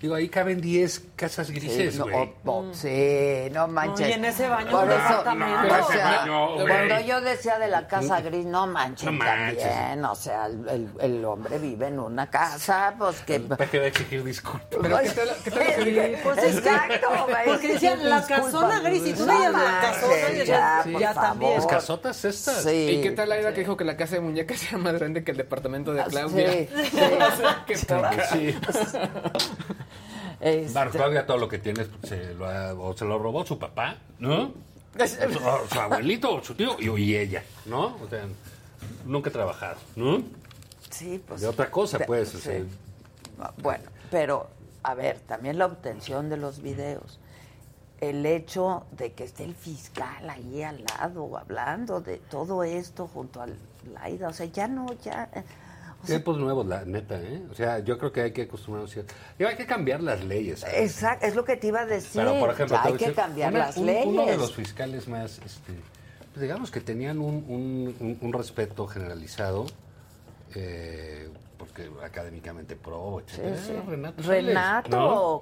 [0.00, 2.74] digo ahí caben 10 casas grises, Sí, no, güey.
[2.74, 4.00] sí, no manches.
[4.06, 5.74] No, y en ese baño Por eso, departamento.
[5.86, 9.62] o sea, No, cuando yo decía de la casa gris, no manches, No manches.
[9.62, 13.40] también, o sea, el, el- el hombre vive en una casa, pues que...
[13.40, 14.68] Para que va a exigir disculpas.
[14.80, 16.18] Pero ¿qué tal, qué tal que?
[16.22, 17.44] Pues Exacto, güey.
[17.46, 21.54] Porque decían la casona gris y tú No veías la casona y ya, ya, también.
[21.54, 22.62] Las casotas estas.
[22.62, 22.70] Sí.
[22.98, 25.30] ¿Y qué tal Aida que dijo que la casa de muñecas era más grande que
[25.32, 26.52] el departamento de Claudia?
[26.52, 27.00] Sí, sí.
[27.66, 28.28] qué poca.
[30.40, 33.96] Este, Claudia todo lo que tiene se lo, ha- o se lo robó su papá,
[34.18, 34.52] ¿no?
[35.00, 37.96] O su abuelito, o su tío y, y ella, ¿no?
[38.02, 38.24] O sea,
[39.04, 40.22] nunca he trabajado, ¿no?
[40.90, 41.40] Sí, pues.
[41.40, 42.30] De otra cosa, pues.
[42.30, 42.36] sí.
[42.36, 44.48] o sea, Bueno, pero,
[44.82, 47.18] a ver, también la obtención de los videos.
[48.00, 53.42] El hecho de que esté el fiscal ahí al lado hablando de todo esto junto
[53.42, 53.56] al
[53.92, 55.28] Laida, o sea, ya no, ya.
[56.02, 57.42] O sea, tiempos nuevos, la neta, ¿eh?
[57.50, 58.94] O sea, yo creo que hay que acostumbrarnos.
[58.94, 60.60] Digo, hay que cambiar las leyes.
[60.60, 60.76] ¿sabes?
[60.76, 62.22] Exacto, es lo que te iba a decir.
[62.22, 64.06] Pero, por ejemplo, hay que cambiar una- las un- leyes.
[64.06, 65.72] Uno de los fiscales más, este,
[66.32, 69.66] pues digamos que tenían un, un- respeto generalizado,
[70.54, 73.90] eh, porque académicamente pro, Sí, etcétera, sí.
[73.90, 74.22] Renato.
[74.22, 74.90] Sales, Renato,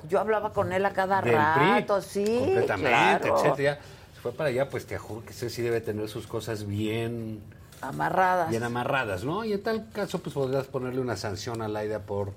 [0.02, 0.08] ¿no?
[0.08, 1.38] yo hablaba con él a cada Del PRI,
[1.80, 2.88] rato, sí, completamente,
[3.28, 3.36] claro.
[3.38, 3.78] etcétera.
[4.14, 7.40] Se fue para allá, pues te juro que ese sí debe tener sus cosas bien,
[7.80, 8.50] Amarradas.
[8.50, 9.44] bien amarradas, ¿no?
[9.44, 12.32] Y en tal caso, pues podrías ponerle una sanción a Laida por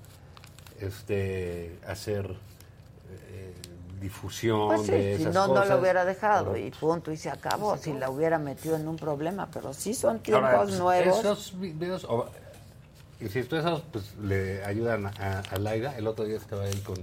[0.79, 2.25] este hacer
[3.11, 3.53] eh,
[4.01, 5.69] difusión Pues sí, de si esas no, no cosas.
[5.69, 9.47] lo hubiera dejado y punto, y se acabó, si la hubiera metido en un problema,
[9.51, 11.19] pero sí son tiempos Ahora, pues, nuevos.
[11.19, 12.29] Esos videos, o-
[13.19, 15.97] insisto, esos pues le ayudan a, a Laida.
[15.97, 16.95] El otro día estaba él con,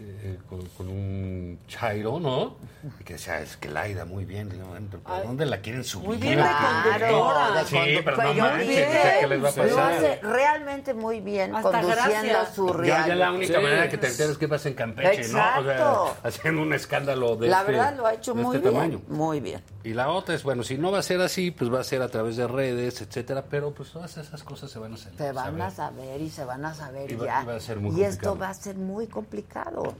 [0.00, 2.56] eh, con, con un chairo, ¿no?
[3.00, 4.48] Y que decía, es que Laida, muy bien.
[4.48, 6.06] Digo, pero ¿por dónde la quieren subir?
[6.08, 8.88] Muy bien Claro, Sí, pero no manches, bien.
[8.88, 9.92] o sea, ¿qué les va a Lo pasar?
[9.92, 12.54] hace realmente muy bien Hasta conduciendo gracias.
[12.54, 13.08] su Ya, reality.
[13.08, 13.62] ya la única Sí.
[13.62, 15.38] manera que te enteres que pasa en Campeche, ¿no?
[15.38, 16.14] O Exacto.
[16.22, 18.80] sea, haciendo un escándalo de La este, verdad lo ha hecho de muy este bien,
[18.80, 19.00] tamaño.
[19.08, 19.62] muy bien.
[19.88, 22.02] Y la otra es, bueno, si no va a ser así, pues va a ser
[22.02, 25.14] a través de redes, etcétera, pero pues todas esas cosas se van a hacer.
[25.16, 27.42] Se van a saber y se van a saber Y va- ya.
[27.42, 29.94] y va a ser muy y esto va a ser muy complicado,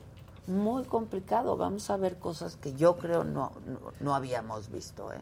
[0.46, 1.56] muy complicado.
[1.56, 5.10] Vamos a ver cosas que yo creo no, no, no habíamos visto.
[5.12, 5.20] ¿eh?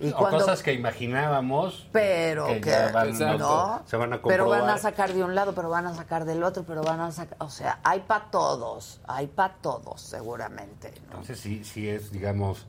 [0.00, 1.86] Y o cuando- cosas que imaginábamos.
[1.92, 5.34] Pero que que, ya van- no, se van a pero van a sacar de un
[5.34, 8.26] lado, pero van a sacar del otro, pero van a sacar, o sea, hay para
[8.30, 10.92] todos, hay para todos seguramente.
[11.06, 11.12] ¿no?
[11.12, 12.66] Entonces sí, sí es, digamos,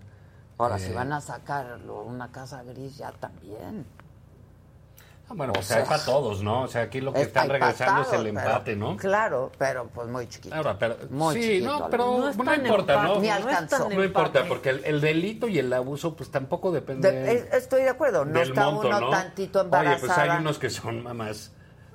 [0.58, 3.86] Ahora, Eh, si van a sacar una casa gris, ya también.
[5.28, 6.62] Ah, bueno, O sea, para todos, ¿no?
[6.64, 8.96] O sea, aquí lo que Está están regresando es el empate, pero- ¿no?
[8.98, 10.54] Claro, pero pues muy chiquito.
[10.54, 13.20] Ahora, pero, Muy sí, chiquito, no, pero no es importa, empate, ¿no?
[13.20, 13.90] Ni no es alcanzó.
[13.90, 17.82] No importa, porque el, el delito y el abuso, pues tampoco depende De- es- estoy
[17.82, 19.10] de acuerdo, no del está monto, uno ¿no?
[19.10, 20.34] tantito Oye, pues embarazada.
[20.36, 21.52] hay unos que son más,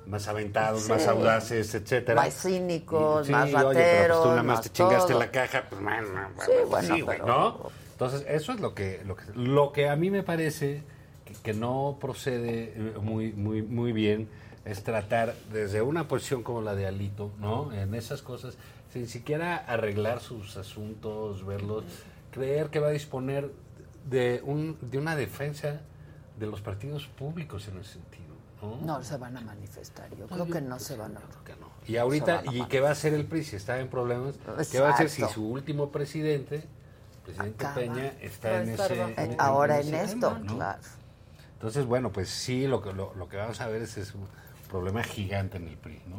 [0.07, 0.91] más aventados, Sí.
[0.91, 2.21] más audaces, etcétera.
[2.21, 5.19] Más cínicos, Sí, más oye, pero pues rateros, tú nada más más te chingaste todo.
[5.19, 7.80] la caja, pues bueno, Sí, bueno, sí, güey, pero- ¿no?
[8.01, 10.81] Entonces, eso es lo que, lo que, lo que a mí me parece
[11.23, 14.27] que, que no procede eh, muy, muy, muy bien
[14.65, 17.71] es tratar desde una posición como la de Alito, ¿no?
[17.71, 18.57] En esas cosas,
[18.91, 21.83] sin siquiera arreglar sus asuntos, verlos,
[22.31, 23.51] creer que va a disponer
[24.09, 25.81] de, un, de una defensa
[26.39, 28.77] de los partidos públicos en ese sentido, ¿no?
[28.83, 31.21] No se van a manifestar, yo creo que no se van a...
[31.85, 33.89] Y ahorita, Se van a ¿y qué va a hacer el PRI si está en
[33.89, 34.39] problemas?
[34.71, 36.63] ¿Qué va a hacer si su último presidente,
[37.31, 37.75] presidente Acaba.
[37.75, 39.01] Peña, está en ese...
[39.17, 40.55] en- Ahora en ese esto, tema, ¿no?
[40.55, 40.79] claro.
[41.53, 44.27] Entonces, bueno, pues sí, lo que, lo, lo que vamos a ver es, es un
[44.69, 46.17] problema gigante en el PRI, ¿no?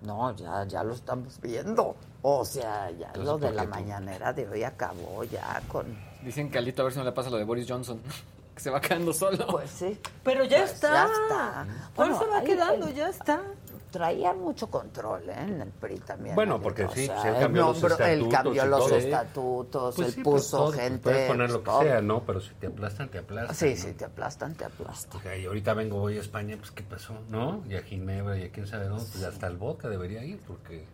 [0.00, 1.96] No, ya, ya lo estamos viendo.
[2.22, 3.68] O sea, ya Entonces, lo de ¿por la tú?
[3.70, 5.86] mañanera de hoy acabó ya con...
[6.22, 8.00] Dicen que Alito a ver si no le pasa lo de Boris Johnson,
[8.54, 9.46] que se va quedando solo.
[9.48, 10.00] Pues sí.
[10.24, 10.88] Pero ya Pues está.
[10.92, 11.66] ya está.
[11.94, 12.90] ¿Cuál Bueno, se va ahí- quedando?
[12.90, 13.42] Ya está.
[13.90, 15.34] Traía mucho control ¿eh?
[15.38, 16.34] en el PRI también.
[16.34, 18.94] Bueno, Alito, porque o sí, sea, cambió los nombró- Él estatutos cambió y los todo.
[18.96, 20.98] estatutos, Pues él sí, pues puso todo, pues gente...
[20.98, 21.82] puedes poner lo que todo.
[21.82, 22.22] sea, ¿no?
[22.24, 23.56] Pero si te aplastan, te aplastan.
[23.56, 23.76] Sí, ¿no?
[23.88, 25.10] sí, te aplastan, te aplastan.
[25.10, 27.14] Porque ahí ahorita vengo, voy a España, pues ¿qué pasó?
[27.30, 27.62] ¿No?
[27.68, 30.84] Y a Ginebra y a quién sabe dónde, pues hasta el vodka debería ir, porque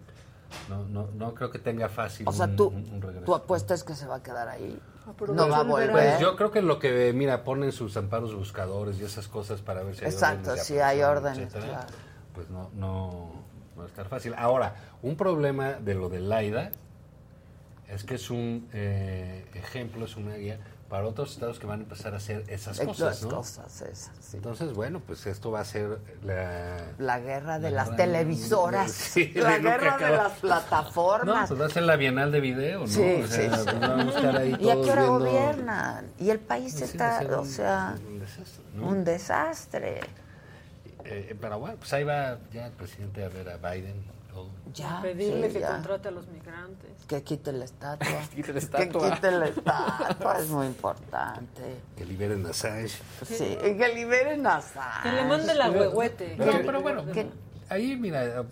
[0.68, 3.24] no, no, no creo que tenga fácil O sea, un, tú, un- un regreso.
[3.24, 4.78] tu apuesta es que se va a quedar ahí.
[5.18, 5.90] pero No va a eso el volver.
[5.90, 9.82] Pues yo creo que lo que, mira, ponen sus amparos buscadores y esas cosas para
[9.82, 11.86] ver si hay Exacto, órdenes de sí hay órdenes, etcétera, claro.
[12.34, 13.30] Pues no, no,
[13.74, 14.34] no va a estar fácil.
[14.36, 16.70] Ahora, un problema de lo de Laida
[17.88, 21.82] es que es un eh, ejemplo, es una guía para otros estados que van a
[21.84, 23.30] empezar a hacer esas cosas, ¿no?
[23.36, 24.36] cosas esas, sí.
[24.36, 26.76] Entonces, bueno, pues esto va a ser la...
[26.98, 28.90] La guerra de la las televisoras.
[29.14, 31.42] Sí, la guerra de las plataformas.
[31.42, 32.86] No, pues va a ser la Bienal de Video, ¿no?
[32.86, 36.06] Sí, O sea, sí, pues a ahí ¿Y a qué hora viendo- gobiernan?
[36.20, 38.86] Y el país Sí, está, o sea, un desastre, ¿no?
[38.88, 40.00] un desastre.
[41.05, 44.02] Eh, pero bueno, pues ahí va ya el presidente a ver a Biden.
[44.33, 44.49] todo.
[44.73, 45.68] Ya, Pedirle sí, que ya.
[45.70, 46.91] contrate a los migrantes.
[47.07, 48.08] Que quite la estatua.
[48.34, 49.10] Quite la Que estatua.
[49.15, 51.62] quite la estatua, es muy importante.
[51.97, 52.99] Que liberen a Assange.
[53.24, 54.60] Sí, que liberen a
[55.05, 56.36] Que le mande la huehuete.
[56.36, 57.28] Que- pero bueno, que-
[57.68, 58.44] ahí mira,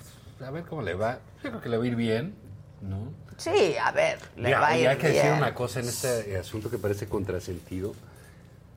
[0.47, 1.19] a ver cómo le va.
[1.43, 2.35] Yo creo que le va a ir bien,
[2.81, 3.13] ¿no?
[3.39, 5.35] Sí, a ver, le Ya, va a y ir hay que decir bien.
[5.39, 7.95] una cosa en este asunto que parece contrasentido,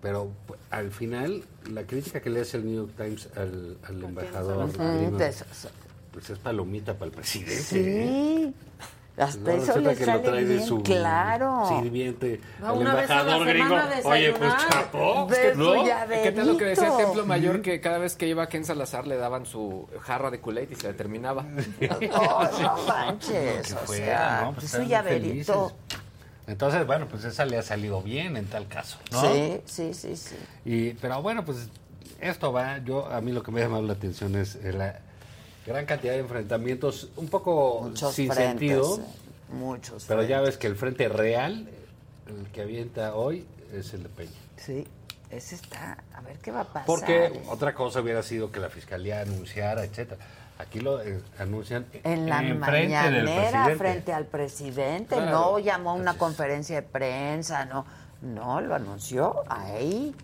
[0.06, 4.04] pero pues, al final la crítica que le hace el New York Times al, al
[4.04, 4.72] embajador
[5.18, 5.44] des-
[6.12, 7.56] pues es palomita para el presidente.
[7.56, 7.64] ¿eh?
[7.64, 8.54] Sí,
[9.18, 11.66] hasta No, eso le que lo sale trae de bien, su claro.
[11.82, 13.76] sirviente, Va el a embajador gringo.
[13.76, 15.74] a Oye, pues chapo, De su ¿no?
[16.24, 17.62] ¿Qué tal lo que decía el Templo Mayor?
[17.64, 20.88] Que cada vez que iba Ken Salazar le daban su jarra de Kool-Aid y se
[20.90, 21.44] le terminaba.
[21.82, 24.52] No, no manches, o fuera, sea, ¿no?
[24.54, 25.54] Pues su están llaverito.
[25.70, 26.05] felices.
[26.48, 29.22] Entonces, bueno, pues esa le ha salido bien en tal caso, ¿no?
[29.22, 30.36] Sí, sí, sí, sí.
[30.64, 31.70] Y, pero bueno, pues
[32.22, 35.00] esto va, yo a mí lo que me ha llamado la atención es eh, la
[35.66, 40.58] gran cantidad de enfrentamientos, un poco Muchos sin frentes, sentido, eh, muchos pero ya ves
[40.58, 41.68] que el frente real,
[42.28, 44.32] el que avienta hoy, es el de Peña.
[44.58, 44.86] Sí,
[45.32, 46.86] ese está, a ver qué va a pasar.
[46.86, 50.24] Porque otra cosa hubiera sido que la fiscalía anunciara, etcétera.
[50.58, 53.24] Aquí lo eh, anuncian En la del mañanera,
[53.66, 53.76] presidente.
[53.76, 55.32] frente al presidente, Claro.
[55.32, 57.86] no llamó a una conferencia de prensa, no,
[58.22, 60.16] no, lo anunció ahí,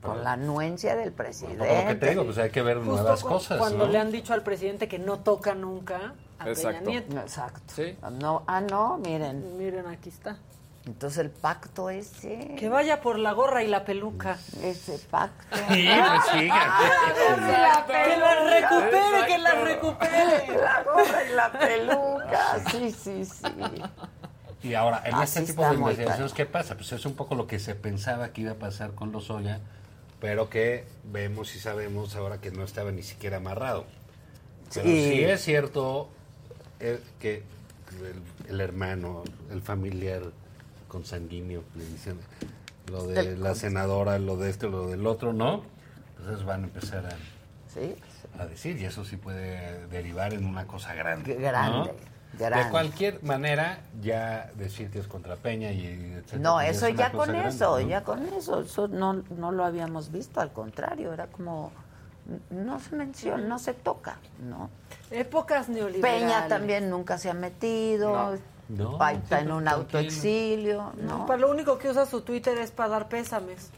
[0.00, 1.58] con la anuencia del presidente.
[1.58, 3.92] Por lo que te digo, pues hay que ver Justo nuevas cu- cosas, Cuando ¿no?
[3.92, 6.84] le han dicho al presidente que no toca nunca a Exacto.
[6.84, 7.18] Peña Nieto.
[7.18, 7.60] Exacto.
[8.20, 9.58] No, ah, no, miren.
[9.58, 10.38] Miren, aquí está.
[10.86, 12.54] Entonces el pacto ese.
[12.58, 14.38] Que vaya por la gorra y la peluca.
[14.62, 15.56] Ese pacto.
[15.68, 20.46] Sí, pues sí, que la recupere, que la recupere.
[20.60, 22.70] La gorra y la peluca.
[22.70, 23.46] Sí, sí, sí.
[24.62, 26.74] Y ahora, en Así este tipo de investigaciones, ¿qué pasa?
[26.76, 29.60] Pues es un poco lo que se pensaba que iba a pasar con Lozoya,
[30.20, 33.84] pero que vemos y sabemos ahora que no estaba ni siquiera amarrado.
[34.74, 35.10] Pero Sí.
[35.12, 36.08] sí es cierto
[36.78, 37.42] eh, que
[38.00, 40.22] el, el hermano, el familiar
[40.90, 42.18] consanguíneo, le dicen
[42.90, 45.62] lo de El la senadora, lo de este, lo del otro, ¿no?
[46.18, 47.10] Entonces van a empezar a,
[47.72, 47.94] Sí.
[48.38, 51.34] a decir, y eso sí puede derivar en una cosa grande.
[51.36, 51.84] Grande, ¿no?
[52.38, 52.64] grande.
[52.64, 56.94] De cualquier manera, ya decir que es contra Peña y etcétera, No, pues eso es
[56.94, 57.88] una ya con grande, eso, ¿no?
[57.88, 61.70] ya con eso, eso no, no lo habíamos visto, al contrario, era como,
[62.50, 64.68] no se menciona, no se toca, ¿no?
[65.10, 66.22] Épocas neoliberales.
[66.22, 68.38] Peña también nunca se ha metido, No,
[68.78, 71.26] Va- está en un autoexilio, No, ¿no?
[71.26, 73.70] para lo único que usa su Twitter es para dar pésames.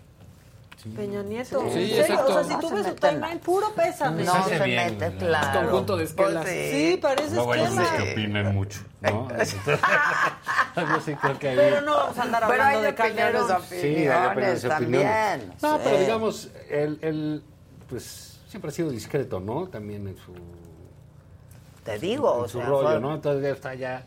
[0.97, 1.61] Peña Nieto.
[1.61, 2.01] Sí, ¿En sí, serio?
[2.03, 2.31] exacto.
[2.33, 4.25] O sea, si No tú ves su timeline, puro pésame.
[4.25, 5.61] No se mete, claro.
[5.71, 6.43] Conjunto de esquelas.
[6.45, 7.97] Pues Sí, parece unos esquela.
[8.05, 9.29] que opinan mucho, ¿no?
[9.39, 11.57] Yo sí creo que hay...
[11.57, 13.63] Pero no vamos a andar hablando de Calderón.
[13.69, 13.77] Sí,
[14.09, 15.53] hay opiniones, también.
[15.63, 15.81] No, sí.
[15.85, 17.45] pero digamos, él, él,
[17.89, 19.69] pues, siempre ha sido discreto, ¿no?
[19.69, 20.33] También en su...
[21.85, 23.15] Te digo, en o su sea, rollo, fue- ¿no?
[23.15, 24.05] Entonces ya está ya...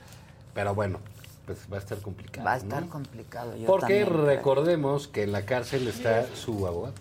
[0.56, 1.00] Pero bueno,
[1.45, 2.90] pues va a estar complicado, Va a estar ¿no?
[2.90, 3.56] complicado.
[3.56, 6.95] Yo Porque también recordemos que en la cárcel está su abogado.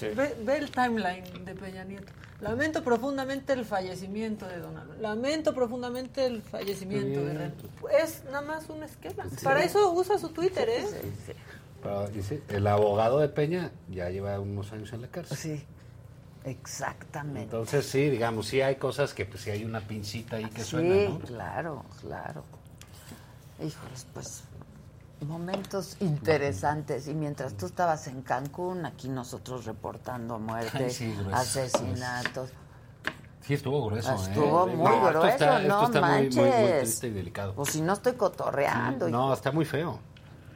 [0.00, 2.12] Ve, ve el timeline de Peña Nieto.
[2.40, 5.00] Lamento profundamente el fallecimiento de Donald.
[5.00, 7.54] Lamento profundamente el fallecimiento de Ren.
[8.02, 9.24] Es nada más una esquema.
[9.42, 10.84] Para eso usa su Twitter, ¿eh?
[11.82, 15.38] Pero dice, el abogado de Peña ya lleva unos años en la cárcel.
[15.38, 15.64] Sí,
[16.44, 17.44] exactamente.
[17.44, 20.70] Entonces sí, digamos, sí hay cosas que pues sí hay una pincita ahí que sí,
[20.70, 21.18] suena, ¿no?
[21.20, 22.44] claro, claro.
[23.58, 24.42] Híjoles, pues
[25.26, 27.08] momentos interesantes.
[27.08, 32.50] Y mientras tú estabas en Cancún, aquí nosotros reportando muertes, Ay, sí, asesinatos.
[33.40, 34.16] Sí, estuvo grueso, ¿eh?
[34.28, 36.80] Estuvo muy No, grueso, esto está, no esto está muy, muy, muy manches.
[36.80, 37.54] triste y delicado.
[37.54, 39.08] Pues si no estoy cotorreando.
[39.08, 40.00] No, está muy feo.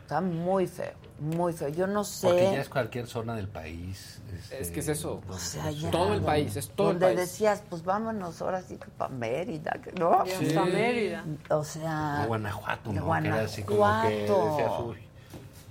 [0.02, 1.68] Está muy feo, muy feo.
[1.68, 2.26] Yo no sé.
[2.26, 4.20] Porque ya es cualquier zona del país.
[4.36, 5.20] este, Es que es eso.
[5.28, 7.28] O sea, ya, Todo el país, es todo el donde país.
[7.30, 10.24] decías, pues vámonos ahora sí que para Mérida, ¿no?
[10.26, 11.24] Y hasta Mérida.
[11.50, 13.12] O sea, De Guanajuato, ¿no?
[13.20, 14.56] Que era así como que Guanajuato.
[14.56, 15.09] decías, uy, el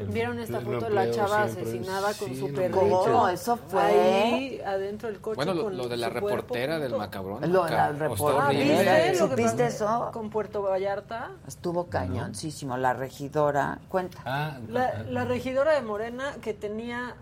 [0.08, 2.80] ¿Vieron esta foto de la chava asesinada con sí, su no perrito?
[2.80, 3.28] ¿Cómo?
[3.30, 3.82] Eso fue.
[3.82, 7.52] Ahí, adentro del coche Bueno, lo, con lo de la reportera del macabrón.
[7.52, 8.46] Lo de la reportera.
[8.48, 8.64] horrible.
[8.66, 10.10] ¿Viste lo que ¿Supiste eso?
[10.14, 11.32] Con Puerto Vallarta.
[11.48, 12.78] Estuvo cañoncísimo.
[12.78, 14.20] La regidora, cuenta.
[14.26, 17.16] Ah, La, la regidora de Morena que tenía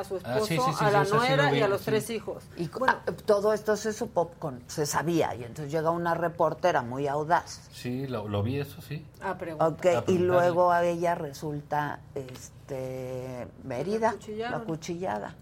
[0.00, 1.86] a su Ah, esposo, sí, sí, sí, a la nuera vi, y a los sí.
[1.86, 2.42] tres hijos.
[2.56, 5.34] Y ah, todo esto se supo, con, se sabía.
[5.34, 7.68] Y entonces llega una reportera muy audaz.
[7.72, 9.04] Sí, lo, lo vi, eso sí.
[9.22, 9.68] A preguntar.
[9.72, 15.34] Ok, A y luego a ella resulta este Mérida, la cuchillada,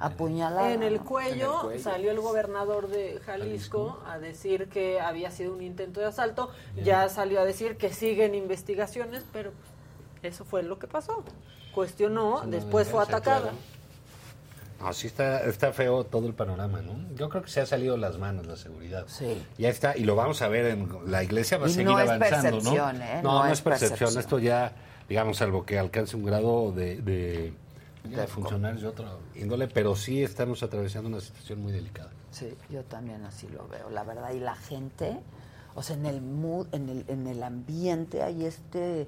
[0.00, 0.72] apuñalada.
[0.72, 1.04] En el, ¿no?
[1.04, 1.82] cuello, En el cuello.
[1.82, 6.50] salió el gobernador de Jalisco, a decir que había sido un intento de asalto.
[6.82, 9.52] Ya salió a decir que siguen investigaciones, pero
[10.22, 11.22] eso fue lo que pasó.
[11.74, 13.40] Cuestionó, después fue atacada.
[13.50, 13.56] claro.
[14.80, 16.94] No, sí está, está feo todo el panorama, ¿no?
[17.16, 19.04] Yo creo que se ha salido de las manos la seguridad.
[19.06, 19.42] Sí.
[19.56, 21.98] Ya está, y lo vamos a ver en la iglesia va a Y seguir no
[22.00, 23.04] es avanzando, percepción, ¿no?
[23.04, 23.20] ¿eh?
[23.22, 23.90] No, No no, es es percepción.
[23.98, 24.20] percepción.
[24.20, 24.72] Esto ya,
[25.08, 27.52] digamos, salvo que alcance un grado de, de,
[28.10, 32.10] ya De- funcionarios de otra índole, pero sí estamos atravesando una situación muy delicada.
[32.30, 34.32] Sí, yo también así lo veo, la verdad.
[34.34, 35.16] Y la gente,
[35.76, 39.06] o sea, en el mood, en el, en el ambiente hay este,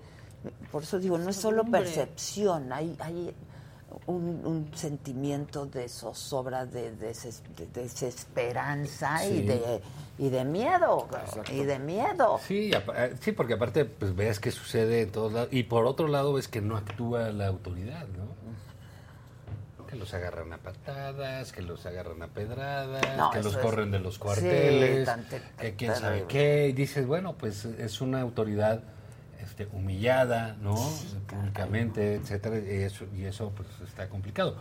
[0.71, 3.35] por eso digo, no es solo percepción, hay, hay
[4.07, 9.81] un, un sentimiento de zozobra, de, deses- de desesperanza y de
[10.19, 11.09] y de miedo,
[11.53, 12.39] y de miedo.
[12.47, 16.09] Sí, eh, sí, porque aparte pues ves que sucede en todos lados y por otro
[16.09, 18.27] lado ves que no actúa la autoridad, ¿no?
[19.87, 23.91] Que los agarran a patadas, que los agarran a pedradas, No, que los es- corren
[23.91, 25.25] de los sí, cuarteles, tan
[25.61, 28.83] que quién sabe qué, y dices, bueno, pues es una autoridad
[29.57, 30.75] este, humillada, ¿no?
[31.27, 34.57] Públicamente, etcétera, y eso, y eso pues está complicado.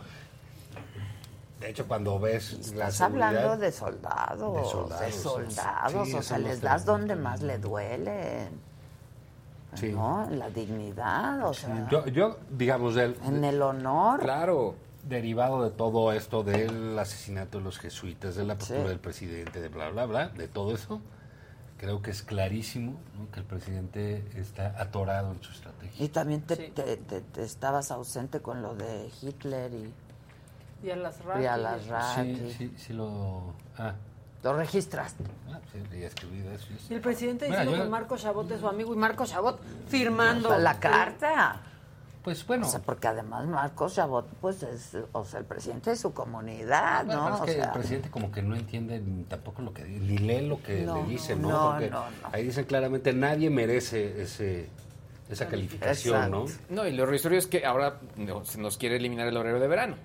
[1.60, 4.54] De hecho, cuando ves la Estás hablando de soldados,
[4.98, 8.48] de De soldados, sí, o sea, les das donde más le duele,
[9.74, 9.92] Sí.
[9.92, 10.24] ¿no?
[10.26, 14.20] En la dignidad, o sea, Yo, yo, digamos, del, en el honor.
[14.20, 14.76] Claro.
[15.04, 18.88] derivado de todo esto del asesinato de los jesuitas, de la postura Sí.
[18.88, 21.00] del presidente, de bla, bla, bla, de todo eso,
[21.78, 23.30] creo que es clarísimo ¿no?
[23.30, 26.04] que el presidente está atorado en su estrategia.
[26.04, 30.96] Y también te, te- te- te estabas ausente con lo de Hitler y, Y a
[30.96, 32.14] las y a las ratas.
[32.26, 33.52] Sí, sí, sí lo...
[33.78, 33.94] Ah,
[34.42, 35.24] Lo registraste.
[35.52, 36.66] ah, sí, ya escribí eso.
[36.90, 40.56] Y el presidente diciendo yo- que Marco Chabot es su amigo y Marco Chabot firmando.
[40.58, 41.60] La carta.
[42.26, 42.66] Pues bueno.
[42.66, 47.06] O sea, porque además Marcos Chabot, pues es, o sea, el presidente de su comunidad,
[47.06, 47.34] Bueno, ¿no?
[47.36, 50.18] es O que sea, el presidente como que no entiende ni tampoco lo que ni
[50.18, 51.64] lee lo que No, le dicen, no, ¿no?
[51.66, 54.68] no, Porque no, ahí dicen claramente nadie merece ese
[55.30, 56.46] esa calificación, ¿no?
[56.68, 59.68] No, y lo irrisorio es que ahora no, se nos quiere eliminar el horario de
[59.68, 59.96] verano.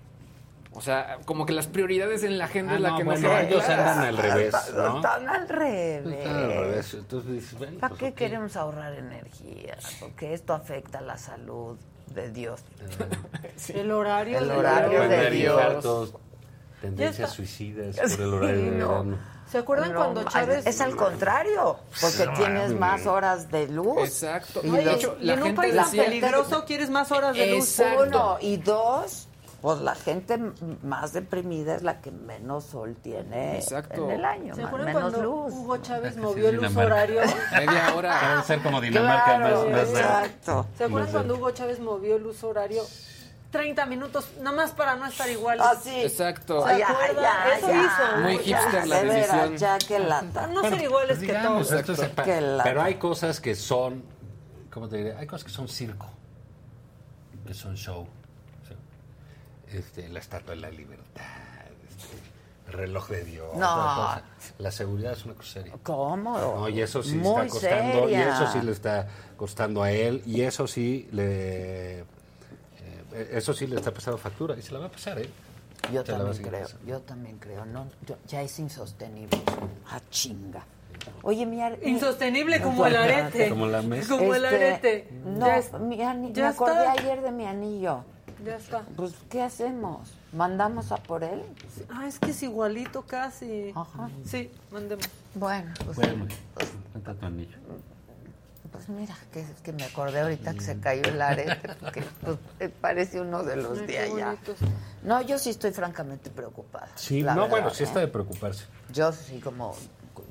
[0.73, 3.27] O sea, como que las prioridades en la agenda Ah, es la no, que bueno,
[3.29, 4.95] nos ellos andan al revés, ¿no?
[4.97, 6.05] Están al revés.
[6.05, 6.93] Están al revés.
[6.93, 9.75] Entonces bueno, ¿Para pues, qué queremos ahorrar energía?
[9.99, 11.77] Porque esto afecta la salud
[12.13, 12.61] de Dios.
[13.73, 15.09] El horario El de horario Dios.
[15.09, 16.13] de Dios.
[16.81, 18.87] tendencias suicidas por el horario de No.
[18.89, 19.17] verano.
[19.51, 20.65] ¿Se acuerdan No, cuando Chávez...
[20.65, 23.97] Es al contrario, porque No, tienes más horas de luz.
[23.99, 24.61] Exacto.
[24.63, 27.35] Y los- de hecho, y la en un gente país tan peligroso quieres más horas
[27.35, 27.81] de luz.
[28.01, 29.27] Uno y dos,
[29.61, 30.39] Pues la gente
[30.81, 34.05] más deprimida es la que menos sol tiene Exacto.
[34.05, 35.53] en el año, ¿Se acuerdan menos cuando luz.
[35.53, 37.21] Hugo Chávez movió el uso horario?
[37.51, 38.29] Media hora.
[38.31, 40.65] Debe ser como Dinamarca Claro, más, más exacto.
[40.77, 42.83] ¿Se acuerdan cuando Hugo Chávez movió el uso horario?
[43.51, 45.59] 30 minutos, nada más para no estar igual.
[45.61, 46.01] Ah, sí.
[46.01, 46.65] Exacto.
[46.67, 46.87] ¿Se Ya,
[47.57, 47.83] Eso ya.
[47.83, 48.21] hizo.
[48.21, 49.57] Muy Ya, hipster la de decisión.
[49.57, 50.47] ya que lata.
[50.47, 51.99] No ser iguales que digamos, todos.
[51.99, 54.03] Que pero hay cosas que son,
[54.71, 55.15] ¿cómo te diré?
[55.17, 56.07] Hay cosas que son circo,
[57.45, 58.07] que son show.
[59.73, 61.23] Este, la Estatua de la Libertad,
[61.89, 62.17] este,
[62.67, 63.55] el reloj de Dios.
[63.55, 64.21] No.
[64.59, 65.73] la seguridad es una cosa seria.
[65.83, 66.37] ¿Cómo?
[66.37, 68.33] No, y eso sí Muy está costando, y seria.
[68.35, 72.05] eso sí le está costando a él, y eso sí le, eh,
[73.31, 75.29] eso sí le está pasando factura, y se la va a pasar, ¿eh?
[75.91, 76.85] Yo Se a también creo, pasando.
[76.85, 79.41] yo también creo, no, yo- ya es insostenible.
[79.89, 80.63] Ah, chinga.
[81.23, 83.49] Oye, mi ar- Insostenible como el arete.
[83.49, 84.15] Como la mesa.
[84.15, 85.09] Como el Este, arete.
[85.25, 86.91] No, Ya mi ya me acordé está.
[86.91, 88.03] ayer de mi anillo.
[88.45, 88.81] Ya está.
[88.95, 90.09] Pues, ¿qué hacemos?
[90.33, 91.43] ¿Mandamos a por él?
[91.89, 93.71] Ah, es que es igualito casi.
[93.75, 94.09] Ajá.
[94.25, 95.05] Sí, mandemos.
[95.35, 96.25] Bueno, pues, Bueno,
[97.19, 97.57] tu anillo.
[98.71, 102.69] pues mira, que, que me acordé ahorita que se cayó el arete, porque pues, eh,
[102.69, 104.35] parece uno de los de allá.
[105.03, 106.89] No, yo sí estoy francamente preocupada.
[106.95, 107.85] Sí, no, verdad, bueno, sí ¿eh?
[107.87, 108.65] está de preocuparse.
[108.91, 109.75] Yo sí como...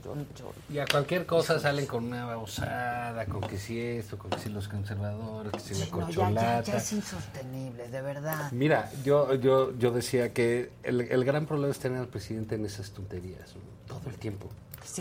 [0.04, 4.30] yo- yo- Y a cualquier cosa salen con una babosada, con que si esto, con
[4.30, 6.62] que si los conservadores, que si la Sí, no, ya, corcholata.
[6.62, 8.50] ya, ya es insostenible, de verdad.
[8.52, 12.64] Mira, yo, yo, yo decía que el, el gran problema es tener al presidente en
[12.66, 13.60] esas tonterías, ¿no?
[13.98, 14.48] todo el tiempo.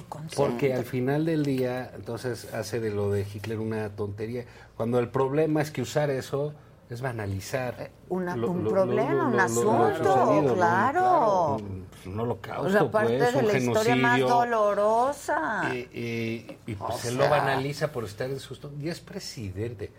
[0.08, 0.36] Concentra.
[0.46, 4.46] Porque al final del día, entonces hace de lo de Hitler una tontería.
[4.78, 6.54] Cuando el problema es que usar eso
[6.90, 7.90] es banalizar.
[8.10, 11.56] Una- lo- un lo- problema, lo- un asunto, claro.
[11.60, 15.72] Un, pues, un holocausto, O sea, parte pues, de un la historia más dolorosa.
[15.74, 16.40] Y,
[16.76, 17.12] pues O él sea.
[17.12, 18.60] lo banaliza por estar en sus...
[18.82, 19.92] Y es presidente.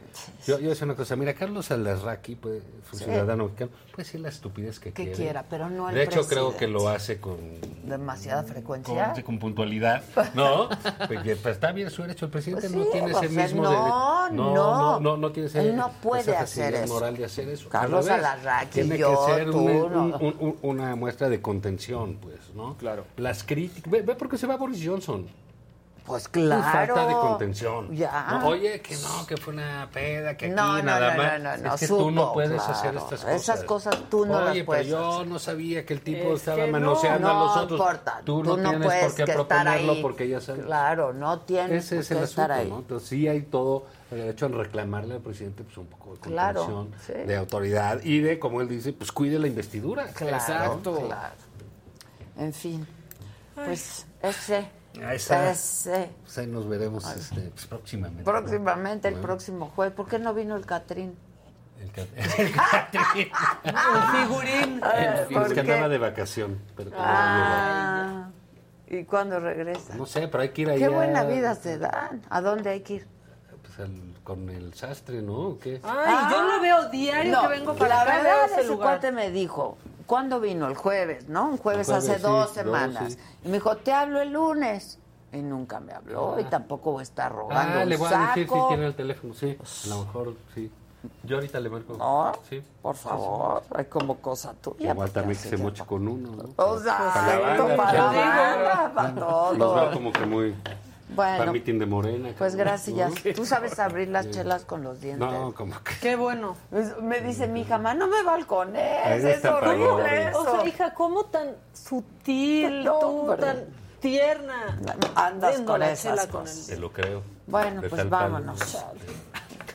[0.46, 3.04] Yo, yo decía una cosa, mira, Carlos Alarraqui, pues, un Sí.
[3.04, 5.12] ciudadano mexicano, puede decir la estupidez que, Que quiere.
[5.12, 7.36] quiera, pero no el De hecho, creo que lo hace con
[7.84, 9.12] Demasiada frecuencia.
[9.14, 10.02] con, con puntualidad,
[10.34, 10.68] ¿no?
[11.06, 12.24] Porque, pues, está bien su derecho.
[12.26, 14.30] El presidente Pues no tiene ese mismo no, derecho.
[14.32, 14.54] no.
[14.54, 16.94] no, no, no tiene ese, Él no puede esa hacer eso.
[16.94, 17.68] moral de hacer eso.
[17.68, 20.02] Carlos Revés, Alarraqui, Tiene yo, que ser tú, un- no.
[20.18, 22.76] un- un- una muestra de contención, pues, ¿no?
[22.78, 23.04] Claro.
[23.16, 23.90] Las críticas.
[23.90, 25.26] Ve, ve por qué se va Boris Johnson.
[26.06, 26.62] Pues claro.
[26.62, 27.94] Falta de contención.
[27.94, 28.38] Ya.
[28.40, 31.40] No, oye, que no, que fue una peda, que aquí No, no, nada no, más.
[31.40, 32.72] no, no, no, es que tú no supo, puedes claro.
[32.72, 33.34] hacer estas cosas.
[33.42, 35.26] Esas cosas tú no Oye, las puedes pero yo hacer.
[35.28, 37.78] no sabía que el tipo Es estaba no, manoseando a los no otros.
[37.80, 40.02] importa, Tú, tú no no tienes puedes por qué proponerlo ahí.
[40.02, 40.64] porque ya sabes.
[40.64, 42.70] Claro, no tienes Ese es por el qué estar asunto, ahí.
[42.70, 42.78] ¿no?
[42.80, 46.64] Entonces sí hay todo el derecho a reclamarle al presidente pues un poco de Claro,
[46.66, 47.26] contención, sí.
[47.26, 50.06] de autoridad y de, como él dice, pues cuide la investidura.
[50.12, 51.34] Claro, claro.
[52.36, 52.86] En fin,
[53.54, 54.68] pues ese,
[55.06, 55.50] Ahí está.
[55.50, 58.24] ese, Pues ahí nos veremos este, pues, próximamente.
[58.24, 59.26] próximamente, el Bueno.
[59.28, 59.94] próximo jueves.
[59.94, 61.14] ¿Por qué no vino el Catrín?
[61.80, 62.06] El ca-
[63.64, 64.80] El figurín.
[64.82, 65.60] Ah, Es ¿por que qué?
[65.60, 66.58] andaba de vacación.
[66.76, 68.28] Pero Ah,
[68.88, 69.92] ¿y cuándo regresa?
[69.92, 70.78] no, no sé, pero hay que ir allá.
[70.88, 72.22] Qué buena vida se dan.
[72.28, 73.06] ¿A dónde hay que ir?
[73.82, 75.34] Al- con el sastre, ¿no?
[75.50, 75.80] ¿O qué?
[75.84, 79.12] Ay, yo lo veo diario No, que vengo para la acá, verdad, veo ese cuate
[79.12, 79.76] me dijo,
[80.06, 80.66] ¿cuándo vino?
[80.68, 81.48] El jueves, ¿no?
[81.48, 83.12] Un jueves, hace sí, dos dos, semanas.
[83.14, 83.18] sí.
[83.44, 84.98] Y me dijo, te hablo el lunes.
[85.32, 88.18] Y nunca me habló y tampoco voy a estar rogando Ah, un le voy a
[88.34, 89.56] decir si tiene el teléfono, sí.
[89.84, 90.72] A lo mejor, sí.
[91.22, 91.96] Yo ahorita le marco.
[91.96, 92.60] No, Sí.
[92.82, 94.90] por favor, hay como cosa tuya.
[94.90, 96.48] Igual también que se moche con uno, ¿no?
[96.56, 99.74] O sea, Para la banda, para la banda, para Los todo.
[99.76, 100.54] veo como que muy...
[101.14, 102.30] Bueno, Para mitin de morena.
[102.38, 103.12] Pues gracias.
[103.24, 103.32] ¿no?
[103.34, 105.26] Tú sabes abrir las chelas con los dientes.
[105.28, 105.94] No, como que...
[106.00, 106.56] Qué bueno.
[106.70, 110.40] Pues, Me dice mi hija, "Ma, no me balcones, es horrible eso.
[110.40, 113.36] O sea, hija, ¿cómo tan sutil, No, tú, hombre.
[113.38, 113.64] tan
[114.00, 114.78] tierna?
[115.14, 116.66] Andas con la esas chela con cosas.
[116.68, 117.22] Te lo creo.
[117.46, 118.58] Bueno, De pues vámonos.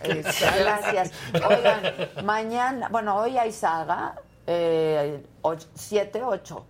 [0.03, 1.11] Este, gracias.
[1.33, 1.81] Oigan,
[2.23, 4.15] mañana, bueno, hoy hay saga,
[4.47, 5.23] eh,
[5.73, 6.65] 7, 8.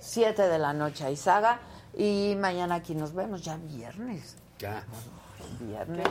[0.00, 1.58] 7 de la noche hay saga
[1.96, 4.36] y mañana aquí nos vemos, ya viernes.
[4.58, 4.84] Ya.
[5.60, 6.06] Viernes.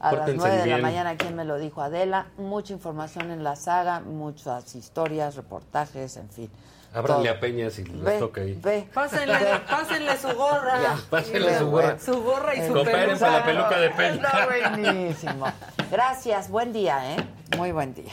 [0.00, 1.80] A las 9 de la mañana, ¿quién me lo dijo?
[1.82, 2.26] Adela.
[2.36, 6.50] Mucha información en la saga, muchas historias, reportajes, en fin.
[6.94, 8.52] Ábranle a Peña si les Ve, toca ahí.
[8.62, 8.86] Ve.
[8.92, 9.34] Pásenle,
[9.68, 10.82] pásenle su gorra.
[10.82, 11.94] Ya, pásenle Ve, su gorra.
[11.94, 12.00] ve.
[12.00, 13.18] Su gorra y su peluca.
[13.18, 14.14] para la peluca de Peña.
[14.14, 15.46] Está buenísimo.
[15.90, 17.26] Gracias, buen día, ¿eh?
[17.56, 18.12] Muy buen día.